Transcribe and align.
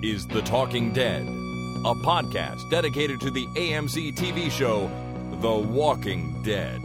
This 0.00 0.20
is 0.20 0.26
The 0.26 0.42
Talking 0.42 0.92
Dead, 0.92 1.22
a 1.22 1.94
podcast 1.94 2.68
dedicated 2.70 3.20
to 3.20 3.30
the 3.30 3.46
AMC 3.48 4.14
TV 4.14 4.50
show 4.50 4.90
The 5.40 5.50
Walking 5.52 6.42
Dead. 6.42 6.80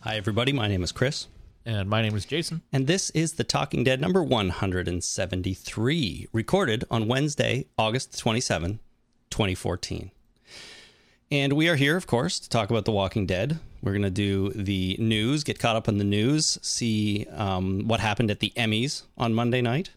Hi, 0.00 0.16
everybody. 0.16 0.52
My 0.52 0.68
name 0.68 0.82
is 0.84 0.92
Chris, 0.92 1.26
And 1.64 1.88
my 1.90 2.00
name 2.02 2.14
is 2.14 2.24
Jason. 2.24 2.62
and 2.72 2.86
this 2.86 3.10
is 3.10 3.32
The 3.34 3.42
Talking 3.44 3.82
Dead 3.82 4.00
number 4.00 4.22
173, 4.22 6.28
recorded 6.32 6.84
on 6.90 7.08
Wednesday, 7.08 7.66
August 7.76 8.16
27, 8.18 8.78
2014. 9.30 10.12
And 11.30 11.54
we 11.54 11.68
are 11.68 11.74
here, 11.74 11.96
of 11.96 12.06
course, 12.06 12.38
to 12.38 12.48
talk 12.48 12.70
about 12.70 12.84
The 12.84 12.92
Walking 12.92 13.26
Dead. 13.26 13.58
We're 13.82 13.90
going 13.90 14.02
to 14.02 14.10
do 14.10 14.50
the 14.50 14.96
news, 15.00 15.42
get 15.42 15.58
caught 15.58 15.74
up 15.74 15.88
on 15.88 15.98
the 15.98 16.04
news, 16.04 16.56
see 16.62 17.26
um, 17.32 17.88
what 17.88 17.98
happened 17.98 18.30
at 18.30 18.38
the 18.38 18.52
Emmys 18.56 19.02
on 19.18 19.34
Monday 19.34 19.60
night, 19.60 19.90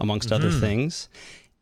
amongst 0.00 0.32
other 0.32 0.50
things. 0.50 1.08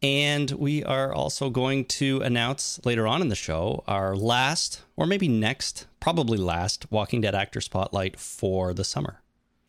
And 0.02 0.50
we 0.52 0.82
are 0.82 1.12
also 1.12 1.50
going 1.50 1.84
to 1.86 2.22
announce 2.22 2.80
later 2.82 3.06
on 3.06 3.20
in 3.20 3.28
the 3.28 3.34
show 3.34 3.84
our 3.86 4.16
last, 4.16 4.80
or 4.96 5.04
maybe 5.04 5.28
next, 5.28 5.86
probably 6.00 6.38
last, 6.38 6.90
Walking 6.90 7.20
Dead 7.20 7.34
actor 7.34 7.60
spotlight 7.60 8.18
for 8.18 8.72
the 8.72 8.84
summer. 8.84 9.19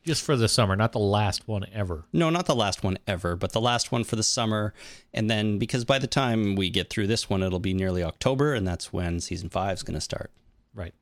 Just 0.05 0.23
for 0.23 0.35
the 0.35 0.47
summer, 0.47 0.75
not 0.75 0.94
the 0.94 0.99
last 0.99 1.47
one 1.47 1.66
ever. 1.71 2.05
No, 2.11 2.30
not 2.30 2.47
the 2.47 2.55
last 2.55 2.83
one 2.83 2.97
ever, 3.07 3.35
but 3.35 3.52
the 3.52 3.61
last 3.61 3.91
one 3.91 4.03
for 4.03 4.16
the 4.16 4.23
summer. 4.23 4.73
And 5.13 5.30
then 5.30 5.59
because 5.59 5.85
by 5.85 5.99
the 5.99 6.07
time 6.07 6.55
we 6.55 6.69
get 6.71 6.89
through 6.89 7.07
this 7.07 7.30
one, 7.30 7.44
it'll 7.44 7.59
be 7.59 7.73
nearly 7.73 8.03
October, 8.03 8.53
and 8.53 8.67
that's 8.67 8.91
when 8.91 9.19
season 9.19 9.49
five 9.49 9.73
is 9.77 9.83
going 9.83 9.95
to 9.95 10.02
start. 10.02 10.31
Right. 10.73 10.94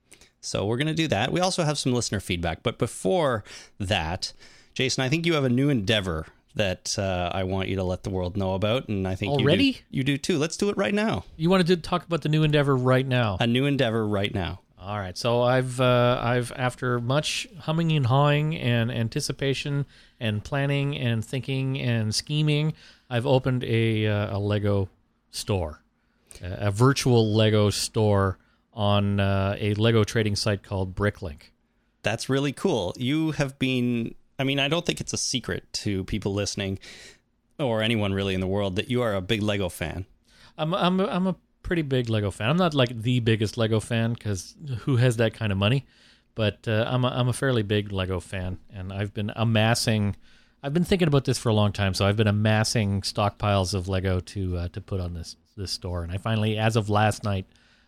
So 0.42 0.66
we're 0.66 0.78
going 0.78 0.88
to 0.88 0.94
do 0.94 1.08
that. 1.10 1.32
We 1.32 1.40
also 1.40 1.64
have 1.64 1.78
some 1.78 1.94
listener 1.94 2.20
feedback. 2.20 2.64
But 2.64 2.78
before 2.78 3.44
that, 3.80 4.34
Jason, 4.74 5.04
I 5.04 5.10
think 5.10 5.26
you 5.26 5.34
have 5.34 5.44
a 5.44 5.50
new 5.50 5.70
endeavor 5.70 6.28
that 6.56 6.98
uh, 6.98 7.30
I 7.34 7.44
want 7.44 7.70
you 7.70 7.76
to 7.78 7.84
let 7.84 8.04
the 8.04 8.10
world 8.10 8.36
know 8.36 8.54
about. 8.54 8.90
And 8.90 9.08
I 9.08 9.16
think 9.16 9.32
you 9.34 9.38
do- 9.40 9.44
Already? 9.44 9.82
you 9.90 10.04
do 10.04 10.18
too. 10.18 10.38
Let's 10.38 10.58
do 10.58 10.70
it 10.70 10.78
right 10.78 10.94
now. 10.94 11.24
You 11.38 11.50
wanted 11.50 11.68
to 11.68 11.78
talk 11.78 12.06
about 12.06 12.22
the 12.22 12.30
new 12.30 12.44
endeavor 12.44 12.76
right 12.76 13.06
now. 13.06 13.38
A 13.40 13.48
new 13.48 13.66
endeavor 13.66 14.06
right 14.06 14.34
now. 14.34 14.62
All 14.90 14.98
right. 14.98 15.16
So 15.16 15.44
I've 15.44 15.80
uh, 15.80 16.20
I've 16.20 16.52
after 16.56 17.00
much 17.00 17.48
humming 17.60 17.92
and 17.92 18.08
hawing 18.08 18.58
and 18.58 18.92
anticipation 18.92 19.86
and 20.20 20.44
planning 20.44 20.98
and 20.98 21.24
thinking 21.24 21.80
and 21.80 22.16
scheming, 22.16 22.74
I've 23.08 23.28
opened 23.28 23.64
a 23.66 24.08
uh, 24.08 24.36
a 24.36 24.40
Lego 24.40 24.90
store, 25.30 25.84
a, 26.42 26.70
a 26.70 26.72
virtual 26.72 27.36
Lego 27.36 27.70
store 27.70 28.40
on 28.74 29.20
uh, 29.20 29.56
a 29.60 29.76
Lego 29.76 30.04
trading 30.04 30.36
site 30.36 30.64
called 30.64 30.96
Bricklink. 30.96 31.52
That's 32.02 32.28
really 32.28 32.52
cool. 32.52 32.96
You 32.98 33.34
have 33.34 33.60
been, 33.60 34.16
I 34.40 34.44
mean, 34.44 34.60
I 34.60 34.70
don't 34.70 34.88
think 34.88 35.00
it's 35.00 35.14
a 35.14 35.18
secret 35.18 35.72
to 35.74 36.04
people 36.06 36.34
listening 36.34 36.80
or 37.60 37.84
anyone 37.84 38.12
really 38.12 38.34
in 38.34 38.42
the 38.42 38.48
world 38.48 38.76
that 38.78 38.90
you 38.90 39.04
are 39.04 39.14
a 39.14 39.22
big 39.22 39.44
Lego 39.44 39.70
fan. 39.70 40.08
I'm 40.58 40.74
I'm 40.74 41.00
a, 41.00 41.06
I'm 41.06 41.28
a 41.28 41.36
pretty 41.64 41.82
big 41.82 42.10
Lego 42.10 42.32
fan. 42.32 42.50
I'm 42.50 42.58
not 42.58 42.74
like 42.74 43.02
the 43.02 43.20
biggest 43.20 43.58
Lego 43.58 43.80
fan 43.80 44.14
because 44.14 44.56
who 44.82 44.98
has 44.98 45.18
that 45.18 45.34
kind 45.34 45.52
of 45.52 45.58
money? 45.58 45.86
But 46.36 46.68
uh, 46.68 46.86
I'm 46.88 47.04
a, 47.04 47.10
I'm 47.10 47.28
a 47.28 47.34
fairly 47.34 47.64
big 47.64 47.92
Lego 47.92 48.20
fan, 48.20 48.60
and 48.74 48.94
I've 48.94 49.14
been 49.14 49.32
amassing. 49.36 50.16
I've 50.64 50.74
been 50.74 50.84
thinking 50.84 51.08
about 51.08 51.26
this 51.26 51.38
for 51.38 51.50
a 51.50 51.54
long 51.54 51.72
time, 51.72 51.94
so 51.94 52.06
I've 52.06 52.18
been 52.18 52.28
amassing 52.28 53.02
stockpiles 53.02 53.74
of 53.74 53.88
Lego 53.88 54.20
to 54.20 54.58
uh, 54.58 54.68
to 54.70 54.82
put 54.82 55.02
on 55.02 55.14
this 55.14 55.36
this 55.58 55.72
store, 55.72 56.04
and 56.04 56.12
I 56.12 56.18
finally, 56.18 56.58
as 56.58 56.76
of 56.76 56.90
last 56.90 57.24
night, 57.24 57.46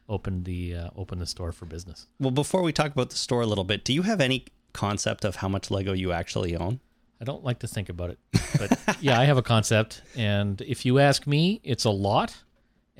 opened 0.09 0.45
the 0.45 0.75
uh, 0.75 0.89
opened 0.95 1.21
the 1.21 1.25
store 1.25 1.51
for 1.51 1.65
business. 1.65 2.07
Well, 2.19 2.31
before 2.31 2.61
we 2.61 2.73
talk 2.73 2.91
about 2.91 3.09
the 3.09 3.17
store 3.17 3.41
a 3.41 3.45
little 3.45 3.63
bit, 3.63 3.83
do 3.83 3.93
you 3.93 4.01
have 4.03 4.21
any 4.21 4.45
concept 4.73 5.25
of 5.25 5.37
how 5.37 5.47
much 5.47 5.71
Lego 5.71 5.93
you 5.93 6.11
actually 6.11 6.55
own? 6.55 6.79
I 7.19 7.23
don't 7.23 7.43
like 7.43 7.59
to 7.59 7.67
think 7.67 7.89
about 7.89 8.09
it, 8.09 8.19
but 8.57 8.97
yeah, 9.01 9.19
I 9.19 9.25
have 9.25 9.37
a 9.37 9.43
concept, 9.43 10.01
and 10.15 10.59
if 10.61 10.85
you 10.85 10.99
ask 10.99 11.27
me, 11.27 11.61
it's 11.63 11.85
a 11.85 11.91
lot, 11.91 12.35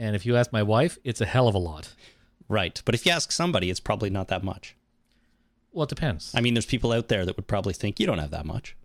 and 0.02 0.16
if 0.16 0.26
you 0.26 0.36
ask 0.36 0.52
my 0.52 0.64
wife, 0.64 0.98
it's 1.04 1.22
a 1.22 1.28
hell 1.28 1.48
of 1.48 1.54
a 1.54 1.60
lot. 1.60 1.94
Right. 2.50 2.82
But 2.84 2.96
if 2.96 3.06
you 3.06 3.12
ask 3.12 3.32
somebody, 3.32 3.70
it's 3.70 3.80
probably 3.80 4.10
not 4.10 4.30
that 4.30 4.44
much. 4.44 4.76
Well, 5.72 5.84
it 5.84 5.90
depends. 5.90 6.34
I 6.36 6.42
mean, 6.42 6.56
there's 6.56 6.66
people 6.66 6.92
out 6.92 7.08
there 7.08 7.24
that 7.24 7.38
would 7.38 7.46
probably 7.46 7.74
think 7.74 8.00
you 8.00 8.08
don't 8.08 8.18
have 8.18 8.32
that 8.32 8.46
much. 8.46 8.76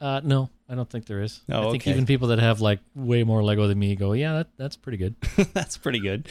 Uh, 0.00 0.20
no, 0.22 0.48
I 0.68 0.76
don't 0.76 0.88
think 0.88 1.06
there 1.06 1.20
is. 1.20 1.42
Oh, 1.50 1.68
I 1.68 1.70
think 1.72 1.82
okay. 1.82 1.90
even 1.90 2.06
people 2.06 2.28
that 2.28 2.38
have 2.38 2.60
like 2.60 2.78
way 2.94 3.24
more 3.24 3.42
Lego 3.42 3.66
than 3.66 3.78
me 3.78 3.96
go, 3.96 4.12
yeah, 4.12 4.34
that, 4.34 4.48
that's 4.56 4.76
pretty 4.76 4.98
good. 4.98 5.16
that's 5.52 5.76
pretty 5.76 5.98
good. 5.98 6.28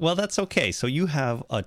Well, 0.00 0.16
that's 0.16 0.40
okay. 0.40 0.72
So 0.72 0.88
you 0.88 1.06
have 1.06 1.44
a 1.50 1.64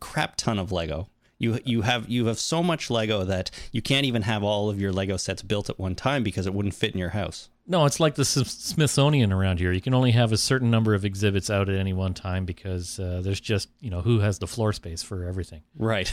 crap 0.00 0.36
ton 0.36 0.58
of 0.58 0.70
Lego. 0.70 1.08
You 1.40 1.58
you 1.64 1.82
have 1.82 2.08
you 2.08 2.26
have 2.26 2.38
so 2.38 2.62
much 2.62 2.88
Lego 2.90 3.24
that 3.24 3.50
you 3.72 3.82
can't 3.82 4.04
even 4.06 4.22
have 4.22 4.44
all 4.44 4.70
of 4.70 4.80
your 4.80 4.92
Lego 4.92 5.16
sets 5.16 5.42
built 5.42 5.68
at 5.68 5.78
one 5.80 5.96
time 5.96 6.22
because 6.22 6.46
it 6.46 6.54
wouldn't 6.54 6.74
fit 6.74 6.92
in 6.92 6.98
your 6.98 7.08
house. 7.10 7.48
no, 7.66 7.86
it's 7.86 7.98
like 7.98 8.14
the 8.14 8.20
S- 8.22 8.46
Smithsonian 8.46 9.32
around 9.32 9.58
here. 9.58 9.72
You 9.72 9.80
can 9.80 9.94
only 9.94 10.10
have 10.12 10.32
a 10.32 10.36
certain 10.36 10.70
number 10.70 10.92
of 10.94 11.04
exhibits 11.04 11.48
out 11.50 11.68
at 11.68 11.74
any 11.76 11.92
one 11.94 12.14
time 12.14 12.44
because 12.44 13.00
uh, 13.00 13.20
there's 13.24 13.40
just 13.40 13.68
you 13.80 13.90
know 13.90 14.02
who 14.02 14.20
has 14.20 14.38
the 14.38 14.46
floor 14.46 14.72
space 14.72 15.02
for 15.02 15.24
everything. 15.24 15.62
Right. 15.76 16.12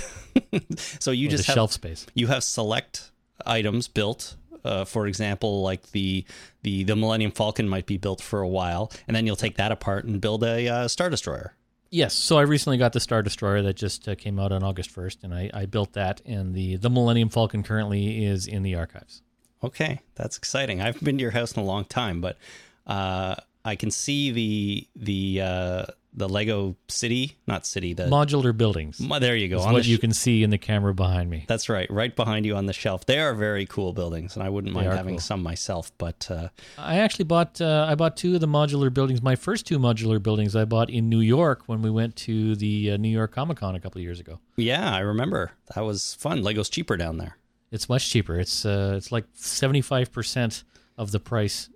so 0.99 1.11
you 1.11 1.27
Or 1.27 1.31
just 1.31 1.43
the 1.45 1.51
have 1.51 1.55
shelf 1.55 1.71
space. 1.73 2.05
you 2.13 2.27
have 2.27 2.43
select 2.43 3.11
items 3.45 3.87
built. 3.87 4.35
Uh, 4.63 4.83
for 4.83 5.07
example, 5.07 5.61
like 5.61 5.91
the, 5.91 6.25
the 6.63 6.83
the 6.83 6.95
Millennium 6.95 7.31
Falcon 7.31 7.69
might 7.69 7.85
be 7.85 7.97
built 7.97 8.21
for 8.21 8.41
a 8.41 8.47
while, 8.47 8.91
and 9.07 9.15
then 9.15 9.25
you'll 9.25 9.35
take 9.37 9.55
that 9.57 9.71
apart 9.71 10.03
and 10.05 10.19
build 10.19 10.43
a 10.43 10.67
uh, 10.67 10.87
Star 10.87 11.09
Destroyer. 11.09 11.53
Yes, 11.89 12.13
so 12.13 12.37
I 12.37 12.41
recently 12.41 12.77
got 12.77 12.93
the 12.93 12.99
Star 12.99 13.21
Destroyer 13.21 13.61
that 13.61 13.75
just 13.75 14.07
uh, 14.07 14.15
came 14.15 14.39
out 14.39 14.51
on 14.51 14.63
August 14.63 14.93
1st, 14.93 15.23
and 15.23 15.33
I, 15.33 15.49
I 15.53 15.65
built 15.65 15.93
that, 15.93 16.21
and 16.25 16.53
the 16.53 16.75
the 16.75 16.89
Millennium 16.89 17.29
Falcon 17.29 17.63
currently 17.63 18.25
is 18.25 18.45
in 18.45 18.63
the 18.63 18.75
archives. 18.75 19.21
Okay, 19.63 20.01
that's 20.15 20.37
exciting. 20.37 20.81
I've 20.81 20.99
been 21.01 21.17
to 21.17 21.21
your 21.21 21.31
house 21.31 21.53
in 21.53 21.61
a 21.61 21.65
long 21.65 21.85
time, 21.85 22.19
but 22.21 22.37
uh, 22.85 23.35
I 23.63 23.75
can 23.75 23.89
see 23.91 24.31
the 24.31 24.87
the 24.95 25.41
uh, 25.41 25.85
the 26.17 26.27
Lego 26.27 26.75
city, 26.87 27.37
not 27.45 27.65
city. 27.65 27.93
The 27.93 28.07
Modular 28.07 28.55
buildings. 28.57 28.99
Mo- 28.99 29.19
there 29.19 29.35
you 29.35 29.47
go. 29.47 29.63
what 29.63 29.83
the 29.83 29.89
you 29.89 29.99
can 29.99 30.11
see 30.11 30.41
in 30.43 30.49
the 30.49 30.57
camera 30.57 30.93
behind 30.93 31.29
me. 31.29 31.45
That's 31.47 31.69
right, 31.69 31.89
right 31.91 32.13
behind 32.13 32.45
you 32.45 32.55
on 32.55 32.65
the 32.65 32.73
shelf. 32.73 33.05
They 33.05 33.19
are 33.19 33.35
very 33.35 33.67
cool 33.67 33.93
buildings, 33.93 34.35
and 34.35 34.43
I 34.43 34.49
wouldn't 34.49 34.73
mind 34.73 34.91
having 34.91 35.15
cool. 35.15 35.21
some 35.21 35.43
myself. 35.43 35.91
But 35.99 36.29
uh, 36.29 36.49
I 36.77 36.97
actually 36.99 37.25
bought 37.25 37.61
uh, 37.61 37.85
I 37.87 37.95
bought 37.95 38.17
two 38.17 38.33
of 38.33 38.41
the 38.41 38.47
modular 38.47 38.91
buildings. 38.91 39.21
My 39.21 39.35
first 39.35 39.67
two 39.67 39.77
modular 39.77 40.21
buildings 40.21 40.55
I 40.55 40.65
bought 40.65 40.89
in 40.89 41.07
New 41.07 41.21
York 41.21 41.63
when 41.67 41.81
we 41.83 41.91
went 41.91 42.15
to 42.17 42.55
the 42.55 42.91
uh, 42.91 42.97
New 42.97 43.09
York 43.09 43.31
Comic 43.31 43.59
Con 43.59 43.75
a 43.75 43.79
couple 43.79 43.99
of 43.99 44.03
years 44.03 44.19
ago. 44.19 44.39
yeah, 44.57 44.91
I 44.91 44.99
remember 44.99 45.51
that 45.75 45.81
was 45.81 46.15
fun. 46.15 46.41
Lego's 46.41 46.69
cheaper 46.69 46.97
down 46.97 47.17
there. 47.17 47.37
It's 47.71 47.87
much 47.87 48.09
cheaper. 48.09 48.39
It's 48.39 48.65
uh, 48.65 48.95
it's 48.97 49.11
like 49.11 49.25
seventy 49.33 49.81
five 49.81 50.11
percent 50.11 50.63
of 50.97 51.11
the 51.11 51.19
price 51.19 51.69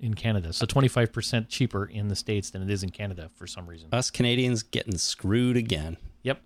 in 0.00 0.14
Canada. 0.14 0.52
So 0.52 0.66
twenty 0.66 0.88
five 0.88 1.12
percent 1.12 1.48
cheaper 1.48 1.84
in 1.84 2.08
the 2.08 2.16
states 2.16 2.50
than 2.50 2.62
it 2.62 2.70
is 2.70 2.82
in 2.82 2.90
Canada 2.90 3.30
for 3.34 3.46
some 3.46 3.66
reason. 3.66 3.88
Us 3.92 4.10
Canadians 4.10 4.62
getting 4.62 4.98
screwed 4.98 5.56
again. 5.56 5.96
Yep. 6.22 6.42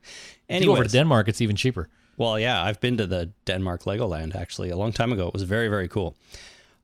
If 0.48 0.60
you 0.60 0.66
go 0.66 0.72
over 0.72 0.84
to 0.84 0.90
Denmark, 0.90 1.28
it's 1.28 1.40
even 1.40 1.56
cheaper. 1.56 1.88
Well, 2.16 2.38
yeah, 2.38 2.62
I've 2.62 2.80
been 2.80 2.98
to 2.98 3.06
the 3.06 3.30
Denmark 3.46 3.84
Legoland 3.84 4.37
actually 4.37 4.70
a 4.70 4.76
long 4.76 4.93
time 4.93 5.12
ago. 5.12 5.28
It 5.28 5.32
was 5.32 5.43
very, 5.44 5.69
very 5.69 5.88
cool. 5.88 6.14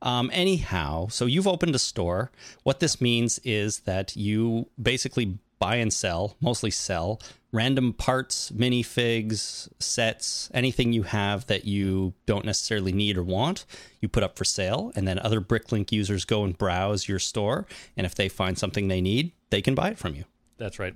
Um, 0.01 0.31
anyhow, 0.33 1.07
so 1.09 1.25
you've 1.25 1.47
opened 1.47 1.75
a 1.75 1.79
store. 1.79 2.31
What 2.63 2.79
this 2.79 2.99
means 2.99 3.39
is 3.43 3.79
that 3.81 4.15
you 4.15 4.67
basically 4.81 5.37
buy 5.59 5.75
and 5.75 5.91
sell, 5.93 6.35
mostly 6.41 6.71
sell, 6.71 7.21
random 7.51 7.93
parts, 7.93 8.51
minifigs, 8.51 9.69
sets, 9.79 10.49
anything 10.53 10.93
you 10.93 11.03
have 11.03 11.45
that 11.47 11.65
you 11.65 12.13
don't 12.25 12.45
necessarily 12.45 12.91
need 12.91 13.17
or 13.17 13.23
want, 13.23 13.65
you 13.99 14.07
put 14.07 14.23
up 14.23 14.37
for 14.37 14.45
sale. 14.45 14.91
And 14.95 15.07
then 15.07 15.19
other 15.19 15.41
Bricklink 15.41 15.91
users 15.91 16.25
go 16.25 16.43
and 16.43 16.57
browse 16.57 17.07
your 17.07 17.19
store. 17.19 17.65
And 17.97 18.05
if 18.05 18.15
they 18.15 18.29
find 18.29 18.57
something 18.57 18.87
they 18.87 19.01
need, 19.01 19.33
they 19.49 19.61
can 19.61 19.75
buy 19.75 19.89
it 19.89 19.97
from 19.97 20.15
you. 20.15 20.25
That's 20.57 20.79
right. 20.79 20.95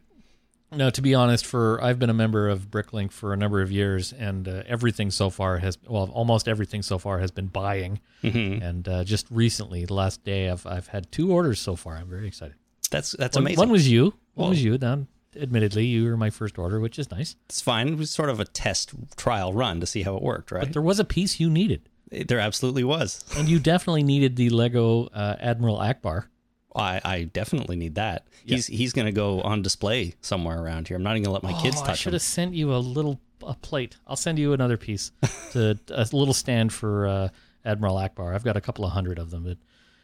No, 0.72 0.90
to 0.90 1.02
be 1.02 1.14
honest, 1.14 1.46
for 1.46 1.84
I've 1.84 2.00
been 2.00 2.10
a 2.10 2.16
member 2.16 2.50
of 2.50 2.72
Bricklink 2.72 3.12
for 3.12 3.32
a 3.32 3.38
number 3.38 3.62
of 3.62 3.72
years, 3.72 4.12
and 4.12 4.48
uh, 4.48 4.64
everything 4.66 5.12
so 5.12 5.30
far 5.30 5.60
has 5.60 5.78
well, 5.88 6.10
almost 6.12 6.48
everything 6.48 6.82
so 6.82 6.98
far 6.98 7.20
has 7.20 7.30
been 7.30 7.46
buying. 7.46 8.00
Mm-hmm. 8.24 8.64
And 8.64 8.88
uh, 8.88 9.04
just 9.04 9.28
recently, 9.30 9.86
the 9.86 9.94
last 9.94 10.24
day, 10.24 10.50
I've 10.50 10.66
I've 10.66 10.88
had 10.88 11.12
two 11.12 11.32
orders 11.32 11.60
so 11.60 11.76
far. 11.76 11.96
I'm 11.96 12.10
very 12.10 12.28
excited. 12.28 12.56
That's 12.90 13.12
that's 13.12 13.36
One, 13.36 13.44
amazing. 13.44 13.60
one 13.60 13.70
was 13.70 13.88
you. 13.88 14.16
Well- 14.36 14.50
was 14.50 14.64
you. 14.64 14.78
Now, 14.78 15.08
admittedly, 15.40 15.86
you 15.86 16.06
were 16.06 16.18
my 16.18 16.30
first 16.30 16.58
order, 16.58 16.80
which 16.80 16.98
is 17.00 17.10
nice. 17.12 17.36
it's 17.46 17.62
fine. 17.62 17.88
It 17.88 17.98
was 17.98 18.12
sort 18.12 18.30
of 18.30 18.40
a 18.40 18.46
test 18.46 18.92
trial 19.16 19.54
run 19.54 19.80
to 19.80 19.86
see 19.86 20.04
how 20.04 20.16
it 20.16 20.24
worked, 20.24 20.52
right? 20.52 20.62
But 20.64 20.74
there 20.74 20.82
was 20.82 21.00
a 21.00 21.06
piece 21.06 21.40
you 21.40 21.50
needed, 21.50 21.82
There 22.12 22.40
absolutely 22.40 22.84
was. 22.84 23.24
and 23.38 23.48
you 23.50 23.60
definitely 23.60 24.04
needed 24.04 24.36
the 24.36 24.50
Lego 24.50 25.06
uh, 25.08 25.36
Admiral 25.40 25.78
Ackbar. 25.78 26.26
I, 26.76 27.02
I 27.06 27.24
definitely 27.26 27.76
need 27.76 27.96
that. 27.96 28.26
He's 28.46 28.66
he's 28.66 28.94
going 28.94 29.06
to 29.06 29.12
go 29.12 29.42
on 29.42 29.62
display 29.62 30.16
somewhere 30.22 30.60
around 30.60 30.88
here. 30.88 30.98
I'm 30.98 31.04
not 31.04 31.12
even 31.12 31.24
going 31.24 31.40
to 31.40 31.46
let 31.48 31.54
my 31.54 31.62
kids 31.62 31.76
touch 31.76 31.82
oh, 31.82 31.84
I 31.84 31.88
touch 31.90 32.00
should 32.00 32.08
him. 32.10 32.14
have 32.14 32.22
sent 32.24 32.54
you 32.56 32.74
a 32.74 32.78
little 32.78 33.20
a 33.46 33.54
plate. 33.54 33.98
I'll 34.08 34.16
send 34.16 34.40
you 34.40 34.54
another 34.54 34.78
piece, 34.78 35.12
to 35.52 35.78
a 35.90 36.08
little 36.12 36.34
stand 36.34 36.74
for 36.74 37.08
uh, 37.08 37.30
Admiral 37.64 37.96
Ackbar. 37.98 38.34
I've 38.34 38.44
got 38.44 38.58
a 38.58 38.62
couple 38.62 38.86
of 38.86 38.92
hundred 38.94 39.20
of 39.20 39.30
them. 39.30 39.44
But 39.44 39.58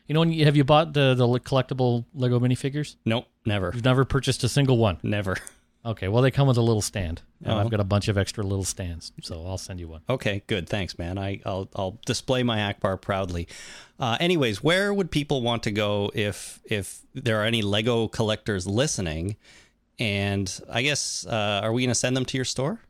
you 0.10 0.14
know, 0.16 0.20
when 0.20 0.34
you, 0.34 0.44
have 0.44 0.58
you 0.58 0.66
bought 0.66 0.92
the 0.94 1.14
the 1.16 1.26
collectible 1.40 2.04
Lego 2.14 2.38
minifigures? 2.42 2.98
Nope, 3.06 3.28
never, 3.46 3.72
You've 3.74 3.86
never 3.86 4.04
purchased 4.04 4.44
a 4.44 4.50
single 4.50 4.78
one. 4.78 4.98
never. 5.04 5.38
Okay, 5.86 6.10
well 6.10 6.22
they 6.22 6.30
come 6.30 6.46
with 6.46 6.58
a 6.58 6.62
little 6.62 6.82
stand, 6.82 7.22
and 7.42 7.54
Oh. 7.54 7.58
I've 7.58 7.70
got 7.70 7.80
a 7.80 7.86
bunch 7.86 8.10
of 8.10 8.18
extra 8.18 8.44
little 8.44 8.66
stands, 8.66 9.14
so 9.22 9.46
I'll 9.48 9.58
send 9.58 9.80
you 9.80 9.88
one. 9.88 10.02
Okay, 10.10 10.44
good. 10.48 10.68
Thanks, 10.68 10.98
man. 10.98 11.18
I, 11.18 11.40
I'll 11.46 11.70
I'll 11.74 11.98
display 12.06 12.44
my 12.44 12.58
Ackbar 12.58 13.00
proudly. 13.00 13.48
Uh, 13.98 14.18
anyways, 14.20 14.62
where 14.62 14.94
would 14.94 15.10
people 15.10 15.42
want 15.42 15.64
to 15.64 15.72
go 15.72 16.12
if 16.14 16.60
if 16.66 17.00
there 17.14 17.40
are 17.42 17.46
any 17.46 17.62
Lego 17.62 18.10
collectors 18.10 18.68
listening? 18.68 19.38
And 20.00 20.48
I 20.70 20.82
guess 20.82 21.26
uh, 21.26 21.62
are 21.64 21.72
we 21.72 21.82
going 21.84 21.92
to 21.92 21.96
send 21.96 22.16
them 22.18 22.26
to 22.26 22.38
your 22.38 22.46
store? 22.46 22.82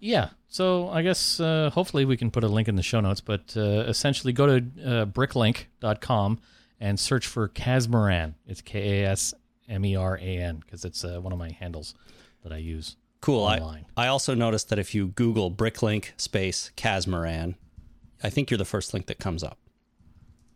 Yeah, 0.00 0.30
so 0.48 0.88
I 0.88 1.02
guess 1.02 1.38
uh, 1.38 1.70
hopefully 1.72 2.06
we 2.06 2.16
can 2.16 2.30
put 2.30 2.42
a 2.42 2.48
link 2.48 2.68
in 2.68 2.74
the 2.74 2.82
show 2.82 3.00
notes, 3.00 3.20
but 3.20 3.54
uh, 3.56 3.84
essentially 3.86 4.32
go 4.32 4.46
to 4.46 4.56
uh, 4.56 5.06
bricklink.com 5.06 6.40
and 6.80 6.98
search 6.98 7.26
for 7.26 7.48
Kasmeran. 7.48 8.34
It's 8.46 8.62
K 8.62 9.02
A 9.02 9.10
S 9.10 9.34
M 9.68 9.84
E 9.84 9.94
R 9.94 10.16
A 10.16 10.38
N 10.38 10.62
because 10.64 10.84
it's 10.86 11.04
uh, 11.04 11.20
one 11.20 11.32
of 11.32 11.38
my 11.38 11.50
handles 11.50 11.94
that 12.42 12.52
I 12.52 12.56
use. 12.56 12.96
Cool. 13.20 13.44
I, 13.44 13.58
Online. 13.58 13.84
I 13.96 14.06
also 14.06 14.34
noticed 14.34 14.70
that 14.70 14.78
if 14.78 14.94
you 14.94 15.08
Google 15.08 15.50
Bricklink 15.50 16.12
space 16.16 16.72
Kasmeran, 16.76 17.56
I 18.22 18.30
think 18.30 18.50
you're 18.50 18.58
the 18.58 18.64
first 18.64 18.94
link 18.94 19.06
that 19.06 19.18
comes 19.18 19.44
up. 19.44 19.58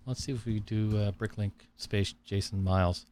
Let's 0.06 0.24
see 0.24 0.32
if 0.32 0.46
we 0.46 0.60
do 0.60 0.96
uh, 0.96 1.12
Bricklink 1.12 1.52
space 1.76 2.14
Jason 2.24 2.64
Miles. 2.64 3.04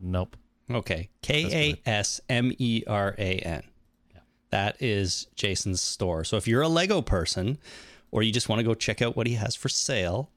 Nope. 0.00 0.36
Okay. 0.70 1.10
K 1.20 1.74
A 1.86 1.88
S 1.88 2.20
M 2.28 2.52
E 2.58 2.82
R 2.86 3.14
A 3.18 3.38
N. 3.38 3.62
That 4.50 4.76
is 4.80 5.28
Jason's 5.36 5.80
store. 5.80 6.24
So 6.24 6.36
if 6.36 6.48
you're 6.48 6.62
a 6.62 6.68
Lego 6.68 7.02
person 7.02 7.58
or 8.10 8.22
you 8.22 8.32
just 8.32 8.48
want 8.48 8.58
to 8.58 8.64
go 8.64 8.74
check 8.74 9.00
out 9.00 9.16
what 9.16 9.26
he 9.26 9.34
has 9.34 9.54
for 9.54 9.68
sale, 9.68 10.30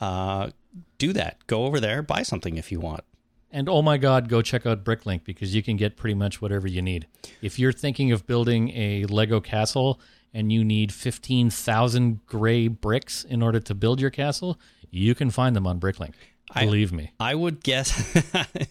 uh, 0.00 0.50
do 0.98 1.12
that. 1.12 1.46
Go 1.46 1.64
over 1.64 1.80
there, 1.80 2.02
buy 2.02 2.22
something 2.22 2.56
if 2.56 2.72
you 2.72 2.80
want. 2.80 3.04
And 3.50 3.68
oh 3.68 3.82
my 3.82 3.98
God, 3.98 4.28
go 4.28 4.42
check 4.42 4.66
out 4.66 4.82
Bricklink 4.82 5.22
because 5.22 5.54
you 5.54 5.62
can 5.62 5.76
get 5.76 5.96
pretty 5.96 6.14
much 6.14 6.42
whatever 6.42 6.66
you 6.66 6.82
need. 6.82 7.06
If 7.40 7.56
you're 7.58 7.72
thinking 7.72 8.10
of 8.10 8.26
building 8.26 8.70
a 8.70 9.04
Lego 9.04 9.40
castle 9.40 10.00
and 10.32 10.50
you 10.50 10.64
need 10.64 10.92
15,000 10.92 12.26
gray 12.26 12.66
bricks 12.66 13.22
in 13.22 13.42
order 13.42 13.60
to 13.60 13.74
build 13.74 14.00
your 14.00 14.10
castle, 14.10 14.58
you 14.90 15.14
can 15.14 15.30
find 15.30 15.54
them 15.54 15.68
on 15.68 15.78
Bricklink. 15.78 16.14
I- 16.50 16.64
Believe 16.66 16.92
me. 16.92 17.12
I 17.18 17.34
would 17.34 17.62
guess 17.62 17.90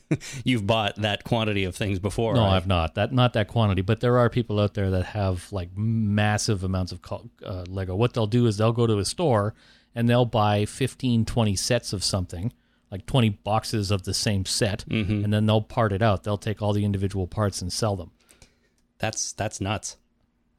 you've 0.43 0.65
bought 0.67 0.95
that 0.97 1.23
quantity 1.23 1.63
of 1.65 1.75
things 1.75 1.99
before. 1.99 2.35
No, 2.35 2.41
right? 2.41 2.55
I've 2.55 2.67
not. 2.67 2.95
That 2.95 3.11
not 3.11 3.33
that 3.33 3.47
quantity, 3.47 3.81
but 3.81 3.99
there 3.99 4.17
are 4.19 4.29
people 4.29 4.59
out 4.59 4.73
there 4.73 4.91
that 4.91 5.05
have 5.07 5.51
like 5.51 5.69
massive 5.75 6.63
amounts 6.63 6.91
of 6.91 6.99
uh, 7.43 7.65
Lego. 7.67 7.95
What 7.95 8.13
they'll 8.13 8.27
do 8.27 8.45
is 8.45 8.57
they'll 8.57 8.71
go 8.73 8.87
to 8.87 8.97
a 8.99 9.05
store 9.05 9.53
and 9.95 10.07
they'll 10.07 10.25
buy 10.25 10.65
15, 10.65 11.25
20 11.25 11.55
sets 11.55 11.93
of 11.93 12.03
something, 12.03 12.53
like 12.91 13.05
20 13.05 13.29
boxes 13.29 13.91
of 13.91 14.03
the 14.03 14.13
same 14.13 14.45
set, 14.45 14.85
Mm-hmm. 14.89 15.23
and 15.25 15.33
then 15.33 15.45
they'll 15.45 15.61
part 15.61 15.91
it 15.93 16.01
out. 16.01 16.23
They'll 16.23 16.37
take 16.37 16.61
all 16.61 16.73
the 16.73 16.85
individual 16.85 17.27
parts 17.27 17.61
and 17.61 17.71
sell 17.73 17.95
them 17.95 18.11
That's 18.99 19.33
that's 19.33 19.59
nuts. 19.59 19.97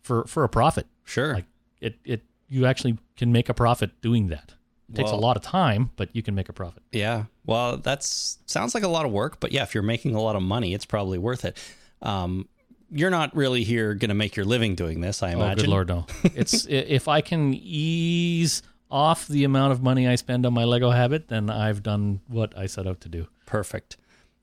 for 0.02 0.24
for 0.26 0.44
a 0.44 0.48
profit. 0.48 0.86
Sure. 1.04 1.34
Like 1.34 1.46
it 1.80 1.96
it 2.04 2.22
you 2.48 2.66
actually 2.66 2.98
can 3.16 3.32
make 3.32 3.48
a 3.48 3.54
profit 3.54 4.00
doing 4.02 4.28
that. 4.28 4.54
It 4.90 4.96
takes 4.96 5.10
Well- 5.10 5.18
a 5.18 5.20
lot 5.20 5.36
of 5.36 5.42
time, 5.42 5.90
but 5.96 6.08
you 6.12 6.22
can 6.22 6.34
make 6.34 6.48
a 6.48 6.52
profit. 6.52 6.82
Yeah. 6.92 7.24
Well, 7.46 7.78
that's 7.78 8.38
sounds 8.46 8.74
like 8.74 8.84
a 8.84 8.88
lot 8.88 9.06
of 9.06 9.12
work, 9.12 9.40
but 9.40 9.52
yeah, 9.52 9.62
if 9.62 9.74
you're 9.74 9.82
making 9.82 10.14
a 10.14 10.20
lot 10.20 10.36
of 10.36 10.42
money, 10.42 10.74
it's 10.74 10.84
probably 10.86 11.18
worth 11.18 11.44
it. 11.44 11.56
Um, 12.02 12.48
you're 12.90 13.10
not 13.10 13.34
really 13.34 13.64
here 13.64 13.94
going 13.94 14.10
to 14.10 14.14
make 14.14 14.36
your 14.36 14.44
living 14.46 14.74
doing 14.74 15.00
this, 15.00 15.22
I 15.22 15.30
Oh, 15.32 15.40
imagine. 15.40 15.64
good 15.64 15.68
lord, 15.70 15.88
no! 15.88 16.06
It's 16.34 16.66
if 16.66 17.08
I 17.08 17.20
can 17.22 17.54
ease 17.54 18.62
off 18.90 19.26
the 19.26 19.42
amount 19.44 19.72
of 19.72 19.82
money 19.82 20.06
I 20.06 20.14
spend 20.14 20.46
on 20.46 20.52
my 20.54 20.64
Lego 20.64 20.90
habit, 20.90 21.28
then 21.28 21.50
I've 21.50 21.82
done 21.82 22.20
what 22.28 22.56
I 22.56 22.66
set 22.66 22.86
out 22.86 23.00
to 23.00 23.08
do. 23.08 23.26
Perfect. 23.46 23.96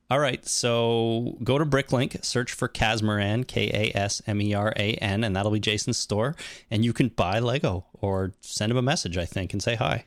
All 0.10 0.20
right, 0.20 0.46
so 0.46 1.38
go 1.42 1.58
to 1.58 1.66
Bricklink, 1.66 2.26
search 2.26 2.52
for 2.52 2.68
Kasmeran, 2.68 3.48
K 3.48 3.70
A 3.94 3.98
S 3.98 4.22
M 4.28 4.42
E 4.42 4.54
R 4.54 4.74
A 4.76 4.96
N, 4.96 5.24
and 5.24 5.34
that'll 5.34 5.52
be 5.52 5.60
Jason's 5.62 5.98
store, 5.98 6.36
and 6.70 6.84
you 6.84 6.92
can 6.92 7.08
buy 7.10 7.40
Lego 7.40 7.86
or 7.94 8.34
send 8.42 8.72
him 8.72 8.78
a 8.78 8.82
message, 8.82 9.18
I 9.18 9.26
think, 9.26 9.54
and 9.54 9.64
say 9.64 9.76
hi. 9.76 10.04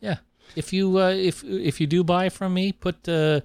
Yeah. 0.00 0.16
If 0.54 0.72
you 0.72 0.98
uh, 0.98 1.10
if 1.10 1.42
if 1.44 1.80
you 1.80 1.86
do 1.86 2.04
buy 2.04 2.28
from 2.28 2.54
me, 2.54 2.72
put 2.72 3.08
uh, 3.08 3.40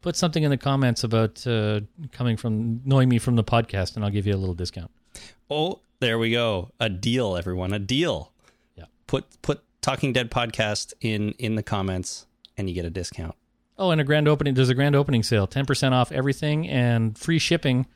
put 0.00 0.16
something 0.16 0.42
in 0.42 0.50
the 0.50 0.56
comments 0.56 1.04
about 1.04 1.46
uh, 1.46 1.80
coming 2.12 2.36
from 2.36 2.80
knowing 2.84 3.08
me 3.08 3.18
from 3.18 3.36
the 3.36 3.44
podcast, 3.44 3.96
and 3.96 4.04
I'll 4.04 4.10
give 4.10 4.26
you 4.26 4.34
a 4.34 4.36
little 4.36 4.54
discount. 4.54 4.90
Oh, 5.50 5.80
there 6.00 6.18
we 6.18 6.30
go. 6.30 6.70
A 6.80 6.88
deal, 6.88 7.36
everyone. 7.36 7.72
A 7.72 7.78
deal. 7.78 8.32
Yeah. 8.76 8.84
Put 9.06 9.24
put 9.42 9.62
Talking 9.80 10.12
Dead 10.12 10.30
podcast 10.30 10.94
in 11.00 11.32
in 11.32 11.54
the 11.54 11.62
comments, 11.62 12.26
and 12.56 12.68
you 12.68 12.74
get 12.74 12.84
a 12.84 12.90
discount. 12.90 13.34
Oh, 13.78 13.90
and 13.90 14.00
a 14.00 14.04
grand 14.04 14.26
opening. 14.26 14.54
There's 14.54 14.70
a 14.70 14.74
grand 14.74 14.96
opening 14.96 15.22
sale, 15.22 15.46
ten 15.46 15.66
percent 15.66 15.94
off 15.94 16.10
everything, 16.10 16.68
and 16.68 17.16
free 17.16 17.38
shipping 17.38 17.86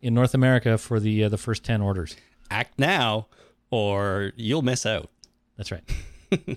in 0.00 0.14
North 0.14 0.34
America 0.34 0.78
for 0.78 1.00
the 1.00 1.24
uh, 1.24 1.28
the 1.28 1.38
first 1.38 1.64
ten 1.64 1.82
orders. 1.82 2.16
Act 2.50 2.78
now, 2.78 3.26
or 3.70 4.32
you'll 4.36 4.62
miss 4.62 4.86
out. 4.86 5.10
That's 5.56 5.72
right. 5.72 5.82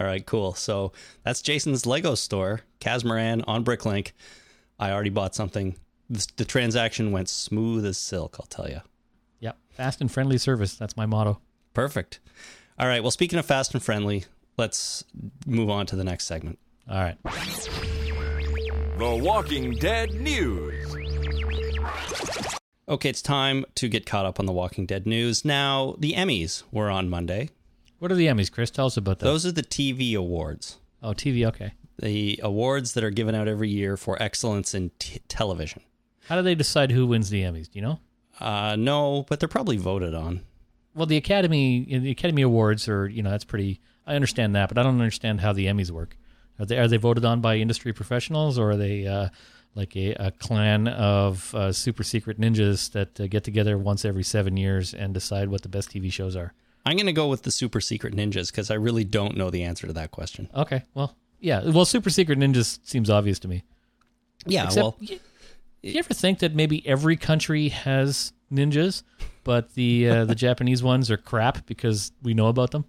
All 0.00 0.06
right, 0.06 0.24
cool. 0.24 0.54
So 0.54 0.92
that's 1.22 1.42
Jason's 1.42 1.86
Lego 1.86 2.14
store, 2.14 2.60
Kasmeran 2.80 3.44
on 3.46 3.64
Bricklink. 3.64 4.12
I 4.78 4.92
already 4.92 5.10
bought 5.10 5.34
something. 5.34 5.76
The, 6.10 6.26
the 6.36 6.44
transaction 6.44 7.12
went 7.12 7.28
smooth 7.28 7.84
as 7.84 7.98
silk, 7.98 8.36
I'll 8.40 8.46
tell 8.46 8.68
you. 8.68 8.80
Yep. 9.40 9.58
Fast 9.70 10.00
and 10.00 10.10
friendly 10.10 10.38
service. 10.38 10.74
That's 10.74 10.96
my 10.96 11.06
motto. 11.06 11.40
Perfect. 11.74 12.20
All 12.78 12.86
right, 12.86 13.02
well, 13.02 13.10
speaking 13.10 13.38
of 13.38 13.46
fast 13.46 13.74
and 13.74 13.82
friendly, 13.82 14.24
let's 14.56 15.04
move 15.46 15.68
on 15.68 15.86
to 15.86 15.96
the 15.96 16.04
next 16.04 16.24
segment. 16.26 16.58
All 16.88 17.00
right. 17.00 17.16
The 18.98 19.20
Walking 19.22 19.72
Dead 19.74 20.14
News. 20.14 20.94
Okay, 22.88 23.10
it's 23.10 23.20
time 23.20 23.66
to 23.74 23.88
get 23.88 24.06
caught 24.06 24.24
up 24.24 24.40
on 24.40 24.46
the 24.46 24.52
Walking 24.52 24.86
Dead 24.86 25.06
news. 25.06 25.44
Now, 25.44 25.94
the 25.98 26.14
Emmys 26.14 26.62
were 26.72 26.88
on 26.88 27.10
Monday. 27.10 27.50
What 27.98 28.12
are 28.12 28.14
the 28.16 28.26
Emmys, 28.26 28.50
Chris? 28.50 28.70
Tell 28.70 28.86
us 28.86 28.96
about 28.96 29.18
those. 29.18 29.42
Those 29.42 29.46
are 29.46 29.52
the 29.52 29.62
TV 29.62 30.14
awards, 30.14 30.78
Oh, 31.02 31.10
TV. 31.12 31.46
Okay. 31.46 31.72
the 31.98 32.38
awards 32.42 32.92
that 32.94 33.02
are 33.04 33.10
given 33.10 33.34
out 33.34 33.48
every 33.48 33.68
year 33.70 33.96
for 33.96 34.20
excellence 34.22 34.72
in 34.74 34.90
t- 34.98 35.20
television. 35.28 35.82
How 36.28 36.36
do 36.36 36.42
they 36.42 36.54
decide 36.54 36.92
who 36.92 37.06
wins 37.06 37.30
the 37.30 37.42
Emmys? 37.42 37.64
Do 37.70 37.78
you 37.78 37.82
know? 37.82 37.98
Uh, 38.38 38.76
no, 38.78 39.24
but 39.28 39.40
they're 39.40 39.48
probably 39.48 39.76
voted 39.78 40.14
on. 40.14 40.42
Well, 40.94 41.06
the 41.06 41.16
Academy, 41.16 41.84
the 41.84 42.10
Academy 42.10 42.42
Awards 42.42 42.88
are, 42.88 43.08
you 43.08 43.22
know, 43.22 43.30
that's 43.30 43.44
pretty. 43.44 43.80
I 44.06 44.14
understand 44.14 44.54
that, 44.54 44.68
but 44.68 44.78
I 44.78 44.82
don't 44.82 45.00
understand 45.00 45.40
how 45.40 45.52
the 45.52 45.66
Emmys 45.66 45.90
work. 45.90 46.16
Are 46.58 46.66
they 46.66 46.78
are 46.78 46.88
they 46.88 46.96
voted 46.96 47.24
on 47.24 47.40
by 47.40 47.56
industry 47.56 47.92
professionals, 47.92 48.58
or 48.58 48.70
are 48.72 48.76
they 48.76 49.06
uh, 49.06 49.28
like 49.74 49.96
a, 49.96 50.12
a 50.14 50.30
clan 50.32 50.88
of 50.88 51.54
uh, 51.54 51.72
super 51.72 52.02
secret 52.02 52.40
ninjas 52.40 52.90
that 52.92 53.20
uh, 53.20 53.26
get 53.26 53.44
together 53.44 53.76
once 53.78 54.04
every 54.04 54.24
seven 54.24 54.56
years 54.56 54.94
and 54.94 55.14
decide 55.14 55.48
what 55.48 55.62
the 55.62 55.68
best 55.68 55.90
TV 55.90 56.12
shows 56.12 56.34
are? 56.36 56.52
I'm 56.86 56.96
going 56.96 57.06
to 57.06 57.12
go 57.12 57.28
with 57.28 57.42
the 57.42 57.50
super 57.50 57.80
secret 57.80 58.14
ninjas 58.14 58.50
because 58.50 58.70
I 58.70 58.74
really 58.74 59.04
don't 59.04 59.36
know 59.36 59.50
the 59.50 59.62
answer 59.64 59.86
to 59.86 59.92
that 59.94 60.10
question. 60.10 60.48
Okay, 60.54 60.82
well, 60.94 61.16
yeah, 61.40 61.62
well, 61.68 61.84
super 61.84 62.10
secret 62.10 62.38
ninjas 62.38 62.78
seems 62.82 63.10
obvious 63.10 63.38
to 63.40 63.48
me. 63.48 63.64
Yeah, 64.46 64.64
Except, 64.64 64.82
well, 64.82 64.96
you, 65.00 65.18
you 65.82 65.98
ever 65.98 66.14
think 66.14 66.38
that 66.38 66.54
maybe 66.54 66.86
every 66.86 67.16
country 67.16 67.68
has 67.68 68.32
ninjas, 68.52 69.02
but 69.44 69.74
the 69.74 70.08
uh, 70.08 70.24
the 70.24 70.34
Japanese 70.46 70.82
ones 70.82 71.10
are 71.10 71.16
crap 71.16 71.66
because 71.66 72.12
we 72.22 72.34
know 72.34 72.46
about 72.48 72.70
them? 72.70 72.84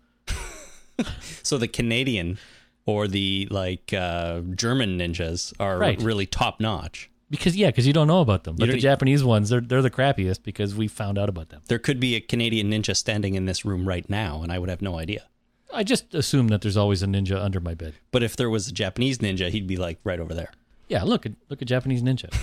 so 1.43 1.57
the 1.57 1.67
Canadian 1.67 2.37
or 2.85 3.07
the 3.07 3.47
like 3.51 3.93
uh, 3.93 4.41
German 4.55 4.97
ninjas 4.97 5.53
are 5.59 5.77
Right. 5.77 6.01
really 6.01 6.25
top 6.25 6.59
notch. 6.59 7.09
Because 7.29 7.55
yeah, 7.55 7.67
because 7.67 7.85
you 7.85 7.93
don't 7.93 8.07
know 8.07 8.21
about 8.21 8.43
them. 8.43 8.55
But 8.55 8.69
the 8.69 8.77
Japanese 8.77 9.23
ones, 9.23 9.49
they're 9.49 9.61
they're 9.61 9.81
the 9.81 9.91
crappiest 9.91 10.43
because 10.43 10.75
we 10.75 10.87
found 10.87 11.17
out 11.17 11.29
about 11.29 11.49
them. 11.49 11.61
There 11.67 11.79
could 11.79 11.99
be 11.99 12.15
a 12.15 12.21
Canadian 12.21 12.71
ninja 12.71 12.95
standing 12.95 13.35
in 13.35 13.45
this 13.45 13.63
room 13.63 13.87
right 13.87 14.09
now, 14.09 14.41
and 14.41 14.51
I 14.51 14.57
would 14.59 14.69
have 14.69 14.81
no 14.81 14.97
idea. 14.97 15.27
I 15.71 15.83
just 15.83 16.15
assume 16.15 16.47
that 16.47 16.61
there's 16.61 16.77
always 16.77 17.03
a 17.03 17.05
ninja 17.05 17.39
under 17.39 17.59
my 17.59 17.75
bed. 17.75 17.93
But 18.11 18.23
if 18.23 18.35
there 18.35 18.49
was 18.49 18.67
a 18.67 18.71
Japanese 18.71 19.19
ninja, 19.19 19.49
he'd 19.49 19.67
be 19.67 19.77
like 19.77 19.99
right 20.03 20.19
over 20.19 20.33
there. 20.33 20.51
Yeah, 20.87 21.03
look 21.03 21.25
at 21.27 21.33
look 21.49 21.61
at 21.61 21.67
Japanese 21.67 22.01
ninja. 22.01 22.33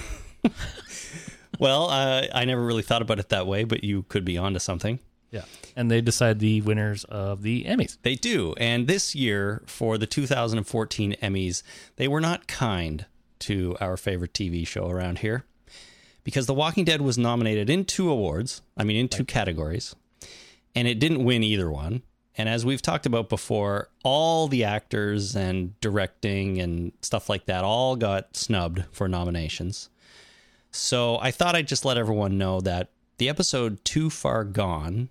Well, 1.58 1.88
uh, 1.90 2.26
I 2.34 2.44
never 2.44 2.64
really 2.64 2.82
thought 2.82 3.02
about 3.02 3.18
it 3.18 3.30
that 3.30 3.46
way, 3.46 3.64
but 3.64 3.84
you 3.84 4.02
could 4.04 4.24
be 4.24 4.38
onto 4.38 4.58
something. 4.58 4.98
Yeah, 5.30 5.44
and 5.74 5.90
they 5.90 6.00
decide 6.00 6.38
the 6.38 6.60
winners 6.60 7.04
of 7.04 7.42
the 7.42 7.64
Emmys. 7.64 7.98
They 8.02 8.14
do. 8.14 8.54
And 8.58 8.86
this 8.86 9.14
year, 9.14 9.62
for 9.66 9.98
the 9.98 10.06
2014 10.06 11.16
Emmys, 11.20 11.62
they 11.96 12.08
were 12.08 12.20
not 12.20 12.46
kind 12.46 13.06
to 13.40 13.76
our 13.80 13.96
favorite 13.96 14.32
TV 14.32 14.66
show 14.66 14.88
around 14.88 15.18
here 15.18 15.44
because 16.24 16.46
The 16.46 16.54
Walking 16.54 16.84
Dead 16.84 17.00
was 17.00 17.16
nominated 17.16 17.70
in 17.70 17.84
two 17.84 18.10
awards, 18.10 18.60
I 18.76 18.82
mean, 18.82 18.96
in 18.96 19.08
two 19.08 19.24
categories, 19.24 19.94
and 20.74 20.88
it 20.88 20.98
didn't 20.98 21.24
win 21.24 21.44
either 21.44 21.70
one. 21.70 22.02
And 22.36 22.48
as 22.48 22.66
we've 22.66 22.82
talked 22.82 23.06
about 23.06 23.28
before, 23.28 23.88
all 24.02 24.48
the 24.48 24.64
actors 24.64 25.36
and 25.36 25.78
directing 25.80 26.60
and 26.60 26.92
stuff 27.00 27.28
like 27.28 27.46
that 27.46 27.64
all 27.64 27.96
got 27.96 28.36
snubbed 28.36 28.84
for 28.90 29.08
nominations. 29.08 29.88
So 30.70 31.18
I 31.20 31.30
thought 31.30 31.54
I'd 31.54 31.68
just 31.68 31.84
let 31.84 31.96
everyone 31.96 32.36
know 32.36 32.60
that 32.60 32.90
the 33.18 33.28
episode 33.28 33.82
Too 33.84 34.10
Far 34.10 34.44
Gone 34.44 35.08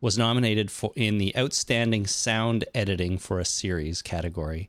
was 0.00 0.18
nominated 0.18 0.70
for 0.70 0.92
in 0.94 1.18
the 1.18 1.34
outstanding 1.36 2.06
sound 2.06 2.64
editing 2.74 3.18
for 3.18 3.40
a 3.40 3.44
series 3.44 4.02
category 4.02 4.68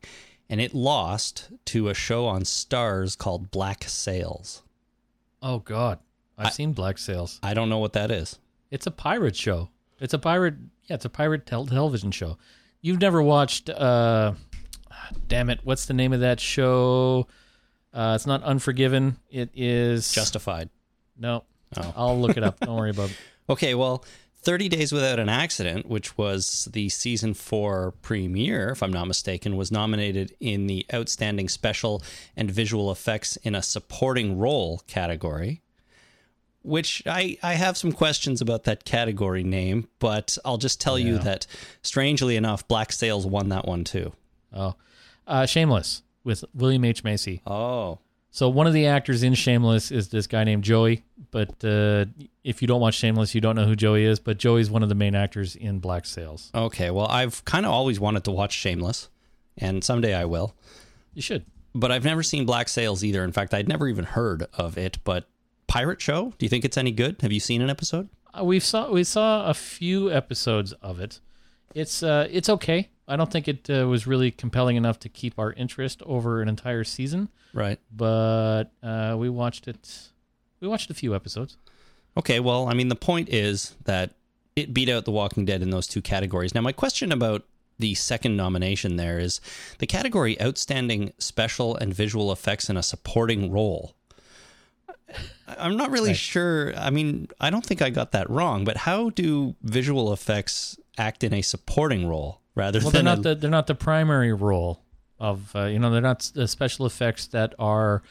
and 0.50 0.60
it 0.60 0.74
lost 0.74 1.50
to 1.66 1.88
a 1.88 1.94
show 1.94 2.26
on 2.26 2.42
Starz 2.42 3.16
called 3.16 3.50
black 3.50 3.84
sails 3.84 4.62
Oh 5.42 5.60
God, 5.60 5.98
I've 6.36 6.52
seen 6.52 6.72
Black 6.72 6.98
Sails. 6.98 7.38
I 7.44 7.54
don't 7.54 7.68
know 7.68 7.78
what 7.78 7.92
that 7.92 8.10
is. 8.10 8.38
It's 8.72 8.86
a 8.86 8.90
pirate 8.90 9.36
show. 9.36 9.68
It's 10.00 10.12
a 10.14 10.18
pirate. 10.18 10.54
Yeah, 10.86 10.94
it's 10.94 11.04
a 11.04 11.08
pirate 11.08 11.46
tel- 11.46 11.66
television 11.66 12.10
show. 12.10 12.38
You've 12.80 13.00
never 13.00 13.22
watched? 13.22 13.70
uh 13.70 14.32
Damn 15.28 15.48
it! 15.50 15.60
What's 15.62 15.86
the 15.86 15.94
name 15.94 16.12
of 16.12 16.20
that 16.20 16.40
show? 16.40 17.28
Uh, 17.94 18.12
it's 18.16 18.26
not 18.26 18.42
Unforgiven. 18.42 19.16
It 19.30 19.50
is 19.54 20.10
Justified. 20.12 20.70
No, 21.16 21.44
Oh. 21.76 21.94
I'll 21.96 22.20
look 22.20 22.36
it 22.36 22.42
up. 22.42 22.58
Don't 22.60 22.76
worry 22.76 22.90
about 22.90 23.10
it. 23.10 23.16
Okay, 23.48 23.74
well, 23.76 24.04
30 24.42 24.68
Days 24.68 24.92
Without 24.92 25.18
an 25.18 25.28
Accident, 25.28 25.86
which 25.86 26.16
was 26.16 26.68
the 26.72 26.88
season 26.88 27.34
four 27.34 27.92
premiere, 28.02 28.70
if 28.70 28.82
I'm 28.82 28.92
not 28.92 29.08
mistaken, 29.08 29.56
was 29.56 29.72
nominated 29.72 30.34
in 30.40 30.66
the 30.66 30.86
Outstanding 30.92 31.48
Special 31.48 32.02
and 32.36 32.50
Visual 32.50 32.90
Effects 32.90 33.36
in 33.38 33.54
a 33.54 33.62
Supporting 33.62 34.38
Role 34.38 34.82
category. 34.86 35.60
Which 36.62 37.02
I, 37.06 37.38
I 37.42 37.54
have 37.54 37.76
some 37.76 37.92
questions 37.92 38.40
about 38.40 38.64
that 38.64 38.84
category 38.84 39.44
name, 39.44 39.88
but 40.00 40.36
I'll 40.44 40.58
just 40.58 40.80
tell 40.80 40.98
you 40.98 41.18
that, 41.18 41.46
strangely 41.82 42.36
enough, 42.36 42.66
Black 42.68 42.92
Sails 42.92 43.26
won 43.26 43.48
that 43.48 43.66
one 43.66 43.84
too. 43.84 44.12
Oh, 44.52 44.74
uh, 45.26 45.46
Shameless 45.46 46.02
with 46.24 46.44
William 46.54 46.84
H 46.84 47.04
Macy. 47.04 47.42
Oh, 47.46 48.00
So 48.30 48.48
one 48.48 48.66
of 48.66 48.72
the 48.72 48.86
actors 48.86 49.22
in 49.22 49.34
Shameless 49.34 49.90
is 49.90 50.08
this 50.08 50.26
guy 50.26 50.44
named 50.44 50.62
Joey. 50.62 51.04
But 51.30 51.64
uh, 51.64 52.04
if 52.44 52.60
you 52.62 52.68
don't 52.68 52.80
watch 52.80 52.94
Shameless, 52.94 53.34
you 53.34 53.40
don't 53.40 53.56
know 53.56 53.64
who 53.64 53.74
Joey 53.74 54.04
is. 54.04 54.18
But 54.20 54.38
Joey's 54.38 54.70
one 54.70 54.82
of 54.82 54.88
the 54.88 54.94
main 54.94 55.14
actors 55.14 55.56
in 55.56 55.78
Black 55.78 56.04
Sails. 56.06 56.50
okay. 56.54 56.90
Well, 56.90 57.06
I've 57.06 57.44
kind 57.44 57.64
of 57.66 57.72
always 57.72 57.98
wanted 57.98 58.24
to 58.24 58.30
watch 58.30 58.52
Shameless, 58.52 59.08
and 59.56 59.82
someday 59.82 60.14
I 60.14 60.24
will. 60.26 60.54
You 61.14 61.22
should. 61.22 61.44
but 61.74 61.90
I've 61.90 62.04
never 62.04 62.22
seen 62.22 62.44
Black 62.46 62.68
Sails 62.68 63.02
either. 63.02 63.24
In 63.24 63.32
fact, 63.32 63.54
I'd 63.54 63.66
never 63.68 63.88
even 63.88 64.04
heard 64.04 64.46
of 64.54 64.76
it. 64.78 64.98
But 65.04 65.28
Pirate 65.66 66.00
Show, 66.00 66.32
do 66.38 66.44
you 66.46 66.50
think 66.50 66.64
it's 66.64 66.76
any 66.76 66.92
good? 66.92 67.16
Have 67.22 67.32
you 67.32 67.40
seen 67.40 67.60
an 67.62 67.70
episode? 67.70 68.08
Uh, 68.38 68.44
we 68.44 68.60
saw 68.60 68.90
we 68.90 69.04
saw 69.04 69.46
a 69.46 69.54
few 69.54 70.12
episodes 70.12 70.72
of 70.74 71.00
it. 71.00 71.20
It's 71.74 72.02
uh, 72.02 72.28
it's 72.30 72.48
okay. 72.50 72.90
I 73.08 73.16
don't 73.16 73.30
think 73.32 73.48
it 73.48 73.68
uh, 73.70 73.88
was 73.88 74.06
really 74.06 74.30
compelling 74.30 74.76
enough 74.76 74.98
to 75.00 75.08
keep 75.08 75.38
our 75.38 75.52
interest 75.54 76.02
over 76.04 76.42
an 76.42 76.48
entire 76.48 76.84
season. 76.84 77.28
Right. 77.54 77.80
But 77.94 78.64
uh, 78.82 79.16
we 79.18 79.28
watched 79.30 79.66
it. 79.66 80.10
We 80.60 80.68
watched 80.68 80.90
a 80.90 80.94
few 80.94 81.14
episodes. 81.14 81.56
Okay. 82.16 82.38
Well, 82.40 82.68
I 82.68 82.74
mean, 82.74 82.88
the 82.88 82.94
point 82.96 83.28
is 83.30 83.74
that 83.84 84.10
it 84.56 84.74
beat 84.74 84.88
out 84.88 85.04
The 85.04 85.10
Walking 85.10 85.44
Dead 85.44 85.62
in 85.62 85.70
those 85.70 85.86
two 85.86 86.02
categories. 86.02 86.54
Now, 86.54 86.60
my 86.60 86.72
question 86.72 87.10
about 87.12 87.44
the 87.78 87.94
second 87.94 88.36
nomination 88.36 88.96
there 88.96 89.18
is 89.20 89.40
the 89.78 89.86
category 89.86 90.40
Outstanding 90.42 91.12
Special 91.18 91.76
and 91.76 91.94
Visual 91.94 92.30
Effects 92.32 92.68
in 92.68 92.76
a 92.76 92.82
Supporting 92.82 93.50
Role. 93.52 93.94
I'm 95.46 95.76
not 95.76 95.90
really 95.90 96.10
Right. 96.10 96.16
sure. 96.16 96.74
I 96.76 96.90
mean, 96.90 97.28
I 97.40 97.50
don't 97.50 97.64
think 97.64 97.80
I 97.80 97.88
got 97.90 98.12
that 98.12 98.28
wrong, 98.28 98.64
but 98.64 98.78
how 98.78 99.10
do 99.10 99.54
visual 99.62 100.12
effects 100.12 100.76
act 100.98 101.24
in 101.24 101.32
a 101.32 101.40
supporting 101.40 102.06
role 102.06 102.40
rather 102.58 102.80
Well, 102.80 102.90
they're 102.90 103.02
not 103.02 103.18
a- 103.20 103.22
the 103.22 103.34
they're 103.36 103.50
not 103.50 103.66
the 103.68 103.74
primary 103.74 104.32
role 104.32 104.80
of 105.18 105.54
uh, 105.56 105.64
you 105.66 105.78
know 105.78 105.90
they're 105.90 106.00
not 106.02 106.30
the 106.34 106.46
special 106.48 106.84
effects 106.86 107.26
that 107.28 107.54
are. 107.58 108.02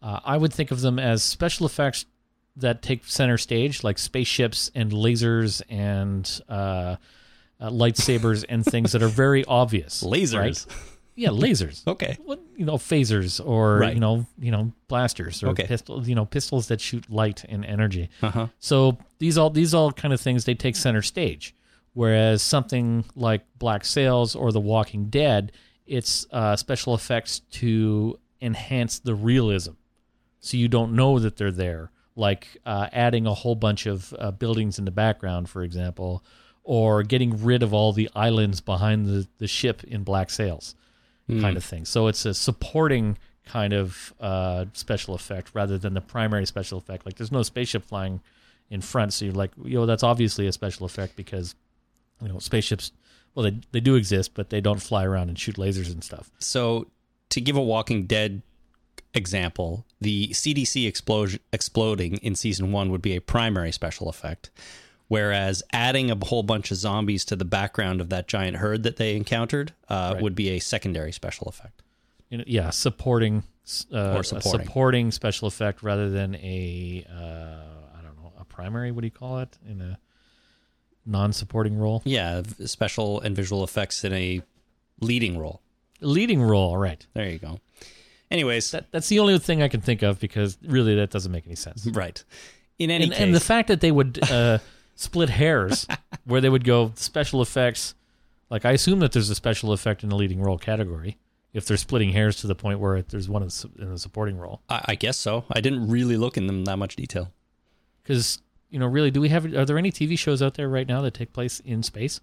Uh, 0.00 0.20
I 0.24 0.36
would 0.36 0.52
think 0.54 0.70
of 0.70 0.80
them 0.80 0.98
as 0.98 1.22
special 1.24 1.66
effects 1.66 2.06
that 2.56 2.82
take 2.82 3.04
center 3.04 3.36
stage, 3.38 3.82
like 3.84 3.98
spaceships 3.98 4.70
and 4.74 4.92
lasers 4.92 5.60
and 5.68 6.40
uh, 6.48 6.96
uh, 7.60 7.70
lightsabers 7.70 8.44
and 8.48 8.64
things 8.64 8.92
that 8.92 9.02
are 9.02 9.08
very 9.08 9.44
obvious. 9.44 10.02
lasers? 10.16 10.34
right? 10.38 10.66
Yeah, 11.16 11.30
lasers. 11.30 11.82
Okay. 11.94 12.16
What 12.24 12.40
you 12.56 12.64
know, 12.64 12.74
phasers 12.78 13.44
or 13.44 13.78
Right. 13.78 13.94
you 13.94 14.00
know, 14.00 14.26
you 14.38 14.52
know, 14.52 14.72
blasters 14.86 15.42
or 15.42 15.48
Okay. 15.48 15.66
pistols. 15.66 16.08
You 16.08 16.14
know, 16.14 16.24
pistols 16.26 16.68
that 16.68 16.80
shoot 16.80 17.10
light 17.10 17.44
and 17.48 17.64
energy. 17.64 18.08
Uh 18.22 18.30
huh. 18.30 18.46
So 18.60 18.98
these 19.18 19.36
all 19.36 19.50
these 19.50 19.74
all 19.74 19.90
kind 19.92 20.14
of 20.14 20.20
things 20.20 20.44
they 20.44 20.54
take 20.54 20.76
center 20.76 21.02
stage, 21.02 21.54
whereas 21.98 22.42
something 22.42 23.04
like 23.16 23.42
Black 23.58 23.84
Sails 23.84 24.36
or 24.36 24.52
The 24.52 24.60
Walking 24.60 25.06
Dead, 25.06 25.50
it's 25.84 26.28
uh, 26.30 26.54
special 26.54 26.94
effects 26.94 27.40
to 27.50 28.20
enhance 28.40 29.00
the 29.00 29.16
realism, 29.16 29.72
so 30.38 30.56
you 30.56 30.68
don't 30.68 30.92
know 30.92 31.18
that 31.18 31.36
they're 31.38 31.50
there. 31.50 31.90
Like 32.14 32.56
uh, 32.64 32.86
adding 32.92 33.26
a 33.26 33.34
whole 33.34 33.56
bunch 33.56 33.86
of 33.86 34.14
uh, 34.16 34.30
buildings 34.30 34.78
in 34.78 34.84
the 34.84 34.92
background, 34.92 35.48
for 35.48 35.64
example, 35.64 36.22
or 36.62 37.02
getting 37.02 37.42
rid 37.42 37.64
of 37.64 37.74
all 37.74 37.92
the 37.92 38.08
islands 38.14 38.60
behind 38.60 39.06
the, 39.06 39.26
the 39.38 39.48
ship 39.48 39.82
in 39.82 40.04
Black 40.04 40.30
Sails, 40.30 40.76
kind 41.28 41.56
of 41.56 41.64
thing. 41.64 41.84
So 41.84 42.06
it's 42.06 42.24
a 42.24 42.32
supporting 42.32 43.18
kind 43.44 43.72
of 43.72 44.14
uh, 44.20 44.66
special 44.72 45.16
effect 45.16 45.50
rather 45.52 45.78
than 45.78 45.94
the 45.94 46.00
primary 46.00 46.46
special 46.46 46.78
effect. 46.78 47.06
Like 47.06 47.16
there's 47.16 47.32
no 47.32 47.42
spaceship 47.42 47.84
flying 47.84 48.20
in 48.70 48.82
front, 48.82 49.14
so 49.14 49.24
you're 49.24 49.34
like, 49.34 49.50
yo, 49.64 49.84
that's 49.84 50.04
obviously 50.04 50.46
a 50.46 50.52
special 50.52 50.86
effect 50.86 51.16
because 51.16 51.56
you 52.22 52.28
know 52.28 52.38
spaceships. 52.38 52.92
Well, 53.34 53.44
they 53.50 53.60
they 53.72 53.80
do 53.80 53.94
exist, 53.94 54.34
but 54.34 54.50
they 54.50 54.60
don't 54.60 54.80
fly 54.82 55.04
around 55.04 55.28
and 55.28 55.38
shoot 55.38 55.56
lasers 55.56 55.92
and 55.92 56.02
stuff. 56.02 56.30
So, 56.38 56.88
to 57.30 57.40
give 57.40 57.56
a 57.56 57.62
Walking 57.62 58.06
Dead 58.06 58.42
example, 59.14 59.86
the 60.00 60.28
CDC 60.28 60.86
explosion, 60.86 61.40
exploding 61.52 62.16
in 62.18 62.34
season 62.34 62.72
one 62.72 62.90
would 62.90 63.02
be 63.02 63.14
a 63.16 63.20
primary 63.20 63.72
special 63.72 64.08
effect, 64.08 64.50
whereas 65.08 65.62
adding 65.72 66.10
a 66.10 66.24
whole 66.24 66.42
bunch 66.42 66.70
of 66.70 66.76
zombies 66.76 67.24
to 67.26 67.36
the 67.36 67.44
background 67.44 68.00
of 68.00 68.08
that 68.10 68.28
giant 68.28 68.56
herd 68.58 68.82
that 68.82 68.96
they 68.96 69.16
encountered 69.16 69.72
uh, 69.88 70.12
Right. 70.14 70.22
would 70.22 70.34
be 70.34 70.50
a 70.50 70.58
secondary 70.58 71.12
special 71.12 71.48
effect. 71.48 71.82
You 72.30 72.38
know, 72.38 72.44
yeah, 72.46 72.70
supporting 72.70 73.44
uh, 73.92 74.12
Or 74.14 74.20
a 74.20 74.24
supporting. 74.24 74.66
supporting 74.66 75.10
special 75.12 75.48
effect 75.48 75.82
rather 75.82 76.10
than 76.10 76.34
a 76.36 77.06
uh, 77.10 77.98
I 77.98 78.02
don't 78.02 78.16
know 78.22 78.32
a 78.38 78.44
primary. 78.44 78.90
What 78.92 79.00
do 79.02 79.06
you 79.06 79.10
call 79.12 79.38
it 79.38 79.56
in 79.68 79.80
a 79.80 79.98
non-supporting 81.08 81.76
role? 81.78 82.02
Yeah, 82.04 82.42
special 82.66 83.20
and 83.20 83.34
visual 83.34 83.64
effects 83.64 84.04
in 84.04 84.12
a 84.12 84.42
leading 85.00 85.38
role. 85.38 85.62
Leading 86.00 86.40
role, 86.42 86.76
right? 86.76 87.04
There 87.14 87.28
you 87.28 87.38
go. 87.38 87.58
Anyways, 88.30 88.70
That 88.72 88.86
that's 88.92 89.08
the 89.08 89.18
only 89.18 89.38
thing 89.38 89.62
I 89.62 89.68
can 89.68 89.80
think 89.80 90.02
of 90.02 90.20
because 90.20 90.58
really 90.62 90.94
that 90.96 91.10
doesn't 91.10 91.32
make 91.32 91.46
any 91.46 91.56
sense. 91.56 91.86
right. 91.86 92.22
In 92.78 92.90
any 92.90 93.04
and, 93.04 93.12
case, 93.12 93.20
and 93.22 93.34
the 93.34 93.40
fact 93.40 93.66
that 93.68 93.80
they 93.80 93.90
would 93.90 94.20
uh, 94.30 94.58
split 94.94 95.30
hairs, 95.30 95.86
where 96.24 96.40
they 96.40 96.48
would 96.50 96.62
go 96.64 96.92
special 96.94 97.42
effects, 97.42 97.94
like 98.50 98.64
I 98.64 98.72
assume 98.72 99.00
that 99.00 99.12
there's 99.12 99.30
a 99.30 99.34
special 99.34 99.72
effect 99.72 100.02
in 100.04 100.10
the 100.10 100.16
leading 100.16 100.40
role 100.40 100.58
category. 100.58 101.16
If 101.54 101.64
they're 101.66 101.78
splitting 101.78 102.12
hairs 102.12 102.36
to 102.42 102.46
the 102.46 102.54
point 102.54 102.78
where 102.78 103.00
there's 103.02 103.28
one 103.28 103.42
in 103.42 103.48
the 103.48 103.70
in 103.78 103.90
the 103.90 103.98
supporting 103.98 104.36
role, 104.36 104.60
I, 104.68 104.84
I 104.88 104.94
guess 104.94 105.16
so. 105.16 105.44
I 105.50 105.60
didn't 105.62 105.88
really 105.88 106.16
look 106.18 106.36
in 106.36 106.46
them 106.46 106.66
that 106.66 106.76
much 106.76 106.94
detail. 106.94 107.32
because 108.02 108.40
you 108.70 108.78
know, 108.78 108.86
really, 108.86 109.10
do 109.10 109.20
we 109.20 109.28
have? 109.30 109.44
Are 109.54 109.64
there 109.64 109.78
any 109.78 109.90
TV 109.92 110.18
shows 110.18 110.42
out 110.42 110.54
there 110.54 110.68
right 110.68 110.86
now 110.86 111.00
that 111.02 111.14
take 111.14 111.32
place 111.32 111.60
in 111.60 111.82
space? 111.82 112.20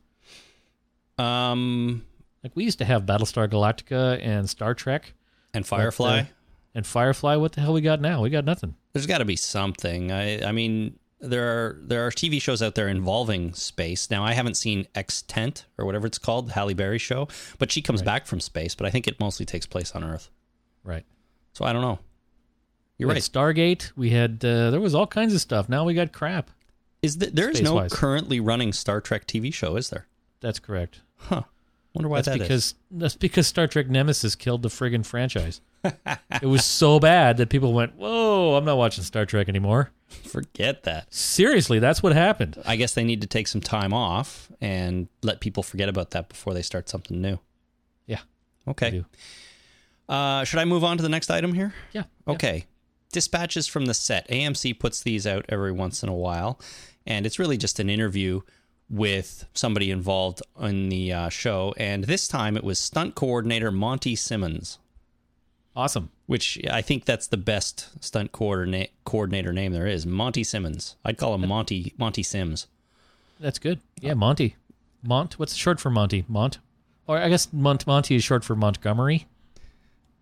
Um, 1.17 2.05
Like 2.43 2.55
we 2.55 2.63
used 2.65 2.79
to 2.79 2.85
have 2.85 3.03
Battlestar 3.05 3.47
Galactica 3.49 4.19
and 4.21 4.49
Star 4.49 4.73
Trek 4.73 5.13
and 5.53 5.65
Firefly. 5.65 6.19
uh, 6.19 6.25
and 6.75 6.85
Firefly. 6.85 7.35
What 7.37 7.53
the 7.53 7.61
hell 7.61 7.73
we 7.73 7.81
got 7.81 8.01
now? 8.01 8.21
We 8.21 8.29
got 8.29 8.45
nothing. 8.45 8.75
There's 8.93 9.05
got 9.07 9.19
to 9.19 9.25
be 9.25 9.35
something. 9.35 10.11
I 10.11 10.45
I 10.47 10.51
mean, 10.51 10.99
there 11.21 11.47
are 11.47 11.79
there 11.81 12.05
are 12.05 12.11
TV 12.11 12.41
shows 12.41 12.61
out 12.61 12.75
there 12.75 12.87
involving 12.89 13.53
space. 13.53 14.11
Now, 14.11 14.23
I 14.23 14.33
haven't 14.33 14.55
seen 14.55 14.87
Extant 14.93 15.65
or 15.77 15.85
whatever 15.85 16.05
it's 16.05 16.17
called, 16.19 16.49
the 16.49 16.53
Halle 16.53 16.73
Berry 16.73 16.99
show, 16.99 17.27
but 17.57 17.71
she 17.71 17.81
comes 17.81 18.01
back 18.01 18.27
from 18.27 18.39
space. 18.39 18.75
But 18.75 18.85
I 18.85 18.89
think 18.91 19.07
it 19.07 19.19
mostly 19.19 19.45
takes 19.45 19.65
place 19.65 19.93
on 19.95 20.03
Earth. 20.03 20.29
Right. 20.83 21.05
So 21.53 21.65
I 21.65 21.73
don't 21.73 21.81
know. 21.81 21.99
You're 22.97 23.09
We 23.09 23.15
right. 23.15 23.21
Stargate. 23.21 23.91
We 23.95 24.11
had 24.11 24.43
uh, 24.43 24.71
there 24.71 24.79
was 24.79 24.95
all 24.95 25.07
kinds 25.07 25.33
of 25.33 25.41
stuff. 25.41 25.67
Now 25.67 25.83
we 25.83 25.93
got 25.93 26.11
crap. 26.11 26.51
Is 27.01 27.17
that 27.19 27.35
there 27.35 27.49
is 27.49 27.61
no 27.61 27.87
currently 27.89 28.39
running 28.39 28.73
Star 28.73 29.01
Trek 29.01 29.27
TV 29.27 29.53
show? 29.53 29.75
Is 29.75 29.89
there? 29.89 30.07
That's 30.39 30.59
correct. 30.59 31.01
Huh. 31.17 31.43
Wonder 31.93 32.09
why 32.09 32.17
that's 32.17 32.27
that 32.27 32.35
is. 32.35 32.41
because 32.41 32.75
that's 32.91 33.15
because 33.15 33.47
Star 33.47 33.67
Trek 33.67 33.89
Nemesis 33.89 34.35
killed 34.35 34.63
the 34.63 34.69
friggin' 34.69 35.05
franchise. 35.05 35.61
it 35.83 36.45
was 36.45 36.65
so 36.65 36.99
bad 36.99 37.37
that 37.37 37.49
people 37.49 37.73
went, 37.73 37.95
"Whoa, 37.95 38.55
I'm 38.55 38.65
not 38.65 38.77
watching 38.77 39.03
Star 39.03 39.25
Trek 39.25 39.47
anymore." 39.47 39.91
Forget 40.07 40.83
that. 40.83 41.13
Seriously, 41.13 41.79
that's 41.79 42.03
what 42.03 42.13
happened. 42.13 42.61
I 42.65 42.75
guess 42.75 42.93
they 42.93 43.03
need 43.03 43.21
to 43.21 43.27
take 43.27 43.47
some 43.47 43.61
time 43.61 43.93
off 43.93 44.51
and 44.59 45.07
let 45.23 45.39
people 45.39 45.63
forget 45.63 45.89
about 45.89 46.11
that 46.11 46.29
before 46.29 46.53
they 46.53 46.61
start 46.61 46.89
something 46.89 47.21
new. 47.21 47.39
Yeah. 48.07 48.19
Okay. 48.67 49.03
Uh, 50.09 50.43
should 50.43 50.59
I 50.59 50.65
move 50.65 50.83
on 50.83 50.97
to 50.97 51.03
the 51.03 51.09
next 51.09 51.29
item 51.31 51.53
here? 51.53 51.73
Yeah. 51.91 52.03
yeah. 52.27 52.33
Dispatches 53.11 53.67
from 53.67 53.85
the 53.85 53.93
set. 53.93 54.27
AMC 54.29 54.77
puts 54.79 55.01
these 55.01 55.25
out 55.25 55.45
every 55.49 55.71
once 55.71 56.03
in 56.03 56.09
a 56.09 56.13
while, 56.15 56.59
and 57.07 57.25
it's 57.25 57.39
really 57.39 57.57
just 57.57 57.79
an 57.79 57.89
interview 57.89 58.41
with 58.89 59.45
somebody 59.53 59.89
involved 59.89 60.41
in 60.61 60.89
the 60.89 61.11
uh, 61.13 61.29
show. 61.29 61.73
And 61.77 62.03
this 62.03 62.27
time 62.27 62.55
it 62.57 62.63
was 62.63 62.77
stunt 62.77 63.15
coordinator 63.15 63.71
Monty 63.71 64.15
Simmons, 64.15 64.79
Awesome. 65.75 66.11
which 66.25 66.59
I 66.69 66.81
think 66.81 67.05
that's 67.05 67.27
the 67.27 67.37
best 67.37 68.03
stunt 68.03 68.31
coordinate 68.31 68.91
coordinator 69.05 69.51
name 69.53 69.71
there 69.73 69.87
is. 69.87 70.05
Monty 70.05 70.43
Simmons. 70.43 70.95
I'd 71.03 71.17
call 71.17 71.33
him 71.35 71.47
Monty 71.47 71.93
Monty 71.97 72.23
Sims. 72.23 72.67
That's 73.39 73.59
good. 73.59 73.79
Yeah, 73.99 74.13
Monty. 74.13 74.55
Mont. 75.03 75.37
What's 75.39 75.55
short 75.55 75.79
for 75.79 75.89
Monty? 75.89 76.23
Mont. 76.27 76.59
Or 77.07 77.17
I 77.17 77.29
guess 77.29 77.51
Mont 77.53 77.85
Monty 77.87 78.15
is 78.15 78.23
short 78.23 78.43
for 78.43 78.55
Montgomery. 78.55 79.25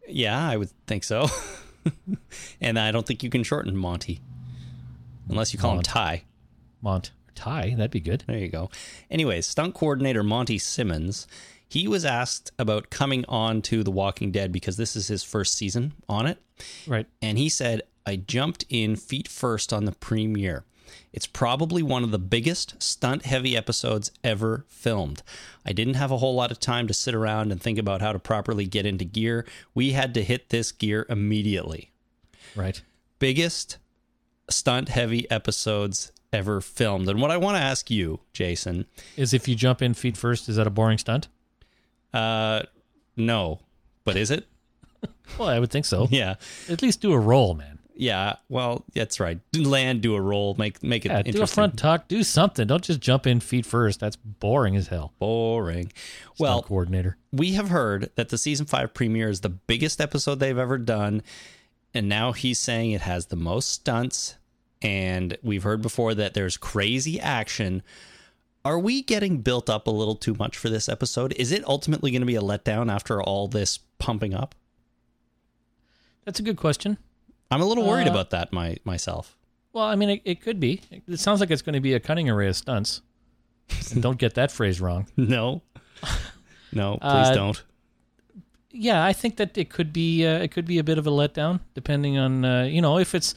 Yeah, 0.08 0.48
I 0.48 0.58
would 0.58 0.70
think 0.88 1.04
so. 1.04 1.28
and 2.62 2.80
I 2.80 2.92
don't 2.92 3.06
think 3.06 3.24
you 3.24 3.30
can 3.30 3.44
shorten 3.44 3.76
Monty. 3.76 4.22
unless 5.30 5.54
you 5.54 5.60
call 5.60 5.76
him 5.76 5.84
Ty. 5.84 6.24
Mont 6.82 7.12
Ty, 7.36 7.76
that'd 7.78 7.92
be 7.92 8.00
good. 8.00 8.24
There 8.28 8.38
you 8.38 8.50
go. 8.50 8.70
Anyways, 9.10 9.46
stunt 9.46 9.74
coordinator 9.74 10.24
Monty 10.24 10.58
Simmons, 10.58 11.28
he 11.68 11.88
was 11.88 12.06
asked 12.06 12.52
about 12.60 12.90
coming 12.90 13.26
on 13.28 13.62
to 13.64 13.84
The 13.84 13.92
Walking 13.92 14.32
Dead 14.32 14.52
because 14.52 14.78
this 14.78 14.96
is 14.96 15.08
his 15.08 15.24
first 15.24 15.58
season 15.58 15.94
on 16.08 16.28
it. 16.28 16.38
Right. 16.86 17.08
And 17.22 17.38
he 17.38 17.50
said, 17.50 17.82
I 18.06 18.18
jumped 18.18 18.66
in 18.70 18.96
feet 18.96 19.28
first 19.28 19.74
on 19.74 19.86
the 19.86 19.92
premiere. 19.94 20.66
It's 21.12 21.28
probably 21.28 21.82
one 21.84 22.04
of 22.04 22.12
the 22.12 22.20
biggest 22.20 22.82
stunt 22.82 23.26
heavy 23.26 23.56
episodes 23.56 24.12
ever 24.24 24.66
filmed. 24.68 25.24
I 25.66 25.74
didn't 25.74 25.94
have 25.96 26.12
a 26.12 26.18
whole 26.18 26.36
lot 26.36 26.52
of 26.52 26.60
time 26.60 26.88
to 26.88 26.94
sit 26.94 27.14
around 27.16 27.52
and 27.52 27.62
think 27.62 27.78
about 27.78 28.02
how 28.02 28.12
to 28.14 28.20
properly 28.20 28.66
get 28.66 28.86
into 28.86 29.06
gear. 29.06 29.46
We 29.74 29.92
had 29.92 30.14
to 30.16 30.24
hit 30.24 30.50
this 30.50 30.72
gear 30.72 31.06
immediately. 31.10 31.92
Right. 32.56 32.82
Biggest 33.20 33.78
stunt 34.50 34.90
heavy 34.90 35.30
episodes 35.32 36.12
ever 36.32 36.60
filmed. 36.62 37.08
And 37.08 37.22
what 37.22 37.32
I 37.32 37.38
want 37.38 37.58
to 37.58 37.62
ask 37.62 37.90
you, 37.92 38.20
Jason, 38.34 38.86
Is 39.16 39.34
if 39.34 39.48
you 39.48 39.56
jump 39.56 39.82
in 39.82 39.94
feet 39.94 40.18
first, 40.18 40.50
is 40.50 40.56
that 40.56 40.68
a 40.68 40.72
boring 40.72 40.98
stunt? 40.98 41.28
uh, 42.14 42.64
no, 43.16 43.60
but 44.04 44.18
is 44.18 44.32
it? 44.32 44.48
Well, 45.38 45.48
I 45.48 45.58
would 45.60 45.72
think 45.72 45.86
so. 45.86 46.08
Yeah. 46.12 46.36
At 46.70 46.82
least 46.82 47.02
do 47.02 47.12
a 47.14 47.20
roll, 47.20 47.54
man. 47.56 47.73
Yeah, 48.04 48.36
well, 48.50 48.84
that's 48.94 49.20
right. 49.22 49.40
Land, 49.56 50.02
do 50.02 50.16
a 50.16 50.20
roll, 50.22 50.56
make 50.58 50.84
make 50.84 51.06
it 51.06 51.10
Yeah, 51.10 51.20
interesting. 51.20 51.40
do 51.40 51.44
a 51.44 51.48
front 51.48 51.78
tuck, 51.78 52.08
do 52.10 52.22
something. 52.24 52.68
Don't 52.68 52.84
just 52.84 53.00
jump 53.00 53.26
in 53.26 53.40
feet 53.40 53.66
first. 53.66 54.00
That's 54.02 54.18
boring 54.18 54.76
as 54.76 54.88
hell. 54.88 55.14
Boring. 55.20 55.92
Stunt 55.96 56.40
Well, 56.40 56.62
coordinator. 56.64 57.18
we 57.32 57.54
have 57.54 57.70
heard 57.70 58.10
that 58.16 58.28
the 58.30 58.38
season 58.38 58.66
five 58.66 58.94
premiere 58.94 59.30
is 59.30 59.40
the 59.40 59.50
biggest 59.50 60.02
episode 60.02 60.40
they've 60.40 60.58
ever 60.58 60.78
done, 60.78 61.22
and 61.94 62.10
now 62.10 62.34
he's 62.34 62.60
saying 62.60 62.92
it 62.92 63.02
has 63.02 63.28
the 63.28 63.36
most 63.38 63.70
stunts. 63.70 64.36
And 64.82 65.38
we've 65.42 65.64
heard 65.64 65.82
before 65.82 66.14
that 66.16 66.34
there's 66.34 66.58
crazy 66.58 67.22
action. 67.22 67.84
Are 68.66 68.78
we 68.80 69.02
getting 69.02 69.38
built 69.38 69.70
up 69.70 69.88
a 69.88 69.92
little 69.92 70.16
too 70.16 70.36
much 70.38 70.58
for 70.58 70.68
this 70.70 70.90
episode? 70.90 71.32
Is 71.38 71.54
it 71.54 71.66
ultimately 71.66 72.12
going 72.12 72.22
to 72.22 72.26
be 72.26 72.36
a 72.36 72.42
letdown 72.42 72.92
after 72.92 73.22
all 73.24 73.48
this 73.48 73.80
pumping 73.98 74.34
up? 74.34 74.56
That's 76.26 76.40
a 76.42 76.44
good 76.44 76.58
question. 76.58 76.98
I'm 77.54 77.62
a 77.62 77.66
little 77.66 77.86
worried 77.86 78.08
Uh, 78.08 78.12
about 78.12 78.30
that 78.32 78.52
my 78.52 78.78
myself. 78.84 79.38
Well, 79.74 79.86
I 79.86 79.96
mean, 79.96 80.10
it, 80.10 80.22
it 80.26 80.42
could 80.42 80.60
be. 80.60 80.82
It 81.08 81.20
sounds 81.20 81.40
like 81.40 81.50
it's 81.52 81.62
going 81.62 81.74
to 81.74 81.80
be 81.82 81.94
a 81.94 82.00
cutting 82.00 82.30
array 82.30 82.48
of 82.48 82.56
stunts. 82.56 83.02
And 83.92 84.02
don't 84.06 84.18
get 84.20 84.34
that 84.36 84.52
phrase 84.52 84.80
wrong. 84.82 85.08
No, 85.18 85.62
no, 86.72 86.98
please 87.02 87.30
Uh, 87.30 87.34
don't. 87.36 87.64
Yeah, 88.72 89.06
I 89.06 89.14
think 89.14 89.36
that 89.38 89.58
it 89.58 89.70
could 89.70 89.94
be 89.94 90.26
uh, 90.26 90.40
it 90.40 90.52
could 90.52 90.66
be 90.66 90.80
a 90.80 90.84
bit 90.84 90.98
of 90.98 91.06
a 91.06 91.12
letdown, 91.12 91.60
depending 91.76 92.18
on 92.18 92.44
uh, 92.44 92.64
you 92.64 92.82
know 92.82 92.98
if 93.00 93.14
it's 93.14 93.36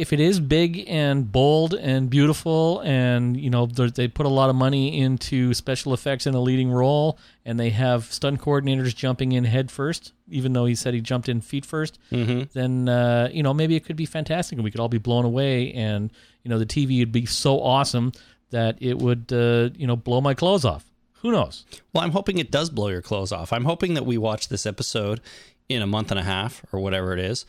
if 0.00 0.12
it 0.12 0.20
is 0.20 0.40
big 0.40 0.84
and 0.88 1.30
bold 1.30 1.74
and 1.74 2.08
beautiful, 2.10 2.80
and 2.84 3.36
you 3.36 3.50
know 3.50 3.66
they're- 3.66 4.08
put 4.08 4.26
a 4.26 4.30
lot 4.40 4.48
of 4.50 4.56
money 4.56 4.98
into 5.00 5.52
special 5.54 5.92
effects 5.94 6.26
in 6.26 6.34
a 6.34 6.40
leading 6.40 6.70
role, 6.70 7.18
and 7.44 7.58
they 7.60 7.70
have 7.70 8.04
stunt 8.12 8.40
coordinators 8.40 8.94
jumping 8.94 9.32
in 9.32 9.44
head 9.44 9.70
first, 9.70 10.12
even 10.30 10.52
though 10.52 10.64
he 10.64 10.74
said 10.74 10.94
he 10.94 11.00
jumped 11.00 11.28
in 11.28 11.40
feet 11.40 11.64
1st 11.66 11.94
Mm-hmm. 12.12 12.42
then 12.52 12.88
uh, 12.88 13.28
you 13.32 13.42
know 13.42 13.52
maybe 13.54 13.76
it 13.76 13.84
could 13.84 13.96
be 13.96 14.06
fantastic, 14.06 14.56
and 14.56 14.64
we 14.64 14.70
could 14.70 14.80
all 14.80 14.88
be 14.88 14.98
blown 14.98 15.24
away, 15.24 15.72
and 15.72 16.10
you 16.42 16.48
know 16.48 16.58
the 16.58 16.66
TV 16.66 17.00
would 17.00 17.12
be 17.12 17.26
so 17.26 17.60
awesome 17.60 18.12
that 18.50 18.76
it 18.80 18.98
would 18.98 19.32
uh, 19.32 19.68
you 19.76 19.86
know 19.86 19.96
blow 19.96 20.20
my 20.20 20.34
clothes 20.34 20.64
off. 20.64 20.84
Who 21.22 21.30
knows? 21.32 21.66
Well, 21.92 22.02
I'm 22.02 22.12
hoping 22.12 22.38
it 22.38 22.50
does 22.50 22.70
blow 22.70 22.88
your 22.88 23.02
clothes 23.02 23.30
off. 23.32 23.52
I'm 23.52 23.66
hoping 23.66 23.92
that 23.94 24.06
we 24.06 24.16
watch 24.16 24.48
this 24.48 24.64
episode 24.64 25.20
in 25.68 25.82
a 25.82 25.86
month 25.86 26.10
and 26.10 26.18
a 26.18 26.22
half 26.24 26.64
or 26.72 26.80
whatever 26.80 27.12
it 27.12 27.18
is, 27.20 27.44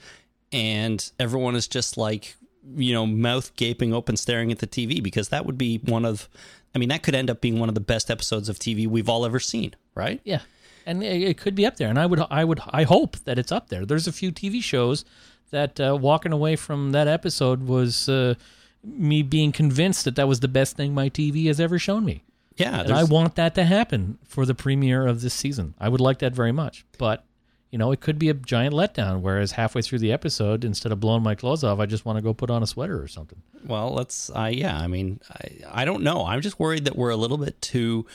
and 0.51 1.09
everyone 1.19 1.55
is 1.55 1.67
just 1.67 1.97
like, 1.97 2.35
you 2.75 2.93
know, 2.93 3.05
mouth 3.05 3.55
gaping 3.55 3.93
open, 3.93 4.15
staring 4.17 4.51
at 4.51 4.59
the 4.59 4.67
TV, 4.67 5.01
because 5.01 5.29
that 5.29 5.45
would 5.45 5.57
be 5.57 5.77
one 5.79 6.05
of, 6.05 6.29
I 6.75 6.79
mean, 6.79 6.89
that 6.89 7.03
could 7.03 7.15
end 7.15 7.29
up 7.29 7.41
being 7.41 7.59
one 7.59 7.69
of 7.69 7.75
the 7.75 7.81
best 7.81 8.09
episodes 8.11 8.49
of 8.49 8.59
TV 8.59 8.87
we've 8.87 9.09
all 9.09 9.25
ever 9.25 9.39
seen, 9.39 9.73
right? 9.95 10.21
Yeah, 10.23 10.41
and 10.85 11.03
it, 11.03 11.37
could 11.37 11.55
be 11.55 11.65
up 11.65 11.77
there, 11.77 11.89
and 11.89 11.99
I 11.99 12.05
would, 12.05 12.21
I 12.29 12.43
would, 12.43 12.59
I 12.69 12.83
hope 12.83 13.17
that 13.25 13.39
it's 13.39 13.51
up 13.51 13.69
there. 13.69 13.85
There's 13.85 14.07
a 14.07 14.11
few 14.11 14.31
TV 14.31 14.61
shows 14.63 15.03
that 15.49 15.79
uh, 15.79 15.97
walking 15.99 16.31
away 16.31 16.55
from 16.55 16.91
that 16.91 17.07
episode 17.07 17.63
was 17.63 18.07
uh, 18.07 18.35
me 18.83 19.21
being 19.21 19.51
convinced 19.51 20.05
that 20.05 20.15
that 20.15 20.27
was 20.27 20.39
the 20.39 20.47
best 20.47 20.77
thing 20.77 20.93
my 20.93 21.09
TV 21.09 21.47
has 21.47 21.59
ever 21.59 21.77
shown 21.79 22.05
me, 22.05 22.23
Yeah. 22.57 22.81
and 22.81 22.93
I 22.93 23.03
want 23.03 23.35
that 23.35 23.55
to 23.55 23.63
happen 23.63 24.17
for 24.23 24.45
the 24.45 24.55
premiere 24.55 25.07
of 25.07 25.21
this 25.21 25.33
season. 25.33 25.73
I 25.79 25.89
would 25.89 26.01
like 26.01 26.19
that 26.19 26.33
very 26.33 26.51
much, 26.51 26.85
but. 26.97 27.25
You 27.71 27.77
know, 27.77 27.91
it 27.91 28.01
could 28.01 28.19
be 28.19 28.29
a 28.29 28.33
giant 28.33 28.75
letdown. 28.75 29.21
Whereas 29.21 29.53
halfway 29.53 29.81
through 29.81 29.99
the 29.99 30.11
episode, 30.11 30.65
instead 30.65 30.91
of 30.91 30.99
blowing 30.99 31.23
my 31.23 31.35
clothes 31.35 31.63
off, 31.63 31.79
I 31.79 31.85
just 31.85 32.05
want 32.05 32.17
to 32.17 32.21
go 32.21 32.33
put 32.33 32.49
on 32.49 32.61
a 32.61 32.67
sweater 32.67 33.01
or 33.01 33.07
something. 33.07 33.41
Well, 33.65 33.93
let's. 33.93 34.29
I 34.29 34.49
yeah. 34.49 34.77
I 34.77 34.87
mean, 34.87 35.21
I, 35.29 35.81
I 35.81 35.85
don't 35.85 36.03
know. 36.03 36.25
I'm 36.25 36.41
just 36.41 36.59
worried 36.59 36.85
that 36.85 36.95
we're 36.95 37.09
a 37.09 37.15
little 37.15 37.37
bit 37.37 37.61
too 37.61 38.05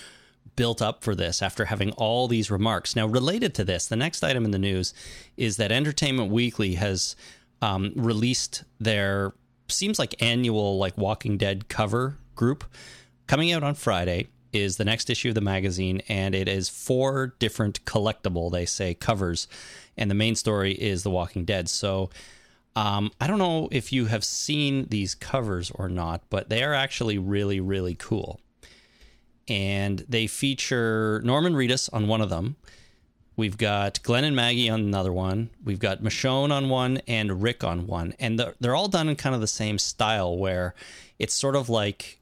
built 0.57 0.81
up 0.81 1.03
for 1.03 1.15
this 1.15 1.43
after 1.43 1.67
having 1.67 1.93
all 1.93 2.29
these 2.29 2.51
remarks. 2.51 2.97
Now, 2.97 3.07
related 3.07 3.55
to 3.55 3.65
this, 3.65 3.87
the 3.87 3.97
next 3.97 4.23
item 4.23 4.45
in 4.45 4.51
the 4.51 4.59
news 4.59 4.95
is 5.37 5.57
that 5.57 5.73
Entertainment 5.73 6.31
Weekly 6.31 6.75
has 6.75 7.17
um, 7.63 7.93
released 7.97 8.65
their 8.79 9.33
seems 9.69 9.99
like 9.99 10.21
annual 10.23 10.79
like 10.79 10.97
Walking 10.97 11.37
Dead 11.37 11.69
cover 11.69 12.19
group 12.35 12.65
coming 13.27 13.53
out 13.53 13.63
on 13.63 13.75
Friday. 13.75 14.29
Is 14.57 14.77
the 14.77 14.85
next 14.85 15.11
issue 15.11 15.29
of 15.29 15.35
the 15.35 15.41
magazine, 15.41 16.03
and 16.09 16.35
it 16.35 16.49
is 16.49 16.69
four 16.69 17.35
different 17.39 17.85
collectible, 17.85 18.51
they 18.51 18.67
say, 18.67 18.95
covers, 18.95 19.49
and 19.97 20.11
the 20.11 20.15
main 20.15 20.35
story 20.35 20.73
is 20.73 21.03
The 21.03 21.11
Walking 21.11 21.45
Dead. 21.45 21.69
So, 21.69 22.11
um, 22.75 23.11
I 23.21 23.27
don't 23.27 23.39
know 23.39 23.69
if 23.73 23.93
you 23.93 24.07
have 24.07 24.25
seen 24.25 24.87
these 24.89 25.15
covers 25.15 25.71
or 25.75 25.89
not, 25.89 26.23
but 26.29 26.49
they 26.49 26.63
are 26.63 26.75
actually 26.75 27.19
really, 27.19 27.61
really 27.61 27.95
cool. 27.95 28.41
And 29.49 30.05
they 30.09 30.27
feature 30.27 31.23
Norman 31.25 31.55
Reedus 31.55 31.89
on 31.93 32.09
one 32.09 32.21
of 32.21 32.31
them. 32.31 32.57
We've 33.37 33.57
got 33.57 34.03
Glenn 34.03 34.25
and 34.25 34.35
Maggie 34.35 34.71
on 34.71 34.81
another 34.81 35.13
one. 35.13 35.51
We've 35.65 35.79
got 35.79 36.03
Michonne 36.03 36.51
on 36.51 36.69
one 36.69 36.99
and 37.07 37.43
Rick 37.43 37.63
on 37.63 37.87
one. 37.87 38.15
And 38.19 38.39
they're, 38.39 38.55
they're 38.61 38.75
all 38.75 38.89
done 38.89 39.09
in 39.09 39.17
kind 39.17 39.35
of 39.35 39.41
the 39.41 39.47
same 39.47 39.79
style 39.79 40.37
where 40.37 40.75
it's 41.19 41.35
sort 41.35 41.55
of 41.55 41.69
like 41.69 42.19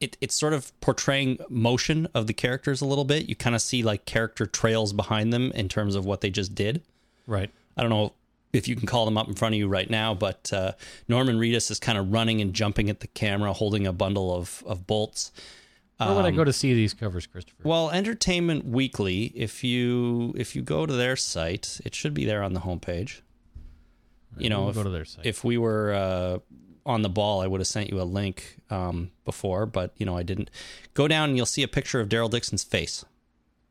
it, 0.00 0.16
it's 0.20 0.34
sort 0.34 0.52
of 0.52 0.78
portraying 0.80 1.38
motion 1.48 2.08
of 2.14 2.26
the 2.26 2.32
characters 2.32 2.80
a 2.80 2.86
little 2.86 3.04
bit. 3.04 3.28
You 3.28 3.36
kind 3.36 3.54
of 3.54 3.62
see 3.62 3.82
like 3.82 4.04
character 4.04 4.46
trails 4.46 4.92
behind 4.92 5.32
them 5.32 5.52
in 5.52 5.68
terms 5.68 5.94
of 5.94 6.04
what 6.04 6.20
they 6.20 6.30
just 6.30 6.54
did. 6.54 6.82
Right. 7.26 7.50
I 7.76 7.82
don't 7.82 7.90
know 7.90 8.12
if 8.52 8.66
you 8.66 8.74
can 8.74 8.86
call 8.86 9.04
them 9.04 9.16
up 9.16 9.28
in 9.28 9.34
front 9.34 9.54
of 9.54 9.58
you 9.58 9.68
right 9.68 9.88
now, 9.88 10.12
but 10.12 10.52
uh, 10.52 10.72
Norman 11.06 11.38
Reedus 11.38 11.70
is 11.70 11.78
kind 11.78 11.96
of 11.96 12.12
running 12.12 12.40
and 12.40 12.52
jumping 12.52 12.90
at 12.90 13.00
the 13.00 13.06
camera, 13.06 13.52
holding 13.52 13.86
a 13.86 13.92
bundle 13.92 14.34
of, 14.34 14.64
of 14.66 14.86
bolts. 14.86 15.30
Where 15.98 16.14
would 16.14 16.24
I 16.24 16.30
go 16.30 16.44
to 16.44 16.52
see 16.52 16.72
these 16.72 16.94
covers, 16.94 17.26
Christopher? 17.26 17.62
Well, 17.62 17.90
Entertainment 17.90 18.64
Weekly, 18.64 19.24
if 19.34 19.62
you 19.62 20.32
if 20.34 20.56
you 20.56 20.62
go 20.62 20.86
to 20.86 20.92
their 20.94 21.14
site, 21.14 21.78
it 21.84 21.94
should 21.94 22.14
be 22.14 22.24
there 22.24 22.42
on 22.42 22.54
the 22.54 22.60
homepage. 22.60 23.20
You 24.38 24.48
know, 24.48 24.60
We'll 24.60 24.70
if, 24.70 24.74
go 24.76 24.82
to 24.84 24.88
their 24.90 25.04
site. 25.04 25.26
if 25.26 25.44
we 25.44 25.58
were 25.58 25.92
uh, 25.92 26.38
on 26.86 27.02
the 27.02 27.08
ball, 27.08 27.40
I 27.40 27.46
would 27.46 27.60
have 27.60 27.68
sent 27.68 27.90
you 27.90 28.00
a 28.00 28.04
link 28.04 28.56
um, 28.70 29.10
before, 29.24 29.66
but 29.66 29.92
you 29.96 30.06
know, 30.06 30.16
I 30.16 30.22
didn't. 30.22 30.50
Go 30.94 31.08
down 31.08 31.30
and 31.30 31.36
you'll 31.36 31.46
see 31.46 31.62
a 31.62 31.68
picture 31.68 32.00
of 32.00 32.08
Daryl 32.08 32.30
Dixon's 32.30 32.64
face 32.64 33.04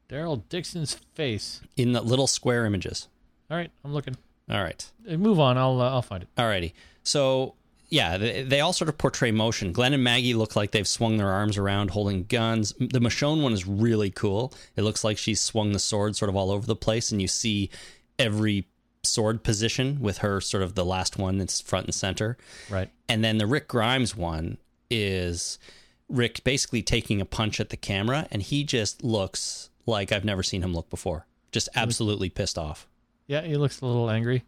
Daryl 0.09 0.41
Dixon's 0.49 0.95
face. 1.13 1.61
in 1.77 1.93
the 1.93 2.01
little 2.01 2.27
square 2.27 2.65
images. 2.65 3.07
All 3.49 3.57
right, 3.57 3.71
I'm 3.85 3.93
looking. 3.93 4.17
All 4.49 4.61
right. 4.61 4.91
Move 5.07 5.39
on. 5.39 5.57
I'll 5.57 5.79
uh, 5.79 5.91
I'll 5.91 6.01
find 6.01 6.23
it. 6.23 6.29
Alrighty. 6.35 6.73
So 7.03 7.53
yeah, 7.89 8.17
they, 8.17 8.43
they 8.43 8.59
all 8.59 8.73
sort 8.73 8.89
of 8.89 8.97
portray 8.97 9.31
motion. 9.31 9.71
Glenn 9.71 9.93
and 9.93 10.03
Maggie 10.03 10.33
look 10.33 10.55
like 10.55 10.71
they've 10.71 10.87
swung 10.87 11.17
their 11.17 11.29
arms 11.29 11.57
around 11.57 11.91
holding 11.91 12.23
guns. 12.23 12.73
The 12.79 12.99
Michonne 12.99 13.41
one 13.41 13.53
is 13.53 13.67
really 13.67 14.09
cool. 14.09 14.53
It 14.75 14.81
looks 14.81 15.03
like 15.03 15.17
she's 15.17 15.39
swung 15.39 15.71
the 15.71 15.79
sword 15.79 16.15
sort 16.15 16.29
of 16.29 16.35
all 16.35 16.51
over 16.51 16.65
the 16.65 16.75
place, 16.75 17.11
and 17.11 17.21
you 17.21 17.27
see 17.27 17.69
every 18.17 18.67
sword 19.09 19.43
position 19.43 19.99
with 19.99 20.19
her 20.19 20.39
sort 20.39 20.63
of 20.63 20.75
the 20.75 20.85
last 20.85 21.17
one 21.17 21.37
that's 21.37 21.59
front 21.61 21.87
and 21.87 21.95
center. 21.95 22.37
Right. 22.69 22.89
And 23.07 23.23
then 23.23 23.37
the 23.37 23.47
Rick 23.47 23.67
Grimes 23.67 24.15
one 24.15 24.57
is 24.89 25.59
Rick 26.07 26.43
basically 26.43 26.81
taking 26.81 27.21
a 27.21 27.25
punch 27.25 27.59
at 27.59 27.69
the 27.69 27.77
camera, 27.77 28.27
and 28.31 28.41
he 28.41 28.63
just 28.63 29.03
looks 29.03 29.69
like 29.85 30.11
I've 30.11 30.25
never 30.25 30.43
seen 30.43 30.61
him 30.63 30.73
look 30.73 30.89
before. 30.89 31.25
Just 31.51 31.69
absolutely 31.75 32.29
pissed 32.29 32.57
off 32.59 32.87
Yeah, 33.27 33.41
he 33.41 33.55
looks 33.57 33.81
a 33.81 33.85
little 33.85 34.09
angry. 34.09 34.43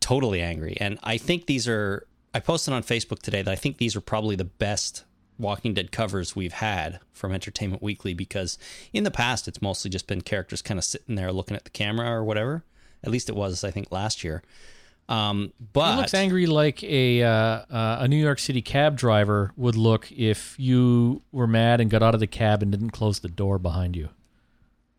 totally 0.00 0.40
angry. 0.42 0.76
And 0.78 0.98
I 1.02 1.16
think 1.16 1.46
these 1.46 1.66
are, 1.66 2.06
I 2.34 2.40
posted 2.40 2.74
on 2.74 2.82
Facebook 2.82 3.20
today 3.20 3.42
that 3.42 3.50
I 3.50 3.56
think 3.56 3.78
these 3.78 3.96
are 3.96 4.00
probably 4.00 4.36
the 4.36 4.44
best 4.44 5.04
Walking 5.38 5.72
Dead 5.72 5.90
covers 5.90 6.36
we've 6.36 6.52
had 6.52 7.00
from 7.12 7.32
Entertainment 7.32 7.82
Weekly 7.82 8.12
because 8.12 8.58
in 8.92 9.04
the 9.04 9.10
past 9.10 9.48
it's 9.48 9.62
mostly 9.62 9.90
just 9.90 10.06
been 10.06 10.20
characters 10.20 10.60
kind 10.60 10.76
of 10.76 10.84
sitting 10.84 11.14
there 11.14 11.32
looking 11.32 11.56
at 11.56 11.64
the 11.64 11.70
camera 11.70 12.10
or 12.10 12.22
whatever. 12.22 12.62
At 13.04 13.10
least 13.10 13.28
it 13.28 13.34
was, 13.36 13.64
I 13.64 13.70
think, 13.70 13.90
last 13.90 14.22
year. 14.24 14.42
Um, 15.08 15.52
but 15.72 15.92
He 15.92 15.96
looks 15.98 16.14
angry 16.14 16.46
like 16.46 16.84
a 16.84 17.22
uh, 17.22 17.30
uh, 17.30 17.96
a 18.00 18.08
New 18.08 18.16
York 18.22 18.38
City 18.38 18.62
cab 18.62 18.96
driver 18.96 19.52
would 19.56 19.74
look 19.76 20.10
if 20.12 20.54
you 20.58 21.22
were 21.32 21.48
mad 21.48 21.80
and 21.80 21.90
got 21.90 22.02
out 22.02 22.14
of 22.14 22.20
the 22.20 22.28
cab 22.28 22.62
and 22.62 22.70
didn't 22.70 22.90
close 22.90 23.18
the 23.18 23.28
door 23.28 23.58
behind 23.58 23.96
you. 23.96 24.10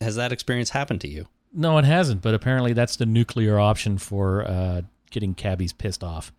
has 0.02 0.16
that 0.18 0.32
experience 0.34 0.72
happened 0.72 1.00
to 1.02 1.08
you? 1.08 1.28
No, 1.54 1.78
it 1.78 1.86
hasn't. 1.86 2.22
But 2.22 2.34
apparently, 2.34 2.74
that's 2.74 2.96
the 2.98 3.06
nuclear 3.06 3.58
option 3.60 3.98
for 3.98 4.46
uh, 4.46 4.82
getting 5.12 5.34
cabbies 5.34 5.72
pissed 5.74 6.04
off. 6.04 6.32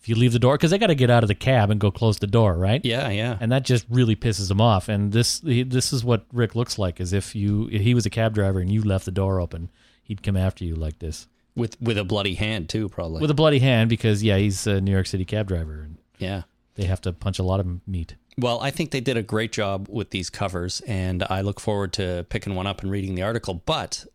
if 0.00 0.08
you 0.08 0.14
leave 0.14 0.32
the 0.32 0.38
door 0.38 0.56
because 0.56 0.70
they 0.70 0.78
got 0.78 0.86
to 0.88 0.94
get 0.94 1.10
out 1.10 1.22
of 1.24 1.28
the 1.28 1.34
cab 1.34 1.70
and 1.70 1.78
go 1.80 1.90
close 1.90 2.18
the 2.18 2.26
door, 2.26 2.54
right? 2.56 2.82
Yeah, 2.84 3.08
yeah. 3.10 3.36
And 3.40 3.52
that 3.52 3.64
just 3.64 3.84
really 3.90 4.16
pisses 4.16 4.48
them 4.48 4.60
off. 4.60 4.88
And 4.88 5.12
this 5.12 5.40
this 5.40 5.92
is 5.92 6.02
what 6.04 6.24
Rick 6.32 6.54
looks 6.54 6.78
like 6.78 6.98
as 7.00 7.12
if 7.12 7.34
you 7.34 7.68
if 7.70 7.82
he 7.82 7.94
was 7.94 8.06
a 8.06 8.10
cab 8.10 8.32
driver 8.34 8.58
and 8.60 8.70
you 8.72 8.82
left 8.82 9.04
the 9.04 9.10
door 9.10 9.38
open, 9.40 9.70
he'd 10.02 10.22
come 10.22 10.36
after 10.36 10.64
you 10.64 10.74
like 10.74 10.98
this 10.98 11.26
with 11.54 11.80
with 11.80 11.98
a 11.98 12.04
bloody 12.04 12.34
hand 12.34 12.68
too, 12.68 12.88
probably. 12.88 13.20
with 13.20 13.30
a 13.30 13.34
bloody 13.34 13.58
hand 13.58 13.88
because 13.90 14.22
yeah, 14.22 14.38
he's 14.38 14.66
a 14.66 14.80
New 14.80 14.92
York 14.92 15.06
City 15.06 15.24
cab 15.24 15.48
driver 15.48 15.82
and 15.82 15.98
yeah. 16.18 16.42
they 16.74 16.84
have 16.84 17.00
to 17.02 17.12
punch 17.12 17.38
a 17.38 17.42
lot 17.42 17.60
of 17.60 17.86
meat. 17.86 18.16
Well, 18.38 18.60
I 18.60 18.70
think 18.70 18.90
they 18.90 19.00
did 19.00 19.16
a 19.16 19.22
great 19.22 19.52
job 19.52 19.88
with 19.90 20.10
these 20.10 20.30
covers, 20.30 20.80
and 20.86 21.22
I 21.28 21.42
look 21.42 21.60
forward 21.60 21.92
to 21.94 22.24
picking 22.30 22.54
one 22.54 22.66
up 22.66 22.80
and 22.80 22.90
reading 22.90 23.14
the 23.14 23.22
article. 23.22 23.62
But 23.66 24.06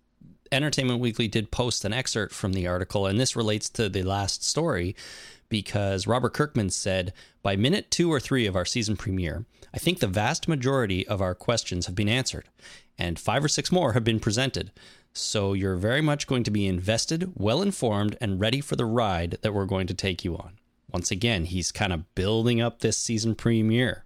Entertainment 0.51 0.99
Weekly 0.99 1.27
did 1.27 1.51
post 1.51 1.85
an 1.85 1.93
excerpt 1.93 2.33
from 2.33 2.53
the 2.53 2.65
article, 2.65 3.05
and 3.05 3.19
this 3.19 3.35
relates 3.35 3.69
to 3.71 3.89
the 3.89 4.01
last 4.01 4.43
story 4.43 4.95
because 5.49 6.07
Robert 6.07 6.33
Kirkman 6.33 6.71
said, 6.71 7.13
By 7.43 7.55
minute 7.55 7.91
two 7.91 8.11
or 8.11 8.19
three 8.19 8.47
of 8.47 8.55
our 8.55 8.65
season 8.65 8.97
premiere, 8.97 9.45
I 9.71 9.77
think 9.77 9.99
the 9.99 10.07
vast 10.07 10.47
majority 10.47 11.07
of 11.07 11.21
our 11.21 11.35
questions 11.35 11.85
have 11.85 11.95
been 11.95 12.09
answered, 12.09 12.49
and 12.97 13.19
five 13.19 13.43
or 13.43 13.47
six 13.47 13.71
more 13.71 13.93
have 13.93 14.03
been 14.03 14.19
presented. 14.19 14.71
So 15.17 15.53
you're 15.53 15.75
very 15.75 16.01
much 16.01 16.27
going 16.27 16.43
to 16.43 16.51
be 16.51 16.67
invested, 16.67 17.31
well 17.35 17.61
informed, 17.61 18.15
and 18.21 18.39
ready 18.39 18.61
for 18.61 18.75
the 18.75 18.85
ride 18.85 19.37
that 19.41 19.53
we're 19.53 19.65
going 19.65 19.87
to 19.87 19.93
take 19.93 20.23
you 20.23 20.37
on. 20.37 20.59
Once 20.91 21.11
again, 21.11 21.45
he's 21.45 21.71
kind 21.71 21.91
of 21.91 22.13
building 22.15 22.61
up 22.61 22.79
this 22.79 22.97
season 22.97 23.35
premiere. 23.35 24.05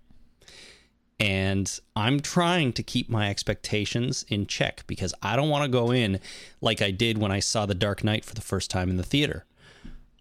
And 1.19 1.79
I'm 1.95 2.19
trying 2.19 2.73
to 2.73 2.81
keep 2.81 3.09
my 3.09 3.29
expectations 3.29 4.25
in 4.29 4.47
check 4.47 4.83
because 4.87 5.13
I 5.21 5.35
don't 5.35 5.49
want 5.49 5.63
to 5.63 5.69
go 5.69 5.91
in 5.91 6.19
like 6.61 6.81
I 6.81 6.89
did 6.89 7.19
when 7.19 7.31
I 7.31 7.39
saw 7.39 7.65
The 7.65 7.75
Dark 7.75 8.03
Knight 8.03 8.25
for 8.25 8.33
the 8.33 8.41
first 8.41 8.71
time 8.71 8.89
in 8.89 8.97
the 8.97 9.03
theater. 9.03 9.45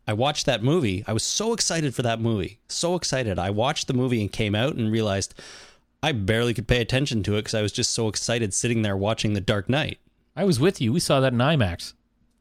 I 0.07 0.13
watched 0.13 0.45
that 0.47 0.63
movie. 0.63 1.05
I 1.07 1.13
was 1.13 1.23
so 1.23 1.53
excited 1.55 1.95
for 1.95 2.03
that 2.03 2.21
movie. 2.21 2.59
So 2.69 2.97
excited. 2.97 3.39
I 3.39 3.51
watched 3.51 3.87
the 3.87 3.95
movie 3.95 4.21
and 4.21 4.31
came 4.31 4.55
out 4.55 4.75
and 4.75 4.93
realized 4.93 5.35
I 6.03 6.13
barely 6.13 6.53
could 6.53 6.69
pay 6.69 6.81
attention 6.81 7.23
to 7.23 7.37
it 7.37 7.43
because 7.43 7.55
I 7.55 7.63
was 7.63 7.73
just 7.73 7.93
so 7.93 8.09
excited 8.09 8.53
sitting 8.53 8.83
there 8.83 8.97
watching 8.97 9.33
The 9.33 9.41
Dark 9.41 9.69
Knight. 9.69 10.01
I 10.41 10.45
was 10.45 10.59
with 10.59 10.81
you. 10.81 10.93
We 10.93 11.01
saw 11.01 11.21
that 11.21 11.33
in 11.33 11.39
IMAX. 11.39 11.93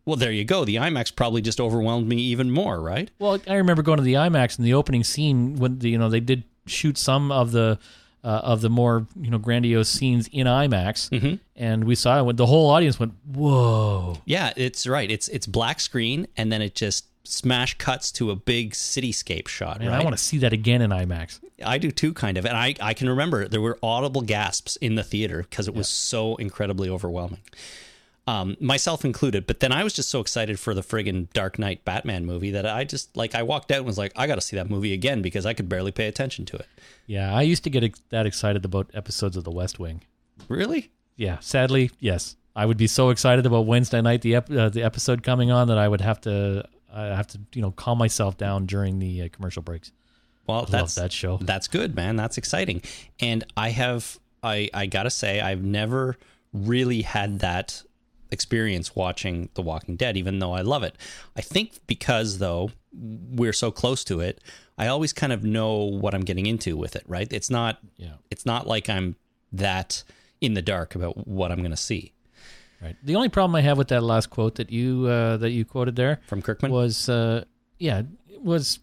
Well, 0.06 0.16
there 0.16 0.32
you 0.32 0.46
go. 0.46 0.64
The 0.66 0.78
IMAX 0.78 1.14
probably 1.16 1.42
just 1.42 1.60
overwhelmed 1.60 2.08
me 2.08 2.16
even 2.18 2.50
more, 2.50 2.80
right? 2.82 3.12
Well, 3.20 3.40
I 3.48 3.56
remember 3.56 3.84
going 3.84 3.98
to 3.98 4.04
the 4.04 4.14
IMAX 4.14 4.58
and 4.58 4.66
the 4.66 4.74
opening 4.74 5.04
scene 5.04 5.58
when 5.58 5.80
the, 5.80 5.90
you 5.90 5.98
know 5.98 6.10
they 6.10 6.20
did 6.22 6.44
shoot 6.66 6.98
some 6.98 7.32
of 7.32 7.52
the 7.52 7.78
uh, 8.24 8.28
of 8.28 8.62
the 8.62 8.70
more 8.70 9.06
you 9.20 9.30
know 9.30 9.38
grandiose 9.38 9.90
scenes 9.90 10.28
in 10.32 10.48
IMAX, 10.48 11.10
Mm-hmm. 11.10 11.36
and 11.56 11.84
we 11.84 11.96
saw 11.96 12.28
it. 12.28 12.38
The 12.38 12.46
whole 12.46 12.70
audience 12.70 13.00
went, 13.00 13.14
"Whoa!" 13.26 14.18
Yeah, 14.26 14.52
it's 14.56 14.88
right. 14.88 15.12
It's 15.12 15.28
it's 15.28 15.46
black 15.46 15.80
screen 15.80 16.28
and 16.38 16.52
then 16.52 16.62
it 16.62 16.76
just 16.76 17.06
smash 17.26 17.78
cuts 17.78 18.12
to 18.14 18.32
a 18.32 18.36
big 18.36 18.72
cityscape 18.72 19.48
shot, 19.48 19.80
Man, 19.80 19.90
right? 19.90 20.00
I 20.02 20.04
want 20.04 20.18
to 20.18 20.24
see 20.24 20.40
that 20.40 20.54
again 20.54 20.82
in 20.82 20.90
IMAX. 20.90 21.40
I 21.64 21.78
do 21.78 21.92
too, 21.92 22.14
kind 22.14 22.38
of. 22.38 22.46
And 22.46 22.58
I, 22.58 22.74
I 22.82 22.94
can 22.96 23.08
remember 23.10 23.48
there 23.48 23.62
were 23.62 23.78
audible 23.84 24.22
gasps 24.22 24.78
in 24.78 24.96
the 24.96 25.04
theater 25.04 25.46
because 25.48 25.68
it 25.68 25.76
was 25.76 25.88
so 25.88 26.38
incredibly 26.38 26.90
overwhelming, 26.90 27.42
um, 28.30 28.56
myself 28.60 29.04
included. 29.04 29.48
But 29.48 29.60
then 29.60 29.72
I 29.72 29.84
was 29.84 29.94
just 29.94 30.10
so 30.10 30.20
excited 30.20 30.60
for 30.60 30.74
the 30.74 30.82
friggin' 30.82 31.32
Dark 31.34 31.58
Knight 31.58 31.84
Batman 31.84 32.26
movie 32.26 32.52
that 32.52 32.66
I 32.66 32.84
just, 32.84 33.16
like, 33.18 33.34
I 33.34 33.44
walked 33.44 33.72
out 33.72 33.78
and 33.78 33.88
was 33.88 33.98
like, 33.98 34.12
I 34.16 34.28
got 34.28 34.36
to 34.36 34.42
see 34.42 34.56
that 34.56 34.70
movie 34.70 34.94
again 34.94 35.22
because 35.22 35.46
I 35.46 35.54
could 35.54 35.68
barely 35.68 35.92
pay 35.92 36.08
attention 36.08 36.46
to 36.46 36.58
it. 36.58 36.68
Yeah, 37.08 37.34
I 37.34 37.42
used 37.42 37.64
to 37.64 37.70
get 37.70 37.84
ex- 37.84 38.02
that 38.10 38.26
excited 38.26 38.66
about 38.66 38.92
episodes 38.94 39.36
of 39.36 39.44
The 39.44 39.52
West 39.52 39.80
Wing. 39.80 40.04
Really? 40.48 40.92
Yeah, 41.16 41.40
sadly, 41.40 41.92
yes, 42.00 42.36
I 42.56 42.66
would 42.66 42.78
be 42.78 42.88
so 42.88 43.10
excited 43.10 43.46
about 43.46 43.66
Wednesday 43.66 44.02
night 44.02 44.22
the 44.22 44.36
ep- 44.36 44.52
uh, 44.52 44.70
the 44.70 44.84
episode 44.84 45.24
coming 45.24 45.52
on 45.52 45.68
that 45.68 45.78
I 45.78 45.88
would 45.88 46.02
have 46.02 46.22
to 46.22 46.66
I 46.94 47.06
have 47.06 47.28
to 47.28 47.40
you 47.54 47.62
know 47.62 47.72
calm 47.72 47.98
myself 47.98 48.38
down 48.38 48.66
during 48.66 49.00
the 49.00 49.24
uh, 49.24 49.30
commercial 49.32 49.62
breaks. 49.62 49.92
Well, 50.48 50.66
I 50.68 50.72
that's 50.72 50.96
that 50.96 51.12
show. 51.12 51.38
That's 51.42 51.68
good, 51.68 51.96
man. 51.96 52.16
That's 52.16 52.38
exciting. 52.38 52.82
And 53.20 53.44
I 53.58 53.70
have 53.70 54.18
I 54.42 54.70
I 54.74 54.86
got 54.86 55.04
to 55.04 55.10
say 55.10 55.42
I've 55.42 55.64
never 55.64 56.18
really 56.54 57.02
had 57.02 57.40
that 57.40 57.84
experience 58.32 58.96
watching 58.96 59.50
The 59.56 59.62
Walking 59.62 59.96
Dead 59.96 60.18
even 60.18 60.40
though 60.40 60.54
I 60.54 60.62
love 60.62 60.84
it. 60.84 60.96
I 61.36 61.42
think 61.42 61.80
because 61.88 62.38
though 62.40 62.72
we're 62.94 63.54
so 63.54 63.72
close 63.72 64.04
to 64.06 64.20
it, 64.20 64.42
I 64.78 64.88
always 64.88 65.14
kind 65.14 65.34
of 65.34 65.44
know 65.44 65.76
what 65.78 66.14
I'm 66.14 66.22
getting 66.22 66.46
into 66.46 66.78
with 66.78 66.96
it, 66.96 67.04
right? 67.08 67.32
It's 67.32 67.50
not 67.50 67.80
Yeah. 67.98 68.14
it's 68.32 68.46
not 68.46 68.68
like 68.68 68.90
I'm 68.90 69.16
that 69.52 70.04
in 70.42 70.54
the 70.54 70.62
dark 70.62 70.96
about 70.96 71.28
what 71.28 71.52
I'm 71.52 71.60
going 71.60 71.72
to 71.72 71.78
see 71.78 72.14
Right. 72.82 72.96
The 73.04 73.16
only 73.18 73.28
problem 73.28 73.56
I 73.56 73.62
have 73.62 73.78
with 73.78 73.90
that 73.90 74.04
last 74.04 74.30
quote 74.30 74.56
that 74.56 74.72
you 74.72 75.06
uh, 75.06 75.36
that 75.38 75.50
you 75.52 75.66
quoted 75.66 75.98
there 75.98 76.22
from 76.28 76.42
Kirkman. 76.42 76.72
was 76.72 77.10
uh, 77.10 77.44
yeah 77.78 78.04
was 78.42 78.80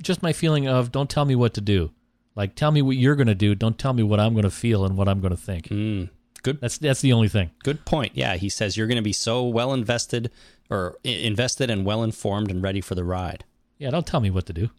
just 0.00 0.22
my 0.22 0.32
feeling 0.32 0.68
of 0.68 0.92
don't 0.92 1.10
tell 1.10 1.24
me 1.24 1.34
what 1.34 1.54
to 1.54 1.60
do. 1.60 1.90
Like 2.36 2.54
tell 2.54 2.70
me 2.70 2.80
what 2.80 2.96
you're 2.96 3.16
going 3.16 3.26
to 3.26 3.34
do. 3.34 3.56
Don't 3.56 3.76
tell 3.76 3.92
me 3.92 4.04
what 4.04 4.20
I'm 4.20 4.34
going 4.34 4.44
to 4.44 4.50
feel 4.52 4.84
and 4.84 4.96
what 4.96 5.08
I'm 5.08 5.20
going 5.20 5.32
to 5.32 5.36
think. 5.36 5.66
Mm, 5.66 6.10
good 6.42 6.60
That's 6.60 6.78
that's 6.78 7.00
the 7.00 7.12
only 7.12 7.28
thing. 7.28 7.50
good 7.62 7.84
point. 7.84 8.12
Yeah, 8.14 8.36
he 8.36 8.48
says 8.48 8.76
you're 8.76 8.86
going 8.86 8.96
to 8.96 9.02
be 9.02 9.12
so 9.12 9.44
well 9.46 9.72
invested 9.72 10.30
or 10.68 10.96
invested 11.04 11.70
and 11.70 11.84
well 11.84 12.02
informed 12.02 12.50
and 12.50 12.62
ready 12.62 12.80
for 12.80 12.94
the 12.94 13.04
ride. 13.04 13.44
Yeah, 13.78 13.90
don't 13.90 14.06
tell 14.06 14.20
me 14.20 14.30
what 14.30 14.46
to 14.46 14.52
do. 14.52 14.70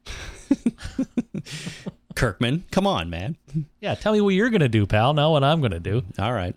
Kirkman, 2.15 2.65
come 2.71 2.86
on, 2.86 3.10
man. 3.10 3.38
Yeah, 3.80 3.95
tell 3.95 4.13
me 4.13 4.21
what 4.21 4.34
you're 4.36 4.50
going 4.50 4.62
to 4.62 4.69
do, 4.69 4.86
pal. 4.86 5.13
Not 5.13 5.32
what 5.32 5.43
I'm 5.43 5.60
going 5.60 5.71
to 5.71 5.80
do. 5.80 6.04
All 6.19 6.34
right. 6.34 6.56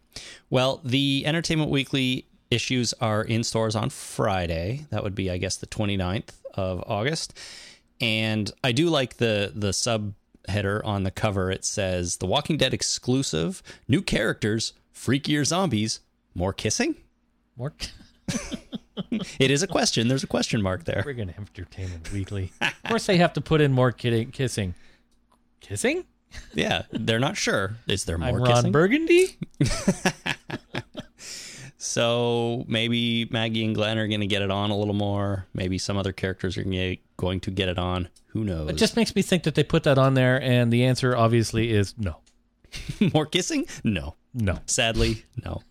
Well, 0.50 0.80
the 0.84 1.22
Entertainment 1.24 1.70
Weekly 1.70 2.26
issues 2.50 2.92
are 3.00 3.22
in 3.22 3.44
stores 3.44 3.76
on 3.76 3.88
Friday. 3.90 4.86
That 4.90 5.02
would 5.04 5.14
be, 5.14 5.30
I 5.30 5.38
guess, 5.38 5.56
the 5.56 5.66
29th 5.66 6.30
of 6.54 6.82
August. 6.86 7.38
And 8.00 8.50
I 8.62 8.72
do 8.72 8.88
like 8.88 9.16
the 9.18 9.52
the 9.54 9.72
sub 9.72 10.14
header 10.48 10.84
on 10.84 11.04
the 11.04 11.10
cover. 11.10 11.50
It 11.50 11.64
says 11.64 12.16
The 12.18 12.26
Walking 12.26 12.56
Dead 12.58 12.74
exclusive, 12.74 13.62
new 13.88 14.02
characters, 14.02 14.72
freakier 14.94 15.44
zombies, 15.44 16.00
more 16.34 16.52
kissing? 16.52 16.96
More 17.56 17.72
It 19.38 19.50
is 19.50 19.62
a 19.62 19.66
question. 19.66 20.08
There's 20.08 20.22
a 20.24 20.28
question 20.28 20.62
mark 20.62 20.84
there. 20.84 21.02
friggin' 21.06 21.36
Entertainment 21.36 22.12
Weekly. 22.12 22.52
of 22.60 22.72
course, 22.88 23.06
they 23.06 23.16
have 23.16 23.32
to 23.34 23.40
put 23.40 23.60
in 23.60 23.72
more 23.72 23.90
kidding, 23.92 24.30
kissing. 24.30 24.74
Kissing? 25.60 26.04
Yeah, 26.52 26.82
they're 26.90 27.18
not 27.20 27.36
sure. 27.36 27.76
Is 27.86 28.04
there 28.04 28.18
more 28.18 28.28
I'm 28.28 28.36
Ron 28.36 28.46
kissing? 28.54 28.72
Burgundy. 28.72 29.36
So 31.76 32.64
maybe 32.66 33.26
Maggie 33.30 33.62
and 33.64 33.74
Glenn 33.74 33.98
are 33.98 34.08
going 34.08 34.20
to 34.22 34.26
get 34.26 34.40
it 34.40 34.50
on 34.50 34.70
a 34.70 34.76
little 34.76 34.94
more. 34.94 35.46
Maybe 35.52 35.76
some 35.76 35.98
other 35.98 36.12
characters 36.12 36.56
are 36.56 36.64
gonna- 36.64 36.96
going 37.18 37.40
to 37.40 37.50
get 37.50 37.68
it 37.68 37.78
on. 37.78 38.08
Who 38.28 38.42
knows? 38.42 38.70
It 38.70 38.76
just 38.76 38.96
makes 38.96 39.14
me 39.14 39.20
think 39.20 39.42
that 39.42 39.54
they 39.54 39.62
put 39.64 39.82
that 39.82 39.98
on 39.98 40.14
there, 40.14 40.40
and 40.40 40.72
the 40.72 40.84
answer 40.84 41.14
obviously 41.14 41.70
is 41.70 41.94
no, 41.98 42.16
more 43.12 43.26
kissing? 43.26 43.66
No. 43.84 44.14
No. 44.34 44.58
Sadly, 44.66 45.24
no. 45.44 45.62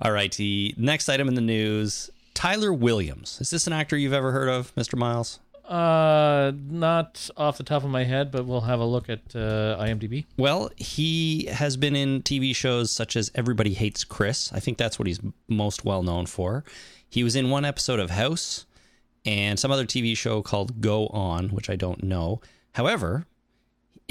All 0.00 0.12
right. 0.12 0.32
The 0.32 0.74
next 0.76 1.08
item 1.08 1.28
in 1.28 1.34
the 1.34 1.40
news 1.40 2.10
Tyler 2.34 2.72
Williams. 2.72 3.38
Is 3.40 3.50
this 3.50 3.66
an 3.66 3.72
actor 3.72 3.96
you've 3.96 4.12
ever 4.12 4.32
heard 4.32 4.48
of, 4.48 4.74
Mr. 4.74 4.96
Miles? 4.96 5.38
Uh, 5.64 6.52
not 6.68 7.30
off 7.36 7.56
the 7.56 7.62
top 7.62 7.84
of 7.84 7.90
my 7.90 8.04
head, 8.04 8.30
but 8.30 8.46
we'll 8.46 8.62
have 8.62 8.80
a 8.80 8.84
look 8.84 9.08
at 9.08 9.20
uh, 9.34 9.76
IMDb. 9.80 10.24
Well, 10.36 10.70
he 10.76 11.46
has 11.46 11.76
been 11.76 11.94
in 11.94 12.22
TV 12.22 12.54
shows 12.54 12.90
such 12.90 13.16
as 13.16 13.30
Everybody 13.34 13.74
Hates 13.74 14.04
Chris. 14.04 14.52
I 14.52 14.60
think 14.60 14.76
that's 14.76 14.98
what 14.98 15.06
he's 15.06 15.20
most 15.48 15.84
well 15.84 16.02
known 16.02 16.26
for. 16.26 16.64
He 17.08 17.22
was 17.22 17.36
in 17.36 17.48
one 17.50 17.64
episode 17.64 18.00
of 18.00 18.10
House 18.10 18.66
and 19.24 19.58
some 19.58 19.70
other 19.70 19.86
TV 19.86 20.16
show 20.16 20.42
called 20.42 20.80
Go 20.80 21.06
On, 21.08 21.48
which 21.50 21.70
I 21.70 21.76
don't 21.76 22.02
know. 22.02 22.40
However, 22.72 23.26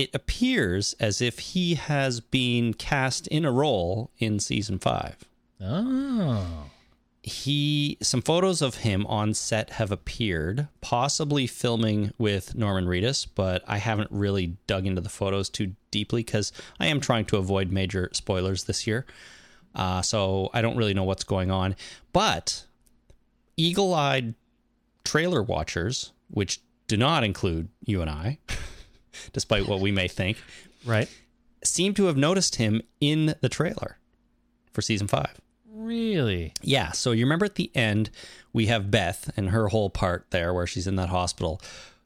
it 0.01 0.09
appears 0.15 0.93
as 0.99 1.21
if 1.21 1.37
he 1.37 1.75
has 1.75 2.19
been 2.19 2.73
cast 2.73 3.27
in 3.27 3.45
a 3.45 3.51
role 3.51 4.09
in 4.17 4.39
season 4.39 4.79
five. 4.79 5.15
Oh, 5.63 6.71
he 7.21 7.99
some 8.01 8.23
photos 8.23 8.63
of 8.63 8.77
him 8.77 9.05
on 9.05 9.31
set 9.31 9.69
have 9.71 9.91
appeared 9.91 10.67
possibly 10.81 11.45
filming 11.45 12.11
with 12.17 12.55
norman 12.55 12.87
reedus 12.87 13.27
but 13.35 13.63
i 13.67 13.77
haven't 13.77 14.09
really 14.09 14.57
dug 14.65 14.87
into 14.87 14.99
the 14.99 15.07
photos 15.07 15.47
too 15.47 15.71
deeply 15.91 16.23
because 16.23 16.51
i 16.79 16.87
am 16.87 16.99
trying 16.99 17.23
to 17.23 17.37
avoid 17.37 17.71
major 17.71 18.09
spoilers 18.11 18.63
this 18.63 18.87
year. 18.87 19.05
Uh, 19.75 20.01
so 20.01 20.49
i 20.51 20.63
don't 20.63 20.75
really 20.75 20.95
know 20.95 21.03
what's 21.03 21.23
going 21.23 21.51
on. 21.51 21.75
But 22.11 22.65
eagle-eyed 23.55 24.33
trailer 25.03 25.43
watchers 25.43 26.11
which 26.31 26.59
do 26.87 26.97
not 26.97 27.23
include 27.23 27.67
you 27.85 28.01
and 28.01 28.09
i 28.09 28.39
despite 29.33 29.67
what 29.67 29.79
we 29.79 29.91
may 29.91 30.07
think 30.07 30.37
right. 30.85 31.09
seem 31.63 31.93
to 31.93 32.05
have 32.05 32.17
noticed 32.17 32.55
him 32.55 32.81
in 32.99 33.35
the 33.41 33.49
trailer 33.49 33.97
for 34.71 34.81
season 34.81 35.07
five 35.07 35.39
Really? 35.73 36.53
yeah, 36.61 36.91
so 36.91 37.11
you 37.11 37.25
remember 37.25 37.45
at 37.45 37.55
the 37.55 37.71
end, 37.73 38.09
we 38.53 38.67
have 38.67 38.91
Beth 38.91 39.31
and 39.35 39.49
her 39.49 39.69
whole 39.69 39.89
part 39.89 40.25
there 40.29 40.53
where 40.53 40.67
she's 40.67 40.85
in 40.85 40.95
that 40.97 41.09
hospital. 41.09 41.59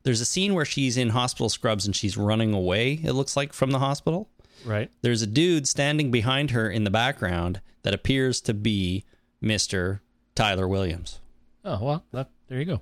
There's 0.03 0.21
a 0.21 0.25
scene 0.25 0.53
where 0.53 0.65
she's 0.65 0.97
in 0.97 1.09
hospital 1.09 1.49
scrubs 1.49 1.85
and 1.85 1.95
she's 1.95 2.15
running 2.15 2.53
away, 2.53 2.93
it 3.03 3.13
looks 3.13 3.35
like, 3.35 3.53
from 3.53 3.71
the 3.71 3.79
hospital. 3.79 4.29
Right. 4.63 4.89
There's 5.01 5.21
a 5.23 5.27
dude 5.27 5.67
standing 5.67 6.09
behind 6.11 6.51
her 6.51 6.69
in 6.69 6.83
the 6.83 6.89
background 6.89 7.59
that 7.81 7.93
appears 7.93 8.39
to 8.41 8.53
be 8.53 9.03
Mr. 9.43 9.99
Tyler 10.35 10.67
Williams. 10.67 11.19
Oh 11.65 11.83
well, 11.83 12.05
that, 12.11 12.29
there 12.47 12.59
you 12.59 12.65
go. 12.65 12.81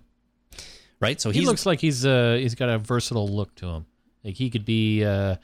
right? 0.99 1.19
So 1.19 1.31
he 1.31 1.41
looks 1.41 1.65
like 1.65 1.79
he's 1.79 2.05
uh 2.05 2.38
he's 2.39 2.55
got 2.55 2.69
a 2.69 2.77
versatile 2.77 3.27
look 3.27 3.55
to 3.55 3.67
him. 3.67 3.86
Like 4.23 4.36
he 4.36 4.49
could 4.49 4.65
be 4.65 5.03
uh 5.03 5.36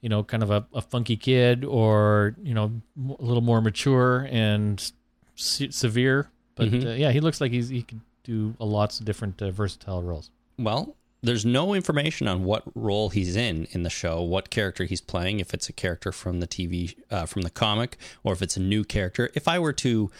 you 0.00 0.08
know 0.08 0.24
kind 0.24 0.42
of 0.42 0.50
a, 0.50 0.66
a 0.74 0.80
funky 0.80 1.16
kid 1.16 1.64
or 1.64 2.34
you 2.42 2.54
know 2.54 2.72
a 3.18 3.22
little 3.22 3.42
more 3.42 3.60
mature 3.60 4.26
and 4.30 4.92
se- 5.36 5.70
severe. 5.70 6.30
But 6.54 6.70
Mhm. 6.70 6.86
uh, 6.86 6.90
yeah, 6.94 7.12
he 7.12 7.20
looks 7.20 7.40
like 7.40 7.52
he's 7.52 7.68
he 7.68 7.82
could 7.82 8.00
do 8.24 8.54
a 8.60 8.64
lots 8.64 9.00
of 9.00 9.06
different 9.06 9.40
uh, 9.42 9.50
versatile 9.50 10.02
roles. 10.02 10.30
well. 10.58 10.96
There's 11.24 11.44
no 11.46 11.72
information 11.72 12.26
on 12.26 12.42
what 12.42 12.64
role 12.74 13.08
he's 13.10 13.36
in 13.36 13.68
in 13.70 13.84
the 13.84 13.90
show, 13.90 14.20
what 14.22 14.50
character 14.50 14.82
he's 14.82 15.00
playing, 15.00 15.38
if 15.38 15.54
it's 15.54 15.68
a 15.68 15.72
character 15.72 16.10
from 16.10 16.40
the 16.40 16.48
TV, 16.48 16.96
uh, 17.12 17.26
from 17.26 17.42
the 17.42 17.50
comic, 17.50 17.96
or 18.24 18.32
if 18.32 18.42
it's 18.42 18.56
a 18.56 18.60
new 18.60 18.82
character. 18.82 19.30
If 19.32 19.46
I 19.46 19.60
were 19.60 19.72
to 19.74 20.10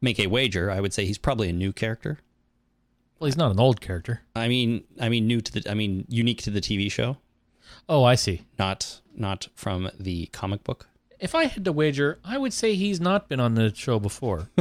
make 0.00 0.18
a 0.18 0.26
wager, 0.26 0.68
I 0.68 0.80
would 0.80 0.92
say 0.92 1.06
he's 1.06 1.16
probably 1.16 1.48
a 1.48 1.52
new 1.52 1.72
character. 1.72 2.18
Well, 3.18 3.26
he's 3.26 3.36
not 3.36 3.50
an 3.50 3.58
old 3.60 3.80
character. 3.80 4.22
I 4.34 4.48
mean, 4.48 4.84
I 5.00 5.08
mean, 5.08 5.26
new 5.26 5.40
to 5.40 5.52
the, 5.52 5.70
I 5.70 5.74
mean, 5.74 6.04
unique 6.08 6.42
to 6.42 6.50
the 6.50 6.60
TV 6.60 6.90
show, 6.90 7.16
Oh, 7.88 8.04
I 8.04 8.14
see. 8.14 8.42
not 8.58 9.00
not 9.14 9.48
from 9.54 9.90
the 9.98 10.26
comic 10.26 10.62
book. 10.64 10.88
If 11.18 11.34
I 11.34 11.46
had 11.46 11.64
to 11.64 11.72
wager, 11.72 12.18
I 12.24 12.36
would 12.36 12.52
say 12.52 12.74
he's 12.74 13.00
not 13.00 13.28
been 13.28 13.40
on 13.40 13.54
the 13.54 13.74
show 13.74 13.98
before. 13.98 14.50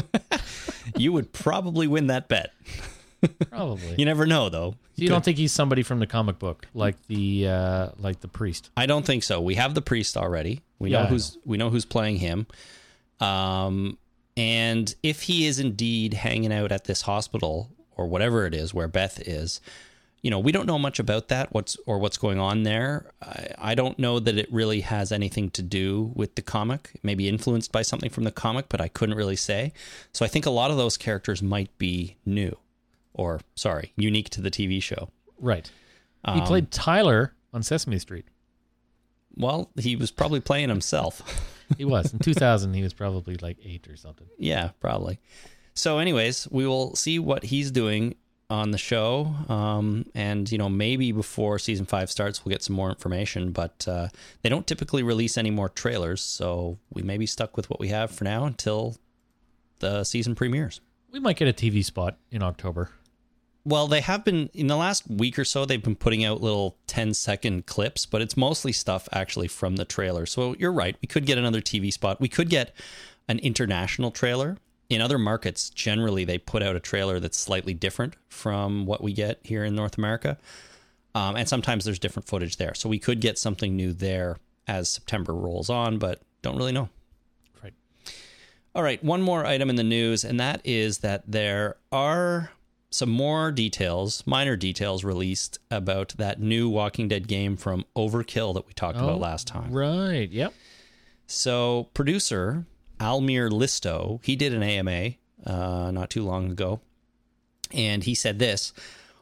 You 0.95 1.11
would 1.13 1.33
probably 1.33 1.87
win 1.87 2.07
that 2.07 2.27
bet. 2.29 2.53
Probably. 3.49 3.95
You 3.97 4.05
never 4.05 4.27
know, 4.27 4.49
though. 4.49 4.75
You 4.95 5.09
don't 5.09 5.25
think 5.25 5.37
he's 5.37 5.51
somebody 5.51 5.81
from 5.81 5.97
the 5.99 6.05
comic 6.05 6.37
book, 6.37 6.67
like 6.75 6.95
the 7.07 7.47
uh, 7.47 7.89
like 7.97 8.19
the 8.21 8.27
priest? 8.27 8.69
I 8.77 8.85
don't 8.85 9.03
think 9.03 9.23
so. 9.23 9.41
We 9.41 9.55
have 9.55 9.73
the 9.73 9.81
priest 9.81 10.15
already. 10.15 10.61
We 10.77 10.91
Yeah, 10.91 10.99
know 10.99 11.03
I 11.05 11.07
who's 11.07 11.37
we 11.43 11.57
know 11.57 11.71
who's 11.71 11.85
playing 11.85 12.17
him. 12.17 12.45
Um, 13.19 13.97
and 14.37 14.93
if 15.01 15.23
he 15.23 15.47
is 15.47 15.57
indeed 15.59 16.13
hanging 16.13 16.53
out 16.53 16.71
at 16.71 16.83
this 16.83 17.01
hospital 17.01 17.71
or 17.95 18.07
whatever 18.07 18.45
it 18.45 18.53
is 18.53 18.73
where 18.73 18.87
Beth 18.87 19.19
is, 19.27 19.61
you 20.25 20.31
know, 20.31 20.39
we 20.39 20.51
don't 20.51 20.65
know 20.65 20.79
much 20.79 20.97
about 20.97 21.27
that. 21.27 21.53
What's 21.53 21.77
or 21.85 21.99
what's 21.99 22.17
going 22.17 22.39
on 22.39 22.63
there? 22.63 23.11
I, 23.21 23.47
I 23.59 23.75
don't 23.75 23.99
know 23.99 24.19
that 24.19 24.37
it 24.39 24.51
really 24.51 24.81
has 24.81 25.11
anything 25.11 25.51
to 25.51 25.61
do 25.61 26.11
with 26.15 26.33
the 26.33 26.41
comic. 26.41 26.99
Maybe 27.03 27.29
influenced 27.29 27.71
by 27.71 27.83
something 27.83 28.09
from 28.09 28.23
the 28.23 28.31
comic, 28.31 28.65
but 28.67 28.81
I 28.81 28.87
couldn't 28.87 29.15
really 29.15 29.35
say. 29.35 29.71
So 30.13 30.25
I 30.25 30.27
think 30.27 30.47
a 30.47 30.49
lot 30.49 30.71
of 30.71 30.77
those 30.77 30.97
characters 30.97 31.43
might 31.43 31.77
be 31.77 32.15
new, 32.25 32.57
or 33.13 33.41
sorry, 33.53 33.93
unique 33.97 34.29
to 34.31 34.41
the 34.41 34.49
TV 34.49 34.81
show. 34.81 35.09
Right. 35.39 35.69
He 36.25 36.39
um, 36.39 36.47
played 36.47 36.71
Tyler 36.71 37.33
on 37.53 37.61
Sesame 37.61 37.99
Street. 37.99 38.25
Well, 39.37 39.69
he 39.77 39.95
was 39.95 40.09
probably 40.09 40.39
playing 40.39 40.69
himself. 40.69 41.21
He 41.77 41.85
was 41.85 42.13
in 42.13 42.19
2000. 42.19 42.73
He 42.73 42.81
was 42.81 42.93
probably 42.93 43.37
like 43.37 43.57
eight 43.63 43.87
or 43.87 43.95
something. 43.95 44.27
Yeah, 44.37 44.69
probably. 44.79 45.19
So, 45.75 45.99
anyways, 45.99 46.47
we 46.51 46.65
will 46.65 46.95
see 46.95 47.19
what 47.19 47.43
he's 47.43 47.69
doing 47.69 48.15
on 48.49 48.71
the 48.71 48.77
show, 48.77 49.33
um, 49.49 50.05
and 50.13 50.51
you 50.51 50.57
know 50.57 50.69
maybe 50.69 51.11
before 51.11 51.57
season 51.59 51.85
five 51.85 52.11
starts, 52.11 52.45
we'll 52.45 52.51
get 52.51 52.63
some 52.63 52.75
more 52.75 52.89
information. 52.89 53.51
But 53.51 53.85
uh, 53.87 54.07
they 54.41 54.49
don't 54.49 54.65
typically 54.65 55.03
release 55.03 55.37
any 55.37 55.51
more 55.51 55.69
trailers, 55.69 56.21
so 56.21 56.77
we 56.93 57.01
may 57.01 57.17
be 57.17 57.25
stuck 57.25 57.57
with 57.57 57.69
what 57.69 57.79
we 57.79 57.89
have 57.89 58.11
for 58.11 58.23
now 58.23 58.45
until 58.45 58.95
the 59.79 60.03
season 60.03 60.35
premieres. 60.35 60.79
We 61.11 61.19
might 61.19 61.37
get 61.37 61.47
a 61.47 61.53
TV 61.53 61.83
spot 61.83 62.17
in 62.31 62.43
October. 62.43 62.91
Well, 63.63 63.87
they 63.87 64.01
have 64.01 64.23
been 64.23 64.49
in 64.53 64.67
the 64.67 64.75
last 64.75 65.09
week 65.09 65.39
or 65.39 65.45
so. 65.45 65.65
They've 65.65 65.81
been 65.81 65.95
putting 65.95 66.23
out 66.23 66.39
little 66.39 66.77
10 66.85 67.15
second 67.15 67.65
clips, 67.65 68.05
but 68.05 68.21
it's 68.21 68.37
mostly 68.37 68.71
stuff 68.71 69.09
actually 69.11 69.47
from 69.47 69.77
the 69.77 69.85
trailer. 69.85 70.27
So 70.27 70.55
you're 70.59 70.71
right. 70.71 70.95
We 71.01 71.07
could 71.07 71.25
get 71.25 71.39
another 71.39 71.61
TV 71.61 71.91
spot. 71.91 72.21
We 72.21 72.27
could 72.27 72.49
get 72.49 72.75
an 73.27 73.39
international 73.39 74.11
trailer. 74.11 74.57
In 74.89 75.01
other 75.01 75.17
markets, 75.17 75.69
generally 75.69 76.25
they 76.25 76.37
put 76.37 76.61
out 76.61 76.75
a 76.75 76.79
trailer 76.79 77.19
that's 77.19 77.37
slightly 77.37 77.73
different 77.73 78.15
from 78.29 78.85
what 78.85 79.01
we 79.01 79.13
get 79.13 79.39
here 79.43 79.63
in 79.63 79.75
North 79.75 79.97
America, 79.97 80.37
um, 81.15 81.35
and 81.35 81.47
sometimes 81.49 81.85
there's 81.85 81.99
different 81.99 82.27
footage 82.27 82.57
there. 82.57 82.73
So 82.75 82.89
we 82.89 82.99
could 82.99 83.21
get 83.21 83.39
something 83.39 83.75
new 83.75 83.93
there 83.93 84.37
as 84.67 84.89
September 84.89 85.33
rolls 85.33 85.69
on, 85.69 85.97
but 85.97 86.21
don't 86.41 86.57
really 86.57 86.71
know. 86.71 86.89
Right. 87.63 87.73
All 88.75 88.83
right, 88.83 89.03
one 89.03 89.21
more 89.21 89.45
item 89.45 89.69
in 89.69 89.75
the 89.75 89.83
news, 89.83 90.23
and 90.23 90.39
that 90.39 90.61
is 90.63 90.99
that 90.99 91.23
there 91.27 91.77
are 91.91 92.51
some 92.95 93.09
more 93.09 93.51
details, 93.51 94.23
minor 94.25 94.55
details 94.55 95.03
released 95.03 95.59
about 95.69 96.13
that 96.17 96.39
new 96.39 96.69
Walking 96.69 97.07
Dead 97.07 97.27
game 97.27 97.57
from 97.57 97.85
Overkill 97.95 98.53
that 98.53 98.65
we 98.67 98.73
talked 98.73 98.97
about 98.97 99.19
last 99.19 99.47
time. 99.47 99.71
Right. 99.71 100.29
Yep. 100.29 100.53
So, 101.27 101.89
producer 101.93 102.65
Almir 102.99 103.49
Listo, 103.49 104.19
he 104.23 104.35
did 104.35 104.53
an 104.53 104.63
AMA 104.63 105.15
uh, 105.45 105.91
not 105.91 106.09
too 106.09 106.23
long 106.23 106.51
ago, 106.51 106.79
and 107.71 108.03
he 108.03 108.15
said 108.15 108.39
this 108.39 108.73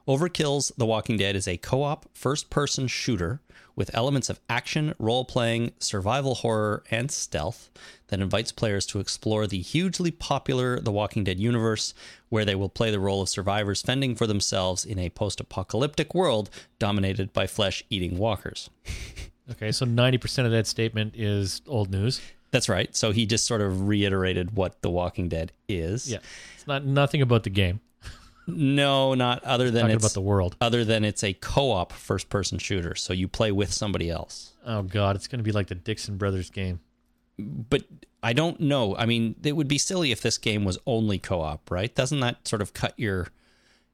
Overkill's 0.08 0.72
The 0.78 0.86
Walking 0.86 1.18
Dead 1.18 1.36
is 1.36 1.48
a 1.48 1.58
co 1.58 1.84
op 1.84 2.06
first 2.14 2.50
person 2.50 2.88
shooter 2.88 3.42
with 3.76 3.90
elements 3.96 4.30
of 4.30 4.40
action, 4.50 4.94
role 5.00 5.26
playing, 5.26 5.72
survival 5.80 6.36
horror, 6.36 6.84
and 6.92 7.10
stealth 7.10 7.72
that 8.08 8.20
invites 8.20 8.52
players 8.52 8.86
to 8.86 9.00
explore 9.00 9.48
the 9.48 9.62
hugely 9.62 10.12
popular 10.12 10.80
The 10.80 10.92
Walking 10.92 11.24
Dead 11.24 11.40
universe, 11.40 11.94
where 12.30 12.46
they 12.46 12.56
will 12.56 12.70
play 12.70 12.92
the 12.92 13.00
role 13.00 13.22
of 13.22 13.30
survivors 13.30 13.82
fending 13.82 14.16
for 14.16 14.28
themselves 14.28 14.86
in 14.86 15.00
a 15.00 15.10
post 15.10 15.40
apocalyptic 15.40 16.14
world 16.14 16.50
dominated 16.78 17.34
by 17.34 17.48
flesh 17.48 17.84
eating 17.90 18.18
walkers. 18.18 18.70
Okay. 19.52 19.74
So 19.74 19.86
90% 19.86 20.46
of 20.46 20.52
that 20.52 20.68
statement 20.68 21.16
is 21.18 21.62
old 21.68 21.92
news. 21.92 22.22
That's 22.54 22.70
right. 22.70 22.96
So 22.96 23.12
he 23.12 23.26
just 23.26 23.46
sort 23.48 23.62
of 23.62 23.88
reiterated 23.88 24.56
what 24.56 24.82
The 24.84 24.90
Walking 24.90 25.28
Dead 25.28 25.52
is. 25.68 26.10
Yeah. 26.10 26.20
It's 26.56 26.68
not 26.68 26.86
nothing 26.86 27.22
about 27.22 27.44
the 27.44 27.50
game. 27.50 27.82
No, 28.46 29.16
not 29.16 29.44
other 29.44 29.72
than 29.72 29.90
it's 29.90 30.04
about 30.04 30.14
the 30.14 30.22
world. 30.22 30.56
other 30.62 30.86
than 30.86 31.04
it's 31.04 31.24
a 31.24 31.34
co-op 31.34 31.92
first-person 31.92 32.60
shooter. 32.60 32.94
So 32.94 33.12
you 33.12 33.28
play 33.28 33.52
with 33.52 33.74
somebody 33.74 34.10
else. 34.10 34.54
Oh 34.66 34.84
God, 34.84 35.16
it's 35.16 35.28
going 35.28 35.40
to 35.40 35.44
be 35.44 35.52
like 35.52 35.68
the 35.68 35.76
Dixon 35.76 36.18
Brothers 36.18 36.50
game. 36.50 36.80
But 37.40 37.86
I 38.22 38.34
don't 38.34 38.60
know. 38.60 38.96
I 38.96 39.08
mean, 39.08 39.36
it 39.44 39.54
would 39.54 39.68
be 39.68 39.80
silly 39.80 40.12
if 40.12 40.22
this 40.22 40.38
game 40.38 40.64
was 40.64 40.78
only 40.86 41.18
co-op, 41.18 41.72
right? 41.72 41.94
Doesn't 41.96 42.20
that 42.20 42.48
sort 42.48 42.62
of 42.62 42.74
cut 42.74 42.94
your 42.98 43.30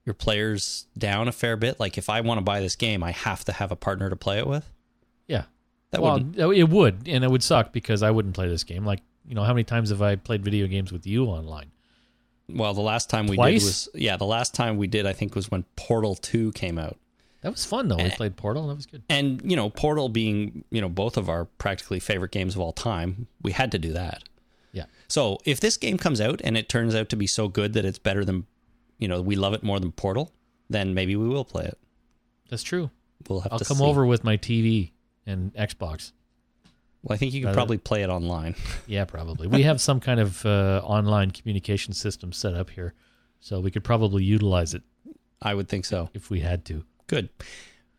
your 0.06 0.15
players 0.15 0.88
down 0.98 1.28
a 1.28 1.32
fair 1.32 1.56
bit? 1.56 1.80
Like 1.80 1.98
if 1.98 2.10
I 2.10 2.22
want 2.22 2.39
to 2.39 2.43
buy 2.43 2.60
this 2.60 2.76
game, 2.76 3.04
I 3.04 3.12
have 3.12 3.45
to 3.45 3.54
have 3.54 3.72
a 3.72 3.76
partner 3.76 4.10
to 4.10 4.15
play 4.15 4.39
it 4.39 4.48
with. 4.48 4.69
Yeah. 5.28 5.43
That 5.91 6.02
well, 6.02 6.13
wouldn't- 6.13 6.38
it 6.38 6.69
would, 6.69 7.08
and 7.08 7.23
it 7.23 7.32
would 7.32 7.43
suck 7.43 7.71
because 7.73 8.04
I 8.04 8.12
wouldn't 8.12 8.36
play 8.36 8.47
this 8.47 8.63
game. 8.63 8.86
Like, 8.86 9.02
you 9.28 9.36
know, 9.36 9.43
how 9.43 9.54
many 9.54 9.63
times 9.63 9.89
have 9.89 10.02
I 10.02 10.15
played 10.15 10.43
video 10.43 10.67
games 10.67 10.91
with 10.91 11.08
you 11.08 11.25
online? 11.25 11.71
Well, 12.47 12.73
the 12.73 12.82
last 12.82 13.10
time 13.10 13.28
we 13.28 13.36
Twice? 13.36 13.60
did 13.62 13.65
was 13.65 13.89
yeah, 13.93 14.17
the 14.17 14.25
last 14.25 14.54
time 14.56 14.78
we 14.78 14.88
did 14.88 15.06
I 15.06 15.13
think 15.13 15.36
was 15.36 15.52
when 15.52 15.65
Portal 15.75 16.15
2 16.15 16.52
came 16.54 16.78
out. 16.80 16.97
That 17.41 17.52
was 17.52 17.63
fun 17.65 17.88
though. 17.88 17.95
We 17.97 18.10
played 18.10 18.36
Portal. 18.36 18.67
That 18.67 18.75
was 18.75 18.86
good. 18.86 19.04
And 19.08 19.41
you 19.49 19.56
know, 19.56 19.69
Portal 19.69 20.10
being, 20.10 20.63
you 20.71 20.82
know, 20.82 20.89
both 20.89 21.15
of 21.15 21.30
our 21.30 21.45
practically 21.45 21.99
favorite 21.99 22.32
games 22.32 22.56
of 22.56 22.62
all 22.62 22.73
time, 22.73 23.28
we 23.41 23.52
had 23.52 23.71
to 23.71 23.78
do 23.80 23.93
that. 23.93 24.23
Yeah. 24.73 24.86
So 25.08 25.38
if 25.45 25.60
this 25.60 25.78
game 25.78 25.97
comes 25.97 26.19
out 26.19 26.41
and 26.43 26.58
it 26.58 26.69
turns 26.69 26.95
out 26.95 27.10
to 27.10 27.15
be 27.15 27.28
so 27.28 27.47
good 27.47 27.73
that 27.73 27.86
it's 27.86 27.99
better 27.99 28.25
than, 28.25 28.45
you 28.97 29.08
know, 29.08 29.21
we 29.21 29.36
love 29.36 29.54
it 29.54 29.63
more 29.63 29.80
than 29.80 29.91
Portal, 29.91 30.32
then 30.69 30.93
maybe 30.93 31.15
we 31.15 31.28
will 31.28 31.45
play 31.45 31.65
it. 31.65 31.78
That's 32.49 32.63
true. 32.63 32.89
We'll 33.28 33.41
have 33.41 33.54
I'll 33.54 33.60
to 33.60 33.65
come 33.65 33.78
see. 33.78 33.84
over 33.84 34.06
with 34.06 34.23
my 34.23 34.38
TV 34.38 34.91
and 35.25 35.53
Xbox. 35.53 36.12
Well, 37.03 37.13
I 37.15 37.17
think 37.17 37.34
you 37.34 37.41
could 37.41 37.47
Rather- 37.47 37.55
probably 37.55 37.77
play 37.77 38.03
it 38.03 38.10
online. 38.10 38.55
Yeah, 38.88 39.05
probably. 39.05 39.47
we 39.47 39.63
have 39.63 39.79
some 39.79 39.99
kind 39.99 40.19
of 40.19 40.45
uh, 40.45 40.82
online 40.84 41.32
communication 41.32 41.93
system 41.93 42.32
set 42.34 42.53
up 42.55 42.69
here, 42.71 42.93
so 43.39 43.60
we 43.60 43.71
could 43.71 43.84
probably 43.84 44.23
utilize 44.23 44.73
it 44.73 44.82
I 45.41 45.53
would 45.53 45.69
think 45.69 45.86
so. 45.86 46.10
if 46.13 46.29
we 46.29 46.39
had 46.41 46.65
to. 46.65 46.84
Good. 47.08 47.29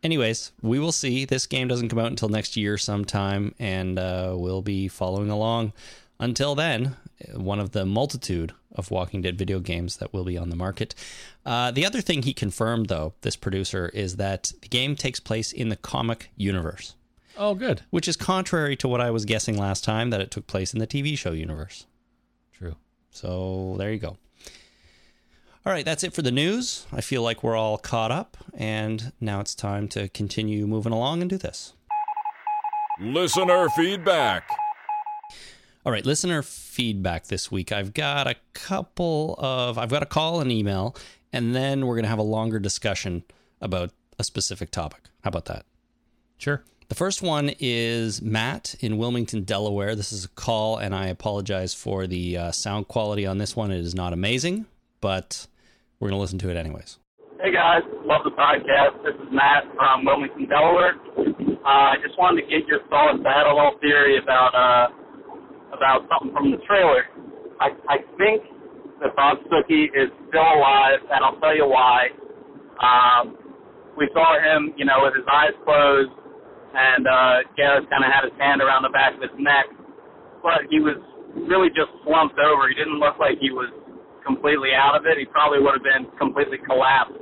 Anyways, 0.03 0.51
we 0.61 0.79
will 0.79 0.91
see. 0.91 1.25
This 1.25 1.45
game 1.47 1.67
doesn't 1.67 1.89
come 1.89 1.99
out 1.99 2.07
until 2.07 2.29
next 2.29 2.57
year 2.57 2.77
sometime, 2.77 3.53
and 3.59 3.97
uh, 3.99 4.33
we'll 4.37 4.61
be 4.61 4.87
following 4.87 5.29
along. 5.29 5.73
Until 6.19 6.53
then, 6.55 6.95
one 7.33 7.59
of 7.59 7.71
the 7.71 7.85
multitude 7.85 8.53
of 8.73 8.89
Walking 8.91 9.21
Dead 9.21 9.37
video 9.37 9.59
games 9.59 9.97
that 9.97 10.13
will 10.13 10.23
be 10.23 10.37
on 10.37 10.49
the 10.49 10.55
market. 10.55 10.93
Uh, 11.45 11.71
the 11.71 11.85
other 11.85 12.01
thing 12.01 12.21
he 12.23 12.33
confirmed, 12.33 12.87
though, 12.87 13.13
this 13.21 13.35
producer, 13.35 13.89
is 13.89 14.15
that 14.17 14.51
the 14.61 14.67
game 14.67 14.95
takes 14.95 15.19
place 15.19 15.51
in 15.51 15.69
the 15.69 15.75
comic 15.75 16.29
universe, 16.35 16.95
Oh, 17.37 17.55
good. 17.55 17.81
which 17.89 18.07
is 18.07 18.15
contrary 18.17 18.75
to 18.77 18.87
what 18.87 19.01
I 19.01 19.09
was 19.11 19.25
guessing 19.25 19.57
last 19.57 19.83
time 19.83 20.09
that 20.11 20.21
it 20.21 20.31
took 20.31 20.47
place 20.47 20.73
in 20.73 20.79
the 20.79 20.87
TV 20.87 21.17
show 21.17 21.31
universe. 21.31 21.85
True. 22.53 22.75
So 23.11 23.75
there 23.77 23.91
you 23.91 23.99
go. 23.99 24.17
All 25.65 25.71
right, 25.71 25.85
that's 25.85 26.03
it 26.03 26.13
for 26.13 26.23
the 26.23 26.31
news. 26.31 26.87
I 26.91 27.01
feel 27.01 27.21
like 27.21 27.43
we're 27.43 27.55
all 27.55 27.77
caught 27.77 28.11
up, 28.11 28.35
and 28.55 29.11
now 29.21 29.39
it's 29.41 29.53
time 29.53 29.87
to 29.89 30.09
continue 30.09 30.65
moving 30.65 30.91
along 30.91 31.21
and 31.21 31.29
do 31.29 31.37
this. 31.37 31.73
Listener 32.99 33.69
feedback. 33.69 34.49
All 35.85 35.91
right, 35.91 36.05
listener 36.05 36.41
feedback 36.41 37.25
this 37.27 37.51
week. 37.51 37.71
I've 37.71 37.93
got 37.93 38.27
a 38.27 38.35
couple 38.53 39.35
of, 39.39 39.77
I've 39.77 39.89
got 39.89 40.03
a 40.03 40.07
call 40.07 40.41
and 40.41 40.51
email, 40.51 40.95
and 41.31 41.55
then 41.55 41.85
we're 41.85 41.95
going 41.95 42.03
to 42.05 42.09
have 42.09 42.19
a 42.19 42.23
longer 42.23 42.59
discussion 42.59 43.23
about 43.61 43.91
a 44.17 44.23
specific 44.23 44.71
topic. 44.71 45.03
How 45.23 45.29
about 45.29 45.45
that? 45.45 45.65
Sure. 46.37 46.63
The 46.91 46.95
first 46.95 47.21
one 47.21 47.55
is 47.57 48.21
Matt 48.21 48.75
in 48.81 48.97
Wilmington, 48.97 49.45
Delaware. 49.45 49.95
This 49.95 50.11
is 50.11 50.25
a 50.25 50.27
call, 50.27 50.75
and 50.75 50.93
I 50.93 51.07
apologize 51.07 51.73
for 51.73 52.05
the 52.05 52.35
uh, 52.35 52.51
sound 52.51 52.89
quality 52.89 53.25
on 53.25 53.37
this 53.37 53.55
one. 53.55 53.71
It 53.71 53.79
is 53.79 53.95
not 53.95 54.11
amazing, 54.11 54.65
but 54.99 55.47
we're 56.01 56.09
going 56.09 56.19
to 56.19 56.21
listen 56.21 56.37
to 56.39 56.49
it 56.49 56.57
anyways. 56.57 56.99
Hey 57.39 57.53
guys, 57.55 57.87
Love 58.03 58.27
the 58.27 58.35
podcast. 58.35 58.99
This 59.07 59.15
is 59.23 59.31
Matt 59.31 59.71
from 59.73 60.03
Wilmington, 60.03 60.51
Delaware. 60.51 60.99
Uh, 61.63 61.63
I 61.63 61.95
just 62.03 62.19
wanted 62.19 62.43
to 62.43 62.47
get 62.51 62.67
your 62.67 62.83
thoughts. 62.91 63.23
I 63.23 63.39
had 63.39 63.47
a 63.47 63.55
little 63.55 63.79
theory 63.79 64.19
about 64.19 64.51
uh, 64.51 64.91
about 65.71 66.11
something 66.11 66.35
from 66.35 66.51
the 66.51 66.59
trailer. 66.67 67.07
I, 67.63 67.71
I 67.87 67.97
think 68.19 68.43
that 68.99 69.15
Bob 69.15 69.37
Stookey 69.47 69.87
is 69.95 70.11
still 70.27 70.43
alive, 70.43 70.99
and 71.07 71.23
I'll 71.23 71.39
tell 71.39 71.55
you 71.55 71.71
why. 71.71 72.11
Um, 72.83 73.37
we 73.95 74.09
saw 74.11 74.35
him, 74.43 74.73
you 74.75 74.83
know, 74.83 75.07
with 75.07 75.15
his 75.15 75.23
eyes 75.31 75.55
closed, 75.63 76.11
and 76.73 77.03
uh, 77.07 77.35
Gareth 77.55 77.87
kind 77.91 78.03
of 78.03 78.11
had 78.11 78.23
his 78.23 78.35
hand 78.39 78.61
around 78.61 78.83
the 78.83 78.93
back 78.93 79.15
of 79.15 79.21
his 79.21 79.35
neck, 79.37 79.67
but 80.43 80.67
he 80.71 80.79
was 80.79 80.97
really 81.47 81.69
just 81.71 81.91
slumped 82.03 82.39
over. 82.39 82.67
He 82.67 82.75
didn't 82.75 82.99
look 82.99 83.19
like 83.19 83.39
he 83.39 83.51
was 83.51 83.71
completely 84.25 84.71
out 84.75 84.95
of 84.95 85.05
it. 85.05 85.19
He 85.19 85.25
probably 85.25 85.59
would 85.59 85.75
have 85.75 85.85
been 85.85 86.07
completely 86.17 86.59
collapsed 86.63 87.17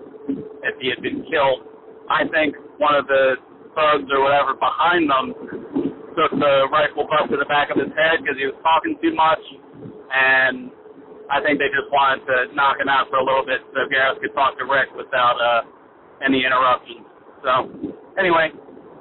if 0.65 0.75
he 0.81 0.89
had 0.89 1.01
been 1.01 1.25
killed. 1.29 1.65
I 2.09 2.25
think 2.29 2.57
one 2.77 2.93
of 2.95 3.05
the 3.05 3.38
thugs 3.77 4.09
or 4.09 4.21
whatever 4.21 4.57
behind 4.57 5.09
them 5.09 5.25
took 6.17 6.31
the 6.35 6.67
rifle 6.73 7.05
butt 7.05 7.29
to 7.29 7.38
the 7.38 7.47
back 7.47 7.69
of 7.69 7.77
his 7.77 7.93
head 7.93 8.21
because 8.21 8.35
he 8.38 8.49
was 8.49 8.57
talking 8.65 8.97
too 8.99 9.13
much, 9.13 9.41
and 10.09 10.73
I 11.29 11.39
think 11.39 11.62
they 11.62 11.69
just 11.69 11.88
wanted 11.93 12.25
to 12.25 12.38
knock 12.57 12.81
him 12.81 12.89
out 12.89 13.07
for 13.13 13.21
a 13.21 13.25
little 13.25 13.45
bit 13.45 13.62
so 13.71 13.85
Gareth 13.88 14.19
could 14.19 14.33
talk 14.33 14.57
to 14.57 14.65
Rick 14.65 14.89
without 14.97 15.38
uh, 15.38 15.62
any 16.25 16.41
interruptions. 16.41 17.05
So, 17.45 17.51
anyway, 18.17 18.51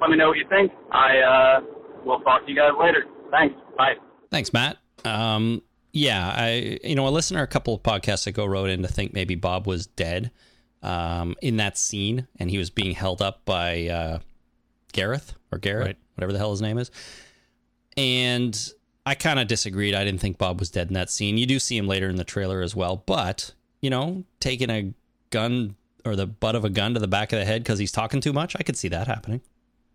let 0.01 0.09
me 0.09 0.17
know 0.17 0.29
what 0.29 0.37
you 0.37 0.45
think. 0.49 0.71
I 0.91 1.17
uh, 1.19 1.61
will 2.05 2.19
talk 2.21 2.45
to 2.45 2.51
you 2.51 2.55
guys 2.57 2.71
later. 2.79 3.05
Thanks. 3.31 3.55
Bye. 3.77 3.93
Thanks, 4.31 4.51
Matt. 4.53 4.77
Um, 5.05 5.61
yeah, 5.93 6.33
I 6.35 6.79
you 6.83 6.95
know 6.95 7.07
a 7.07 7.09
listener 7.09 7.41
a 7.41 7.47
couple 7.47 7.73
of 7.73 7.83
podcasts 7.83 8.27
ago 8.27 8.45
wrote 8.45 8.69
in 8.69 8.81
to 8.83 8.87
think 8.87 9.13
maybe 9.13 9.35
Bob 9.35 9.65
was 9.67 9.87
dead 9.87 10.31
um, 10.83 11.35
in 11.41 11.57
that 11.57 11.77
scene, 11.77 12.27
and 12.39 12.49
he 12.49 12.57
was 12.57 12.69
being 12.69 12.93
held 12.93 13.21
up 13.21 13.43
by 13.45 13.87
uh, 13.87 14.19
Gareth 14.93 15.33
or 15.51 15.57
Garrett, 15.57 15.85
Right. 15.85 15.97
whatever 16.15 16.31
the 16.33 16.37
hell 16.39 16.51
his 16.51 16.61
name 16.61 16.77
is. 16.77 16.91
And 17.97 18.71
I 19.05 19.15
kind 19.15 19.39
of 19.39 19.47
disagreed. 19.47 19.95
I 19.95 20.03
didn't 20.03 20.21
think 20.21 20.37
Bob 20.37 20.59
was 20.59 20.69
dead 20.69 20.87
in 20.89 20.93
that 20.93 21.09
scene. 21.09 21.37
You 21.37 21.45
do 21.45 21.59
see 21.59 21.77
him 21.77 21.87
later 21.87 22.07
in 22.09 22.15
the 22.15 22.23
trailer 22.23 22.61
as 22.61 22.75
well, 22.75 23.03
but 23.05 23.53
you 23.81 23.89
know, 23.89 24.23
taking 24.39 24.69
a 24.69 24.93
gun 25.29 25.75
or 26.05 26.15
the 26.15 26.27
butt 26.27 26.55
of 26.55 26.65
a 26.65 26.69
gun 26.69 26.93
to 26.93 26.99
the 26.99 27.07
back 27.07 27.33
of 27.33 27.39
the 27.39 27.45
head 27.45 27.63
because 27.63 27.79
he's 27.79 27.91
talking 27.91 28.21
too 28.21 28.33
much, 28.33 28.55
I 28.59 28.63
could 28.63 28.77
see 28.77 28.87
that 28.89 29.07
happening. 29.07 29.41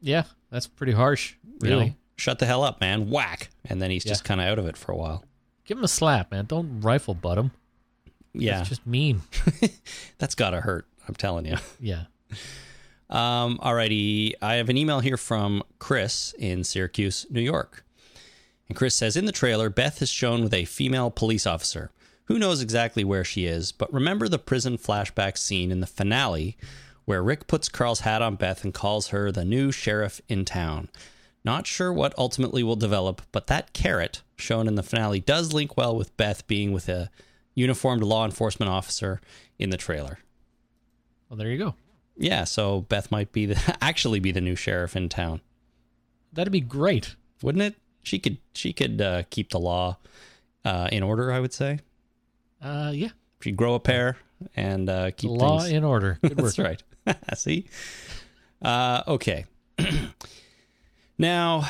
Yeah, 0.00 0.24
that's 0.50 0.66
pretty 0.66 0.92
harsh. 0.92 1.34
You 1.62 1.70
Really. 1.70 1.86
know, 1.86 1.94
shut 2.16 2.38
the 2.38 2.46
hell 2.46 2.62
up, 2.62 2.80
man! 2.80 3.08
Whack, 3.10 3.48
and 3.64 3.80
then 3.80 3.90
he's 3.90 4.04
Yeah. 4.04 4.12
just 4.12 4.24
kind 4.24 4.40
of 4.40 4.46
out 4.46 4.58
of 4.58 4.66
it 4.66 4.76
for 4.76 4.92
a 4.92 4.96
while. 4.96 5.24
Give 5.64 5.78
him 5.78 5.84
a 5.84 5.88
slap, 5.88 6.30
man. 6.30 6.44
Don't 6.46 6.80
rifle 6.80 7.14
butt 7.14 7.38
him. 7.38 7.50
Yeah, 8.34 8.60
It's 8.60 8.68
just 8.68 8.86
mean. 8.86 9.22
that's 10.18 10.34
gotta 10.34 10.60
hurt. 10.60 10.86
I'm 11.08 11.14
telling 11.14 11.46
you. 11.46 11.56
Yeah. 11.80 12.04
Um, 13.10 13.58
alrighty, 13.62 14.32
I 14.42 14.54
have 14.54 14.68
an 14.68 14.76
email 14.76 15.00
here 15.00 15.16
from 15.16 15.62
Chris 15.78 16.34
in 16.38 16.64
Syracuse, 16.64 17.26
New 17.30 17.40
York. 17.40 17.84
And 18.68 18.76
Chris 18.76 18.94
says 18.94 19.16
In 19.16 19.26
the 19.26 19.32
trailer, 19.32 19.68
Beth 19.70 20.00
is 20.02 20.10
shown 20.10 20.42
with 20.42 20.54
a 20.54 20.64
female 20.64 21.10
police 21.10 21.46
officer. 21.46 21.90
Who 22.24 22.38
knows 22.38 22.62
exactly 22.62 23.04
where 23.04 23.22
she 23.24 23.44
is, 23.44 23.72
but 23.72 23.92
remember 23.92 24.26
the 24.28 24.38
prison 24.38 24.78
flashback 24.78 25.36
scene 25.36 25.70
in 25.70 25.80
the 25.80 25.86
finale 25.86 26.56
where 27.04 27.22
Rick 27.22 27.46
puts 27.46 27.68
Carl's 27.68 28.00
hat 28.00 28.22
on 28.22 28.36
Beth 28.36 28.64
and 28.64 28.72
calls 28.72 29.08
her 29.08 29.30
the 29.30 29.44
new 29.44 29.70
sheriff 29.72 30.20
in 30.28 30.44
town. 30.44 30.88
Not 31.44 31.66
sure 31.66 31.92
what 31.92 32.14
ultimately 32.16 32.62
will 32.62 32.76
develop, 32.76 33.20
but 33.30 33.46
that 33.48 33.72
carrot 33.74 34.22
shown 34.36 34.66
in 34.66 34.74
the 34.76 34.82
finale 34.82 35.20
does 35.20 35.52
link 35.52 35.76
well 35.76 35.94
with 35.94 36.16
Beth 36.16 36.46
being 36.46 36.72
with 36.72 36.88
a 36.88 37.10
uniformed 37.54 38.02
law 38.02 38.24
enforcement 38.24 38.70
officer 38.70 39.20
in 39.58 39.70
the 39.70 39.76
trailer. 39.76 40.18
Well, 41.28 41.36
there 41.36 41.50
you 41.50 41.58
go. 41.58 41.74
Yeah, 42.16 42.44
so 42.44 42.82
Beth 42.82 43.10
might 43.10 43.32
be 43.32 43.46
the, 43.46 43.76
actually 43.82 44.20
be 44.20 44.32
the 44.32 44.40
new 44.40 44.56
sheriff 44.56 44.96
in 44.96 45.08
town, 45.08 45.40
That'd 46.32 46.52
be 46.52 46.60
great. 46.60 47.14
wouldn't 47.42 47.62
it? 47.62 47.74
She 48.02 48.18
could 48.18 48.38
she 48.54 48.72
could 48.72 49.00
uh, 49.00 49.22
keep 49.30 49.50
the 49.50 49.58
law 49.60 49.98
uh, 50.64 50.88
in 50.90 51.02
order. 51.02 51.30
I 51.32 51.40
would 51.40 51.52
say 51.52 51.78
Uh, 52.60 52.90
yeah. 52.94 53.10
she'd 53.40 53.56
grow 53.56 53.74
a 53.74 53.80
pair 53.80 54.16
and 54.56 54.88
uh, 54.88 55.10
keep 55.12 55.30
Law 55.30 55.60
things. 55.60 55.72
in 55.72 55.84
order. 55.84 56.18
Good 56.22 56.40
work. 56.40 56.54
That's 56.54 56.58
right. 56.58 56.82
See, 57.36 57.66
uh, 58.62 59.02
okay. 59.06 59.46
now, 61.18 61.68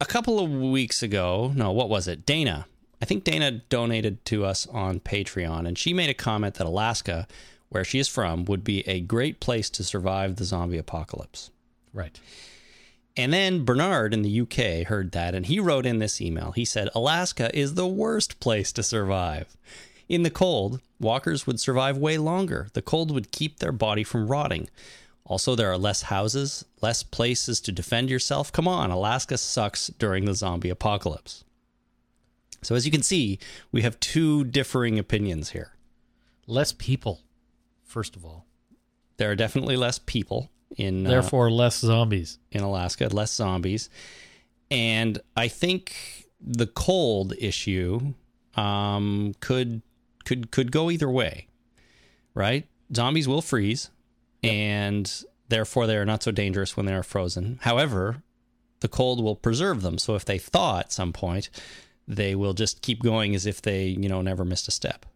a 0.00 0.06
couple 0.06 0.38
of 0.38 0.50
weeks 0.50 1.02
ago, 1.02 1.52
no, 1.54 1.72
what 1.72 1.88
was 1.88 2.08
it? 2.08 2.24
Dana. 2.24 2.66
I 3.00 3.04
think 3.04 3.22
Dana 3.22 3.52
donated 3.68 4.24
to 4.26 4.44
us 4.44 4.66
on 4.66 4.98
Patreon, 5.00 5.66
and 5.68 5.78
she 5.78 5.92
made 5.94 6.10
a 6.10 6.14
comment 6.14 6.54
that 6.56 6.66
Alaska, 6.66 7.28
where 7.68 7.84
she 7.84 8.00
is 8.00 8.08
from, 8.08 8.44
would 8.46 8.64
be 8.64 8.86
a 8.88 9.00
great 9.00 9.38
place 9.38 9.70
to 9.70 9.84
survive 9.84 10.36
the 10.36 10.44
zombie 10.44 10.78
apocalypse. 10.78 11.50
Right. 11.92 12.18
And 13.18 13.32
then 13.32 13.64
Bernard 13.64 14.14
in 14.14 14.22
the 14.22 14.40
UK 14.42 14.86
heard 14.86 15.10
that 15.10 15.34
and 15.34 15.44
he 15.44 15.58
wrote 15.58 15.84
in 15.84 15.98
this 15.98 16.20
email. 16.20 16.52
He 16.52 16.64
said, 16.64 16.88
Alaska 16.94 17.50
is 17.56 17.74
the 17.74 17.86
worst 17.86 18.38
place 18.38 18.70
to 18.72 18.82
survive. 18.84 19.56
In 20.08 20.22
the 20.22 20.30
cold, 20.30 20.80
walkers 20.98 21.46
would 21.46 21.60
survive 21.60 21.98
way 21.98 22.16
longer. 22.18 22.68
The 22.72 22.82
cold 22.82 23.10
would 23.10 23.30
keep 23.30 23.58
their 23.58 23.72
body 23.72 24.04
from 24.04 24.28
rotting. 24.28 24.68
Also, 25.24 25.54
there 25.54 25.70
are 25.70 25.76
less 25.76 26.02
houses, 26.02 26.64
less 26.80 27.02
places 27.02 27.60
to 27.60 27.72
defend 27.72 28.08
yourself. 28.08 28.50
Come 28.50 28.66
on, 28.66 28.90
Alaska 28.90 29.36
sucks 29.36 29.88
during 29.88 30.24
the 30.24 30.34
zombie 30.34 30.70
apocalypse. 30.70 31.44
So, 32.62 32.74
as 32.74 32.86
you 32.86 32.90
can 32.90 33.02
see, 33.02 33.38
we 33.70 33.82
have 33.82 34.00
two 34.00 34.44
differing 34.44 34.98
opinions 34.98 35.50
here. 35.50 35.72
Less 36.46 36.72
people, 36.72 37.20
first 37.84 38.16
of 38.16 38.24
all. 38.24 38.46
There 39.18 39.30
are 39.30 39.36
definitely 39.36 39.76
less 39.76 39.98
people 39.98 40.50
in 40.76 41.06
uh, 41.06 41.10
Therefore, 41.10 41.50
less 41.50 41.78
zombies. 41.78 42.38
in 42.50 42.62
Alaska, 42.62 43.08
less 43.08 43.32
zombies. 43.34 43.90
And 44.70 45.20
I 45.36 45.48
think 45.48 46.26
the 46.40 46.66
cold 46.66 47.34
issue 47.38 48.14
um, 48.56 49.34
could 49.40 49.82
could 50.28 50.50
could 50.50 50.70
go 50.70 50.90
either 50.90 51.10
way, 51.10 51.48
right? 52.34 52.66
Zombies 52.94 53.26
will 53.26 53.40
freeze, 53.40 53.90
and 54.42 55.24
therefore 55.48 55.86
they 55.86 55.96
are 55.96 56.04
not 56.04 56.22
so 56.22 56.30
dangerous 56.30 56.76
when 56.76 56.84
they 56.84 56.92
are 56.92 57.02
frozen. 57.02 57.58
However, 57.62 58.22
the 58.80 58.88
cold 58.88 59.24
will 59.24 59.36
preserve 59.36 59.80
them. 59.80 59.96
So 59.96 60.14
if 60.14 60.26
they 60.26 60.38
thaw 60.38 60.80
at 60.80 60.92
some 60.92 61.14
point, 61.14 61.48
they 62.06 62.34
will 62.34 62.52
just 62.52 62.82
keep 62.82 63.02
going 63.02 63.34
as 63.34 63.46
if 63.46 63.62
they 63.62 63.86
you 63.86 64.08
know 64.08 64.20
never 64.20 64.44
missed 64.44 64.68
a 64.68 64.70
step. 64.70 65.06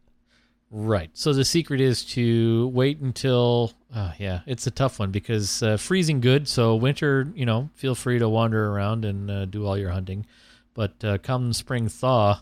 Right. 0.74 1.10
So 1.12 1.34
the 1.34 1.44
secret 1.44 1.82
is 1.82 2.02
to 2.16 2.68
wait 2.68 2.98
until, 3.00 3.74
uh, 3.94 4.12
yeah, 4.18 4.40
it's 4.46 4.66
a 4.66 4.70
tough 4.70 4.98
one 4.98 5.10
because 5.10 5.62
uh, 5.62 5.76
freezing 5.76 6.22
good. 6.22 6.48
So 6.48 6.76
winter, 6.76 7.30
you 7.34 7.44
know, 7.44 7.68
feel 7.74 7.94
free 7.94 8.18
to 8.18 8.26
wander 8.26 8.70
around 8.70 9.04
and 9.04 9.30
uh, 9.30 9.44
do 9.44 9.66
all 9.66 9.76
your 9.76 9.90
hunting. 9.90 10.24
But 10.72 11.04
uh, 11.04 11.18
come 11.18 11.52
spring 11.52 11.90
thaw, 11.90 12.40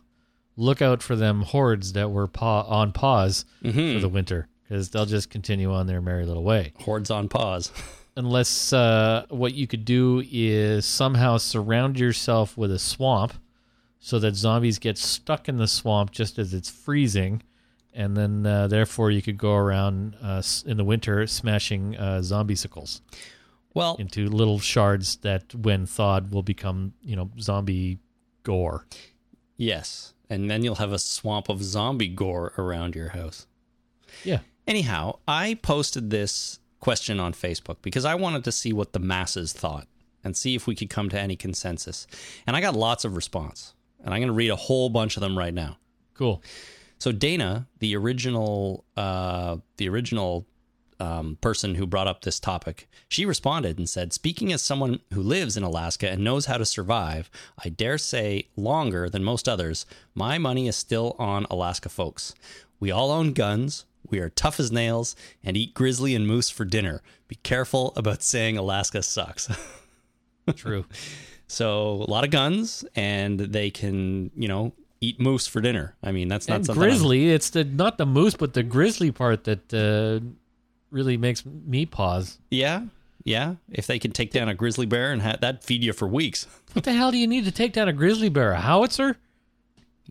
look 0.60 0.80
out 0.82 1.02
for 1.02 1.16
them 1.16 1.42
hordes 1.42 1.92
that 1.94 2.10
were 2.10 2.26
pa- 2.26 2.62
on 2.62 2.92
pause 2.92 3.44
for 3.62 3.68
the 4.00 4.08
winter 4.08 4.46
because 4.68 4.90
they'll 4.90 5.06
just 5.06 5.30
continue 5.30 5.72
on 5.72 5.86
their 5.86 6.00
merry 6.00 6.24
little 6.26 6.44
way. 6.44 6.72
Hordes 6.80 7.10
on 7.10 7.28
pause. 7.28 7.72
Unless 8.16 8.72
uh, 8.72 9.24
what 9.30 9.54
you 9.54 9.66
could 9.66 9.84
do 9.84 10.22
is 10.30 10.84
somehow 10.84 11.38
surround 11.38 11.98
yourself 11.98 12.56
with 12.56 12.70
a 12.70 12.78
swamp 12.78 13.32
so 13.98 14.18
that 14.18 14.34
zombies 14.34 14.78
get 14.78 14.98
stuck 14.98 15.48
in 15.48 15.56
the 15.56 15.66
swamp 15.68 16.10
just 16.10 16.38
as 16.38 16.52
it's 16.54 16.68
freezing 16.70 17.42
and 17.92 18.16
then 18.16 18.46
uh, 18.46 18.66
therefore 18.68 19.10
you 19.10 19.20
could 19.22 19.36
go 19.38 19.54
around 19.54 20.16
uh, 20.22 20.42
in 20.66 20.76
the 20.76 20.84
winter 20.84 21.26
smashing 21.26 21.96
uh, 21.96 22.20
zombie 22.22 22.54
sickles 22.54 23.00
Well, 23.74 23.96
into 23.98 24.28
little 24.28 24.58
shards 24.58 25.16
that, 25.18 25.54
when 25.54 25.86
thawed, 25.86 26.32
will 26.32 26.42
become 26.42 26.92
you 27.02 27.16
know 27.16 27.30
zombie 27.40 27.98
gore. 28.42 28.86
Yes, 29.60 30.14
and 30.28 30.50
then 30.50 30.64
you'll 30.64 30.76
have 30.76 30.92
a 30.92 30.98
swamp 30.98 31.48
of 31.48 31.62
zombie 31.62 32.08
gore 32.08 32.52
around 32.56 32.94
your 32.94 33.10
house. 33.10 33.46
Yeah, 34.24 34.40
Anyhow, 34.70 35.18
I 35.26 35.54
posted 35.62 36.10
this 36.10 36.60
question 36.78 37.18
on 37.18 37.32
Facebook 37.32 37.78
because 37.82 38.04
I 38.04 38.14
wanted 38.14 38.44
to 38.44 38.52
see 38.52 38.72
what 38.72 38.92
the 38.92 39.00
masses 39.00 39.52
thought 39.52 39.88
and 40.22 40.36
see 40.36 40.54
if 40.54 40.68
we 40.68 40.76
could 40.76 40.88
come 40.88 41.08
to 41.08 41.18
any 41.18 41.34
consensus. 41.34 42.06
And 42.46 42.54
I 42.54 42.60
got 42.60 42.76
lots 42.76 43.04
of 43.04 43.16
response. 43.16 43.74
And 44.04 44.14
I'm 44.14 44.20
going 44.20 44.28
to 44.28 44.32
read 44.32 44.50
a 44.50 44.56
whole 44.56 44.88
bunch 44.88 45.16
of 45.16 45.22
them 45.22 45.36
right 45.36 45.52
now. 45.52 45.78
cool. 46.14 46.40
So 46.98 47.10
Dana, 47.10 47.66
the 47.80 47.96
original, 47.96 48.84
uh, 48.96 49.56
the 49.78 49.88
original 49.88 50.46
um, 51.00 51.38
person 51.40 51.74
who 51.76 51.86
brought 51.86 52.06
up 52.06 52.22
this 52.22 52.38
topic, 52.38 52.88
she 53.08 53.24
responded 53.26 53.78
and 53.78 53.88
said, 53.88 54.12
"Speaking 54.12 54.52
as 54.52 54.62
someone 54.62 55.00
who 55.12 55.22
lives 55.22 55.56
in 55.56 55.62
Alaska 55.62 56.10
and 56.10 56.22
knows 56.22 56.46
how 56.46 56.58
to 56.58 56.64
survive, 56.64 57.30
I 57.64 57.68
dare 57.70 57.98
say 57.98 58.48
longer 58.56 59.08
than 59.08 59.24
most 59.24 59.48
others, 59.48 59.86
my 60.14 60.38
money 60.38 60.68
is 60.68 60.76
still 60.76 61.16
on 61.18 61.46
Alaska 61.50 61.88
folks. 61.88 62.34
We 62.78 62.90
all 62.90 63.10
own 63.10 63.32
guns." 63.32 63.84
We 64.08 64.18
are 64.18 64.30
tough 64.30 64.58
as 64.58 64.72
nails 64.72 65.14
and 65.44 65.56
eat 65.56 65.72
grizzly 65.72 66.16
and 66.16 66.26
moose 66.26 66.50
for 66.50 66.64
dinner. 66.64 67.00
Be 67.28 67.36
careful 67.44 67.92
about 67.94 68.22
saying 68.24 68.56
Alaska 68.56 69.02
sucks. 69.04 69.48
True. 70.56 70.84
so, 71.46 71.92
a 71.92 72.10
lot 72.10 72.24
of 72.24 72.30
guns, 72.30 72.84
and 72.96 73.38
they 73.38 73.70
can, 73.70 74.32
you 74.34 74.48
know, 74.48 74.72
eat 75.00 75.20
moose 75.20 75.46
for 75.46 75.60
dinner. 75.60 75.94
I 76.02 76.10
mean, 76.10 76.26
that's 76.26 76.48
not 76.48 76.56
and 76.56 76.66
something 76.66 76.82
I'm- 76.82 76.90
grizzly, 76.90 77.30
it's 77.30 77.50
the 77.50 77.62
not 77.62 77.98
the 77.98 78.06
moose, 78.06 78.34
but 78.34 78.54
the 78.54 78.64
grizzly 78.64 79.12
part 79.12 79.44
that 79.44 79.72
uh, 79.72 80.26
really 80.90 81.16
makes 81.16 81.44
me 81.44 81.86
pause. 81.86 82.38
Yeah, 82.50 82.84
yeah. 83.24 83.56
If 83.70 83.86
they 83.86 83.98
can 83.98 84.12
take 84.12 84.30
down 84.30 84.48
a 84.48 84.54
grizzly 84.54 84.86
bear 84.86 85.12
and 85.12 85.22
ha- 85.22 85.36
that 85.40 85.64
feed 85.64 85.82
you 85.82 85.92
for 85.92 86.08
weeks. 86.08 86.46
What 86.72 86.84
the 86.84 86.92
hell 86.92 87.10
do 87.10 87.18
you 87.18 87.26
need 87.26 87.46
to 87.46 87.50
take 87.50 87.72
down 87.72 87.88
a 87.88 87.92
grizzly 87.92 88.28
bear? 88.28 88.52
A 88.52 88.60
howitzer? 88.60 89.16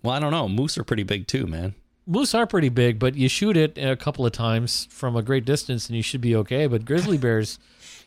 Well, 0.04 0.14
I 0.14 0.20
don't 0.20 0.32
know. 0.32 0.50
Moose 0.50 0.78
are 0.78 0.84
pretty 0.84 1.04
big 1.04 1.26
too, 1.26 1.48
man. 1.48 1.74
Moose 2.06 2.36
are 2.36 2.46
pretty 2.46 2.68
big, 2.68 3.00
but 3.00 3.16
you 3.16 3.30
shoot 3.30 3.56
it 3.56 3.78
a 3.78 3.96
couple 3.96 4.26
of 4.26 4.34
times 4.34 4.88
from 4.92 5.16
a 5.16 5.22
great 5.22 5.46
distance 5.46 5.88
and 5.88 5.96
you 5.96 6.04
should 6.04 6.20
be 6.20 6.36
okay. 6.36 6.68
But 6.68 6.84
grizzly 6.84 7.18
bears, 7.26 7.60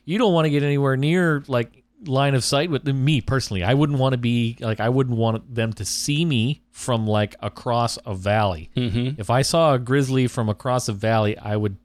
you 0.05 0.19
don't 0.19 0.35
want 0.35 0.45
to 0.45 0.51
get 0.51 0.63
anywhere 0.63 0.99
near 0.99 1.43
like 1.47 1.83
line 2.05 2.35
of 2.35 2.45
sight 2.45 2.71
with. 2.71 2.85
Me 2.87 3.21
personally, 3.21 3.63
I 3.65 3.75
wouldn't 3.75 3.99
want 3.99 4.13
to 4.13 4.19
be 4.19 4.57
like 4.61 4.81
I 4.81 4.89
wouldn't 4.89 5.17
want 5.17 5.55
them 5.55 5.73
to 5.75 5.85
see 5.85 6.25
me 6.25 6.63
from 6.71 7.07
like 7.07 7.37
across 7.41 7.99
a 8.05 8.15
valley. 8.15 8.71
Mm-hmm. 8.77 9.21
If 9.21 9.31
I 9.31 9.43
saw 9.43 9.75
a 9.75 9.79
grizzly 9.79 10.27
from 10.27 10.49
across 10.49 10.89
a 10.89 10.93
valley, 10.93 11.39
I 11.39 11.57
would. 11.57 11.77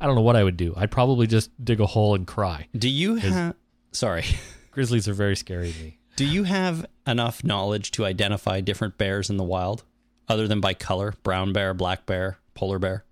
I 0.00 0.06
don't 0.06 0.14
know 0.14 0.22
what 0.22 0.36
I 0.36 0.44
would 0.44 0.56
do. 0.56 0.74
I'd 0.76 0.90
probably 0.90 1.26
just 1.26 1.50
dig 1.64 1.80
a 1.80 1.86
hole 1.86 2.14
and 2.14 2.26
cry. 2.26 2.68
Do 2.76 2.88
you 2.88 3.16
have? 3.16 3.54
Sorry. 3.92 4.24
Grizzlies 4.70 5.08
are 5.08 5.14
very 5.14 5.36
scary 5.36 5.72
to 5.72 5.82
me. 5.82 5.98
Do 6.16 6.24
you 6.24 6.44
have 6.44 6.86
enough 7.06 7.44
knowledge 7.44 7.90
to 7.92 8.04
identify 8.04 8.60
different 8.60 8.98
bears 8.98 9.30
in 9.30 9.36
the 9.36 9.44
wild, 9.44 9.84
other 10.28 10.48
than 10.48 10.60
by 10.60 10.74
color? 10.74 11.14
Brown 11.22 11.52
bear, 11.52 11.74
black 11.74 12.06
bear, 12.06 12.38
polar 12.54 12.78
bear. 12.78 13.04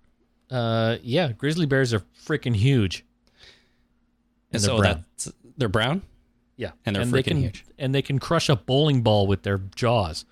Uh, 0.49 0.97
yeah, 1.01 1.31
grizzly 1.31 1.65
bears 1.65 1.93
are 1.93 2.01
freaking 2.25 2.55
huge. 2.55 3.05
And 4.51 4.61
they're 4.61 4.69
so 4.69 4.77
brown. 4.77 5.05
that's 5.15 5.31
they're 5.57 5.69
brown. 5.69 6.01
Yeah, 6.57 6.71
And 6.85 6.95
they're 6.95 7.05
they 7.05 7.21
freaking 7.21 7.27
can, 7.27 7.37
huge. 7.37 7.65
And 7.77 7.93
they 7.93 8.01
can 8.01 8.17
crush 8.19 8.47
a 8.49 8.55
bowling 8.55 9.01
ball 9.01 9.27
with 9.27 9.43
their 9.43 9.57
jaws. 9.75 10.25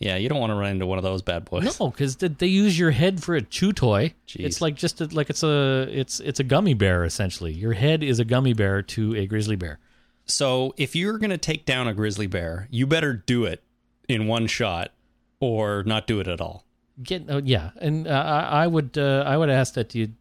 Yeah, 0.00 0.16
you 0.16 0.30
don't 0.30 0.40
want 0.40 0.50
to 0.50 0.54
run 0.54 0.70
into 0.70 0.86
one 0.86 0.96
of 0.96 1.04
those 1.04 1.20
bad 1.20 1.44
boys. 1.44 1.78
No, 1.78 1.90
because 1.90 2.16
they, 2.16 2.28
they 2.28 2.46
use 2.46 2.78
your 2.78 2.90
head 2.90 3.22
for 3.22 3.36
a 3.36 3.42
chew 3.42 3.74
toy. 3.74 4.14
Jeez. 4.26 4.46
It's 4.46 4.62
like 4.62 4.74
just 4.74 5.02
a, 5.02 5.04
like 5.12 5.28
it's 5.28 5.42
a 5.42 5.86
it's 5.90 6.20
it's 6.20 6.40
a 6.40 6.44
gummy 6.44 6.72
bear 6.72 7.04
essentially. 7.04 7.52
Your 7.52 7.74
head 7.74 8.02
is 8.02 8.18
a 8.18 8.24
gummy 8.24 8.54
bear 8.54 8.80
to 8.80 9.14
a 9.14 9.26
grizzly 9.26 9.56
bear. 9.56 9.78
So 10.24 10.72
if 10.78 10.96
you're 10.96 11.18
gonna 11.18 11.36
take 11.36 11.66
down 11.66 11.86
a 11.86 11.92
grizzly 11.92 12.26
bear, 12.26 12.66
you 12.70 12.86
better 12.86 13.12
do 13.12 13.44
it 13.44 13.62
in 14.08 14.26
one 14.26 14.46
shot, 14.46 14.92
or 15.38 15.82
not 15.84 16.06
do 16.06 16.18
it 16.18 16.26
at 16.26 16.40
all. 16.40 16.64
Get 17.02 17.28
uh, 17.28 17.42
yeah, 17.44 17.70
and 17.76 18.08
uh, 18.08 18.10
I, 18.10 18.64
I 18.64 18.66
would 18.66 18.96
uh, 18.96 19.24
I 19.26 19.36
would 19.36 19.50
ask 19.50 19.74
that 19.74 19.94
you 19.94 20.12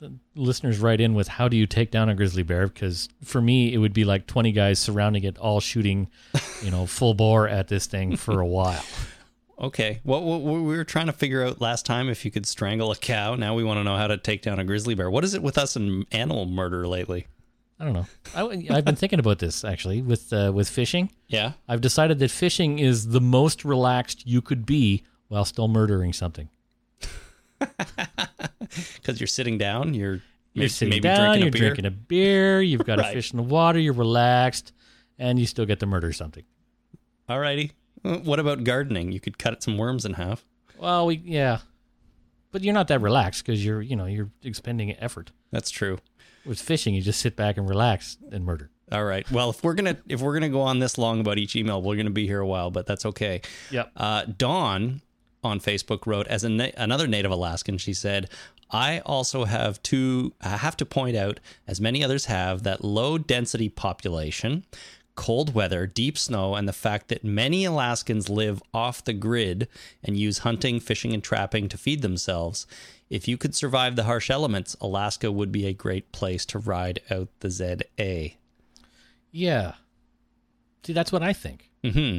the 0.00 0.12
listeners 0.34 0.78
write 0.78 1.00
in 1.00 1.12
with 1.14 1.28
how 1.28 1.48
do 1.48 1.58
you 1.58 1.66
take 1.66 1.90
down 1.90 2.08
a 2.08 2.14
grizzly 2.14 2.42
bear 2.42 2.68
because 2.68 3.08
for 3.22 3.40
me 3.40 3.72
it 3.72 3.78
would 3.78 3.94
be 3.94 4.04
like 4.04 4.26
20 4.26 4.52
guys 4.52 4.78
surrounding 4.78 5.24
it 5.24 5.38
all 5.38 5.58
shooting 5.58 6.08
you 6.62 6.70
know 6.70 6.84
full 6.84 7.14
bore 7.14 7.48
at 7.48 7.68
this 7.68 7.86
thing 7.86 8.14
for 8.14 8.38
a 8.40 8.46
while 8.46 8.84
Okay. 9.60 10.00
What, 10.02 10.22
what, 10.22 10.40
what 10.42 10.54
we 10.62 10.76
were 10.76 10.84
trying 10.84 11.06
to 11.06 11.12
figure 11.12 11.42
out 11.44 11.60
last 11.60 11.86
time 11.86 12.08
if 12.10 12.24
you 12.24 12.30
could 12.30 12.44
strangle 12.46 12.90
a 12.90 12.96
cow. 12.96 13.34
Now 13.36 13.54
we 13.54 13.64
want 13.64 13.78
to 13.78 13.84
know 13.84 13.96
how 13.96 14.06
to 14.06 14.18
take 14.18 14.42
down 14.42 14.58
a 14.58 14.64
grizzly 14.64 14.94
bear. 14.94 15.10
What 15.10 15.24
is 15.24 15.32
it 15.34 15.42
with 15.42 15.56
us 15.56 15.76
and 15.76 16.04
animal 16.12 16.46
murder 16.46 16.86
lately? 16.86 17.26
i 17.78 17.84
don't 17.84 17.92
know 17.92 18.06
I, 18.34 18.74
i've 18.74 18.86
been 18.86 18.96
thinking 18.96 19.18
about 19.18 19.38
this 19.38 19.62
actually 19.62 20.00
with 20.00 20.32
uh, 20.32 20.50
with 20.54 20.66
fishing 20.66 21.10
Yeah. 21.28 21.52
i've 21.68 21.82
decided 21.82 22.18
that 22.20 22.30
fishing 22.30 22.78
is 22.78 23.08
the 23.08 23.20
most 23.20 23.66
relaxed 23.66 24.26
you 24.26 24.40
could 24.40 24.64
be 24.64 25.02
while 25.28 25.44
still 25.44 25.68
murdering 25.68 26.14
something 26.14 26.48
Because 28.94 29.20
you're 29.20 29.26
sitting 29.26 29.58
down, 29.58 29.92
you're 29.94 30.14
you're 30.14 30.22
maybe, 30.54 30.68
sitting 30.68 30.88
maybe 30.90 31.00
down 31.02 31.38
drinking 31.38 31.40
you're 31.42 31.48
a 31.48 31.50
beer. 31.52 31.60
drinking 31.60 31.84
a 31.86 31.90
beer 31.90 32.62
you've 32.62 32.84
got 32.86 32.98
Right. 32.98 33.10
a 33.10 33.12
fish 33.12 33.30
in 33.32 33.36
the 33.36 33.42
water 33.42 33.78
you're 33.78 33.92
relaxed 33.92 34.72
and 35.18 35.38
you 35.38 35.44
still 35.46 35.66
get 35.66 35.78
to 35.80 35.86
murder 35.86 36.14
something 36.14 36.44
Alrighty. 37.28 37.70
Uh, 37.70 37.72
What 38.02 38.38
about 38.38 38.64
gardening? 38.64 39.12
You 39.12 39.20
could 39.20 39.38
cut 39.38 39.62
some 39.62 39.78
worms 39.78 40.04
in 40.04 40.14
half. 40.14 40.44
well 40.78 41.06
we 41.06 41.22
yeah 41.24 41.58
but 42.52 42.62
you're 42.62 42.74
not 42.74 42.88
that 42.88 43.00
relaxed 43.00 43.44
because 43.44 43.64
you're 43.64 43.82
you 43.82 43.96
know 43.96 44.06
you're 44.06 44.30
expending 44.42 44.90
effort 44.98 45.30
That's 45.50 45.70
true. 45.70 45.98
With 46.44 46.60
fishing, 46.60 46.94
you 46.94 47.02
just 47.02 47.20
sit 47.20 47.34
back 47.34 47.56
and 47.56 47.68
relax 47.68 48.18
and 48.30 48.44
murder. 48.44 48.70
All 48.92 49.04
right. 49.04 49.28
Well, 49.32 49.50
if 49.50 49.64
we're 49.64 49.74
gonna 49.74 49.96
if 50.08 50.20
we're 50.20 50.32
gonna 50.32 50.48
go 50.48 50.60
on 50.60 50.78
this 50.78 50.96
long 50.96 51.18
about 51.18 51.38
each 51.38 51.56
email, 51.56 51.82
we're 51.82 51.96
gonna 51.96 52.10
be 52.10 52.26
here 52.26 52.38
a 52.40 52.46
while, 52.46 52.70
but 52.70 52.86
that's 52.86 53.04
okay. 53.04 53.40
Yep. 53.72 53.90
Uh, 53.96 54.24
Dawn 54.26 55.02
on 55.42 55.58
Facebook 55.58 56.06
wrote 56.06 56.28
as 56.28 56.44
a 56.44 56.48
na- 56.48 56.70
another 56.76 57.08
native 57.08 57.32
Alaskan. 57.32 57.78
She 57.78 57.92
said, 57.92 58.30
"I 58.70 59.00
also 59.00 59.44
have 59.44 59.82
to 59.84 60.32
I 60.40 60.50
have 60.58 60.76
to 60.76 60.86
point 60.86 61.16
out, 61.16 61.40
as 61.66 61.80
many 61.80 62.04
others 62.04 62.26
have, 62.26 62.62
that 62.62 62.84
low 62.84 63.18
density 63.18 63.68
population." 63.68 64.64
Cold 65.16 65.54
weather, 65.54 65.86
deep 65.86 66.16
snow, 66.16 66.54
and 66.54 66.68
the 66.68 66.72
fact 66.72 67.08
that 67.08 67.24
many 67.24 67.64
Alaskans 67.64 68.28
live 68.28 68.62
off 68.72 69.02
the 69.02 69.12
grid 69.12 69.66
and 70.04 70.16
use 70.16 70.38
hunting, 70.38 70.78
fishing, 70.78 71.12
and 71.12 71.24
trapping 71.24 71.68
to 71.68 71.78
feed 71.78 72.02
themselves. 72.02 72.66
If 73.08 73.26
you 73.26 73.36
could 73.36 73.54
survive 73.54 73.96
the 73.96 74.04
harsh 74.04 74.30
elements, 74.30 74.76
Alaska 74.80 75.32
would 75.32 75.50
be 75.50 75.66
a 75.66 75.72
great 75.72 76.12
place 76.12 76.44
to 76.46 76.58
ride 76.58 77.00
out 77.10 77.28
the 77.40 77.50
ZA. 77.50 78.30
Yeah. 79.32 79.74
See, 80.84 80.92
that's 80.92 81.12
what 81.12 81.22
I 81.22 81.32
think. 81.32 81.70
Mm-hmm. 81.82 82.18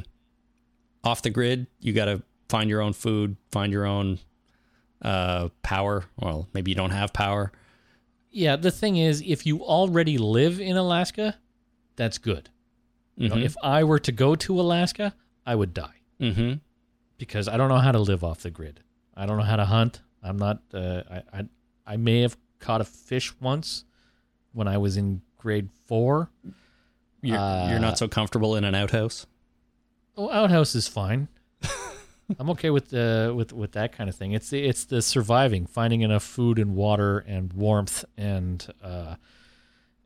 Off 1.04 1.22
the 1.22 1.30
grid, 1.30 1.68
you 1.80 1.93
got 1.93 2.06
to 2.06 2.24
find 2.50 2.70
your 2.70 2.82
own 2.82 2.93
food, 2.93 3.38
find 3.52 3.72
your 3.72 3.86
own 3.86 4.20
uh, 5.02 5.50
power. 5.62 6.06
Well, 6.20 6.48
maybe 6.54 6.72
you 6.72 6.76
don't 6.76 6.91
have 6.91 7.14
power. 7.14 7.52
Yeah, 8.32 8.56
the 8.56 8.72
thing 8.72 8.98
is, 8.98 9.24
if 9.26 9.45
you 9.45 9.64
already 9.64 10.18
live 10.18 10.60
in 10.60 10.78
Alaska, 10.78 11.38
that's 11.95 12.18
good. 12.18 12.50
You 13.18 13.30
know, 13.30 13.36
Mhm. 13.36 13.43
if 13.45 13.55
I 13.63 13.84
were 13.84 13.99
to 13.99 14.11
go 14.11 14.36
to 14.36 14.59
Alaska, 14.61 15.13
I 15.45 15.55
would 15.55 15.74
die 15.74 15.95
hmm 16.20 16.53
because 17.18 17.47
I 17.47 17.57
don't 17.57 17.70
know 17.70 17.80
how 17.80 17.91
to 17.91 17.99
live 17.99 18.24
off 18.24 18.41
the 18.41 18.51
grid. 18.51 18.82
I 19.15 19.26
don't 19.26 19.38
know 19.38 19.43
how 19.43 19.55
to 19.55 19.65
hunt. 19.65 20.01
I'm 20.22 20.38
not. 20.38 20.61
Uh, 20.74 21.01
I, 21.09 21.24
I 21.39 21.43
I 21.93 21.97
may 21.97 22.22
have 22.22 22.38
caught 22.59 22.82
a 22.82 22.86
fish 22.86 23.34
once 23.39 23.86
when 24.53 24.68
I 24.68 24.78
was 24.78 24.97
in 24.97 25.22
grade 25.38 25.70
four. 25.86 26.30
You're, 27.22 27.39
Uh, 27.39 27.70
you're 27.70 27.80
not 27.80 27.97
so 27.97 28.07
comfortable 28.07 28.55
in 28.55 28.63
an 28.63 28.76
outhouse. 28.76 29.26
Oh, 30.15 30.30
outhouse 30.32 30.76
is 30.76 30.88
fine. 30.88 31.28
I'm 32.39 32.49
okay 32.51 32.70
with 32.70 32.89
the 32.89 33.34
with 33.36 33.51
with 33.53 33.72
that 33.72 33.91
kind 33.93 34.09
of 34.09 34.15
thing. 34.15 34.34
It's 34.34 34.49
the 34.49 34.63
it's 34.63 34.86
the 34.86 35.01
surviving, 35.01 35.65
finding 35.65 36.01
enough 36.01 36.24
food 36.24 36.59
and 36.59 36.76
water 36.76 37.20
and 37.20 37.53
warmth 37.53 38.05
and 38.18 38.68
uh, 38.84 39.15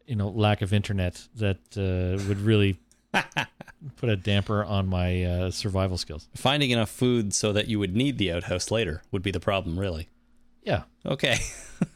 you 0.05 0.15
know 0.15 0.29
lack 0.29 0.61
of 0.61 0.71
internet 0.71 1.27
that 1.35 1.59
uh, 1.77 2.23
would 2.27 2.39
really 2.39 2.77
put 3.97 4.09
a 4.09 4.15
damper 4.15 4.63
on 4.63 4.87
my 4.87 5.23
uh, 5.23 5.51
survival 5.51 5.97
skills. 5.97 6.27
Finding 6.35 6.71
enough 6.71 6.89
food 6.89 7.33
so 7.33 7.51
that 7.53 7.67
you 7.67 7.79
would 7.79 7.95
need 7.95 8.17
the 8.17 8.31
outhouse 8.31 8.71
later 8.71 9.01
would 9.11 9.21
be 9.21 9.31
the 9.31 9.39
problem, 9.39 9.79
really. 9.79 10.09
Yeah, 10.63 10.83
Okay. 11.05 11.37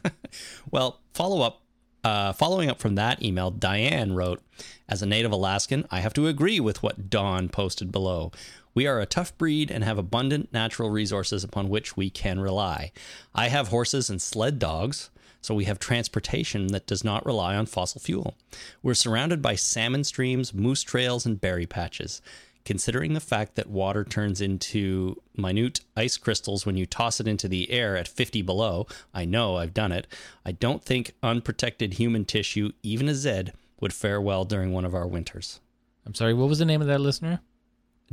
well, 0.70 1.00
follow 1.14 1.42
up. 1.42 1.62
Uh, 2.04 2.32
following 2.32 2.70
up 2.70 2.78
from 2.78 2.94
that 2.94 3.20
email, 3.22 3.50
Diane 3.50 4.12
wrote, 4.12 4.40
As 4.88 5.02
a 5.02 5.06
native 5.06 5.32
Alaskan, 5.32 5.86
I 5.90 6.00
have 6.00 6.14
to 6.14 6.28
agree 6.28 6.60
with 6.60 6.82
what 6.82 7.10
Dawn 7.10 7.48
posted 7.48 7.90
below. 7.90 8.30
We 8.74 8.86
are 8.86 9.00
a 9.00 9.06
tough 9.06 9.36
breed 9.38 9.70
and 9.70 9.82
have 9.82 9.98
abundant 9.98 10.52
natural 10.52 10.90
resources 10.90 11.42
upon 11.42 11.68
which 11.68 11.96
we 11.96 12.10
can 12.10 12.38
rely. 12.38 12.92
I 13.34 13.48
have 13.48 13.68
horses 13.68 14.08
and 14.08 14.22
sled 14.22 14.58
dogs, 14.58 15.10
so 15.46 15.54
we 15.54 15.66
have 15.66 15.78
transportation 15.78 16.66
that 16.68 16.88
does 16.88 17.04
not 17.04 17.24
rely 17.24 17.54
on 17.54 17.66
fossil 17.66 18.00
fuel. 18.00 18.34
We're 18.82 18.94
surrounded 18.94 19.40
by 19.40 19.54
salmon 19.54 20.02
streams, 20.02 20.52
moose 20.52 20.82
trails, 20.82 21.24
and 21.24 21.40
berry 21.40 21.66
patches. 21.66 22.20
Considering 22.64 23.14
the 23.14 23.20
fact 23.20 23.54
that 23.54 23.70
water 23.70 24.02
turns 24.02 24.40
into 24.40 25.22
minute 25.36 25.82
ice 25.96 26.16
crystals 26.16 26.66
when 26.66 26.76
you 26.76 26.84
toss 26.84 27.20
it 27.20 27.28
into 27.28 27.46
the 27.46 27.70
air 27.70 27.96
at 27.96 28.08
50 28.08 28.42
below, 28.42 28.88
I 29.14 29.24
know 29.24 29.56
I've 29.56 29.72
done 29.72 29.92
it. 29.92 30.08
I 30.44 30.50
don't 30.50 30.84
think 30.84 31.12
unprotected 31.22 31.94
human 31.94 32.24
tissue, 32.24 32.72
even 32.82 33.08
a 33.08 33.14
Zed, 33.14 33.52
would 33.78 33.92
fare 33.92 34.20
well 34.20 34.44
during 34.44 34.72
one 34.72 34.84
of 34.84 34.96
our 34.96 35.06
winters. 35.06 35.60
I'm 36.04 36.14
sorry. 36.16 36.34
What 36.34 36.48
was 36.48 36.58
the 36.58 36.64
name 36.64 36.80
of 36.80 36.88
that 36.88 37.00
listener? 37.00 37.38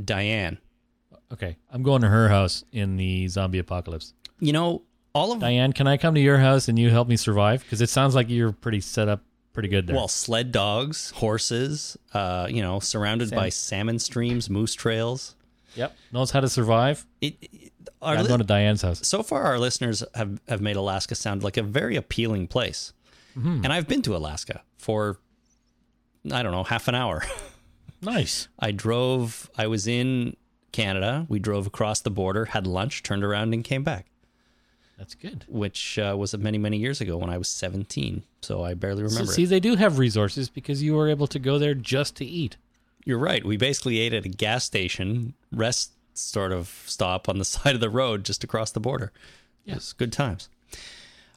Diane, 0.02 0.58
Okay, 1.32 1.56
I'm 1.72 1.82
going 1.82 2.02
to 2.02 2.08
her 2.08 2.28
house 2.28 2.64
in 2.70 2.96
the 2.96 3.26
zombie 3.26 3.58
apocalypse. 3.58 4.14
you 4.38 4.52
know, 4.52 4.82
all 5.14 5.32
of 5.32 5.38
Diane, 5.40 5.72
can 5.72 5.86
I 5.86 5.96
come 5.96 6.14
to 6.14 6.20
your 6.20 6.38
house 6.38 6.68
and 6.68 6.78
you 6.78 6.90
help 6.90 7.08
me 7.08 7.16
survive? 7.16 7.62
Because 7.62 7.80
it 7.80 7.88
sounds 7.90 8.14
like 8.14 8.28
you're 8.28 8.52
pretty 8.52 8.80
set 8.80 9.08
up, 9.08 9.22
pretty 9.52 9.68
good 9.68 9.86
there. 9.86 9.96
well, 9.96 10.08
sled 10.08 10.50
dogs, 10.52 11.10
horses, 11.12 11.96
uh, 12.12 12.46
you 12.50 12.62
know, 12.62 12.80
surrounded 12.80 13.30
by 13.30 13.48
salmon 13.48 13.98
streams, 13.98 14.50
moose 14.50 14.74
trails. 14.74 15.34
yep, 15.76 15.96
knows 16.12 16.30
how 16.32 16.40
to 16.40 16.48
survive. 16.48 17.06
It, 17.20 17.36
it- 17.40 17.72
our 18.02 18.16
I'm 18.16 18.26
going 18.26 18.40
to 18.40 18.44
Diane's 18.46 18.82
house. 18.82 19.06
so 19.06 19.22
far 19.22 19.44
our 19.44 19.58
listeners 19.58 20.02
have, 20.14 20.38
have 20.48 20.60
made 20.60 20.76
Alaska 20.76 21.14
sound 21.14 21.42
like 21.42 21.56
a 21.56 21.62
very 21.62 21.96
appealing 21.96 22.46
place. 22.48 22.92
And 23.34 23.66
I've 23.72 23.88
been 23.88 24.02
to 24.02 24.14
Alaska 24.14 24.62
for 24.76 25.18
I 26.30 26.42
don't 26.42 26.52
know, 26.52 26.64
half 26.64 26.86
an 26.88 26.94
hour. 26.94 27.22
Nice. 28.02 28.48
I 28.58 28.70
drove 28.70 29.50
I 29.56 29.66
was 29.66 29.86
in 29.86 30.36
Canada. 30.72 31.24
We 31.30 31.38
drove 31.38 31.66
across 31.66 32.00
the 32.02 32.10
border, 32.10 32.44
had 32.46 32.66
lunch, 32.66 33.02
turned 33.02 33.24
around 33.24 33.54
and 33.54 33.64
came 33.64 33.82
back, 33.82 34.06
That's 34.98 35.14
good. 35.14 35.44
which 35.48 35.98
uh, 35.98 36.14
was 36.18 36.36
many 36.36 36.58
many 36.58 36.76
years 36.78 37.00
ago 37.00 37.16
when 37.16 37.30
I 37.30 37.36
was 37.38 37.48
17. 37.48 38.22
So 38.42 38.62
I 38.64 38.74
barely 38.74 39.02
So, 39.08 39.14
remember 39.14 39.32
see, 39.32 39.44
it. 39.44 39.46
they 39.48 39.60
do 39.60 39.74
have 39.76 39.98
resources 39.98 40.48
because 40.48 40.82
you 40.82 40.94
were 40.94 41.08
able 41.08 41.26
to 41.28 41.38
go 41.38 41.58
there 41.58 41.74
just 41.74 42.16
to 42.16 42.24
eat. 42.24 42.56
You're 43.04 43.18
right. 43.18 43.44
We 43.44 43.56
basically 43.56 43.98
ate 44.00 44.14
at 44.14 44.24
a 44.24 44.28
gas 44.28 44.64
station, 44.64 45.34
rest 45.52 45.92
sort 46.14 46.52
of 46.52 46.68
stop 46.86 47.28
on 47.28 47.38
the 47.38 47.44
side 47.54 47.74
of 47.74 47.80
the 47.80 47.90
road 47.90 48.24
just 48.24 48.44
across 48.44 48.70
the 48.70 48.80
border. 48.80 49.12
Yes, 49.64 49.92
good 49.92 50.12
times. 50.12 50.48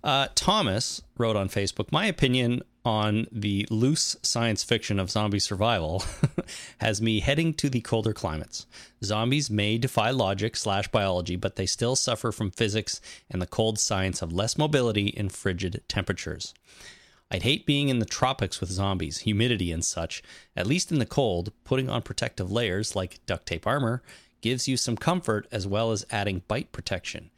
Uh, 0.04 0.28
Thomas 0.36 1.02
wrote 1.18 1.36
on 1.36 1.50
Facebook, 1.50 1.92
My 1.92 2.06
opinion 2.06 2.62
on 2.88 3.28
the 3.34 3.68
loose 3.70 4.16
science 4.22 4.64
fiction 4.64 4.98
of 4.98 5.12
zombie 5.12 5.40
survival 5.40 6.06
has 6.78 7.02
me 7.02 7.20
heading 7.20 7.54
to 7.54 7.70
the 7.70 7.82
colder 7.82 8.14
climates. 8.14 8.66
Zombies 9.04 9.50
may 9.50 9.78
defy 9.78 10.10
logic 10.10 10.56
slash 10.56 10.88
biology, 10.88 11.36
but 11.36 11.58
they 11.58 11.66
still 11.66 11.98
suffer 11.98 12.32
from 12.32 12.50
physics 12.50 13.02
and 13.30 13.42
the 13.42 13.46
cold 13.46 13.78
science 13.78 14.22
of 14.22 14.32
less 14.32 14.58
mobility 14.58 15.08
in 15.08 15.28
frigid 15.28 15.84
temperatures. 15.90 16.54
I'd 17.30 17.44
hate 17.44 17.66
being 17.66 17.90
in 17.90 18.00
the 18.00 18.06
tropics 18.06 18.62
with 18.62 18.72
zombies, 18.72 19.18
humidity 19.20 19.74
and 19.74 19.84
such. 19.84 20.24
At 20.56 20.66
least 20.66 20.90
in 20.90 21.00
the 21.00 21.06
cold, 21.06 21.52
putting 21.66 21.90
on 21.90 22.04
protective 22.04 22.50
layers 22.50 22.96
like 22.96 23.20
duct 23.26 23.46
tape 23.46 23.68
armor 23.68 24.02
gives 24.40 24.66
you 24.70 24.78
some 24.78 24.96
comfort 24.96 25.46
as 25.52 25.68
well 25.68 25.92
as 25.92 26.06
adding 26.10 26.42
bite 26.48 26.72
protection. 26.72 27.32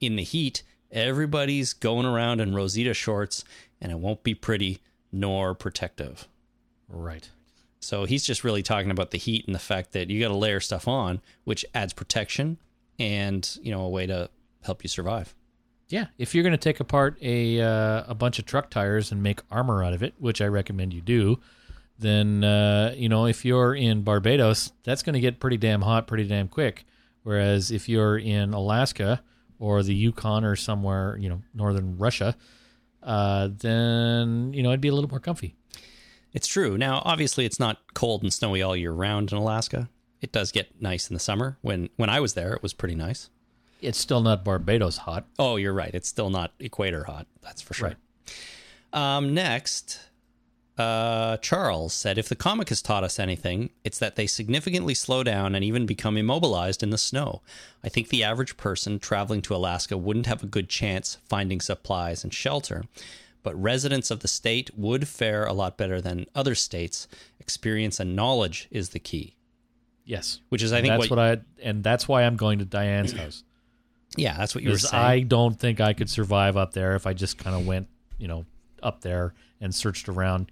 In 0.00 0.16
the 0.16 0.24
heat, 0.24 0.64
everybody's 0.90 1.74
going 1.74 2.06
around 2.06 2.40
in 2.40 2.56
Rosita 2.56 2.92
shorts 2.92 3.44
and 3.80 3.92
it 3.92 4.00
won't 4.00 4.24
be 4.24 4.34
pretty 4.34 4.80
nor 5.12 5.54
protective. 5.54 6.28
Right. 6.88 7.28
So 7.80 8.04
he's 8.04 8.24
just 8.24 8.42
really 8.42 8.62
talking 8.62 8.90
about 8.90 9.10
the 9.10 9.18
heat 9.18 9.46
and 9.46 9.54
the 9.54 9.60
fact 9.60 9.92
that 9.92 10.10
you 10.10 10.20
got 10.20 10.28
to 10.28 10.36
layer 10.36 10.60
stuff 10.60 10.88
on, 10.88 11.20
which 11.44 11.64
adds 11.74 11.92
protection 11.92 12.58
and, 12.98 13.58
you 13.62 13.70
know, 13.70 13.82
a 13.82 13.88
way 13.88 14.06
to 14.06 14.30
help 14.62 14.82
you 14.82 14.88
survive. 14.88 15.34
Yeah, 15.88 16.06
if 16.18 16.34
you're 16.34 16.42
going 16.42 16.50
to 16.52 16.58
take 16.58 16.80
apart 16.80 17.16
a 17.22 17.60
uh, 17.60 18.04
a 18.08 18.14
bunch 18.14 18.40
of 18.40 18.44
truck 18.44 18.70
tires 18.70 19.12
and 19.12 19.22
make 19.22 19.40
armor 19.50 19.84
out 19.84 19.92
of 19.92 20.02
it, 20.02 20.14
which 20.18 20.40
I 20.40 20.46
recommend 20.46 20.92
you 20.92 21.00
do, 21.00 21.38
then 21.98 22.42
uh, 22.42 22.92
you 22.96 23.08
know 23.08 23.26
if 23.26 23.44
you're 23.44 23.74
in 23.74 24.02
Barbados, 24.02 24.72
that's 24.82 25.04
going 25.04 25.14
to 25.14 25.20
get 25.20 25.38
pretty 25.38 25.56
damn 25.56 25.82
hot 25.82 26.08
pretty 26.08 26.26
damn 26.26 26.48
quick. 26.48 26.84
Whereas 27.22 27.70
if 27.70 27.88
you're 27.88 28.18
in 28.18 28.52
Alaska 28.52 29.22
or 29.60 29.82
the 29.82 29.94
Yukon 29.94 30.44
or 30.44 30.56
somewhere 30.56 31.16
you 31.18 31.28
know 31.28 31.42
northern 31.54 31.96
Russia, 31.98 32.36
uh, 33.06 33.48
then 33.50 34.52
you 34.52 34.62
know 34.62 34.70
it'd 34.70 34.80
be 34.80 34.88
a 34.88 34.94
little 34.94 35.08
more 35.08 35.20
comfy. 35.20 35.54
It's 36.34 36.46
true. 36.46 36.76
Now, 36.76 37.00
obviously, 37.04 37.46
it's 37.46 37.58
not 37.58 37.78
cold 37.94 38.22
and 38.22 38.30
snowy 38.30 38.60
all 38.60 38.76
year 38.76 38.92
round 38.92 39.32
in 39.32 39.38
Alaska. 39.38 39.88
It 40.20 40.32
does 40.32 40.52
get 40.52 40.82
nice 40.82 41.08
in 41.08 41.14
the 41.14 41.20
summer. 41.20 41.56
When 41.62 41.88
when 41.96 42.10
I 42.10 42.20
was 42.20 42.34
there, 42.34 42.52
it 42.52 42.62
was 42.62 42.74
pretty 42.74 42.94
nice. 42.94 43.30
It's 43.80 43.98
still 43.98 44.22
not 44.22 44.44
Barbados 44.44 44.98
hot. 44.98 45.26
Oh, 45.38 45.56
you're 45.56 45.72
right. 45.72 45.94
It's 45.94 46.08
still 46.08 46.30
not 46.30 46.52
equator 46.58 47.04
hot. 47.04 47.26
That's 47.42 47.62
for 47.62 47.74
sure. 47.74 47.88
Right. 47.88 49.16
Um, 49.16 49.34
next, 49.34 50.00
uh, 50.78 51.38
Charles 51.38 51.94
said, 51.94 52.18
if 52.18 52.28
the 52.28 52.36
comic 52.36 52.68
has 52.68 52.82
taught 52.82 53.02
us 53.04 53.18
anything, 53.18 53.70
it's 53.82 53.98
that 53.98 54.16
they 54.16 54.26
significantly 54.26 54.94
slow 54.94 55.22
down 55.22 55.54
and 55.54 55.64
even 55.64 55.86
become 55.86 56.16
immobilized 56.16 56.82
in 56.82 56.90
the 56.90 56.98
snow. 56.98 57.40
I 57.82 57.88
think 57.88 58.08
the 58.08 58.22
average 58.22 58.56
person 58.56 58.98
traveling 58.98 59.40
to 59.42 59.54
Alaska 59.54 59.96
wouldn't 59.96 60.26
have 60.26 60.42
a 60.42 60.46
good 60.46 60.68
chance 60.68 61.16
finding 61.28 61.60
supplies 61.60 62.24
and 62.24 62.32
shelter, 62.34 62.84
but 63.42 63.60
residents 63.60 64.10
of 64.10 64.20
the 64.20 64.28
state 64.28 64.70
would 64.76 65.08
fare 65.08 65.44
a 65.44 65.54
lot 65.54 65.78
better 65.78 66.00
than 66.00 66.26
other 66.34 66.54
states. 66.54 67.08
Experience 67.40 67.98
and 67.98 68.14
knowledge 68.14 68.68
is 68.70 68.90
the 68.90 68.98
key, 68.98 69.34
Yes, 70.04 70.40
which 70.50 70.62
is, 70.62 70.72
I 70.72 70.82
think, 70.82 70.92
that's 70.92 71.10
what, 71.10 71.18
I 71.18 71.38
and 71.62 71.82
that's 71.82 72.06
why 72.06 72.22
I'm 72.24 72.36
going 72.36 72.58
to 72.58 72.64
Diane's 72.64 73.12
house. 73.18 73.44
yeah, 74.16 74.36
that's 74.36 74.54
what 74.54 74.62
you 74.62 74.70
were 74.70 74.78
saying. 74.78 75.02
I 75.02 75.20
don't 75.20 75.58
think 75.58 75.80
I 75.80 75.94
could 75.94 76.10
survive 76.10 76.56
up 76.56 76.74
there 76.74 76.94
if 76.96 77.06
I 77.06 77.12
just 77.14 77.38
kind 77.38 77.56
of 77.56 77.66
went, 77.66 77.88
you 78.18 78.28
know, 78.28 78.44
up 78.82 79.00
there 79.00 79.32
and 79.60 79.74
searched 79.74 80.08
around. 80.08 80.50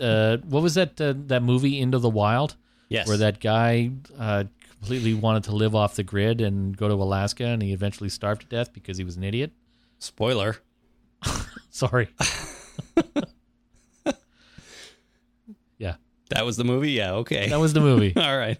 uh, 0.00 0.36
what 0.44 0.62
was 0.62 0.74
that 0.74 1.00
uh, 1.00 1.14
that 1.26 1.42
movie 1.42 1.80
Into 1.80 1.98
the 1.98 2.10
Wild? 2.10 2.56
yes. 2.88 3.08
Where 3.08 3.16
that 3.18 3.40
guy 3.40 3.90
uh, 4.18 4.44
completely 4.78 5.14
wanted 5.14 5.44
to 5.44 5.52
live 5.52 5.74
off 5.74 5.96
the 5.96 6.02
grid 6.04 6.40
and 6.40 6.76
go 6.76 6.88
to 6.88 6.94
Alaska, 6.94 7.44
and 7.44 7.62
he 7.62 7.72
eventually 7.72 8.08
starved 8.10 8.42
to 8.42 8.46
death 8.46 8.72
because 8.72 8.96
he 8.98 9.04
was 9.04 9.16
an 9.16 9.24
idiot. 9.24 9.52
Spoiler. 9.98 10.56
Sorry. 11.70 12.08
yeah, 15.78 15.96
That 16.30 16.44
was 16.46 16.56
the 16.56 16.64
movie? 16.64 16.92
Yeah, 16.92 17.12
okay. 17.14 17.48
that 17.48 17.58
was 17.60 17.72
the 17.72 17.80
movie. 17.80 18.14
All 18.16 18.36
right. 18.36 18.58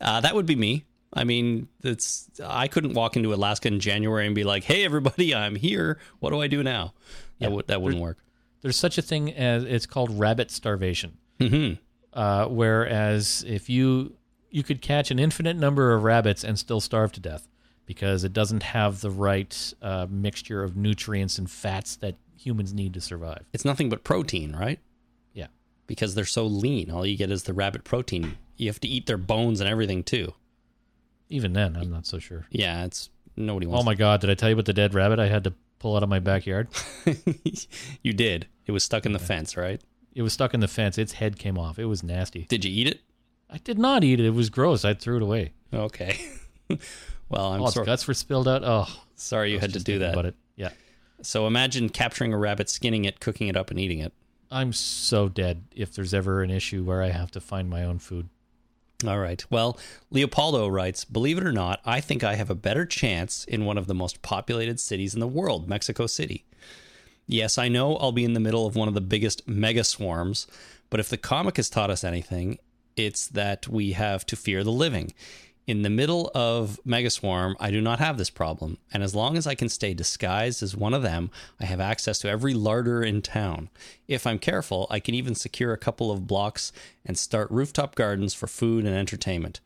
Uh, 0.00 0.20
that 0.20 0.34
would 0.34 0.46
be 0.46 0.56
me. 0.56 0.84
I 1.12 1.24
mean, 1.24 1.68
it's 1.82 2.30
I 2.44 2.68
couldn't 2.68 2.94
walk 2.94 3.16
into 3.16 3.34
Alaska 3.34 3.68
in 3.68 3.80
January 3.80 4.26
and 4.26 4.34
be 4.34 4.44
like, 4.44 4.62
"Hey, 4.64 4.84
everybody, 4.84 5.34
I'm 5.34 5.56
here. 5.56 5.98
What 6.20 6.30
do 6.30 6.40
I 6.40 6.46
do 6.46 6.62
now?" 6.62 6.94
Yeah. 7.38 7.48
That 7.48 7.54
would 7.54 7.66
that 7.68 7.82
wouldn't 7.82 8.00
work. 8.00 8.18
There's 8.62 8.76
such 8.76 8.98
a 8.98 9.02
thing 9.02 9.32
as 9.32 9.64
it's 9.64 9.86
called 9.86 10.18
rabbit 10.18 10.50
starvation. 10.50 11.16
hmm 11.40 11.72
Uh, 12.12 12.46
whereas 12.46 13.44
if 13.46 13.68
you 13.70 14.16
you 14.50 14.62
could 14.64 14.80
catch 14.82 15.10
an 15.12 15.18
infinite 15.20 15.56
number 15.56 15.94
of 15.94 16.02
rabbits 16.02 16.42
and 16.42 16.58
still 16.58 16.80
starve 16.80 17.12
to 17.12 17.20
death 17.20 17.46
because 17.86 18.24
it 18.24 18.32
doesn't 18.32 18.62
have 18.64 19.00
the 19.00 19.10
right 19.10 19.72
uh, 19.80 20.06
mixture 20.10 20.62
of 20.64 20.76
nutrients 20.76 21.38
and 21.38 21.48
fats 21.48 21.94
that 21.96 22.16
humans 22.36 22.74
need 22.74 22.92
to 22.94 23.00
survive. 23.00 23.44
It's 23.52 23.64
nothing 23.64 23.88
but 23.88 24.02
protein, 24.02 24.56
right? 24.56 24.80
Yeah. 25.34 25.46
Because 25.86 26.14
they're 26.16 26.24
so 26.24 26.46
lean. 26.46 26.90
All 26.90 27.06
you 27.06 27.16
get 27.16 27.30
is 27.30 27.44
the 27.44 27.52
rabbit 27.52 27.84
protein. 27.84 28.38
You 28.56 28.66
have 28.68 28.80
to 28.80 28.88
eat 28.88 29.06
their 29.06 29.16
bones 29.18 29.60
and 29.60 29.68
everything 29.70 30.02
too. 30.02 30.34
Even 31.28 31.52
then, 31.52 31.76
I'm 31.76 31.90
not 31.90 32.06
so 32.06 32.18
sure. 32.18 32.46
Yeah, 32.50 32.84
it's 32.84 33.08
nobody 33.36 33.66
wants. 33.68 33.82
Oh 33.82 33.84
my 33.86 33.94
god, 33.94 34.20
did 34.20 34.30
I 34.30 34.34
tell 34.34 34.48
you 34.48 34.54
about 34.54 34.64
the 34.66 34.72
dead 34.72 34.94
rabbit 34.94 35.20
I 35.20 35.28
had 35.28 35.44
to 35.44 35.54
pull 35.80 35.96
out 35.96 36.04
of 36.04 36.08
my 36.08 36.20
backyard? 36.20 36.68
you 38.02 38.12
did. 38.12 38.46
It 38.66 38.72
was 38.72 38.84
stuck 38.84 39.04
in 39.04 39.12
the 39.12 39.18
fence, 39.18 39.56
right? 39.56 39.80
It 40.14 40.22
was 40.22 40.32
stuck 40.32 40.54
in 40.54 40.60
the 40.60 40.68
fence. 40.68 40.96
Its 40.98 41.14
head 41.14 41.38
came 41.38 41.58
off. 41.58 41.78
It 41.78 41.86
was 41.86 42.04
nasty. 42.04 42.42
Did 42.44 42.64
you 42.64 42.70
eat 42.70 42.86
it? 42.86 43.00
I 43.48 43.58
did 43.58 43.78
not 43.78 44.04
eat 44.04 44.20
it. 44.20 44.26
It 44.26 44.34
was 44.34 44.48
gross. 44.50 44.84
I 44.84 44.94
threw 44.94 45.16
it 45.16 45.22
away. 45.22 45.52
Okay. 45.74 46.20
well, 47.28 47.52
I'm 47.52 47.60
All 47.60 47.66
its 47.66 47.74
sor- 47.74 47.84
guts 47.84 48.06
were 48.06 48.14
spilled 48.14 48.46
out. 48.46 48.62
Oh, 48.64 48.86
sorry 49.16 49.50
you 49.50 49.58
had 49.58 49.72
to 49.72 49.80
do 49.80 49.98
that. 50.00 50.12
About 50.12 50.26
it. 50.26 50.36
Yeah. 50.54 50.70
So 51.22 51.46
imagine 51.46 51.88
capturing 51.88 52.32
a 52.32 52.38
rabbit, 52.38 52.68
skinning 52.68 53.04
it, 53.04 53.18
cooking 53.18 53.48
it 53.48 53.56
up, 53.56 53.70
and 53.70 53.80
eating 53.80 53.98
it. 53.98 54.12
I'm 54.52 54.72
so 54.72 55.28
dead 55.28 55.64
if 55.74 55.94
there's 55.94 56.12
ever 56.14 56.42
an 56.42 56.50
issue 56.50 56.82
where 56.82 57.02
I 57.02 57.10
have 57.10 57.30
to 57.32 57.40
find 57.40 57.70
my 57.70 57.84
own 57.84 57.98
food. 57.98 58.28
All 59.06 59.18
right. 59.18 59.42
Well, 59.50 59.78
Leopoldo 60.10 60.68
writes 60.68 61.04
Believe 61.04 61.38
it 61.38 61.46
or 61.46 61.52
not, 61.52 61.80
I 61.84 62.00
think 62.00 62.22
I 62.22 62.34
have 62.34 62.50
a 62.50 62.54
better 62.54 62.84
chance 62.84 63.44
in 63.44 63.64
one 63.64 63.78
of 63.78 63.86
the 63.86 63.94
most 63.94 64.20
populated 64.22 64.78
cities 64.78 65.14
in 65.14 65.20
the 65.20 65.26
world, 65.26 65.68
Mexico 65.68 66.06
City. 66.06 66.44
Yes, 67.26 67.58
I 67.58 67.68
know 67.68 67.96
I'll 67.96 68.12
be 68.12 68.24
in 68.24 68.34
the 68.34 68.40
middle 68.40 68.66
of 68.66 68.76
one 68.76 68.88
of 68.88 68.94
the 68.94 69.00
biggest 69.00 69.46
mega 69.48 69.84
swarms, 69.84 70.46
but 70.90 71.00
if 71.00 71.08
the 71.08 71.16
comic 71.16 71.56
has 71.56 71.70
taught 71.70 71.90
us 71.90 72.04
anything, 72.04 72.58
it's 72.96 73.26
that 73.28 73.68
we 73.68 73.92
have 73.92 74.26
to 74.26 74.36
fear 74.36 74.64
the 74.64 74.72
living. 74.72 75.14
In 75.70 75.82
the 75.82 75.88
middle 75.88 76.32
of 76.34 76.80
Megaswarm, 76.84 77.54
I 77.60 77.70
do 77.70 77.80
not 77.80 78.00
have 78.00 78.18
this 78.18 78.28
problem, 78.28 78.78
and 78.92 79.04
as 79.04 79.14
long 79.14 79.36
as 79.36 79.46
I 79.46 79.54
can 79.54 79.68
stay 79.68 79.94
disguised 79.94 80.64
as 80.64 80.76
one 80.76 80.92
of 80.92 81.04
them, 81.04 81.30
I 81.60 81.64
have 81.66 81.78
access 81.78 82.18
to 82.18 82.28
every 82.28 82.54
larder 82.54 83.04
in 83.04 83.22
town. 83.22 83.68
If 84.08 84.26
I'm 84.26 84.40
careful, 84.40 84.88
I 84.90 84.98
can 84.98 85.14
even 85.14 85.36
secure 85.36 85.72
a 85.72 85.78
couple 85.78 86.10
of 86.10 86.26
blocks 86.26 86.72
and 87.06 87.16
start 87.16 87.52
rooftop 87.52 87.94
gardens 87.94 88.34
for 88.34 88.48
food 88.48 88.84
and 88.84 88.96
entertainment. 88.96 89.60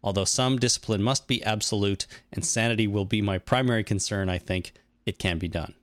Although 0.00 0.26
some 0.26 0.60
discipline 0.60 1.02
must 1.02 1.26
be 1.26 1.42
absolute 1.42 2.06
and 2.32 2.44
sanity 2.44 2.86
will 2.86 3.04
be 3.04 3.20
my 3.20 3.38
primary 3.38 3.82
concern, 3.82 4.28
I 4.28 4.38
think 4.38 4.74
it 5.06 5.18
can 5.18 5.38
be 5.38 5.48
done. 5.48 5.74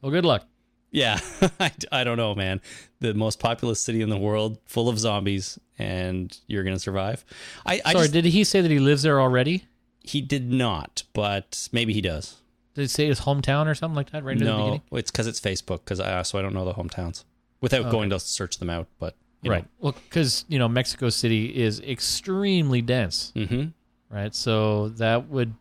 Well, 0.00 0.12
good 0.12 0.24
luck. 0.24 0.46
Yeah, 0.94 1.18
I, 1.60 1.72
I 1.90 2.04
don't 2.04 2.16
know, 2.16 2.34
man. 2.34 2.60
The 3.00 3.14
most 3.14 3.40
populous 3.40 3.80
city 3.80 4.00
in 4.00 4.10
the 4.10 4.16
world, 4.16 4.58
full 4.64 4.88
of 4.88 4.98
zombies, 4.98 5.58
and 5.78 6.36
you're 6.46 6.62
going 6.62 6.76
to 6.76 6.80
survive. 6.80 7.24
I, 7.66 7.82
I 7.84 7.92
Sorry, 7.92 8.04
just, 8.04 8.12
did 8.12 8.24
he 8.26 8.44
say 8.44 8.60
that 8.60 8.70
he 8.70 8.78
lives 8.78 9.02
there 9.02 9.20
already? 9.20 9.64
he 10.04 10.20
did 10.20 10.52
not, 10.52 11.02
but 11.14 11.68
maybe 11.72 11.92
he 11.92 12.00
does. 12.00 12.36
Did 12.74 12.82
he 12.82 12.88
say 12.88 13.06
his 13.06 13.20
hometown 13.20 13.66
or 13.66 13.74
something 13.74 13.96
like 13.96 14.10
that 14.10 14.22
right 14.22 14.34
in 14.34 14.38
the 14.38 14.44
no, 14.44 14.58
beginning? 14.58 14.82
it's 14.92 15.10
because 15.10 15.26
it's 15.26 15.40
Facebook. 15.40 15.78
Because 15.78 15.98
I 15.98 16.22
so 16.22 16.38
I 16.38 16.42
don't 16.42 16.54
know 16.54 16.64
the 16.64 16.74
hometowns 16.74 17.24
without 17.60 17.90
going 17.90 18.10
to 18.10 18.20
search 18.20 18.58
them 18.58 18.70
out. 18.70 18.86
But 18.98 19.16
you 19.42 19.50
Right. 19.50 19.64
Well, 19.80 19.92
because 19.92 20.44
you 20.48 20.58
know 20.58 20.68
Mexico 20.68 21.08
City 21.08 21.46
is 21.46 21.80
extremely 21.80 22.82
dense, 22.82 23.32
hmm 23.34 23.66
right? 24.10 24.34
So 24.34 24.90
that 24.90 25.28
would 25.28 25.54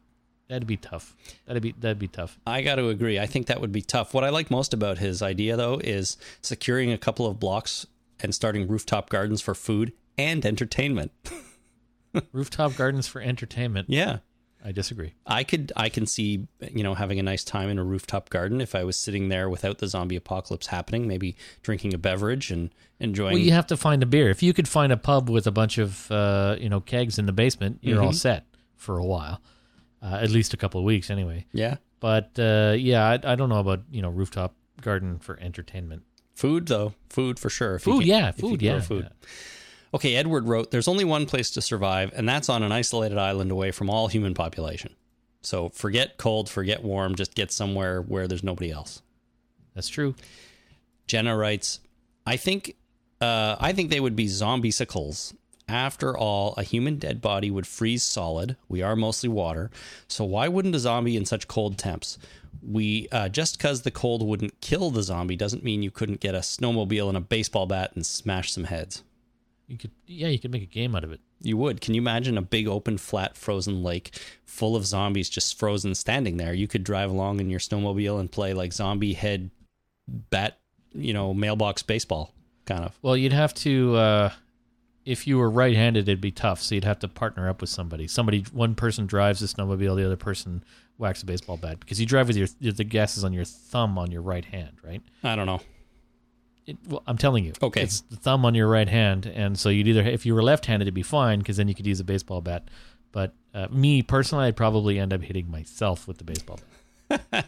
that'd 0.53 0.67
be 0.67 0.77
tough. 0.77 1.15
That'd 1.47 1.63
be 1.63 1.73
that'd 1.79 1.99
be 1.99 2.07
tough. 2.07 2.39
I 2.45 2.61
got 2.61 2.75
to 2.75 2.89
agree. 2.89 3.19
I 3.19 3.25
think 3.25 3.47
that 3.47 3.59
would 3.59 3.71
be 3.71 3.81
tough. 3.81 4.13
What 4.13 4.23
I 4.23 4.29
like 4.29 4.51
most 4.51 4.73
about 4.73 4.99
his 4.99 5.21
idea, 5.21 5.57
though, 5.57 5.79
is 5.83 6.15
securing 6.41 6.91
a 6.91 6.97
couple 6.97 7.25
of 7.25 7.39
blocks 7.39 7.87
and 8.19 8.33
starting 8.33 8.67
rooftop 8.67 9.09
gardens 9.09 9.41
for 9.41 9.55
food 9.55 9.93
and 10.17 10.45
entertainment. 10.45 11.11
Rooftop 12.31 12.75
gardens 12.75 13.07
for 13.07 13.19
entertainment. 13.19 13.89
Yeah. 13.89 14.19
I 14.63 14.71
disagree. 14.71 15.13
I 15.25 15.43
could 15.43 15.73
I 15.75 15.89
can 15.89 16.05
see 16.05 16.47
you 16.71 16.83
know 16.83 16.93
having 16.93 17.19
a 17.19 17.23
nice 17.23 17.43
time 17.43 17.69
in 17.69 17.77
a 17.79 17.83
rooftop 17.83 18.29
garden 18.29 18.61
if 18.61 18.75
I 18.75 18.83
was 18.83 18.95
sitting 18.95 19.27
there 19.27 19.49
without 19.49 19.79
the 19.79 19.87
zombie 19.87 20.15
apocalypse 20.15 20.67
happening, 20.67 21.05
maybe 21.07 21.35
drinking 21.63 21.93
a 21.93 21.97
beverage 21.97 22.49
and 22.51 22.69
enjoying. 22.99 23.33
Well, 23.33 23.41
you 23.41 23.51
have 23.51 23.67
to 23.67 23.77
find 23.77 24.01
a 24.03 24.05
beer. 24.05 24.29
If 24.29 24.41
you 24.41 24.53
could 24.53 24.69
find 24.69 24.93
a 24.93 24.97
pub 24.97 25.29
with 25.29 25.47
a 25.47 25.51
bunch 25.51 25.79
of 25.79 26.09
uh, 26.11 26.55
you 26.59 26.69
know 26.69 26.79
kegs 26.79 27.19
in 27.19 27.25
the 27.25 27.33
basement, 27.33 27.79
you're 27.81 28.01
all 28.01 28.13
set 28.13 28.45
for 28.77 28.97
a 28.97 29.03
while, 29.05 29.41
uh, 30.03 30.19
at 30.21 30.29
least 30.29 30.53
a 30.53 30.57
couple 30.57 30.79
of 30.79 30.85
weeks 30.85 31.09
anyway. 31.09 31.45
yeah, 31.53 31.77
But 31.99 32.37
uh, 32.37 32.75
yeah, 32.77 33.07
I, 33.07 33.33
I 33.33 33.35
don't 33.35 33.49
know 33.49 33.59
about 33.59 33.81
you 33.91 34.01
know 34.01 34.09
rooftop 34.09 34.53
garden 34.81 35.19
for 35.19 35.39
entertainment. 35.39 36.03
food 36.35 36.67
though, 36.67 36.93
food 37.09 37.39
for 37.39 37.49
sure. 37.49 37.79
Food, 37.79 37.99
can- 38.01 38.07
yeah, 38.09 38.31
food, 38.31 38.61
yeah, 38.61 38.79
food. 38.81 39.05
yeah. 39.09 39.27
Okay, 39.95 40.15
Edward 40.15 40.47
wrote, 40.47 40.71
"There's 40.71 40.87
only 40.87 41.05
one 41.05 41.25
place 41.25 41.51
to 41.51 41.61
survive, 41.61 42.11
and 42.15 42.27
that's 42.27 42.49
on 42.49 42.63
an 42.63 42.71
isolated 42.71 43.17
island 43.17 43.51
away 43.51 43.71
from 43.71 43.89
all 43.89 44.07
human 44.07 44.33
population." 44.33 44.95
So 45.41 45.69
forget 45.69 46.17
cold, 46.17 46.49
forget 46.49 46.83
warm, 46.83 47.15
just 47.15 47.35
get 47.35 47.51
somewhere 47.51 48.01
where 48.01 48.27
there's 48.27 48.43
nobody 48.43 48.71
else. 48.71 49.01
That's 49.75 49.89
true. 49.89 50.15
Jenna 51.07 51.35
writes, 51.37 51.79
I 52.25 52.37
think 52.37 52.75
uh, 53.21 53.55
I 53.59 53.73
think 53.73 53.89
they 53.89 53.99
would 53.99 54.15
be 54.15 54.27
zombie 54.27 54.71
sickles. 54.71 55.33
After 55.67 56.17
all, 56.17 56.53
a 56.57 56.63
human 56.63 56.97
dead 56.97 57.21
body 57.21 57.49
would 57.49 57.65
freeze 57.65 58.03
solid. 58.03 58.57
We 58.67 58.81
are 58.81 58.95
mostly 58.95 59.29
water. 59.29 59.71
So 60.07 60.25
why 60.25 60.47
wouldn't 60.47 60.75
a 60.75 60.79
zombie 60.79 61.15
in 61.15 61.25
such 61.25 61.47
cold 61.47 61.77
temps? 61.77 62.17
We 62.61 63.07
uh, 63.11 63.29
just 63.29 63.57
because 63.57 63.81
the 63.81 63.91
cold 63.91 64.25
wouldn't 64.25 64.61
kill 64.61 64.89
the 64.91 65.03
zombie 65.03 65.35
doesn't 65.35 65.63
mean 65.63 65.83
you 65.83 65.91
couldn't 65.91 66.19
get 66.19 66.35
a 66.35 66.39
snowmobile 66.39 67.07
and 67.07 67.17
a 67.17 67.21
baseball 67.21 67.65
bat 67.65 67.91
and 67.95 68.05
smash 68.05 68.51
some 68.51 68.65
heads. 68.65 69.03
You 69.67 69.77
could, 69.77 69.91
yeah, 70.05 70.27
you 70.27 70.39
could 70.39 70.51
make 70.51 70.63
a 70.63 70.67
game 70.67 70.95
out 70.95 71.03
of 71.03 71.11
it. 71.11 71.21
You 71.41 71.57
would. 71.57 71.81
Can 71.81 71.93
you 71.93 72.01
imagine 72.01 72.37
a 72.37 72.41
big 72.41 72.67
open 72.67 72.97
flat 72.97 73.35
frozen 73.35 73.83
lake 73.83 74.17
full 74.45 74.75
of 74.75 74.85
zombies 74.85 75.29
just 75.29 75.57
frozen 75.57 75.95
standing 75.95 76.37
there? 76.37 76.53
You 76.53 76.67
could 76.67 76.83
drive 76.83 77.09
along 77.09 77.39
in 77.39 77.49
your 77.49 77.59
snowmobile 77.59 78.19
and 78.19 78.31
play 78.31 78.53
like 78.53 78.73
zombie 78.73 79.13
head 79.13 79.49
bat, 80.07 80.57
you 80.93 81.13
know, 81.13 81.33
mailbox 81.33 81.83
baseball 81.83 82.33
kind 82.65 82.83
of. 82.83 82.97
Well, 83.01 83.17
you'd 83.17 83.33
have 83.33 83.53
to, 83.55 83.95
uh, 83.95 84.29
if 85.05 85.27
you 85.27 85.37
were 85.37 85.49
right-handed, 85.49 86.07
it'd 86.07 86.21
be 86.21 86.31
tough. 86.31 86.61
So 86.61 86.75
you'd 86.75 86.83
have 86.85 86.99
to 86.99 87.07
partner 87.07 87.49
up 87.49 87.61
with 87.61 87.69
somebody. 87.69 88.07
Somebody, 88.07 88.45
one 88.53 88.75
person 88.75 89.05
drives 89.05 89.39
the 89.41 89.47
snowmobile, 89.47 89.95
the 89.97 90.05
other 90.05 90.15
person 90.15 90.63
whacks 90.97 91.23
a 91.23 91.25
baseball 91.25 91.57
bat 91.57 91.79
because 91.79 91.99
you 91.99 92.05
drive 92.05 92.27
with 92.27 92.37
your 92.37 92.47
the 92.71 92.83
gas 92.83 93.17
is 93.17 93.23
on 93.23 93.33
your 93.33 93.43
thumb 93.45 93.97
on 93.97 94.11
your 94.11 94.21
right 94.21 94.45
hand, 94.45 94.77
right? 94.83 95.01
I 95.23 95.35
don't 95.35 95.47
know. 95.47 95.59
It, 96.65 96.77
well, 96.87 97.03
I'm 97.07 97.17
telling 97.17 97.43
you, 97.43 97.51
Okay. 97.61 97.81
it's 97.81 98.01
the 98.01 98.15
thumb 98.15 98.45
on 98.45 98.55
your 98.55 98.69
right 98.69 98.87
hand, 98.87 99.25
and 99.25 99.59
so 99.59 99.67
you'd 99.69 99.87
either 99.87 100.01
if 100.03 100.25
you 100.25 100.33
were 100.33 100.43
left-handed, 100.43 100.83
it'd 100.85 100.93
be 100.93 101.01
fine 101.03 101.39
because 101.39 101.57
then 101.57 101.67
you 101.67 101.75
could 101.75 101.85
use 101.87 101.99
a 101.99 102.03
baseball 102.05 102.39
bat. 102.41 102.69
But 103.11 103.33
uh, 103.53 103.67
me 103.69 104.01
personally, 104.01 104.45
I'd 104.45 104.55
probably 104.55 104.97
end 104.97 105.13
up 105.13 105.21
hitting 105.21 105.51
myself 105.51 106.07
with 106.07 106.19
the 106.19 106.23
baseball 106.23 106.57
bat. 106.57 106.65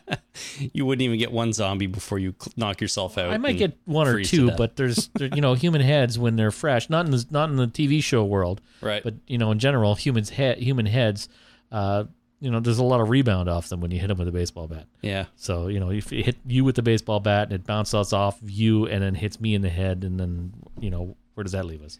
You 0.73 0.85
wouldn't 0.85 1.01
even 1.01 1.17
get 1.17 1.31
one 1.31 1.53
zombie 1.53 1.87
before 1.87 2.19
you 2.19 2.35
knock 2.57 2.81
yourself 2.81 3.17
out. 3.17 3.29
I 3.31 3.37
might 3.37 3.57
get 3.57 3.77
one 3.85 4.07
or 4.07 4.21
two, 4.21 4.51
but 4.51 4.75
there's 4.75 5.07
there, 5.15 5.29
you 5.33 5.39
know 5.39 5.53
human 5.53 5.79
heads 5.79 6.19
when 6.19 6.35
they're 6.35 6.51
fresh, 6.51 6.89
not 6.89 7.05
in 7.05 7.11
the 7.11 7.25
not 7.31 7.49
in 7.49 7.55
the 7.55 7.67
TV 7.67 8.03
show 8.03 8.23
world, 8.25 8.59
right. 8.81 9.01
but 9.01 9.13
you 9.27 9.37
know 9.37 9.51
in 9.51 9.59
general, 9.59 9.95
humans 9.95 10.31
he- 10.31 10.53
human 10.55 10.85
heads, 10.87 11.29
uh, 11.71 12.03
you 12.41 12.51
know, 12.51 12.59
there's 12.59 12.79
a 12.79 12.83
lot 12.83 12.99
of 12.99 13.09
rebound 13.09 13.47
off 13.47 13.69
them 13.69 13.79
when 13.79 13.91
you 13.91 13.99
hit 13.99 14.07
them 14.07 14.17
with 14.17 14.27
a 14.27 14.31
baseball 14.31 14.67
bat. 14.67 14.87
yeah, 15.01 15.25
So 15.37 15.67
you 15.67 15.79
know, 15.79 15.89
if 15.89 16.11
it 16.11 16.25
hit 16.25 16.35
you 16.45 16.65
with 16.65 16.75
the 16.75 16.83
baseball 16.83 17.21
bat 17.21 17.43
and 17.43 17.53
it 17.53 17.65
bounces 17.65 18.11
off 18.11 18.37
you 18.43 18.87
and 18.87 19.01
then 19.01 19.15
hits 19.15 19.39
me 19.39 19.55
in 19.55 19.61
the 19.61 19.69
head, 19.69 20.03
and 20.03 20.19
then 20.19 20.51
you 20.79 20.89
know 20.89 21.15
where 21.35 21.43
does 21.43 21.53
that 21.53 21.65
leave 21.65 21.81
us? 21.81 21.97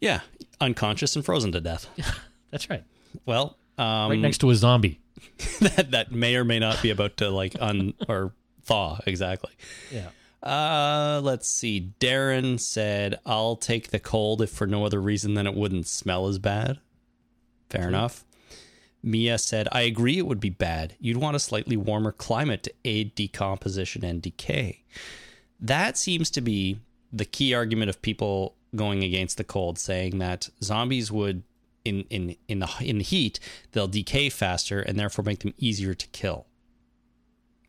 yeah, 0.00 0.20
unconscious 0.60 1.16
and 1.16 1.24
frozen 1.24 1.50
to 1.52 1.60
death. 1.60 1.88
That's 2.52 2.70
right, 2.70 2.84
Well, 3.26 3.56
um, 3.76 4.10
right 4.10 4.18
next 4.20 4.38
to 4.38 4.50
a 4.50 4.54
zombie. 4.54 5.00
that 5.60 5.90
that 5.90 6.12
may 6.12 6.36
or 6.36 6.44
may 6.44 6.58
not 6.58 6.82
be 6.82 6.90
about 6.90 7.16
to 7.18 7.30
like 7.30 7.56
un 7.60 7.94
or 8.08 8.32
thaw 8.62 8.98
exactly. 9.06 9.52
Yeah. 9.90 10.08
Uh, 10.42 11.20
let's 11.22 11.48
see. 11.48 11.92
Darren 11.98 12.60
said, 12.60 13.18
"I'll 13.24 13.56
take 13.56 13.90
the 13.90 13.98
cold 13.98 14.42
if 14.42 14.50
for 14.50 14.66
no 14.66 14.84
other 14.84 15.00
reason 15.00 15.34
than 15.34 15.46
it 15.46 15.54
wouldn't 15.54 15.86
smell 15.86 16.28
as 16.28 16.38
bad." 16.38 16.78
Fair 17.68 17.88
enough. 17.88 18.24
Mia 19.02 19.38
said, 19.38 19.68
"I 19.72 19.82
agree 19.82 20.18
it 20.18 20.26
would 20.26 20.40
be 20.40 20.50
bad. 20.50 20.94
You'd 21.00 21.16
want 21.16 21.36
a 21.36 21.40
slightly 21.40 21.76
warmer 21.76 22.12
climate 22.12 22.62
to 22.64 22.74
aid 22.84 23.14
decomposition 23.14 24.04
and 24.04 24.22
decay." 24.22 24.82
That 25.58 25.96
seems 25.96 26.30
to 26.30 26.40
be 26.40 26.78
the 27.12 27.24
key 27.24 27.54
argument 27.54 27.88
of 27.88 28.02
people 28.02 28.54
going 28.74 29.02
against 29.02 29.38
the 29.38 29.44
cold, 29.44 29.78
saying 29.78 30.18
that 30.18 30.48
zombies 30.62 31.10
would 31.10 31.42
in 31.86 32.04
in 32.10 32.36
in 32.48 32.58
the 32.58 32.68
in 32.80 32.98
the 32.98 33.04
heat 33.04 33.38
they'll 33.72 33.88
decay 33.88 34.28
faster 34.28 34.80
and 34.80 34.98
therefore 34.98 35.24
make 35.24 35.40
them 35.40 35.54
easier 35.58 35.94
to 35.94 36.06
kill, 36.08 36.46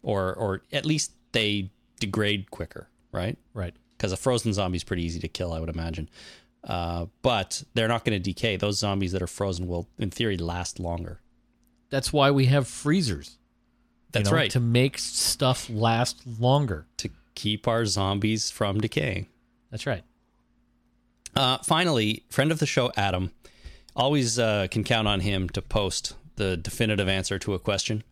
or 0.01 0.34
or 0.34 0.61
at 0.72 0.86
least 0.86 1.11
they 1.32 1.70
degrade 1.99 2.51
quicker, 2.51 2.89
right? 3.11 3.38
Right. 3.53 3.76
Because 3.91 4.11
a 4.11 4.18
frozen 4.18 4.53
zombie 4.53 4.78
is 4.78 4.84
pretty 4.84 5.03
easy 5.03 5.20
to 5.20 5.28
kill, 5.28 5.53
I 5.53 5.59
would 5.59 5.70
imagine. 5.70 6.09
Uh, 6.63 7.05
but 7.22 7.63
they're 7.74 7.88
not 7.88 8.03
going 8.05 8.18
to 8.22 8.24
decay. 8.24 8.57
Those 8.57 8.78
zombies 8.80 9.11
that 9.13 9.22
are 9.22 9.28
frozen 9.28 9.68
will, 9.68 9.88
in 9.97 10.11
theory, 10.11 10.38
last 10.38 10.80
longer. 10.80 11.22
That's 11.89 12.11
why 12.13 12.30
we 12.32 12.45
have 12.45 12.68
freezers. 12.68 13.38
you 13.38 14.09
That's 14.11 14.30
know, 14.30 14.36
right. 14.36 14.51
To 14.51 14.59
make 14.59 14.99
stuff 14.99 15.70
last 15.70 16.22
longer. 16.39 16.86
to 16.97 17.09
keep 17.36 17.68
our 17.68 17.86
zombies 17.86 18.51
from 18.51 18.80
decaying. 18.82 19.28
That's 19.72 19.86
right. 19.86 20.03
Uh, 21.36 21.57
finally, 21.59 22.24
friend 22.30 22.51
of 22.51 22.59
the 22.59 22.65
show, 22.65 22.91
Adam, 22.97 23.32
always 23.98 24.39
uh, 24.39 24.68
can 24.72 24.86
count 24.86 25.08
on 25.08 25.20
him 25.20 25.50
to 25.50 25.62
post 25.62 26.16
the 26.36 26.56
definitive 26.56 27.10
answer 27.10 27.38
to 27.39 27.54
a 27.54 27.60
question. 27.60 28.04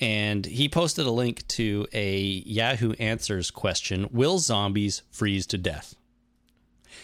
And 0.00 0.46
he 0.46 0.68
posted 0.68 1.06
a 1.06 1.10
link 1.10 1.46
to 1.48 1.88
a 1.92 2.20
Yahoo 2.20 2.92
Answers 3.00 3.50
question 3.50 4.08
Will 4.12 4.38
zombies 4.38 5.02
freeze 5.10 5.46
to 5.48 5.58
death? 5.58 5.96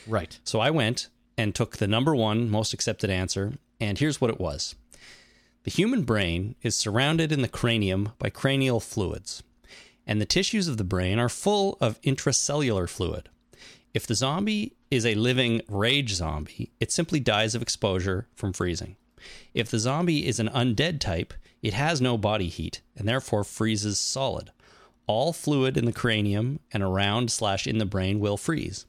Right. 0.07 0.39
So 0.45 0.61
I 0.61 0.71
went 0.71 1.09
and 1.37 1.55
took 1.55 1.79
the 1.79 1.89
number 1.89 2.15
one 2.15 2.49
most 2.49 2.73
accepted 2.73 3.11
answer, 3.11 3.55
and 3.81 3.99
here's 3.99 4.21
what 4.21 4.31
it 4.31 4.39
was 4.39 4.77
The 5.65 5.73
human 5.73 6.03
brain 6.03 6.55
is 6.63 6.77
surrounded 6.77 7.33
in 7.33 7.43
the 7.43 7.49
cranium 7.49 8.13
by 8.19 8.31
cranial 8.31 8.79
fluids, 8.79 9.43
and 10.07 10.21
the 10.21 10.27
tissues 10.27 10.69
of 10.69 10.77
the 10.77 10.85
brain 10.85 11.19
are 11.19 11.29
full 11.29 11.77
of 11.81 12.01
intracellular 12.03 12.89
fluid. 12.89 13.29
If 13.95 14.09
the 14.09 14.17
zombie 14.17 14.73
is 14.91 15.07
a 15.07 15.15
living 15.15 15.63
rage 15.69 16.15
zombie, 16.15 16.73
it 16.81 16.91
simply 16.91 17.21
dies 17.21 17.55
of 17.55 17.63
exposure 17.63 18.27
from 18.35 18.53
freezing. 18.53 18.97
If 19.55 19.71
the 19.71 19.79
zombie 19.79 20.27
is 20.27 20.41
an 20.41 20.49
undead 20.49 20.99
type, 20.99 21.33
it 21.63 21.75
has 21.75 22.01
no 22.01 22.19
body 22.19 22.49
heat 22.49 22.83
and 22.97 23.07
therefore 23.07 23.45
freezes 23.45 24.01
solid. 24.01 24.51
All 25.07 25.33
fluid 25.33 25.77
in 25.77 25.85
the 25.85 25.93
cranium 25.93 26.59
and 26.73 26.83
around 26.83 27.31
slash 27.31 27.69
in 27.69 27.79
the 27.79 27.87
brain 27.87 28.19
will 28.19 28.37
freeze. 28.37 28.85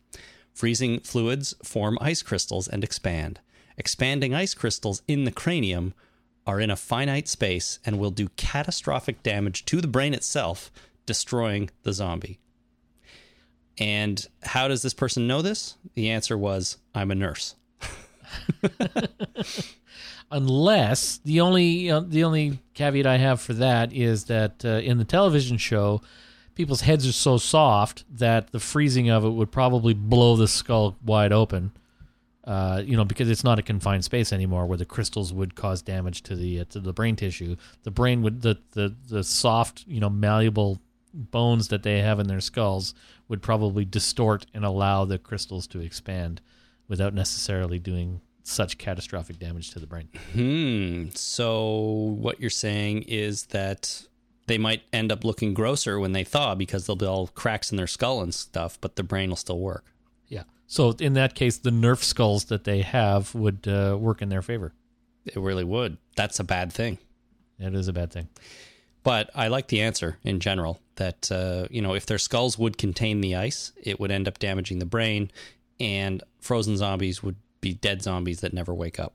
Freezing 0.55 1.01
fluids 1.01 1.53
form 1.63 1.99
ice 2.01 2.23
crystals 2.23 2.67
and 2.67 2.83
expand. 2.83 3.39
Expanding 3.77 4.33
ice 4.33 4.55
crystals 4.55 5.03
in 5.07 5.25
the 5.25 5.31
cranium 5.31 5.93
are 6.47 6.59
in 6.59 6.71
a 6.71 6.75
finite 6.75 7.27
space 7.27 7.77
and 7.85 7.99
will 7.99 8.11
do 8.11 8.29
catastrophic 8.37 9.21
damage 9.21 9.65
to 9.65 9.81
the 9.81 9.87
brain 9.87 10.15
itself, 10.15 10.71
destroying 11.05 11.69
the 11.83 11.93
zombie. 11.93 12.39
And 13.77 14.25
how 14.43 14.67
does 14.67 14.81
this 14.81 14.93
person 14.93 15.27
know 15.27 15.41
this? 15.41 15.75
The 15.95 16.09
answer 16.09 16.37
was 16.37 16.77
I'm 16.93 17.11
a 17.11 17.15
nurse. 17.15 17.55
unless 20.31 21.17
the 21.19 21.41
only 21.41 21.89
uh, 21.89 22.01
the 22.01 22.23
only 22.23 22.59
caveat 22.73 23.05
I 23.05 23.17
have 23.17 23.41
for 23.41 23.53
that 23.53 23.93
is 23.93 24.25
that 24.25 24.63
uh, 24.65 24.69
in 24.69 24.97
the 24.97 25.05
television 25.05 25.57
show, 25.57 26.01
people's 26.55 26.81
heads 26.81 27.07
are 27.07 27.13
so 27.13 27.37
soft 27.37 28.03
that 28.17 28.51
the 28.51 28.59
freezing 28.59 29.09
of 29.09 29.23
it 29.25 29.29
would 29.29 29.51
probably 29.51 29.93
blow 29.93 30.35
the 30.35 30.47
skull 30.47 30.95
wide 31.03 31.31
open. 31.31 31.71
Uh, 32.43 32.83
you 32.85 32.95
know, 32.95 33.03
because 33.03 33.27
it's 33.27 33.43
not 33.43 33.57
a 33.57 33.63
confined 33.63 34.05
space 34.05 34.31
anymore, 34.31 34.67
where 34.67 34.77
the 34.77 34.85
crystals 34.85 35.33
would 35.33 35.55
cause 35.55 35.81
damage 35.81 36.21
to 36.21 36.35
the 36.35 36.59
uh, 36.59 36.65
to 36.65 36.79
the 36.79 36.93
brain 36.93 37.15
tissue. 37.15 37.55
The 37.83 37.91
brain 37.91 38.21
would 38.21 38.41
the 38.41 38.59
the 38.71 38.95
the 39.09 39.23
soft, 39.23 39.83
you 39.87 39.99
know, 39.99 40.09
malleable 40.09 40.79
bones 41.13 41.69
that 41.69 41.83
they 41.83 42.01
have 42.01 42.19
in 42.19 42.27
their 42.27 42.41
skulls 42.41 42.93
would 43.27 43.41
probably 43.41 43.85
distort 43.85 44.45
and 44.53 44.63
allow 44.63 45.05
the 45.05 45.17
crystals 45.17 45.67
to 45.67 45.79
expand 45.79 46.41
without 46.87 47.13
necessarily 47.13 47.79
doing 47.79 48.21
such 48.43 48.77
catastrophic 48.77 49.39
damage 49.39 49.71
to 49.71 49.79
the 49.79 49.87
brain. 49.87 50.07
Hmm. 50.33 51.09
So 51.15 52.15
what 52.19 52.39
you're 52.39 52.49
saying 52.51 53.03
is 53.03 53.47
that 53.47 54.05
they 54.47 54.59
might 54.59 54.83
end 54.93 55.11
up 55.11 55.23
looking 55.23 55.55
grosser 55.55 55.99
when 55.99 56.11
they 56.11 56.23
thaw 56.23 56.53
because 56.53 56.85
they'll 56.85 56.95
be 56.95 57.05
all 57.05 57.27
cracks 57.27 57.71
in 57.71 57.77
their 57.77 57.87
skull 57.87 58.21
and 58.21 58.33
stuff, 58.33 58.79
but 58.81 58.95
the 58.95 59.03
brain 59.03 59.29
will 59.29 59.35
still 59.35 59.59
work. 59.59 59.85
Yeah. 60.27 60.43
So 60.67 60.91
in 60.91 61.13
that 61.13 61.33
case, 61.33 61.57
the 61.57 61.71
Nerf 61.71 62.03
skulls 62.03 62.45
that 62.45 62.63
they 62.63 62.81
have 62.81 63.33
would 63.33 63.67
uh, 63.67 63.97
work 63.99 64.21
in 64.21 64.29
their 64.29 64.43
favor. 64.43 64.73
It 65.25 65.37
really 65.37 65.63
would. 65.63 65.97
That's 66.15 66.39
a 66.39 66.43
bad 66.43 66.71
thing. 66.71 66.99
It 67.57 67.73
is 67.73 67.87
a 67.87 67.93
bad 67.93 68.11
thing. 68.11 68.29
But 69.05 69.29
I 69.35 69.49
like 69.49 69.67
the 69.67 69.81
answer 69.81 70.17
in 70.23 70.39
general 70.39 70.81
that, 70.95 71.31
uh, 71.31 71.67
you 71.69 71.79
know, 71.79 71.93
if 71.93 72.07
their 72.07 72.17
skulls 72.17 72.57
would 72.57 72.79
contain 72.79 73.21
the 73.21 73.35
ice, 73.35 73.71
it 73.81 73.99
would 73.99 74.09
end 74.09 74.27
up 74.27 74.39
damaging 74.39 74.79
the 74.79 74.85
brain, 74.85 75.31
and 75.79 76.23
frozen 76.41 76.75
zombies 76.75 77.21
would 77.21 77.35
be 77.61 77.75
dead 77.75 78.01
zombies 78.01 78.41
that 78.41 78.51
never 78.51 78.73
wake 78.73 78.99
up. 78.99 79.13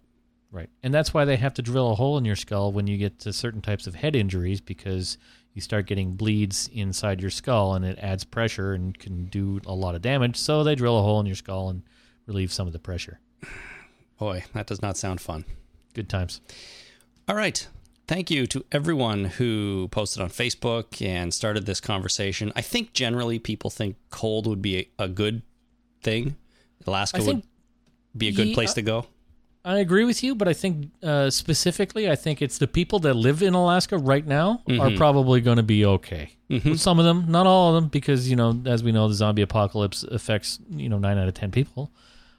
Right. 0.53 0.71
And 0.85 0.95
that's 0.95 1.13
why 1.13 1.25
they 1.25 1.37
have 1.37 1.55
to 1.55 1.63
drill 1.63 1.91
a 1.91 1.97
hole 1.97 2.17
in 2.19 2.25
your 2.25 2.37
skull 2.37 2.71
when 2.71 2.87
you 2.87 2.99
get 2.99 3.19
to 3.21 3.33
certain 3.33 3.61
types 3.61 3.89
of 3.89 3.97
head 3.97 4.15
injuries 4.15 4.61
because 4.61 5.19
you 5.55 5.61
start 5.61 5.87
getting 5.87 6.13
bleeds 6.13 6.71
inside 6.73 7.21
your 7.21 7.31
skull 7.31 7.75
and 7.75 7.85
it 7.85 7.99
adds 8.01 8.23
pressure 8.23 8.73
and 8.73 8.97
can 8.97 9.27
do 9.27 9.61
a 9.67 9.75
lot 9.75 9.97
of 9.97 10.03
damage. 10.03 10.37
So 10.37 10.63
they 10.63 10.77
drill 10.77 11.01
a 11.01 11.03
hole 11.03 11.19
in 11.19 11.27
your 11.27 11.35
skull 11.35 11.69
and 11.69 11.83
relieve 12.27 12.53
some 12.53 12.69
of 12.69 12.73
the 12.73 12.79
pressure. 12.79 13.19
Boy, 14.19 14.45
that 14.53 14.69
does 14.69 14.83
not 14.83 14.97
sound 14.97 15.21
fun. 15.21 15.45
Good 15.95 16.09
times. 16.09 16.41
All 17.29 17.35
right. 17.35 17.67
Thank 18.11 18.29
you 18.29 18.49
to 18.49 18.65
everyone 18.73 19.25
who 19.25 19.87
posted 19.93 20.21
on 20.21 20.31
Facebook 20.31 21.01
and 21.01 21.33
started 21.33 21.65
this 21.65 21.81
conversation. 21.81 22.53
I 22.57 22.61
think 22.61 22.93
generally 22.93 23.39
people 23.39 23.71
think 23.71 23.95
cold 24.11 24.49
would 24.49 24.61
be 24.61 24.79
a, 24.99 25.05
a 25.05 25.09
good 25.09 25.43
thing. 26.03 26.35
Alaska 26.89 27.23
would 27.23 27.45
be 28.17 28.27
a 28.27 28.33
good 28.33 28.49
Ye- 28.49 28.55
place 28.55 28.75
to 28.75 28.83
go. 28.83 29.07
I 29.65 29.79
agree 29.79 30.05
with 30.05 30.25
you, 30.25 30.35
but 30.35 30.49
I 30.49 30.55
think 30.55 30.91
uh, 31.05 31.31
specifically, 31.31 32.11
I 32.11 32.17
think 32.17 32.43
it's 32.43 32.59
the 32.59 32.67
people 32.67 32.99
that 32.99 33.15
live 33.15 33.45
in 33.45 33.55
Alaska 33.55 33.97
right 33.97 34.27
now 34.27 34.61
are 34.69 34.91
probably 34.97 35.41
going 35.41 35.59
to 35.59 35.63
be 35.63 35.87
okay. 35.87 36.33
Some 36.75 36.99
of 36.99 37.05
them, 37.05 37.27
not 37.29 37.47
all 37.47 37.69
of 37.69 37.81
them, 37.81 37.91
because 37.91 38.29
you 38.29 38.35
know, 38.35 38.61
as 38.67 38.83
we 38.83 38.91
know, 38.91 39.07
the 39.07 39.15
zombie 39.15 39.43
apocalypse 39.43 40.03
affects 40.03 40.59
you 40.69 40.89
know 40.89 40.99
nine 40.99 41.17
out 41.17 41.29
of 41.29 41.35
ten 41.35 41.53
people 41.53 41.93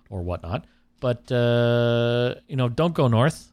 or 0.09 0.22
whatnot. 0.22 0.65
But 0.99 1.32
uh, 1.32 2.36
you 2.49 2.57
know, 2.57 2.67
don't 2.67 2.93
go 2.93 3.07
north 3.07 3.50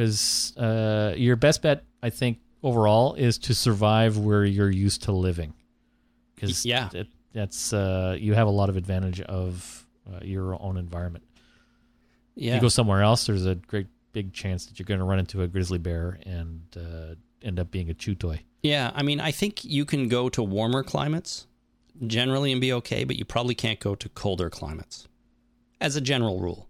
because 0.00 0.56
uh, 0.56 1.14
your 1.16 1.36
best 1.36 1.60
bet, 1.60 1.84
I 2.02 2.08
think, 2.10 2.38
overall, 2.62 3.14
is 3.14 3.36
to 3.38 3.54
survive 3.54 4.16
where 4.16 4.44
you're 4.46 4.70
used 4.70 5.02
to 5.04 5.12
living. 5.12 5.52
Because 6.34 6.64
Yeah. 6.64 6.88
that, 6.92 7.06
that's 7.34 7.72
uh, 7.74 8.16
you 8.18 8.32
have 8.32 8.46
a 8.48 8.50
lot 8.50 8.70
of 8.70 8.76
advantage 8.76 9.20
of 9.20 9.86
uh, 10.10 10.20
your 10.22 10.60
own 10.62 10.78
environment. 10.78 11.24
If 12.34 12.44
Yeah. 12.44 12.54
you 12.54 12.60
go 12.62 12.68
somewhere 12.68 13.02
else, 13.02 13.26
there's 13.26 13.44
a 13.44 13.56
great 13.56 13.88
big 14.12 14.32
chance 14.32 14.66
that 14.66 14.78
you're 14.78 14.86
going 14.86 15.00
to 15.00 15.04
run 15.06 15.18
into 15.18 15.42
a 15.42 15.46
grizzly 15.46 15.78
bear 15.78 16.18
and 16.24 16.62
uh, 16.76 17.14
end 17.42 17.60
up 17.60 17.70
being 17.70 17.90
a 17.90 17.94
chew 17.94 18.14
toy. 18.14 18.40
Yeah, 18.62 18.90
I 18.94 19.02
mean, 19.02 19.20
I 19.20 19.30
think 19.32 19.64
you 19.64 19.84
can 19.84 20.08
go 20.08 20.28
to 20.30 20.42
warmer 20.42 20.82
climates 20.82 21.46
generally 22.06 22.52
and 22.52 22.60
be 22.60 22.72
okay, 22.72 23.04
but 23.04 23.16
you 23.16 23.24
probably 23.26 23.54
can't 23.54 23.78
go 23.80 23.94
to 23.94 24.08
colder 24.08 24.48
climates 24.48 25.08
as 25.78 25.94
a 25.94 26.00
general 26.00 26.40
rule. 26.40 26.68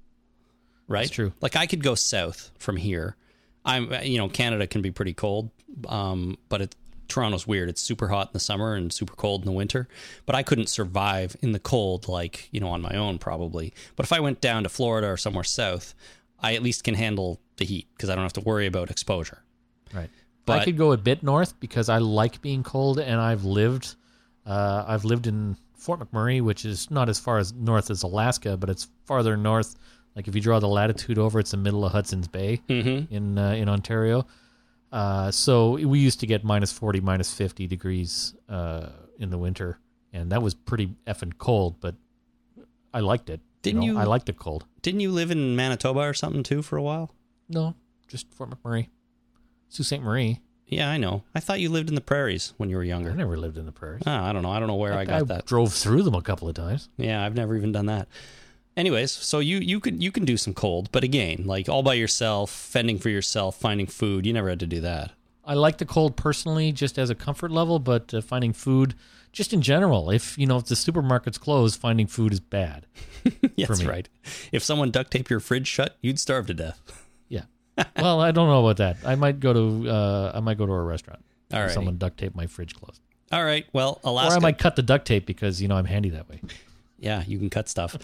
Right? 0.88 1.02
That's 1.02 1.10
true. 1.12 1.32
Like 1.40 1.54
I 1.54 1.66
could 1.66 1.84
go 1.84 1.94
south 1.94 2.50
from 2.58 2.76
here. 2.76 3.16
I'm 3.64 3.92
you 4.02 4.18
know, 4.18 4.28
Canada 4.28 4.66
can 4.66 4.82
be 4.82 4.90
pretty 4.90 5.14
cold. 5.14 5.50
Um, 5.88 6.38
but 6.48 6.62
it 6.62 6.76
Toronto's 7.08 7.46
weird. 7.46 7.68
It's 7.68 7.82
super 7.82 8.08
hot 8.08 8.28
in 8.28 8.32
the 8.32 8.40
summer 8.40 8.74
and 8.74 8.92
super 8.92 9.14
cold 9.14 9.42
in 9.42 9.46
the 9.46 9.52
winter. 9.52 9.88
But 10.26 10.36
I 10.36 10.42
couldn't 10.42 10.68
survive 10.68 11.36
in 11.42 11.52
the 11.52 11.58
cold 11.58 12.08
like, 12.08 12.48
you 12.52 12.60
know, 12.60 12.68
on 12.68 12.80
my 12.80 12.96
own 12.96 13.18
probably. 13.18 13.74
But 13.96 14.06
if 14.06 14.12
I 14.12 14.20
went 14.20 14.40
down 14.40 14.62
to 14.62 14.68
Florida 14.68 15.08
or 15.08 15.16
somewhere 15.16 15.44
south, 15.44 15.94
I 16.38 16.54
at 16.54 16.62
least 16.62 16.84
can 16.84 16.94
handle 16.94 17.40
the 17.56 17.64
heat 17.64 17.88
because 17.94 18.08
I 18.08 18.14
don't 18.14 18.24
have 18.24 18.32
to 18.34 18.40
worry 18.40 18.66
about 18.66 18.90
exposure. 18.90 19.42
Right. 19.92 20.08
But- 20.46 20.60
I 20.60 20.64
could 20.64 20.78
go 20.78 20.92
a 20.92 20.96
bit 20.96 21.22
north 21.22 21.58
because 21.60 21.88
I 21.88 21.98
like 21.98 22.40
being 22.40 22.62
cold, 22.62 22.98
and 22.98 23.20
I've 23.20 23.44
lived, 23.44 23.94
uh, 24.46 24.84
I've 24.86 25.04
lived 25.04 25.26
in 25.26 25.56
Fort 25.74 26.00
McMurray, 26.00 26.40
which 26.40 26.64
is 26.64 26.90
not 26.90 27.08
as 27.08 27.18
far 27.20 27.38
as 27.38 27.52
north 27.52 27.90
as 27.90 28.02
Alaska, 28.02 28.56
but 28.56 28.70
it's 28.70 28.88
farther 29.04 29.36
north. 29.36 29.76
Like 30.16 30.28
if 30.28 30.34
you 30.34 30.40
draw 30.40 30.58
the 30.58 30.68
latitude 30.68 31.18
over, 31.18 31.38
it's 31.38 31.52
the 31.52 31.56
middle 31.56 31.84
of 31.84 31.92
Hudson's 31.92 32.28
Bay 32.28 32.60
in 32.68 33.38
uh, 33.38 33.52
in 33.52 33.68
Ontario. 33.68 34.26
Uh, 34.92 35.30
so 35.30 35.72
we 35.72 36.00
used 36.00 36.20
to 36.20 36.26
get 36.26 36.42
minus 36.44 36.72
forty, 36.72 37.00
minus 37.00 37.32
fifty 37.32 37.66
degrees 37.66 38.34
uh, 38.48 38.86
in 39.18 39.30
the 39.30 39.38
winter, 39.38 39.78
and 40.12 40.32
that 40.32 40.42
was 40.42 40.54
pretty 40.54 40.94
effing 41.06 41.38
cold. 41.38 41.76
But 41.80 41.94
I 42.92 43.00
liked 43.00 43.30
it. 43.30 43.40
Didn't 43.62 43.80
know? 43.80 43.86
you- 43.86 43.98
I 43.98 44.04
liked 44.04 44.26
the 44.26 44.32
cold. 44.32 44.64
Didn't 44.82 45.00
you 45.00 45.12
live 45.12 45.30
in 45.30 45.54
Manitoba 45.54 46.00
or 46.00 46.14
something 46.14 46.42
too 46.42 46.62
for 46.62 46.76
a 46.76 46.82
while? 46.82 47.14
No, 47.48 47.74
just 48.08 48.32
Fort 48.34 48.50
McMurray, 48.50 48.88
Sault 49.68 49.86
Ste. 49.86 50.00
Marie. 50.02 50.40
Yeah, 50.66 50.88
I 50.88 50.98
know. 50.98 51.24
I 51.34 51.40
thought 51.40 51.58
you 51.60 51.68
lived 51.68 51.88
in 51.88 51.96
the 51.96 52.00
prairies 52.00 52.54
when 52.56 52.70
you 52.70 52.76
were 52.76 52.84
younger. 52.84 53.10
I 53.10 53.14
never 53.14 53.36
lived 53.36 53.58
in 53.58 53.66
the 53.66 53.72
prairies. 53.72 54.02
Oh, 54.06 54.10
I 54.12 54.32
don't 54.32 54.42
know. 54.42 54.52
I 54.52 54.60
don't 54.60 54.68
know 54.68 54.76
where 54.76 54.94
I 54.94 55.04
got 55.04 55.26
that. 55.26 55.44
drove 55.44 55.72
through 55.72 56.02
them 56.04 56.14
a 56.14 56.22
couple 56.22 56.48
of 56.48 56.54
times. 56.54 56.88
Yeah, 56.96 57.24
I've 57.24 57.34
never 57.34 57.56
even 57.56 57.72
done 57.72 57.86
that. 57.86 58.06
Anyways, 58.80 59.12
so 59.12 59.40
you 59.40 59.58
you 59.58 59.78
can 59.78 60.00
you 60.00 60.10
can 60.10 60.24
do 60.24 60.38
some 60.38 60.54
cold, 60.54 60.90
but 60.90 61.04
again, 61.04 61.42
like 61.44 61.68
all 61.68 61.82
by 61.82 61.92
yourself, 61.92 62.50
fending 62.50 62.98
for 62.98 63.10
yourself, 63.10 63.60
finding 63.60 63.86
food. 63.86 64.24
You 64.24 64.32
never 64.32 64.48
had 64.48 64.58
to 64.60 64.66
do 64.66 64.80
that. 64.80 65.12
I 65.44 65.52
like 65.52 65.76
the 65.76 65.84
cold 65.84 66.16
personally, 66.16 66.72
just 66.72 66.98
as 66.98 67.10
a 67.10 67.14
comfort 67.14 67.50
level, 67.50 67.78
but 67.78 68.14
uh, 68.14 68.22
finding 68.22 68.54
food, 68.54 68.94
just 69.32 69.52
in 69.52 69.60
general, 69.60 70.10
if 70.10 70.38
you 70.38 70.46
know 70.46 70.56
if 70.56 70.64
the 70.64 70.74
supermarket's 70.76 71.36
closed, 71.36 71.78
finding 71.78 72.06
food 72.06 72.32
is 72.32 72.40
bad. 72.40 72.86
That's 73.58 73.84
right. 73.84 74.08
If 74.50 74.62
someone 74.64 74.90
duct 74.90 75.10
taped 75.10 75.28
your 75.28 75.40
fridge 75.40 75.66
shut, 75.68 75.98
you'd 76.00 76.18
starve 76.18 76.46
to 76.46 76.54
death. 76.54 76.80
Yeah. 77.28 77.42
well, 77.96 78.20
I 78.20 78.32
don't 78.32 78.48
know 78.48 78.66
about 78.66 78.78
that. 78.78 78.96
I 79.08 79.14
might 79.14 79.40
go 79.40 79.52
to 79.52 79.90
uh, 79.90 80.32
I 80.34 80.40
might 80.40 80.56
go 80.58 80.64
to 80.64 80.72
a 80.72 80.82
restaurant. 80.82 81.22
if 81.50 81.72
Someone 81.72 81.98
duct 81.98 82.18
tape 82.18 82.34
my 82.34 82.46
fridge 82.46 82.74
closed, 82.74 83.00
All 83.30 83.44
right. 83.44 83.66
Well, 83.74 84.00
or 84.02 84.10
Alaska. 84.10 84.36
I 84.36 84.38
might 84.40 84.58
cut 84.58 84.74
the 84.74 84.82
duct 84.82 85.06
tape 85.06 85.26
because 85.26 85.60
you 85.60 85.68
know 85.68 85.76
I'm 85.76 85.84
handy 85.84 86.08
that 86.10 86.28
way. 86.30 86.40
Yeah, 86.98 87.22
you 87.26 87.38
can 87.38 87.50
cut 87.50 87.68
stuff. 87.68 87.96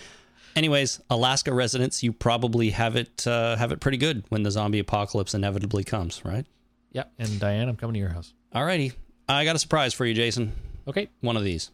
Anyways, 0.57 1.03
Alaska 1.11 1.53
residents, 1.53 2.03
you 2.03 2.15
probably 2.15 2.71
have 2.71 2.97
it 2.97 3.27
uh, 3.27 3.57
have 3.57 3.73
it 3.73 3.81
pretty 3.81 3.99
good 3.99 4.25
when 4.31 4.43
the 4.43 4.51
zombie 4.51 4.79
apocalypse 4.79 5.35
inevitably 5.35 5.85
comes, 5.85 6.25
right? 6.25 6.47
Yeah. 6.93 7.05
And 7.19 7.39
Diane, 7.39 7.69
I'm 7.69 7.77
coming 7.77 7.93
to 7.93 8.01
your 8.01 8.09
house. 8.09 8.33
Alrighty. 8.55 8.95
I 9.29 9.45
got 9.45 9.55
a 9.55 9.59
surprise 9.59 9.93
for 9.93 10.07
you, 10.07 10.15
Jason. 10.15 10.53
Okay. 10.89 11.09
One 11.21 11.37
of 11.37 11.45
these. 11.45 11.71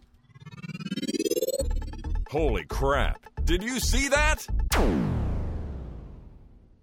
Holy 2.29 2.65
crap. 2.65 3.21
Did 3.45 3.63
you 3.63 3.79
see 3.79 4.09
that? 4.09 4.45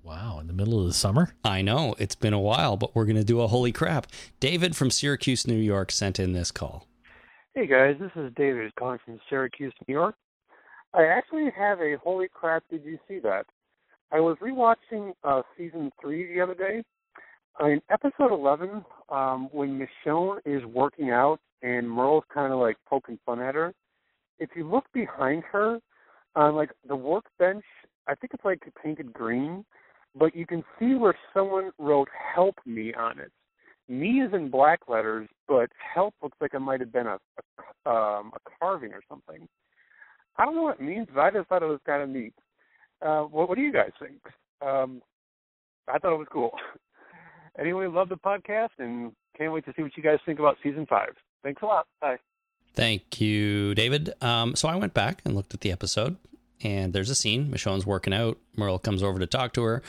Wow. 0.03 0.39
In 0.39 0.47
the 0.47 0.53
middle 0.53 0.79
of 0.79 0.87
the 0.87 0.93
summer. 0.93 1.33
I 1.43 1.61
know 1.61 1.95
it's 1.99 2.15
been 2.15 2.33
a 2.33 2.39
while, 2.39 2.77
but 2.77 2.95
we're 2.95 3.05
going 3.05 3.17
to 3.17 3.25
do 3.25 3.41
a 3.41 3.47
holy 3.47 3.73
crap. 3.73 4.07
David 4.39 4.73
from 4.73 4.89
Syracuse, 4.89 5.45
New 5.45 5.57
York, 5.57 5.91
sent 5.91 6.17
in 6.17 6.31
this 6.31 6.49
call. 6.49 6.87
Hey 7.55 7.67
guys, 7.67 7.97
this 7.99 8.11
is 8.15 8.31
David 8.37 8.73
calling 8.75 8.99
from 9.03 9.19
Syracuse, 9.29 9.73
New 9.85 9.93
York. 9.93 10.15
I 10.93 11.05
actually 11.05 11.49
have 11.55 11.79
a 11.79 11.97
holy 12.03 12.27
crap, 12.33 12.63
did 12.69 12.83
you 12.83 12.97
see 13.07 13.19
that? 13.19 13.45
I 14.11 14.19
was 14.19 14.37
rewatching 14.41 15.13
uh, 15.23 15.43
season 15.57 15.91
three 16.01 16.33
the 16.33 16.41
other 16.41 16.55
day. 16.55 16.83
In 17.59 17.81
episode 17.91 18.31
11, 18.33 18.83
um, 19.09 19.49
when 19.51 19.77
Michonne 19.77 20.39
is 20.45 20.63
working 20.65 21.11
out 21.11 21.39
and 21.61 21.89
Merle's 21.89 22.23
kind 22.33 22.51
of 22.51 22.59
like 22.59 22.77
poking 22.87 23.19
fun 23.25 23.39
at 23.39 23.53
her, 23.53 23.73
if 24.39 24.49
you 24.55 24.67
look 24.67 24.85
behind 24.93 25.43
her, 25.51 25.79
on 26.35 26.55
like 26.55 26.71
the 26.87 26.95
workbench, 26.95 27.65
I 28.07 28.15
think 28.15 28.33
it's 28.33 28.45
like 28.45 28.61
painted 28.81 29.13
green, 29.13 29.65
but 30.15 30.35
you 30.35 30.45
can 30.45 30.63
see 30.79 30.95
where 30.95 31.15
someone 31.33 31.71
wrote 31.77 32.07
"Help 32.35 32.55
Me" 32.65 32.93
on 32.93 33.19
it. 33.19 33.31
Me 33.87 34.21
is 34.21 34.33
in 34.33 34.49
black 34.49 34.81
letters, 34.87 35.27
but 35.47 35.69
help 35.93 36.13
looks 36.21 36.37
like 36.39 36.53
it 36.53 36.59
might 36.59 36.79
have 36.79 36.93
been 36.93 37.07
a 37.07 37.17
a, 37.85 37.89
um, 37.89 38.31
a 38.35 38.39
carving 38.59 38.93
or 38.93 39.01
something. 39.09 39.47
I 40.39 40.45
don't 40.45 40.55
know 40.55 40.63
what 40.63 40.79
it 40.79 40.83
means, 40.83 41.07
but 41.13 41.19
I 41.19 41.31
just 41.31 41.49
thought 41.49 41.63
it 41.63 41.67
was 41.67 41.81
kind 41.85 42.01
of 42.01 42.09
neat. 42.09 42.33
Uh, 43.05 43.23
what, 43.23 43.49
what 43.49 43.55
do 43.57 43.61
you 43.61 43.73
guys 43.73 43.91
think? 43.99 44.19
Um, 44.65 45.01
I 45.87 45.99
thought 45.99 46.13
it 46.13 46.17
was 46.17 46.27
cool. 46.31 46.51
anyway, 47.59 47.87
love 47.87 48.07
the 48.07 48.15
podcast 48.15 48.69
and 48.79 49.11
can't 49.37 49.51
wait 49.51 49.65
to 49.65 49.73
see 49.75 49.83
what 49.83 49.95
you 49.97 50.03
guys 50.03 50.19
think 50.25 50.39
about 50.39 50.57
season 50.63 50.85
five. 50.85 51.09
Thanks 51.43 51.61
a 51.61 51.65
lot. 51.65 51.87
Bye. 51.99 52.17
Thank 52.73 53.19
you, 53.19 53.75
David. 53.75 54.13
Um, 54.21 54.55
so 54.55 54.69
I 54.69 54.75
went 54.75 54.93
back 54.93 55.21
and 55.25 55.35
looked 55.35 55.53
at 55.53 55.61
the 55.61 55.71
episode, 55.71 56.15
and 56.61 56.93
there's 56.93 57.09
a 57.09 57.15
scene. 57.15 57.51
Michonne's 57.51 57.85
working 57.85 58.13
out. 58.13 58.37
Merle 58.55 58.79
comes 58.79 59.03
over 59.03 59.19
to 59.19 59.27
talk 59.27 59.53
to 59.53 59.63
her, 59.63 59.83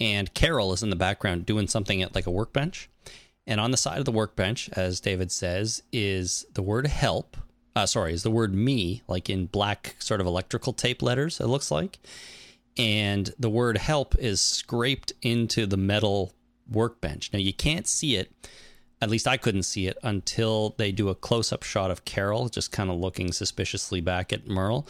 and 0.00 0.32
Carol 0.32 0.72
is 0.72 0.82
in 0.82 0.88
the 0.88 0.96
background 0.96 1.44
doing 1.44 1.68
something 1.68 2.00
at 2.00 2.14
like 2.14 2.26
a 2.26 2.30
workbench. 2.30 2.88
And 3.46 3.60
on 3.60 3.70
the 3.70 3.76
side 3.76 3.98
of 3.98 4.04
the 4.04 4.12
workbench, 4.12 4.70
as 4.72 5.00
David 5.00 5.30
says, 5.32 5.82
is 5.92 6.46
the 6.54 6.62
word 6.62 6.86
help. 6.86 7.36
Uh, 7.76 7.86
sorry, 7.86 8.12
is 8.12 8.22
the 8.22 8.30
word 8.30 8.54
me, 8.54 9.02
like 9.06 9.30
in 9.30 9.46
black 9.46 9.96
sort 9.98 10.20
of 10.20 10.26
electrical 10.26 10.72
tape 10.72 11.02
letters, 11.02 11.40
it 11.40 11.46
looks 11.46 11.70
like. 11.70 11.98
And 12.76 13.32
the 13.38 13.50
word 13.50 13.78
help 13.78 14.14
is 14.16 14.40
scraped 14.40 15.12
into 15.22 15.66
the 15.66 15.76
metal 15.76 16.32
workbench. 16.70 17.32
Now, 17.32 17.38
you 17.38 17.52
can't 17.52 17.86
see 17.86 18.16
it 18.16 18.32
at 19.02 19.10
least 19.10 19.26
I 19.26 19.36
couldn't 19.36 19.62
see 19.62 19.86
it 19.86 19.98
until 20.02 20.74
they 20.76 20.92
do 20.92 21.08
a 21.08 21.14
close 21.14 21.52
up 21.52 21.62
shot 21.62 21.90
of 21.90 22.04
Carol 22.04 22.48
just 22.48 22.70
kind 22.70 22.90
of 22.90 22.96
looking 22.96 23.32
suspiciously 23.32 24.00
back 24.00 24.32
at 24.32 24.46
Merle. 24.46 24.86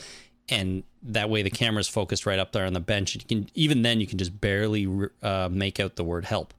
And 0.48 0.82
that 1.02 1.30
way 1.30 1.42
the 1.42 1.50
camera's 1.50 1.88
focused 1.88 2.26
right 2.26 2.38
up 2.38 2.50
there 2.52 2.66
on 2.66 2.72
the 2.72 2.80
bench. 2.80 3.14
And 3.14 3.22
you 3.22 3.28
can, 3.28 3.50
even 3.54 3.82
then, 3.82 4.00
you 4.00 4.06
can 4.06 4.18
just 4.18 4.40
barely 4.40 4.88
uh, 5.22 5.48
make 5.50 5.78
out 5.78 5.94
the 5.94 6.02
word 6.02 6.24
help. 6.24 6.52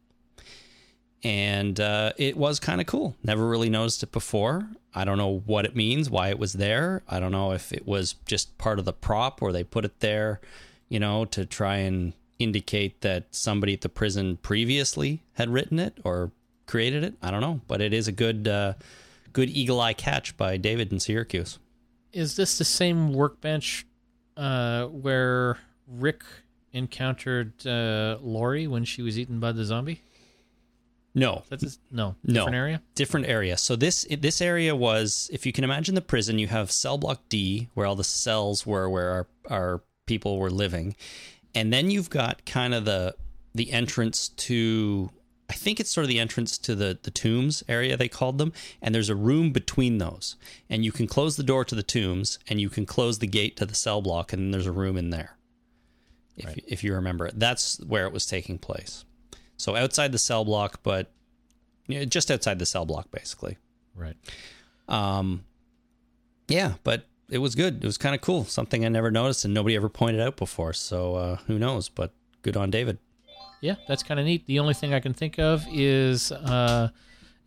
And 1.24 1.80
uh, 1.80 2.14
it 2.18 2.36
was 2.36 2.60
kind 2.60 2.82
of 2.82 2.88
cool. 2.88 3.16
Never 3.24 3.48
really 3.48 3.70
noticed 3.70 4.02
it 4.02 4.12
before. 4.12 4.68
I 4.94 5.06
don't 5.06 5.18
know 5.18 5.44
what 5.46 5.66
it 5.66 5.76
means, 5.76 6.10
why 6.10 6.30
it 6.30 6.40
was 6.40 6.54
there. 6.54 7.04
I 7.08 7.20
don't 7.20 7.32
know 7.32 7.52
if 7.52 7.72
it 7.72 7.86
was 7.88 8.16
just 8.26 8.58
part 8.58 8.80
of 8.80 8.86
the 8.86 8.94
prop 8.94 9.42
or 9.42 9.52
they 9.52 9.64
put 9.64 9.86
it 9.86 10.00
there, 10.00 10.42
you 10.90 11.00
know, 11.00 11.26
to 11.26 11.46
try 11.46 11.78
and 11.78 12.14
indicate 12.40 13.02
that 13.02 13.26
somebody 13.32 13.74
at 13.74 13.82
the 13.82 13.90
prison 13.90 14.38
previously 14.38 15.22
had 15.34 15.50
written 15.50 15.78
it 15.80 16.00
or 16.04 16.32
created 16.66 17.04
it. 17.04 17.14
I 17.22 17.30
don't 17.30 17.42
know, 17.42 17.62
but 17.68 17.82
it 17.82 17.94
is 17.94 18.08
a 18.08 18.12
good, 18.12 18.48
uh, 18.48 18.74
good 19.32 19.50
eagle 19.50 19.80
eye 19.80 19.94
catch 19.94 20.36
by 20.38 20.58
David 20.58 20.92
in 20.92 21.00
Syracuse. 21.00 21.60
Is 22.12 22.36
this 22.36 22.58
the 22.58 22.66
same 22.66 23.14
workbench 23.14 23.86
uh, 24.36 24.88
where 24.88 25.60
Rick 25.88 26.24
encountered 26.74 27.66
uh, 27.66 28.18
Lori 28.22 28.68
when 28.68 28.86
she 28.86 29.02
was 29.02 29.20
eaten 29.20 29.40
by 29.40 29.52
the 29.52 29.64
zombie? 29.64 30.02
No, 31.14 31.44
That's 31.50 31.64
his, 31.64 31.80
no 31.92 32.16
No. 32.24 32.34
different 32.34 32.56
area. 32.56 32.82
different 32.96 33.26
area. 33.28 33.58
So 33.58 33.76
this 33.76 34.08
this 34.20 34.42
area 34.42 34.76
was, 34.76 35.30
if 35.34 35.46
you 35.46 35.52
can 35.52 35.64
imagine 35.64 35.94
the 35.96 36.02
prison, 36.02 36.40
you 36.40 36.48
have 36.48 36.72
cell 36.72 36.98
block 36.98 37.22
D, 37.28 37.70
where 37.74 37.86
all 37.86 37.96
the 37.96 38.04
cells 38.04 38.66
were, 38.66 38.90
where 38.90 39.10
our, 39.12 39.28
our 39.50 39.84
people 40.06 40.38
were 40.40 40.50
living, 40.50 40.96
and 41.54 41.74
then 41.74 41.92
you've 41.92 42.10
got 42.10 42.46
kind 42.46 42.74
of 42.74 42.86
the 42.86 43.16
the 43.54 43.72
entrance 43.72 44.30
to. 44.30 45.10
I 45.50 45.54
think 45.54 45.82
it's 45.82 45.90
sort 45.90 46.06
of 46.06 46.08
the 46.08 46.20
entrance 46.20 46.58
to 46.60 46.76
the 46.76 46.98
the 47.04 47.12
tombs 47.12 47.62
area 47.68 47.98
they 47.98 48.08
called 48.08 48.38
them, 48.38 48.54
and 48.82 48.96
there's 48.96 49.10
a 49.10 49.16
room 49.16 49.52
between 49.52 49.98
those, 49.98 50.38
and 50.70 50.86
you 50.86 50.94
can 50.94 51.08
close 51.08 51.36
the 51.36 51.44
door 51.44 51.66
to 51.66 51.76
the 51.76 51.84
tombs, 51.84 52.40
and 52.48 52.62
you 52.62 52.70
can 52.70 52.86
close 52.86 53.20
the 53.20 53.28
gate 53.28 53.58
to 53.58 53.66
the 53.66 53.76
cell 53.76 54.02
block, 54.02 54.32
and 54.32 54.54
there's 54.54 54.66
a 54.66 54.72
room 54.72 54.96
in 54.96 55.10
there. 55.10 55.36
if, 56.38 56.46
Right. 56.46 56.64
if 56.66 56.86
you 56.86 56.94
remember 56.94 57.26
it. 57.28 57.38
That's 57.38 57.82
where 57.82 58.06
it 58.06 58.14
was 58.14 58.26
taking 58.26 58.58
place. 58.58 59.04
So 59.62 59.76
outside 59.76 60.12
the 60.12 60.18
cell 60.18 60.44
block, 60.44 60.80
but 60.82 61.12
you 61.88 62.00
know, 62.00 62.06
just 62.06 62.32
outside 62.32 62.58
the 62.58 62.66
cell 62.66 62.84
block, 62.84 63.12
basically. 63.12 63.58
Right. 63.96 64.16
Um, 64.88 65.44
yeah, 66.48 66.74
but 66.84 67.06
it 67.30 67.38
was 67.38 67.54
good. 67.54 67.84
It 67.84 67.86
was 67.86 68.00
kind 68.00 68.16
of 68.16 68.22
cool. 68.22 68.44
Something 68.44 68.84
I 68.84 68.90
never 68.90 69.12
noticed 69.12 69.46
and 69.46 69.54
nobody 69.54 69.76
ever 69.76 69.88
pointed 69.88 70.20
out 70.20 70.36
before. 70.36 70.74
So 70.74 71.16
uh, 71.16 71.36
who 71.46 71.60
knows? 71.60 71.90
But 71.90 72.12
good 72.42 72.58
on 72.58 72.72
David. 72.72 72.98
Yeah, 73.62 73.76
that's 73.88 74.02
kind 74.02 74.20
of 74.20 74.26
neat. 74.26 74.48
The 74.48 74.58
only 74.58 74.74
thing 74.74 74.96
I 74.96 75.00
can 75.00 75.14
think 75.14 75.38
of 75.38 75.64
is, 75.72 76.32
uh, 76.32 76.90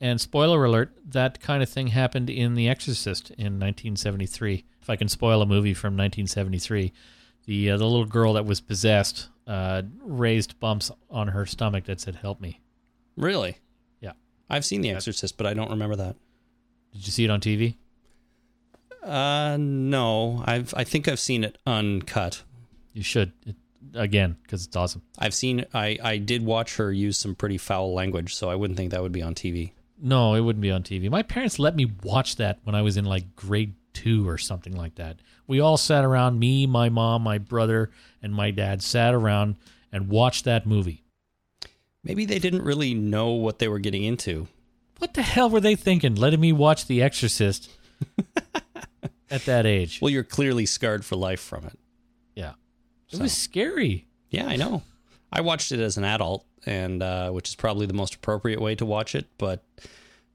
and 0.01 0.21
spoiler 0.21 0.65
alert, 0.65 0.97
that 1.09 1.41
kind 1.41 1.65
of 1.65 1.69
thing 1.69 1.89
happened 1.89 2.31
in 2.31 2.55
The 2.55 2.69
Exorcist 2.69 3.31
in 3.31 3.59
1973. 3.59 4.65
If 4.81 4.89
I 4.89 4.95
can 4.95 5.09
spoil 5.09 5.43
a 5.43 5.47
movie 5.47 5.75
from 5.75 5.95
1973, 5.95 6.93
the 7.47 7.71
uh, 7.73 7.77
the 7.77 7.85
little 7.85 8.07
girl 8.07 8.35
that 8.35 8.47
was 8.47 8.61
possessed 8.61 9.31
uh, 9.47 9.83
raised 10.03 10.59
bumps 10.61 10.91
on 11.11 11.29
her 11.29 11.47
stomach 11.47 11.85
that 11.85 12.01
said 12.01 12.17
"Help 12.17 12.41
me." 12.41 12.61
Really? 13.17 13.59
Yeah. 14.01 14.13
I've 14.49 14.65
seen 14.65 14.81
The 14.81 14.91
Exorcist, 14.91 15.37
but 15.37 15.47
I 15.47 15.55
don't 15.55 15.71
remember 15.71 15.97
that. 15.97 16.17
Did 16.93 17.07
you 17.07 17.13
see 17.13 17.25
it 17.25 17.31
on 17.31 17.41
TV? 17.41 17.77
Uh, 19.03 19.57
no. 19.59 20.43
I've 20.47 20.73
I 20.77 20.85
think 20.85 21.09
I've 21.09 21.21
seen 21.21 21.45
it 21.45 21.59
uncut. 21.67 22.43
You 22.93 23.03
should 23.03 23.33
it, 23.45 23.57
again 23.95 24.37
because 24.43 24.67
it's 24.67 24.77
awesome. 24.77 25.03
I've 25.19 25.35
seen 25.35 25.67
I 25.75 25.99
I 26.03 26.17
did 26.19 26.45
watch 26.45 26.77
her 26.77 26.93
use 26.93 27.19
some 27.19 27.35
pretty 27.35 27.59
foul 27.59 27.93
language, 27.93 28.35
so 28.35 28.49
I 28.49 28.55
wouldn't 28.55 28.77
think 28.77 28.91
that 28.93 29.03
would 29.03 29.13
be 29.13 29.23
on 29.23 29.35
TV. 29.35 29.73
No, 30.01 30.35
it 30.35 30.41
wouldn't 30.41 30.63
be 30.63 30.71
on 30.71 30.83
TV. 30.83 31.11
My 31.11 31.23
parents 31.23 31.59
let 31.59 31.77
me 31.77 31.93
watch 32.03 32.37
that 32.37 32.59
when 32.65 32.75
I 32.75 32.83
was 32.83 32.97
in 32.97 33.05
like 33.05 33.37
grade 33.37 33.75
two 33.95 34.29
or 34.29 34.37
something 34.37 34.77
like 34.77 34.97
that. 34.97 35.21
We 35.47 35.61
all 35.61 35.77
sat 35.79 36.05
around, 36.05 36.39
me, 36.39 36.67
my 36.67 36.89
mom, 36.91 37.23
my 37.23 37.39
brother, 37.39 37.91
and 38.23 38.35
my 38.35 38.51
dad 38.51 38.83
sat 38.83 39.15
around 39.15 39.57
and 39.93 40.09
watched 40.09 40.45
that 40.45 40.67
movie. 40.67 41.03
Maybe 42.03 42.27
they 42.27 42.39
didn't 42.39 42.63
really 42.63 42.93
know 42.93 43.31
what 43.31 43.59
they 43.61 43.69
were 43.69 43.79
getting 43.79 44.05
into. 44.05 44.49
What 44.99 45.15
the 45.15 45.23
hell 45.23 45.49
were 45.49 45.61
they 45.61 45.75
thinking, 45.77 46.15
letting 46.15 46.41
me 46.41 46.53
watch 46.53 46.87
The 46.87 47.03
Exorcist 47.03 47.71
at 49.31 49.45
that 49.47 49.67
age? 49.67 50.01
Well, 50.01 50.11
you're 50.11 50.23
clearly 50.25 50.67
scarred 50.67 51.05
for 51.05 51.17
life 51.17 51.41
from 51.41 51.65
it. 51.65 51.79
yeah. 52.35 52.53
It 53.11 53.17
So- 53.17 53.23
was 53.23 53.33
scary. 53.33 54.07
Yeah, 54.31 54.47
I 54.47 54.57
know. 54.57 54.83
I 55.33 55.41
watched 55.41 55.73
it 55.73 55.81
as 55.81 55.97
an 55.97 56.05
adult, 56.05 56.45
and 56.67 57.03
uh, 57.03 57.31
which 57.31 57.49
is 57.49 57.55
probably 57.55 57.87
the 57.87 57.95
most 57.95 58.15
appropriate 58.15 58.61
way 58.61 58.75
to 58.77 58.87
watch 58.87 59.15
it. 59.15 59.27
But 59.39 59.63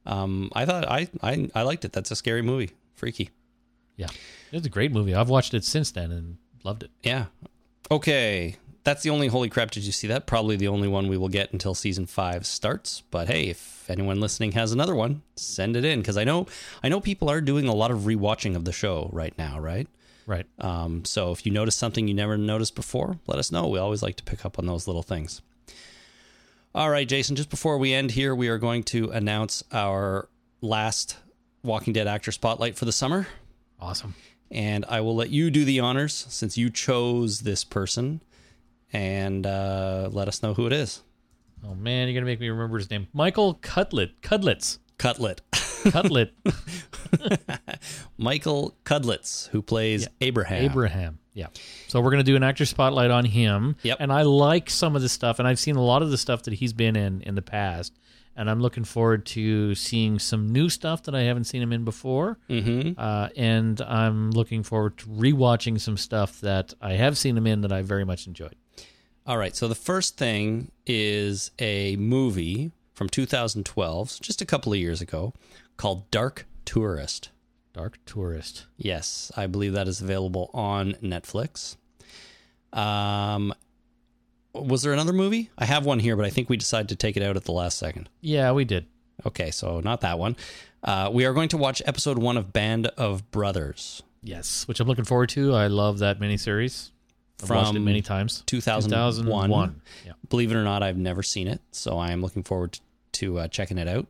um, 0.05 0.49
I 0.53 0.65
thought 0.65 0.87
I, 0.87 1.07
I 1.21 1.49
I 1.55 1.61
liked 1.63 1.83
it. 1.85 1.91
That's 1.93 2.11
a 2.11 2.15
scary 2.15 2.41
movie, 2.41 2.71
freaky. 2.95 3.29
Yeah. 3.99 4.07
it's 4.53 4.65
a 4.65 4.69
great 4.69 4.93
movie. 4.93 5.13
I've 5.13 5.29
watched 5.29 5.53
it 5.53 5.65
since 5.65 5.91
then 5.91 6.11
and 6.11 6.37
loved 6.63 6.83
it. 6.83 6.91
Yeah. 7.03 7.25
Okay, 7.91 8.55
that's 8.83 9.03
the 9.03 9.09
only 9.09 9.27
holy 9.27 9.49
crap. 9.49 9.71
Did 9.71 9.83
you 9.83 9.91
see 9.91 10.07
that? 10.07 10.25
Probably 10.25 10.55
the 10.55 10.69
only 10.69 10.87
one 10.87 11.09
we 11.09 11.17
will 11.17 11.27
get 11.27 11.51
until 11.51 11.75
season 11.75 12.05
five 12.05 12.45
starts. 12.45 13.03
But 13.11 13.27
hey, 13.27 13.49
if 13.49 13.89
anyone 13.89 14.21
listening 14.21 14.53
has 14.53 14.71
another 14.71 14.95
one, 14.95 15.21
send 15.35 15.75
it 15.75 15.83
in 15.83 15.99
because 15.99 16.17
I 16.17 16.23
know 16.23 16.47
I 16.81 16.87
know 16.87 17.01
people 17.01 17.29
are 17.29 17.41
doing 17.41 17.67
a 17.67 17.73
lot 17.75 17.91
of 17.91 17.99
rewatching 18.01 18.55
of 18.55 18.63
the 18.63 18.71
show 18.71 19.09
right 19.11 19.37
now, 19.37 19.59
right? 19.59 19.87
Right. 20.25 20.45
Um, 20.59 21.03
so 21.05 21.31
if 21.31 21.45
you 21.45 21.51
notice 21.51 21.75
something 21.75 22.07
you 22.07 22.13
never 22.13 22.37
noticed 22.37 22.75
before, 22.75 23.19
let 23.27 23.37
us 23.37 23.51
know. 23.51 23.67
We 23.67 23.79
always 23.79 24.01
like 24.01 24.15
to 24.17 24.23
pick 24.23 24.45
up 24.45 24.59
on 24.59 24.65
those 24.65 24.87
little 24.87 25.03
things. 25.03 25.41
All 26.73 26.89
right, 26.89 27.07
Jason, 27.07 27.35
just 27.35 27.49
before 27.49 27.79
we 27.79 27.93
end 27.93 28.11
here, 28.11 28.35
we 28.35 28.47
are 28.47 28.59
going 28.59 28.83
to 28.83 29.09
announce 29.09 29.63
our 29.71 30.29
last 30.61 31.17
Walking 31.63 31.93
Dead 31.93 32.07
actor 32.07 32.31
spotlight 32.31 32.77
for 32.77 32.85
the 32.85 32.91
summer. 32.91 33.27
Awesome. 33.79 34.15
And 34.51 34.85
I 34.89 35.01
will 35.01 35.15
let 35.15 35.29
you 35.29 35.51
do 35.51 35.63
the 35.63 35.79
honors 35.79 36.25
since 36.29 36.57
you 36.57 36.69
chose 36.69 37.41
this 37.41 37.63
person 37.63 38.21
and 38.91 39.45
uh, 39.45 40.09
let 40.11 40.27
us 40.27 40.41
know 40.41 40.53
who 40.53 40.65
it 40.65 40.73
is. 40.73 41.03
Oh 41.65 41.75
man, 41.75 42.07
you're 42.07 42.15
gonna 42.15 42.25
make 42.25 42.39
me 42.39 42.49
remember 42.49 42.77
his 42.77 42.89
name. 42.89 43.07
Michael 43.13 43.55
Cutlet. 43.55 44.21
Cutlets. 44.21 44.79
Cutlet. 44.97 45.41
Cutlet. 45.91 46.31
Michael 48.17 48.75
Cudlitz, 48.85 49.47
who 49.49 49.61
plays 49.61 50.07
Abraham. 50.21 50.63
Abraham. 50.63 51.19
Yeah. 51.33 51.47
So 51.87 52.01
we're 52.01 52.11
going 52.11 52.23
to 52.23 52.29
do 52.29 52.35
an 52.35 52.43
actor 52.43 52.65
spotlight 52.65 53.11
on 53.11 53.25
him. 53.25 53.75
Yep. 53.83 53.97
And 53.99 54.11
I 54.11 54.23
like 54.23 54.69
some 54.69 54.95
of 54.95 55.01
the 55.01 55.09
stuff, 55.09 55.39
and 55.39 55.47
I've 55.47 55.59
seen 55.59 55.75
a 55.75 55.81
lot 55.81 56.01
of 56.01 56.11
the 56.11 56.17
stuff 56.17 56.43
that 56.43 56.53
he's 56.53 56.73
been 56.73 56.95
in 56.95 57.21
in 57.21 57.35
the 57.35 57.41
past. 57.41 57.97
And 58.39 58.49
I'm 58.49 58.61
looking 58.61 58.85
forward 58.85 59.25
to 59.27 59.75
seeing 59.75 60.17
some 60.17 60.47
new 60.47 60.69
stuff 60.69 61.03
that 61.03 61.13
I 61.13 61.23
haven't 61.23 61.43
seen 61.43 61.61
him 61.61 61.73
in 61.73 61.83
before. 61.83 62.39
Mm-hmm. 62.49 62.93
Uh, 62.97 63.27
and 63.35 63.81
I'm 63.81 64.31
looking 64.31 64.63
forward 64.63 64.97
to 64.99 65.07
rewatching 65.07 65.77
some 65.77 65.97
stuff 65.97 66.39
that 66.39 66.73
I 66.81 66.93
have 66.93 67.17
seen 67.17 67.35
him 67.35 67.45
in 67.45 67.59
that 67.61 67.73
I 67.73 67.81
very 67.81 68.05
much 68.05 68.27
enjoyed. 68.27 68.55
All 69.27 69.37
right. 69.37 69.53
So 69.53 69.67
the 69.67 69.75
first 69.75 70.17
thing 70.17 70.71
is 70.87 71.51
a 71.59 71.97
movie 71.97 72.71
from 72.93 73.09
2012, 73.09 74.09
so 74.09 74.19
just 74.21 74.41
a 74.41 74.45
couple 74.45 74.71
of 74.71 74.79
years 74.79 75.01
ago, 75.01 75.33
called 75.75 76.09
Dark 76.09 76.45
Tourist. 76.63 77.31
Dark 77.73 77.99
Tourist. 78.05 78.67
Yes, 78.77 79.33
I 79.35 79.47
believe 79.47 79.73
that 79.73 79.89
is 79.89 79.99
available 79.99 80.49
on 80.53 80.93
Netflix. 81.03 81.75
Um, 82.71 83.53
was 84.53 84.81
there 84.81 84.93
another 84.93 85.13
movie? 85.13 85.49
I 85.57 85.65
have 85.65 85.85
one 85.85 85.99
here, 85.99 86.15
but 86.15 86.25
I 86.25 86.29
think 86.29 86.49
we 86.49 86.57
decided 86.57 86.89
to 86.89 86.95
take 86.95 87.17
it 87.17 87.23
out 87.23 87.35
at 87.37 87.43
the 87.45 87.51
last 87.51 87.77
second. 87.77 88.09
Yeah, 88.21 88.51
we 88.51 88.65
did. 88.65 88.85
Okay, 89.25 89.51
so 89.51 89.79
not 89.81 90.01
that 90.01 90.17
one. 90.17 90.35
Uh, 90.83 91.09
we 91.11 91.25
are 91.25 91.33
going 91.33 91.49
to 91.49 91.57
watch 91.57 91.81
episode 91.85 92.17
one 92.17 92.37
of 92.37 92.53
Band 92.53 92.87
of 92.97 93.29
Brothers 93.31 94.01
Yes, 94.21 94.67
which 94.67 94.79
I'm 94.79 94.87
looking 94.87 95.05
forward 95.05 95.29
to. 95.29 95.53
I 95.55 95.67
love 95.67 95.99
that 95.99 96.19
miniseries. 96.19 96.91
I've 97.41 97.49
watched 97.49 97.69
it 97.71 97.73
From 97.75 97.85
many 97.85 98.01
times. 98.01 98.43
2001. 98.47 99.13
2001. 99.13 99.81
Yeah. 100.05 100.11
Believe 100.29 100.51
it 100.51 100.55
or 100.55 100.63
not, 100.63 100.83
I've 100.83 100.97
never 100.97 101.23
seen 101.23 101.47
it, 101.47 101.61
so 101.71 101.97
I 101.97 102.11
am 102.11 102.21
looking 102.21 102.43
forward 102.43 102.79
to, 103.13 103.39
uh, 103.39 103.47
checking 103.47 103.77
it 103.77 103.87
out. 103.87 104.07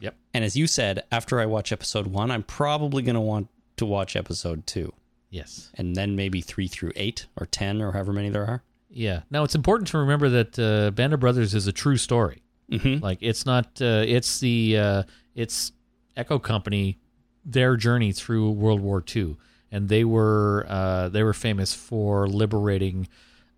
Yep. 0.00 0.14
And 0.32 0.44
as 0.44 0.56
you 0.56 0.66
said, 0.66 1.02
after 1.12 1.40
I 1.40 1.44
watch 1.46 1.72
episode 1.72 2.06
one, 2.06 2.30
I'm 2.30 2.42
probably 2.42 3.02
going 3.02 3.16
to 3.16 3.20
want 3.20 3.48
to 3.76 3.84
watch 3.84 4.16
episode 4.16 4.66
two, 4.66 4.94
Yes. 5.28 5.70
and 5.74 5.94
then 5.94 6.16
maybe 6.16 6.40
three 6.40 6.68
through 6.68 6.92
eight 6.96 7.26
or 7.38 7.44
ten 7.44 7.82
or 7.82 7.92
however 7.92 8.14
many 8.14 8.30
there 8.30 8.46
are. 8.46 8.62
Yeah. 8.90 9.22
Now 9.30 9.44
it's 9.44 9.54
important 9.54 9.88
to 9.88 9.98
remember 9.98 10.28
that 10.30 10.58
uh, 10.58 10.90
Band 10.90 11.14
of 11.14 11.20
Brothers 11.20 11.54
is 11.54 11.66
a 11.66 11.72
true 11.72 11.96
story. 11.96 12.42
Mm-hmm. 12.70 13.02
Like 13.02 13.18
it's 13.20 13.46
not. 13.46 13.80
Uh, 13.80 14.04
it's 14.06 14.40
the. 14.40 14.76
Uh, 14.78 15.02
it's 15.34 15.72
Echo 16.16 16.38
Company, 16.38 16.98
their 17.44 17.76
journey 17.76 18.12
through 18.12 18.50
World 18.50 18.80
War 18.80 19.02
II, 19.14 19.36
and 19.70 19.88
they 19.88 20.04
were 20.04 20.66
uh, 20.68 21.08
they 21.08 21.22
were 21.22 21.32
famous 21.32 21.74
for 21.74 22.28
liberating 22.28 23.08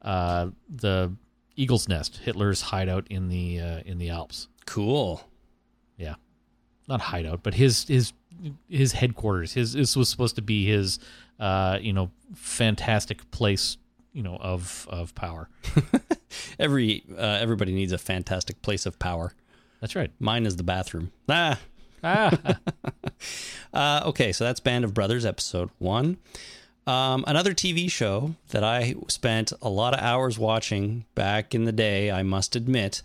uh, 0.03 0.49
the 0.69 1.15
Eagle's 1.57 1.89
Nest, 1.89 2.19
Hitler's 2.19 2.61
hideout 2.61 3.07
in 3.11 3.29
the 3.29 3.61
uh, 3.61 3.81
in 3.85 3.99
the 3.99 4.11
Alps. 4.11 4.49
Cool. 4.67 5.23
Yeah, 5.97 6.15
not 6.89 7.01
hideout, 7.01 7.43
but 7.43 7.55
his 7.55 7.87
his 7.89 8.13
his 8.69 8.93
headquarters. 8.93 9.53
His 9.53 9.73
this 9.73 9.97
was 9.97 10.09
supposed 10.09 10.37
to 10.37 10.43
be 10.43 10.67
his 10.67 10.99
uh, 11.41 11.79
you 11.81 11.93
know 11.93 12.11
fantastic 12.35 13.31
place 13.31 13.77
you 14.13 14.23
know 14.23 14.37
of 14.37 14.87
of 14.91 15.15
power. 15.15 15.49
Every 16.59 17.05
uh, 17.17 17.39
everybody 17.41 17.73
needs 17.73 17.93
a 17.93 17.99
fantastic 17.99 18.63
place 18.63 18.87
of 18.87 18.99
power. 18.99 19.35
That's 19.81 19.95
right. 19.95 20.11
Mine 20.21 20.47
is 20.47 20.57
the 20.57 20.63
bathroom. 20.63 21.13
Ah. 21.29 21.59
Ah, 22.05 22.37
Uh, 23.73 24.03
okay, 24.07 24.33
so 24.33 24.43
that's 24.43 24.59
Band 24.59 24.85
of 24.85 24.93
Brothers, 24.93 25.25
episode 25.25 25.71
one. 25.79 26.17
Um, 26.85 27.25
another 27.29 27.55
TV 27.55 27.89
show 27.89 28.35
that 28.49 28.65
I 28.65 28.97
spent 29.07 29.53
a 29.63 29.69
lot 29.69 29.95
of 29.95 30.01
hours 30.01 30.37
watching 30.37 31.05
back 31.15 31.55
in 31.55 31.65
the 31.65 31.71
day, 31.71 32.11
I 32.11 32.25
must 32.25 32.57
admit, 32.57 33.03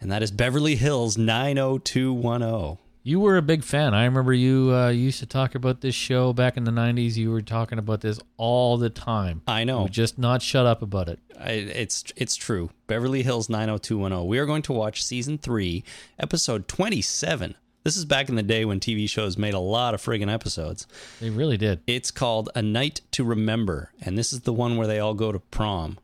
and 0.00 0.12
that 0.12 0.22
is 0.22 0.30
Beverly 0.30 0.76
Hills 0.76 1.18
90210. 1.18 2.78
You 3.02 3.20
were 3.20 3.36
a 3.36 3.42
big 3.42 3.62
fan. 3.64 3.94
I 3.94 4.04
remember 4.04 4.32
you 4.32 4.72
uh, 4.74 4.88
used 4.90 5.18
to 5.20 5.26
talk 5.26 5.54
about 5.54 5.80
this 5.80 5.94
show 5.94 6.32
back 6.32 6.56
in 6.56 6.64
the 6.64 6.70
'90s. 6.70 7.16
You 7.16 7.30
were 7.30 7.42
talking 7.42 7.78
about 7.78 8.00
this 8.00 8.18
all 8.36 8.76
the 8.76 8.90
time. 8.90 9.42
I 9.46 9.64
know. 9.64 9.84
You 9.84 9.88
just 9.88 10.18
not 10.18 10.42
shut 10.42 10.66
up 10.66 10.82
about 10.82 11.08
it. 11.08 11.18
I, 11.38 11.50
it's 11.52 12.04
it's 12.16 12.36
true. 12.36 12.70
Beverly 12.86 13.22
Hills 13.22 13.48
90210. 13.48 14.26
We 14.26 14.38
are 14.38 14.46
going 14.46 14.62
to 14.62 14.72
watch 14.72 15.02
season 15.02 15.38
three, 15.38 15.84
episode 16.18 16.68
27. 16.68 17.54
This 17.84 17.96
is 17.96 18.04
back 18.04 18.28
in 18.28 18.34
the 18.34 18.42
day 18.42 18.64
when 18.66 18.80
TV 18.80 19.08
shows 19.08 19.38
made 19.38 19.54
a 19.54 19.58
lot 19.60 19.94
of 19.94 20.02
friggin' 20.02 20.30
episodes. 20.30 20.86
They 21.20 21.30
really 21.30 21.56
did. 21.56 21.80
It's 21.86 22.10
called 22.10 22.50
A 22.54 22.60
Night 22.60 23.00
to 23.12 23.24
Remember, 23.24 23.92
and 24.02 24.18
this 24.18 24.32
is 24.32 24.40
the 24.40 24.52
one 24.52 24.76
where 24.76 24.86
they 24.86 24.98
all 24.98 25.14
go 25.14 25.32
to 25.32 25.38
prom. 25.38 25.98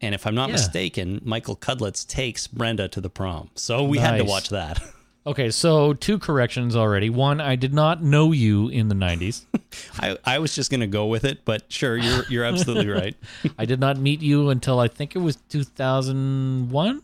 And 0.00 0.14
if 0.14 0.26
I'm 0.26 0.34
not 0.34 0.50
Yeah. 0.50 0.56
mistaken, 0.56 1.20
Michael 1.24 1.56
Cudlitz 1.56 2.06
takes 2.06 2.46
Brenda 2.46 2.86
to 2.88 3.00
the 3.00 3.08
prom. 3.10 3.50
So 3.54 3.82
we 3.82 3.98
had 3.98 4.18
to 4.18 4.24
watch 4.24 4.50
that. 4.50 4.80
Okay, 5.26 5.50
so 5.50 5.94
two 5.94 6.18
corrections 6.18 6.76
already. 6.76 7.08
One, 7.08 7.40
I 7.40 7.56
did 7.56 7.72
not 7.72 8.02
know 8.02 8.32
you 8.32 8.68
in 8.68 8.88
the 8.88 8.94
'90s. 8.94 9.46
I, 9.98 10.18
I 10.24 10.38
was 10.38 10.54
just 10.54 10.70
gonna 10.70 10.86
go 10.86 11.06
with 11.06 11.24
it, 11.24 11.44
but 11.44 11.72
sure, 11.72 11.96
you're 11.96 12.24
you're 12.28 12.44
absolutely 12.44 12.88
right. 12.88 13.16
I 13.58 13.64
did 13.64 13.80
not 13.80 13.96
meet 13.96 14.20
you 14.20 14.50
until 14.50 14.78
I 14.80 14.88
think 14.88 15.16
it 15.16 15.20
was 15.20 15.36
2001, 15.48 17.02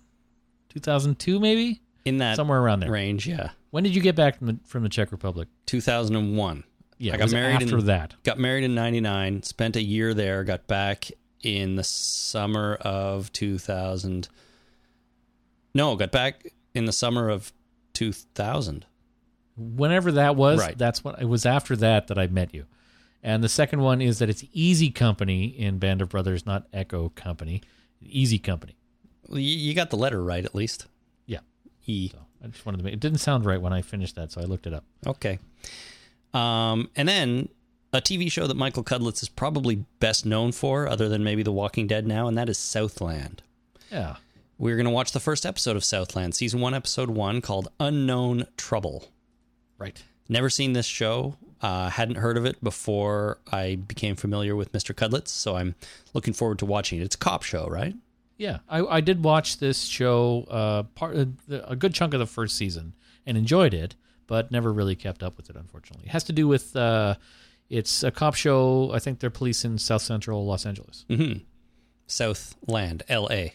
2002, 0.69 1.41
maybe 1.41 1.81
In 2.05 2.19
that 2.19 2.37
somewhere 2.37 2.61
around 2.61 2.81
there. 2.81 2.91
range, 2.91 3.27
yeah. 3.27 3.51
When 3.71 3.85
did 3.85 3.95
you 3.95 4.03
get 4.03 4.17
back 4.17 4.37
from 4.39 4.49
the, 4.49 4.59
from 4.67 4.83
the 4.83 4.89
Czech 4.89 5.13
Republic? 5.13 5.49
2001. 5.67 6.65
Yeah, 6.99 7.15
I 7.15 7.17
got 7.17 7.31
married 7.31 7.63
after 7.63 7.79
in, 7.79 7.87
that. 7.87 8.15
Got 8.25 8.39
married 8.39 8.65
in 8.65 8.75
99, 8.75 9.45
spent 9.45 9.77
a 9.77 9.83
year 9.83 10.13
there, 10.13 10.45
got 10.45 10.67
back 10.67 11.11
in 11.43 11.77
the 11.77 11.85
summer 11.85 12.75
of 12.83 13.33
2000. 13.33 14.29
No, 15.75 15.97
got 15.97 16.13
back 16.13 16.53
in 16.75 16.85
the 16.85 16.93
summer 16.93 17.31
of 17.31 17.53
2000. 18.01 18.87
Whenever 19.59 20.11
that 20.13 20.35
was, 20.37 20.59
Right. 20.59 20.79
that's 20.79 21.05
what 21.05 21.21
it 21.21 21.27
was 21.27 21.45
after 21.45 21.77
that 21.77 22.07
that 22.07 22.19
I 22.19 22.27
met 22.29 22.55
you. 22.55 22.65
And 23.23 23.45
the 23.45 23.49
second 23.49 23.81
one 23.83 24.01
is 24.01 24.19
that 24.21 24.31
it's 24.31 24.43
Easy 24.55 24.89
Company 24.91 25.45
in 25.45 25.79
Band 25.79 26.01
of 26.01 26.09
Brothers, 26.09 26.47
not 26.47 26.67
Echo 26.73 27.11
Company. 27.11 27.61
Easy 28.01 28.39
Company. 28.39 28.75
Well, 29.29 29.39
You, 29.39 29.75
got 29.75 29.91
the 29.91 29.99
letter 29.99 30.25
right 30.25 30.43
at 30.43 30.55
least. 30.55 30.87
Yeah. 31.27 31.41
E. 31.85 32.09
So 32.09 32.19
I 32.43 32.47
just 32.49 32.65
wanted 32.65 32.79
to 32.79 32.85
make 32.85 32.95
it 32.95 33.01
didn't 33.01 33.19
sound 33.19 33.45
right 33.45 33.61
when 33.61 33.75
I 33.75 33.83
finished 33.83 34.15
that, 34.17 34.33
so 34.33 34.41
I 34.41 34.45
looked 34.45 34.67
it 34.67 34.73
up. 34.73 34.85
Okay. 35.07 35.39
Um, 36.33 36.89
and 36.97 37.07
then 37.07 37.51
a 37.93 38.01
TV 38.01 38.33
show 38.33 38.47
that 38.47 38.57
Michael 38.57 38.83
Cudlitz 38.85 39.23
is 39.23 39.29
probably 39.29 39.85
best 39.99 40.25
known 40.25 40.53
for, 40.53 40.89
other 40.89 41.07
than 41.11 41.23
maybe 41.23 41.43
The 41.43 41.53
Walking 41.53 41.87
Dead 41.87 42.07
now, 42.07 42.29
and 42.29 42.39
that 42.39 42.49
is 42.49 42.57
Southland. 42.57 43.43
Yeah. 43.93 44.17
We're 44.61 44.77
going 44.77 44.85
to 44.85 44.91
watch 44.91 45.13
the 45.13 45.21
first 45.21 45.47
episode 45.47 45.75
of 45.75 45.85
Southland, 45.85 46.35
season 46.35 46.61
one, 46.61 46.75
episode 46.75 47.09
one, 47.09 47.41
called 47.41 47.69
Unknown 47.81 48.47
Trouble. 48.59 49.09
Right. 49.79 50.03
Never 50.29 50.51
seen 50.51 50.75
this 50.75 50.85
show. 50.85 51.37
Uh, 51.63 51.89
hadn't 51.89 52.17
heard 52.17 52.37
of 52.37 52.45
it 52.45 52.63
before 52.63 53.39
I 53.51 53.77
became 53.77 54.17
familiar 54.17 54.55
with 54.55 54.73
Mr. 54.73 54.95
Cudlitz, 54.95 55.29
so 55.29 55.57
I'm 55.57 55.77
looking 56.13 56.35
forward 56.35 56.59
to 56.59 56.67
watching 56.67 57.01
it. 57.01 57.05
It's 57.05 57.15
a 57.15 57.19
cop 57.19 57.43
show, 57.43 57.69
right? 57.69 57.95
Yeah, 58.37 58.59
I, 58.69 58.85
I 58.85 59.01
did 59.01 59.25
watch 59.25 59.61
this 59.61 59.85
show 59.85 60.45
uh, 60.51 60.83
part 60.95 61.17
uh, 61.17 61.25
a 61.65 61.75
good 61.75 61.95
chunk 61.95 62.13
of 62.13 62.21
the 62.21 62.27
first 62.27 62.55
season 62.55 62.93
and 63.25 63.39
enjoyed 63.39 63.73
it, 63.73 63.95
but 64.27 64.51
never 64.51 64.75
really 64.75 64.95
kept 64.95 65.23
up 65.23 65.39
with 65.39 65.49
it. 65.49 65.57
Unfortunately, 65.57 66.05
it 66.05 66.13
has 66.13 66.25
to 66.25 66.35
do 66.35 66.47
with 66.47 66.77
uh, 66.77 67.15
it's 67.71 68.03
a 68.03 68.11
cop 68.11 68.35
show. 68.35 68.91
I 68.93 68.99
think 68.99 69.21
they're 69.21 69.31
police 69.31 69.65
in 69.65 69.79
South 69.79 70.03
Central 70.03 70.45
Los 70.45 70.67
Angeles. 70.67 71.07
Mm-hmm. 71.09 71.45
Southland, 72.07 73.05
L.A. 73.09 73.55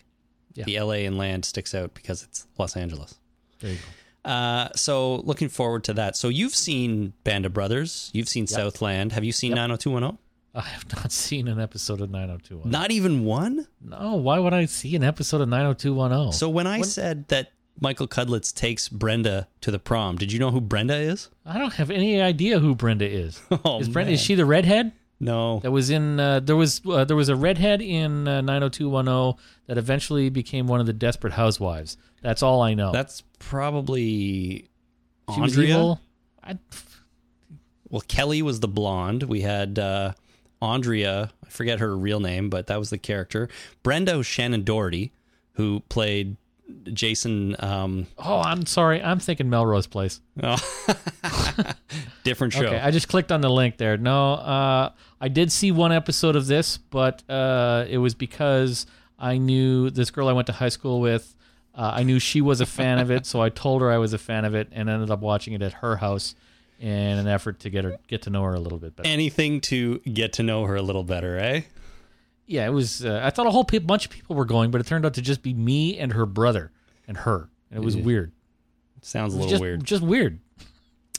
Yeah. 0.55 0.65
The 0.65 0.77
L.A. 0.77 1.05
in 1.05 1.17
land 1.17 1.45
sticks 1.45 1.75
out 1.75 1.93
because 1.93 2.23
it's 2.23 2.47
Los 2.57 2.75
Angeles. 2.75 3.15
There 3.59 3.71
you 3.71 3.77
go. 3.77 4.29
Uh, 4.29 4.69
so 4.75 5.17
looking 5.17 5.49
forward 5.49 5.83
to 5.83 5.93
that. 5.93 6.17
So 6.17 6.29
you've 6.29 6.55
seen 6.55 7.13
Band 7.23 7.45
of 7.45 7.53
Brothers, 7.53 8.09
you've 8.13 8.27
seen 8.29 8.47
Southland. 8.47 9.11
Have 9.11 9.23
you 9.23 9.31
seen 9.31 9.51
90210? 9.53 10.17
I 10.55 10.61
have 10.61 10.85
not 10.95 11.11
seen 11.11 11.47
an 11.47 11.59
episode 11.59 11.99
of 12.01 12.09
90210. 12.09 12.71
Not 12.71 12.89
even 12.91 13.25
one. 13.25 13.67
No, 13.81 14.15
why 14.15 14.39
would 14.39 14.53
I 14.53 14.65
see 14.65 14.95
an 14.95 15.03
episode 15.03 15.41
of 15.41 15.49
90210? 15.49 16.31
So 16.33 16.49
when 16.49 16.65
I 16.65 16.81
said 16.81 17.27
that 17.27 17.51
Michael 17.79 18.07
Cudlitz 18.07 18.53
takes 18.55 18.87
Brenda 18.87 19.47
to 19.61 19.69
the 19.69 19.79
prom, 19.79 20.15
did 20.15 20.31
you 20.31 20.39
know 20.39 20.49
who 20.51 20.61
Brenda 20.61 20.95
is? 20.95 21.29
I 21.45 21.57
don't 21.59 21.73
have 21.73 21.91
any 21.91 22.21
idea 22.21 22.59
who 22.59 22.73
Brenda 22.73 23.07
is. 23.07 23.41
Oh, 23.65 23.81
is 23.81 23.89
Brenda 23.89 24.13
is 24.13 24.21
she 24.21 24.33
the 24.35 24.45
redhead? 24.45 24.93
No. 25.19 25.59
That 25.59 25.71
was 25.71 25.89
in 25.89 26.19
uh, 26.19 26.39
there 26.41 26.55
was 26.55 26.81
uh, 26.85 27.05
there 27.05 27.15
was 27.15 27.29
a 27.29 27.35
redhead 27.35 27.81
in 27.81 28.27
uh, 28.27 28.41
90210 28.41 29.41
that 29.67 29.77
eventually 29.77 30.29
became 30.29 30.67
one 30.67 30.79
of 30.79 30.85
the 30.85 30.93
desperate 30.93 31.33
housewives. 31.33 31.97
That's 32.21 32.43
all 32.43 32.61
I 32.61 32.73
know. 32.73 32.91
That's 32.91 33.23
probably 33.39 34.69
she 35.33 35.41
Andrea. 35.41 35.99
I, 36.43 36.57
Well, 37.89 38.03
Kelly 38.07 38.41
was 38.41 38.59
the 38.59 38.67
blonde. 38.67 39.23
We 39.23 39.41
had 39.41 39.79
uh, 39.79 40.13
Andrea. 40.61 41.31
I 41.45 41.49
forget 41.49 41.79
her 41.79 41.95
real 41.95 42.19
name, 42.19 42.49
but 42.49 42.67
that 42.67 42.77
was 42.77 42.89
the 42.89 42.97
character. 42.97 43.47
Brenda 43.83 44.13
Shannen 44.15 44.65
Doherty, 44.65 45.13
who 45.53 45.81
played 45.89 46.35
Jason. 46.93 47.55
Um, 47.59 48.07
oh, 48.17 48.41
I'm 48.41 48.65
sorry. 48.65 49.01
I'm 49.01 49.19
thinking 49.19 49.49
Melrose 49.49 49.87
Place. 49.87 50.21
oh, 50.41 50.57
different 52.23 52.53
show. 52.53 52.65
Okay, 52.65 52.79
I 52.79 52.91
just 52.91 53.07
clicked 53.07 53.31
on 53.31 53.41
the 53.41 53.49
link 53.49 53.77
there. 53.77 53.97
No, 53.97 54.33
uh, 54.33 54.91
I 55.19 55.27
did 55.27 55.51
see 55.51 55.71
one 55.71 55.91
episode 55.91 56.35
of 56.35 56.47
this, 56.47 56.77
but 56.77 57.27
uh, 57.29 57.85
it 57.89 57.97
was 57.97 58.13
because 58.15 58.85
I 59.19 59.37
knew 59.37 59.89
this 59.89 60.11
girl 60.11 60.27
I 60.27 60.33
went 60.33 60.47
to 60.47 60.53
high 60.53 60.69
school 60.69 60.99
with. 60.99 61.35
Uh, 61.73 61.91
I 61.95 62.03
knew 62.03 62.19
she 62.19 62.39
was 62.39 62.61
a 62.61 62.65
fan 62.65 62.99
of 62.99 63.11
it, 63.11 63.25
so 63.25 63.41
I 63.41 63.49
told 63.49 63.81
her 63.81 63.91
I 63.91 63.97
was 63.97 64.13
a 64.13 64.17
fan 64.17 64.45
of 64.45 64.55
it, 64.55 64.69
and 64.71 64.89
ended 64.89 65.11
up 65.11 65.19
watching 65.19 65.53
it 65.53 65.61
at 65.61 65.73
her 65.73 65.97
house 65.97 66.35
in 66.79 66.89
an 66.89 67.27
effort 67.27 67.59
to 67.61 67.69
get 67.69 67.83
her 67.83 67.97
get 68.07 68.21
to 68.23 68.29
know 68.29 68.43
her 68.43 68.53
a 68.53 68.59
little 68.59 68.77
bit 68.77 68.95
better. 68.95 69.07
Anything 69.07 69.61
to 69.61 69.99
get 69.99 70.33
to 70.33 70.43
know 70.43 70.65
her 70.65 70.75
a 70.75 70.81
little 70.81 71.03
better, 71.03 71.37
eh? 71.37 71.61
Yeah, 72.45 72.65
it 72.65 72.71
was. 72.71 73.05
Uh, 73.05 73.21
I 73.23 73.29
thought 73.29 73.47
a 73.47 73.51
whole 73.51 73.65
pe- 73.65 73.79
bunch 73.79 74.05
of 74.05 74.11
people 74.11 74.35
were 74.35 74.45
going, 74.45 74.71
but 74.71 74.81
it 74.81 74.87
turned 74.87 75.05
out 75.05 75.13
to 75.15 75.21
just 75.21 75.41
be 75.41 75.53
me 75.53 75.97
and 75.97 76.13
her 76.13 76.25
brother 76.25 76.71
and 77.07 77.17
her, 77.17 77.49
and 77.69 77.81
it 77.81 77.85
was 77.85 77.97
weird. 77.97 78.31
Sounds 79.01 79.33
a 79.33 79.37
little 79.37 79.51
just, 79.51 79.61
weird. 79.61 79.83
Just 79.83 80.03
weird. 80.03 80.39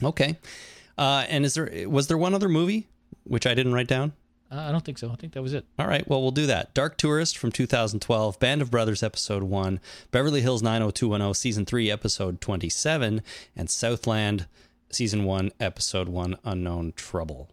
Okay. 0.03 0.37
Uh, 0.97 1.25
and 1.29 1.45
is 1.45 1.53
there 1.53 1.87
was 1.87 2.07
there 2.07 2.17
one 2.17 2.33
other 2.33 2.49
movie 2.49 2.87
which 3.23 3.45
I 3.45 3.53
didn't 3.53 3.73
write 3.73 3.87
down? 3.87 4.13
Uh, 4.51 4.59
I 4.59 4.71
don't 4.71 4.83
think 4.83 4.97
so. 4.97 5.09
I 5.09 5.15
think 5.15 5.33
that 5.33 5.41
was 5.41 5.53
it. 5.53 5.65
All 5.77 5.87
right, 5.87 6.07
well 6.07 6.21
we'll 6.21 6.31
do 6.31 6.45
that. 6.47 6.73
Dark 6.73 6.97
Tourist 6.97 7.37
from 7.37 7.51
2012, 7.51 8.39
Band 8.39 8.61
of 8.61 8.71
Brothers 8.71 9.03
episode 9.03 9.43
1, 9.43 9.79
Beverly 10.11 10.41
Hills 10.41 10.63
90210 10.63 11.33
season 11.33 11.65
3 11.65 11.91
episode 11.91 12.41
27 12.41 13.21
and 13.55 13.69
Southland 13.69 14.47
season 14.89 15.25
1 15.25 15.51
episode 15.59 16.07
1 16.07 16.37
Unknown 16.45 16.93
Trouble. 16.95 17.49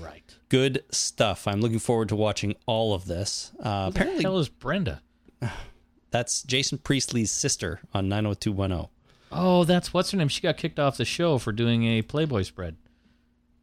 Right. 0.00 0.34
Good 0.48 0.84
stuff. 0.90 1.46
I'm 1.46 1.60
looking 1.60 1.78
forward 1.78 2.08
to 2.10 2.16
watching 2.16 2.54
all 2.66 2.94
of 2.94 3.06
this. 3.06 3.52
Uh, 3.60 3.86
Who 3.86 3.92
the 3.92 3.98
apparently 4.00 4.22
hell 4.24 4.38
is 4.38 4.48
Brenda? 4.48 5.02
that's 6.10 6.42
Jason 6.42 6.78
Priestley's 6.78 7.30
sister 7.30 7.80
on 7.94 8.08
90210. 8.08 8.88
Oh, 9.32 9.64
that's 9.64 9.94
what's 9.94 10.10
her 10.10 10.18
name. 10.18 10.28
She 10.28 10.42
got 10.42 10.56
kicked 10.58 10.78
off 10.78 10.96
the 10.98 11.04
show 11.06 11.38
for 11.38 11.52
doing 11.52 11.84
a 11.84 12.02
Playboy 12.02 12.42
spread. 12.42 12.76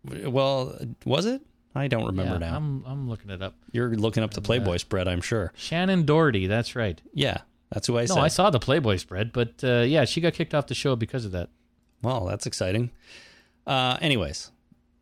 Well, 0.04 0.78
was 1.06 1.26
it? 1.26 1.42
I 1.76 1.88
don't 1.88 2.06
remember 2.06 2.34
yeah, 2.34 2.50
now. 2.52 2.56
I'm 2.58 2.84
I'm 2.86 3.10
looking 3.10 3.30
it 3.30 3.44
up. 3.44 3.54
You're 3.72 3.96
looking 3.96 4.24
up 4.24 4.34
the 4.34 4.42
Playboy 4.42 4.78
spread, 4.78 5.08
I'm 5.08 5.22
sure. 5.22 5.54
Shannen 5.58 6.06
Doherty. 6.06 6.48
That's 6.48 6.76
right. 6.76 7.00
Yeah, 7.14 7.42
that's 7.72 7.86
who 7.86 7.98
I 7.98 8.02
No, 8.02 8.16
said. 8.16 8.24
I 8.24 8.28
saw 8.30 8.50
the 8.50 8.60
Playboy 8.60 8.96
spread, 8.96 9.32
but 9.32 9.64
uh, 9.64 9.82
yeah, 9.82 10.06
she 10.06 10.22
got 10.22 10.34
kicked 10.34 10.56
off 10.56 10.66
the 10.68 10.74
show 10.74 10.96
because 10.96 11.26
of 11.26 11.32
that. 11.34 11.50
Well, 12.02 12.26
that's 12.26 12.48
exciting. 12.48 12.90
Uh, 13.68 13.98
anyways, 14.02 14.52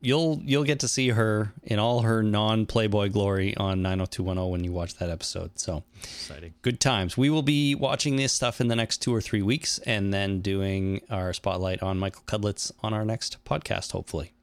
you'll 0.01 0.41
you'll 0.43 0.63
get 0.63 0.79
to 0.81 0.87
see 0.87 1.09
her 1.09 1.53
in 1.63 1.79
all 1.79 2.01
her 2.01 2.21
non 2.23 2.65
Playboy 2.65 3.09
glory 3.09 3.55
on 3.57 3.81
90210 3.81 4.49
when 4.51 4.63
you 4.63 4.71
watch 4.71 4.95
that 4.95 5.09
episode. 5.09 5.57
So 5.59 5.83
Exciting. 6.03 6.53
good 6.61 6.79
times. 6.79 7.17
We 7.17 7.29
will 7.29 7.41
be 7.41 7.75
watching 7.75 8.15
this 8.15 8.33
stuff 8.33 8.61
in 8.61 8.67
the 8.67 8.75
next 8.75 8.97
two 8.99 9.13
or 9.13 9.21
three 9.21 9.41
weeks, 9.41 9.79
and 9.79 10.13
then 10.13 10.41
doing 10.41 11.01
our 11.09 11.33
spotlight 11.33 11.81
on 11.81 11.97
Michael 11.97 12.23
Cudlitz 12.25 12.71
on 12.81 12.93
our 12.93 13.05
next 13.05 13.37
podcast, 13.45 13.91
hopefully. 13.91 14.33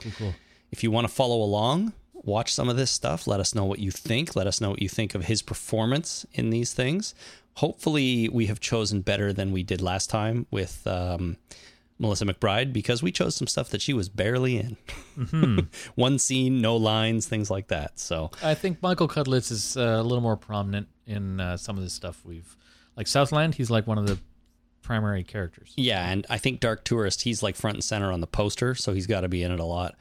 Cool, 0.00 0.12
cool. 0.18 0.34
If 0.70 0.82
you 0.82 0.90
want 0.90 1.06
to 1.06 1.12
follow 1.12 1.40
along, 1.42 1.92
watch 2.12 2.52
some 2.52 2.68
of 2.68 2.76
this 2.76 2.90
stuff. 2.90 3.26
Let 3.26 3.38
us 3.40 3.54
know 3.54 3.64
what 3.64 3.78
you 3.78 3.90
think. 3.92 4.34
Let 4.34 4.46
us 4.46 4.60
know 4.60 4.70
what 4.70 4.82
you 4.82 4.88
think 4.88 5.14
of 5.14 5.26
his 5.26 5.40
performance 5.42 6.26
in 6.32 6.50
these 6.50 6.72
things. 6.72 7.14
Hopefully, 7.58 8.28
we 8.28 8.46
have 8.46 8.58
chosen 8.58 9.00
better 9.02 9.32
than 9.32 9.52
we 9.52 9.62
did 9.62 9.80
last 9.80 10.10
time 10.10 10.46
with 10.50 10.84
um, 10.88 11.36
Melissa 12.04 12.24
McBride 12.26 12.72
because 12.72 13.02
we 13.02 13.10
chose 13.10 13.34
some 13.34 13.46
stuff 13.46 13.70
that 13.70 13.82
she 13.82 13.92
was 13.92 14.08
barely 14.08 14.58
in. 14.58 15.68
One 15.94 16.18
scene, 16.18 16.60
no 16.60 16.76
lines, 16.76 17.26
things 17.26 17.50
like 17.50 17.68
that. 17.68 17.98
So, 17.98 18.30
I 18.42 18.54
think 18.54 18.82
Michael 18.82 19.08
Cudlitz 19.08 19.50
is 19.50 19.76
uh, 19.76 19.98
a 20.00 20.02
little 20.02 20.20
more 20.20 20.36
prominent 20.36 20.88
in 21.06 21.40
uh, 21.40 21.56
some 21.56 21.76
of 21.76 21.84
the 21.84 21.90
stuff 21.90 22.20
we've 22.24 22.56
like 22.96 23.06
Southland. 23.06 23.54
He's 23.54 23.70
like 23.70 23.86
one 23.86 23.98
of 23.98 24.06
the 24.06 24.18
primary 24.82 25.24
characters. 25.24 25.72
yeah, 25.76 26.10
and 26.10 26.26
I 26.28 26.38
think 26.38 26.60
Dark 26.60 26.84
Tourist, 26.84 27.22
he's 27.22 27.42
like 27.42 27.56
front 27.56 27.76
and 27.76 27.84
center 27.84 28.12
on 28.12 28.20
the 28.20 28.26
poster, 28.26 28.74
so 28.74 28.92
he's 28.92 29.06
got 29.06 29.22
to 29.22 29.28
be 29.28 29.42
in 29.42 29.50
it 29.50 29.60
a 29.60 29.64
lot. 29.64 29.96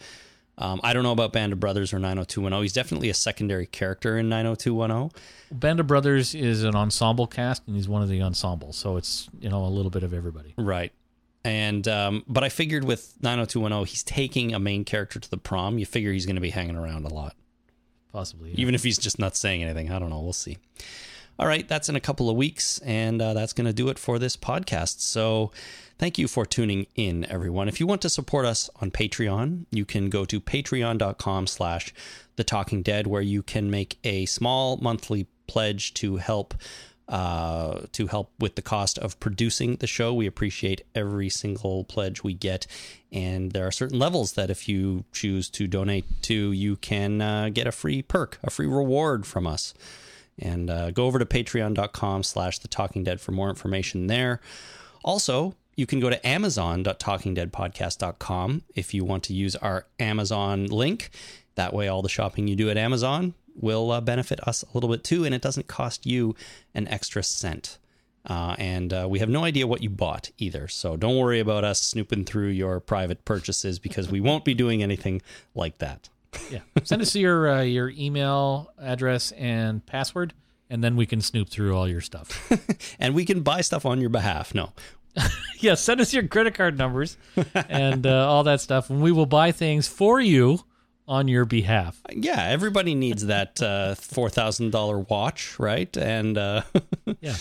Um, 0.57 0.79
I 0.83 0.93
don't 0.93 1.01
know 1.01 1.11
about 1.11 1.33
Band 1.33 1.51
of 1.51 1.59
Brothers 1.59 1.93
or 1.93 1.99
90210. 1.99 2.61
He's 2.61 2.73
definitely 2.73 3.09
a 3.09 3.13
secondary 3.15 3.65
character 3.65 4.17
in 4.19 4.29
90210. 4.29 5.19
Band 5.57 5.79
of 5.79 5.87
Brothers 5.87 6.35
is 6.35 6.63
an 6.63 6.75
ensemble 6.75 7.25
cast, 7.25 7.63
and 7.65 7.75
he's 7.75 7.89
one 7.89 8.03
of 8.03 8.09
the 8.09 8.21
ensemble, 8.21 8.71
so 8.71 8.97
it's 8.97 9.29
you 9.39 9.49
know 9.49 9.65
a 9.65 9.67
little 9.67 9.89
bit 9.89 10.03
of 10.03 10.13
everybody. 10.13 10.53
Right. 10.57 10.91
And 11.45 11.87
um, 11.87 12.23
but 12.27 12.43
I 12.43 12.49
figured 12.49 12.85
with 12.85 13.15
90210, 13.21 13.85
he's 13.85 14.03
taking 14.03 14.53
a 14.53 14.59
main 14.59 14.85
character 14.85 15.19
to 15.19 15.29
the 15.29 15.37
prom. 15.37 15.77
You 15.77 15.85
figure 15.85 16.11
he's 16.13 16.25
going 16.25 16.35
to 16.37 16.41
be 16.41 16.51
hanging 16.51 16.77
around 16.77 17.05
a 17.05 17.13
lot, 17.13 17.35
Possibly. 18.13 18.51
yeah. 18.51 18.55
even 18.59 18.75
if 18.75 18.83
he's 18.83 18.97
just 18.97 19.19
not 19.19 19.35
saying 19.35 19.61
anything. 19.63 19.91
I 19.91 19.99
don't 19.99 20.09
know. 20.09 20.21
We'll 20.21 20.31
see. 20.33 20.57
All 21.39 21.47
right, 21.47 21.67
that's 21.67 21.89
in 21.89 21.95
a 21.95 21.99
couple 21.99 22.29
of 22.29 22.35
weeks, 22.35 22.77
and 22.85 23.19
uh, 23.21 23.33
that's 23.33 23.53
going 23.53 23.65
to 23.65 23.73
do 23.73 23.89
it 23.89 23.97
for 23.97 24.19
this 24.19 24.37
podcast. 24.37 24.99
So, 24.99 25.51
thank 25.97 26.19
you 26.19 26.27
for 26.27 26.45
tuning 26.45 26.85
in, 26.95 27.25
everyone. 27.25 27.67
If 27.67 27.79
you 27.79 27.87
want 27.87 28.03
to 28.03 28.09
support 28.09 28.45
us 28.45 28.69
on 28.79 28.91
Patreon, 28.91 29.65
you 29.71 29.83
can 29.83 30.11
go 30.11 30.25
to 30.25 30.39
patreon.com/slash 30.39 31.91
The 32.35 32.43
Talking 32.43 32.83
Dead, 32.83 33.07
where 33.07 33.21
you 33.23 33.41
can 33.41 33.71
make 33.71 33.97
a 34.03 34.25
small 34.27 34.77
monthly 34.77 35.25
pledge 35.47 35.93
to 35.95 36.17
help 36.17 36.53
uh, 37.09 37.81
to 37.91 38.07
help 38.07 38.31
with 38.39 38.55
the 38.55 38.61
cost 38.61 38.97
of 38.97 39.19
producing 39.19 39.75
the 39.77 39.87
show. 39.87 40.13
We 40.13 40.25
appreciate 40.25 40.83
every 40.95 41.27
single 41.29 41.83
pledge 41.83 42.23
we 42.23 42.33
get, 42.33 42.65
and 43.11 43.51
there 43.51 43.67
are 43.67 43.71
certain 43.71 43.99
levels 43.99 44.33
that 44.33 44.49
if 44.49 44.69
you 44.69 45.05
choose 45.11 45.49
to 45.51 45.67
donate 45.67 46.05
to, 46.23 46.51
you 46.51 46.75
can 46.77 47.21
uh, 47.21 47.49
get 47.49 47.67
a 47.67 47.71
free 47.71 48.01
perk, 48.01 48.39
a 48.43 48.49
free 48.49 48.67
reward 48.67 49.25
from 49.25 49.47
us. 49.47 49.73
And 50.39 50.69
uh, 50.69 50.91
go 50.91 51.05
over 51.05 51.19
to 51.19 51.25
patreon.com 51.25 52.23
slash 52.23 52.59
the 52.59 52.67
talking 52.67 53.03
dead 53.03 53.21
for 53.21 53.31
more 53.31 53.47
information 53.49 54.07
there. 54.07 54.41
Also, 55.03 55.55
you 55.75 55.85
can 55.85 55.99
go 55.99 56.09
to 56.09 56.27
amazon.talkingdeadpodcast.com 56.27 58.63
if 58.75 58.93
you 58.93 59.05
want 59.05 59.23
to 59.25 59.33
use 59.33 59.55
our 59.57 59.85
Amazon 59.99 60.65
link. 60.67 61.11
That 61.55 61.73
way, 61.73 61.87
all 61.87 62.01
the 62.01 62.09
shopping 62.09 62.47
you 62.47 62.55
do 62.55 62.71
at 62.71 62.77
Amazon 62.77 63.35
will 63.55 63.91
uh, 63.91 64.01
benefit 64.01 64.45
us 64.47 64.63
a 64.63 64.67
little 64.73 64.89
bit 64.89 65.03
too, 65.03 65.25
and 65.25 65.33
it 65.33 65.41
doesn't 65.41 65.67
cost 65.67 66.05
you 66.05 66.35
an 66.73 66.87
extra 66.87 67.23
cent. 67.23 67.77
Uh, 68.25 68.55
and 68.57 68.93
uh, 68.93 69.05
we 69.09 69.19
have 69.19 69.29
no 69.29 69.43
idea 69.43 69.67
what 69.67 69.83
you 69.83 69.89
bought 69.89 70.31
either. 70.37 70.67
So 70.67 70.95
don't 70.95 71.17
worry 71.17 71.39
about 71.39 71.63
us 71.63 71.81
snooping 71.81 72.23
through 72.25 72.49
your 72.49 72.79
private 72.79 73.25
purchases 73.25 73.79
because 73.79 74.09
we 74.09 74.21
won't 74.21 74.45
be 74.45 74.53
doing 74.53 74.81
anything 74.81 75.21
like 75.53 75.79
that. 75.79 76.09
Yeah. 76.49 76.59
Send 76.83 77.01
us 77.01 77.15
your 77.15 77.49
uh, 77.49 77.61
your 77.61 77.89
email 77.89 78.71
address 78.79 79.31
and 79.33 79.85
password, 79.85 80.33
and 80.69 80.83
then 80.83 80.95
we 80.95 81.05
can 81.05 81.21
snoop 81.21 81.49
through 81.49 81.75
all 81.75 81.87
your 81.87 82.01
stuff. 82.01 82.49
and 82.99 83.13
we 83.13 83.25
can 83.25 83.41
buy 83.41 83.61
stuff 83.61 83.85
on 83.85 83.99
your 83.99 84.09
behalf. 84.09 84.55
No. 84.55 84.71
yeah, 85.59 85.75
send 85.75 86.01
us 86.01 86.11
your 86.11 86.27
credit 86.27 86.55
card 86.55 86.75
numbers 86.75 87.17
and 87.53 88.07
uh, 88.07 88.27
all 88.27 88.43
that 88.45 88.61
stuff, 88.61 88.89
and 88.89 89.01
we 89.01 89.11
will 89.11 89.27
buy 89.27 89.51
things 89.51 89.87
for 89.87 90.19
you 90.19 90.63
on 91.07 91.27
your 91.27 91.45
behalf. 91.45 91.99
Yeah, 92.11 92.43
everybody 92.47 92.95
needs 92.95 93.25
that 93.27 93.61
uh, 93.61 93.95
four 93.95 94.29
thousand 94.29 94.71
dollar 94.71 94.99
watch, 94.99 95.59
right? 95.59 95.95
And 95.97 96.37
uh, 96.37 96.61
Yeah. 97.21 97.35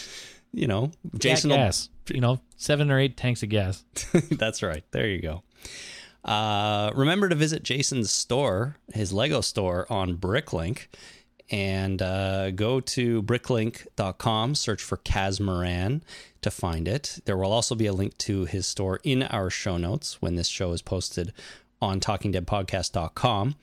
you 0.53 0.67
know, 0.67 0.91
Jason 1.19 1.51
will- 1.51 1.57
gas. 1.59 1.89
You 2.13 2.21
know, 2.21 2.41
seven 2.57 2.91
or 2.91 2.99
eight 2.99 3.17
tanks 3.17 3.45
of 3.45 3.49
gas. 3.49 3.85
That's 4.31 4.63
right. 4.63 4.83
There 4.91 5.07
you 5.07 5.23
go. 5.23 5.43
Uh, 6.25 6.91
remember 6.95 7.29
to 7.29 7.35
visit 7.37 7.63
Jason's 7.63 8.11
store, 8.11 8.77
his 8.93 9.13
Lego 9.13 9.41
store 9.41 9.87
on 9.91 10.17
Bricklink, 10.17 10.87
and 11.51 12.03
uh, 12.03 12.51
go 12.51 12.81
to 12.81 13.23
bricklink.com, 13.23 14.55
search 14.57 14.83
for 14.83 14.97
Kasmeran 14.99 16.03
to 16.41 16.51
find 16.51 16.89
it. 16.89 17.19
There 17.25 17.37
will 17.37 17.53
also 17.53 17.75
be 17.75 17.87
a 17.87 17.93
link 17.93 18.19
to 18.19 18.45
his 18.47 18.67
store 18.67 18.99
in 19.05 19.23
our 19.25 19.49
show 19.51 19.77
notes 19.77 20.21
when 20.21 20.35
this 20.37 20.49
show 20.49 20.73
is 20.73 20.83
posted 20.83 21.33
on 21.83 22.01
talkingdeadpodcast.com. 22.01 23.57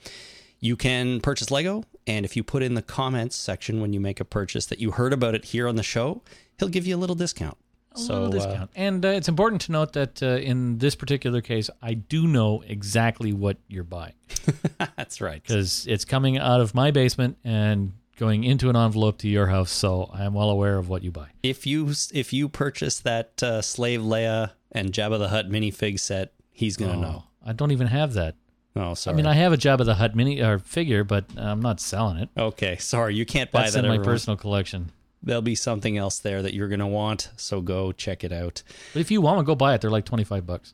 You 0.59 0.75
can 0.75 1.21
purchase 1.21 1.49
Lego, 1.49 1.85
and 2.05 2.25
if 2.25 2.35
you 2.35 2.43
put 2.43 2.61
in 2.61 2.73
the 2.73 2.81
comments 2.81 3.35
section 3.37 3.79
when 3.79 3.93
you 3.93 3.99
make 3.99 4.19
a 4.19 4.25
purchase 4.25 4.65
that 4.67 4.79
you 4.79 4.91
heard 4.91 5.13
about 5.13 5.33
it 5.33 5.45
here 5.45 5.67
on 5.67 5.77
the 5.77 5.83
show, 5.83 6.21
he'll 6.59 6.67
give 6.69 6.85
you 6.85 6.95
a 6.95 6.99
little 6.99 7.15
discount. 7.15 7.57
A 7.95 7.99
so 7.99 8.13
little 8.13 8.27
uh, 8.27 8.45
discount. 8.45 8.71
and 8.75 9.05
uh, 9.05 9.09
it's 9.09 9.29
important 9.29 9.61
to 9.63 9.71
note 9.71 9.93
that 9.93 10.21
uh, 10.21 10.27
in 10.37 10.77
this 10.77 10.95
particular 10.95 11.41
case, 11.41 11.69
I 11.81 11.93
do 11.95 12.27
know 12.27 12.61
exactly 12.67 13.33
what 13.33 13.57
you're 13.67 13.83
buying 13.83 14.13
that's 14.95 15.21
right. 15.21 15.41
because 15.41 15.87
it's 15.87 16.05
coming 16.05 16.37
out 16.37 16.61
of 16.61 16.75
my 16.75 16.91
basement 16.91 17.37
and 17.43 17.93
going 18.17 18.43
into 18.43 18.69
an 18.69 18.75
envelope 18.75 19.17
to 19.19 19.29
your 19.29 19.47
house. 19.47 19.71
So 19.71 20.09
I 20.13 20.25
am 20.25 20.33
well 20.33 20.49
aware 20.49 20.77
of 20.77 20.89
what 20.89 21.03
you 21.03 21.11
buy. 21.11 21.29
if 21.41 21.65
you 21.65 21.93
if 22.13 22.33
you 22.33 22.49
purchase 22.49 22.99
that 22.99 23.41
uh, 23.41 23.61
slave 23.61 24.01
Leia 24.01 24.51
and 24.73 24.91
Jabba 24.91 25.17
the 25.17 25.29
Hutt 25.29 25.49
minifig 25.49 25.99
set, 25.99 26.33
he's 26.51 26.75
gonna 26.77 26.97
know. 26.97 27.23
I 27.45 27.53
don't 27.53 27.71
even 27.71 27.87
have 27.87 28.13
that. 28.13 28.35
Oh, 28.75 28.93
sorry. 28.93 29.13
I 29.13 29.17
mean, 29.17 29.25
I 29.25 29.33
have 29.33 29.51
a 29.51 29.57
Jabba 29.57 29.83
the 29.85 29.95
Hutt 29.95 30.15
mini 30.15 30.41
or 30.41 30.59
figure, 30.59 31.03
but 31.03 31.25
I'm 31.37 31.59
not 31.61 31.79
selling 31.79 32.17
it. 32.17 32.29
okay, 32.37 32.77
sorry, 32.77 33.15
you 33.15 33.25
can't 33.25 33.51
buy 33.51 33.61
That's 33.63 33.73
that. 33.73 33.79
in 33.79 33.89
my 33.89 33.95
everyone. 33.95 34.13
personal 34.13 34.37
collection. 34.37 34.91
There'll 35.23 35.41
be 35.41 35.55
something 35.55 35.97
else 35.97 36.19
there 36.19 36.41
that 36.41 36.53
you're 36.53 36.69
gonna 36.69 36.87
want, 36.87 37.29
so 37.35 37.59
go 37.61 37.91
check 37.91 38.23
it 38.23 38.31
out. 38.31 38.63
But 38.93 38.99
if 39.01 39.11
you 39.11 39.19
want 39.21 39.39
to 39.39 39.43
go 39.43 39.55
buy 39.55 39.73
it, 39.73 39.81
they're 39.81 39.89
like 39.89 40.05
25 40.05 40.45
bucks 40.45 40.73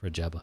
for 0.00 0.06
a 0.06 0.10
Jabba. 0.10 0.42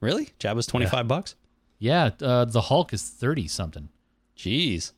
Really, 0.00 0.30
Jabba's 0.38 0.66
twenty 0.66 0.86
five 0.86 1.08
bucks. 1.08 1.34
Yeah, 1.78 2.10
uh, 2.22 2.44
the 2.44 2.60
Hulk 2.62 2.92
is 2.92 3.02
30 3.02 3.48
something. 3.48 3.88
Jeez, 4.36 4.92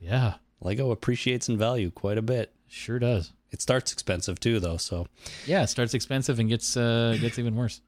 Yeah, 0.00 0.34
Lego 0.60 0.90
appreciates 0.90 1.48
in 1.48 1.56
value 1.58 1.90
quite 1.90 2.18
a 2.18 2.22
bit. 2.22 2.52
sure 2.68 2.98
does. 2.98 3.32
It 3.50 3.62
starts 3.62 3.92
expensive 3.92 4.38
too, 4.40 4.60
though. 4.60 4.76
So, 4.76 5.06
Yeah, 5.46 5.62
it 5.62 5.68
starts 5.68 5.94
expensive 5.94 6.38
and 6.38 6.48
gets 6.48 6.76
uh, 6.76 7.16
gets 7.20 7.38
even 7.38 7.56
worse. 7.56 7.80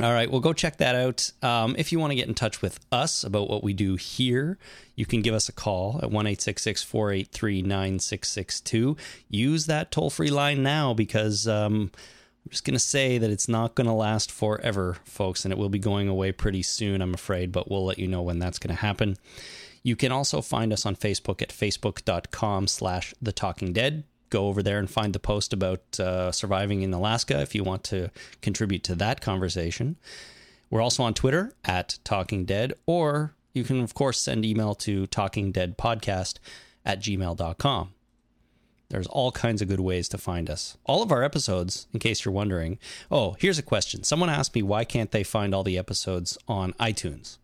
All 0.00 0.12
right, 0.12 0.30
well, 0.30 0.40
go 0.40 0.54
check 0.54 0.78
that 0.78 0.94
out. 0.94 1.30
Um, 1.42 1.74
if 1.76 1.92
you 1.92 1.98
want 1.98 2.12
to 2.12 2.14
get 2.14 2.26
in 2.26 2.34
touch 2.34 2.62
with 2.62 2.80
us 2.90 3.24
about 3.24 3.50
what 3.50 3.62
we 3.62 3.74
do 3.74 3.96
here, 3.96 4.56
you 4.96 5.04
can 5.04 5.20
give 5.20 5.34
us 5.34 5.50
a 5.50 5.52
call 5.52 6.00
at 6.02 6.10
one 6.10 6.26
eight 6.26 6.40
six 6.40 6.62
six 6.62 6.82
four 6.82 7.12
eight 7.12 7.28
three 7.28 7.60
nine 7.60 7.98
six 7.98 8.30
six 8.30 8.58
two. 8.60 8.96
Use 9.28 9.66
that 9.66 9.90
toll 9.90 10.08
free 10.08 10.30
line 10.30 10.62
now 10.62 10.94
because 10.94 11.46
um, 11.46 11.90
I'm 12.44 12.50
just 12.50 12.64
going 12.64 12.74
to 12.74 12.80
say 12.80 13.18
that 13.18 13.30
it's 13.30 13.48
not 13.48 13.74
going 13.74 13.86
to 13.86 13.92
last 13.92 14.32
forever, 14.32 14.96
folks, 15.04 15.44
and 15.44 15.52
it 15.52 15.58
will 15.58 15.68
be 15.68 15.78
going 15.78 16.08
away 16.08 16.32
pretty 16.32 16.62
soon, 16.62 17.02
I'm 17.02 17.12
afraid, 17.12 17.52
but 17.52 17.70
we'll 17.70 17.84
let 17.84 17.98
you 17.98 18.08
know 18.08 18.22
when 18.22 18.38
that's 18.38 18.58
going 18.58 18.74
to 18.74 18.80
happen. 18.80 19.18
You 19.82 19.94
can 19.94 20.10
also 20.10 20.40
find 20.40 20.72
us 20.72 20.86
on 20.86 20.96
Facebook 20.96 21.42
at 21.42 21.50
facebook.com 21.50 22.66
slash 22.66 23.14
the 23.20 23.32
talking 23.32 23.72
dead. 23.74 24.04
Go 24.32 24.46
over 24.46 24.62
there 24.62 24.78
and 24.78 24.88
find 24.88 25.12
the 25.12 25.18
post 25.18 25.52
about 25.52 26.00
uh, 26.00 26.32
surviving 26.32 26.80
in 26.80 26.94
Alaska 26.94 27.42
if 27.42 27.54
you 27.54 27.62
want 27.62 27.84
to 27.84 28.10
contribute 28.40 28.82
to 28.84 28.94
that 28.94 29.20
conversation. 29.20 29.96
We're 30.70 30.80
also 30.80 31.02
on 31.02 31.12
Twitter 31.12 31.52
at 31.66 31.98
Talking 32.02 32.46
Dead, 32.46 32.72
or 32.86 33.34
you 33.52 33.62
can, 33.62 33.82
of 33.82 33.92
course, 33.92 34.18
send 34.18 34.46
email 34.46 34.74
to 34.76 35.06
talkingdeadpodcast 35.08 36.38
at 36.86 37.00
gmail.com. 37.00 37.92
There's 38.88 39.06
all 39.06 39.32
kinds 39.32 39.60
of 39.60 39.68
good 39.68 39.80
ways 39.80 40.08
to 40.08 40.16
find 40.16 40.48
us. 40.48 40.78
All 40.86 41.02
of 41.02 41.12
our 41.12 41.22
episodes, 41.22 41.86
in 41.92 42.00
case 42.00 42.24
you're 42.24 42.32
wondering. 42.32 42.78
Oh, 43.10 43.36
here's 43.38 43.58
a 43.58 43.62
question. 43.62 44.02
Someone 44.02 44.30
asked 44.30 44.54
me 44.54 44.62
why 44.62 44.84
can't 44.84 45.10
they 45.10 45.24
find 45.24 45.54
all 45.54 45.62
the 45.62 45.76
episodes 45.76 46.38
on 46.48 46.72
iTunes? 46.80 47.36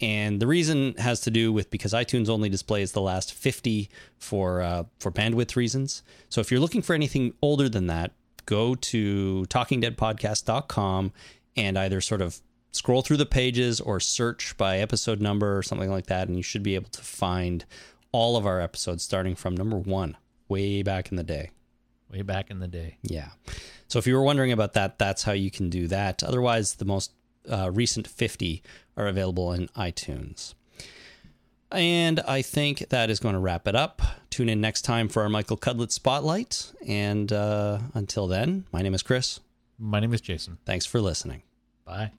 And 0.00 0.40
the 0.40 0.46
reason 0.46 0.94
has 0.98 1.20
to 1.22 1.30
do 1.30 1.52
with 1.52 1.70
because 1.70 1.92
iTunes 1.92 2.28
only 2.28 2.48
displays 2.48 2.92
the 2.92 3.00
last 3.00 3.34
50 3.34 3.88
for 4.16 4.62
uh, 4.62 4.84
for 5.00 5.10
bandwidth 5.10 5.56
reasons. 5.56 6.02
So 6.28 6.40
if 6.40 6.50
you're 6.50 6.60
looking 6.60 6.82
for 6.82 6.94
anything 6.94 7.34
older 7.42 7.68
than 7.68 7.88
that, 7.88 8.12
go 8.46 8.74
to 8.76 9.44
talkingdeadpodcast.com 9.48 11.12
and 11.56 11.78
either 11.78 12.00
sort 12.00 12.22
of 12.22 12.40
scroll 12.70 13.02
through 13.02 13.16
the 13.16 13.26
pages 13.26 13.80
or 13.80 13.98
search 13.98 14.56
by 14.56 14.78
episode 14.78 15.20
number 15.20 15.58
or 15.58 15.62
something 15.62 15.90
like 15.90 16.06
that, 16.06 16.28
and 16.28 16.36
you 16.36 16.42
should 16.42 16.62
be 16.62 16.74
able 16.74 16.90
to 16.90 17.02
find 17.02 17.64
all 18.12 18.36
of 18.36 18.46
our 18.46 18.60
episodes 18.60 19.02
starting 19.02 19.34
from 19.34 19.56
number 19.56 19.76
one, 19.76 20.16
way 20.48 20.82
back 20.82 21.10
in 21.10 21.16
the 21.16 21.24
day. 21.24 21.50
Way 22.10 22.22
back 22.22 22.50
in 22.50 22.60
the 22.60 22.68
day. 22.68 22.96
Yeah. 23.02 23.28
So 23.88 23.98
if 23.98 24.06
you 24.06 24.14
were 24.14 24.22
wondering 24.22 24.52
about 24.52 24.72
that, 24.74 24.98
that's 24.98 25.24
how 25.24 25.32
you 25.32 25.50
can 25.50 25.68
do 25.68 25.88
that. 25.88 26.22
Otherwise, 26.22 26.74
the 26.74 26.86
most 26.86 27.12
uh, 27.50 27.70
recent 27.70 28.06
50 28.06 28.62
are 28.98 29.06
available 29.06 29.52
in 29.52 29.68
iTunes. 29.68 30.54
And 31.70 32.20
I 32.20 32.42
think 32.42 32.88
that 32.88 33.10
is 33.10 33.20
going 33.20 33.34
to 33.34 33.38
wrap 33.38 33.68
it 33.68 33.74
up. 33.74 34.02
Tune 34.30 34.48
in 34.48 34.60
next 34.60 34.82
time 34.82 35.08
for 35.08 35.22
our 35.22 35.28
Michael 35.28 35.56
Cudlitz 35.56 35.92
Spotlight. 35.92 36.72
And 36.86 37.32
uh, 37.32 37.78
until 37.94 38.26
then, 38.26 38.64
my 38.72 38.82
name 38.82 38.94
is 38.94 39.02
Chris. 39.02 39.40
My 39.78 40.00
name 40.00 40.12
is 40.12 40.20
Jason. 40.20 40.58
Thanks 40.64 40.86
for 40.86 41.00
listening. 41.00 41.42
Bye. 41.84 42.10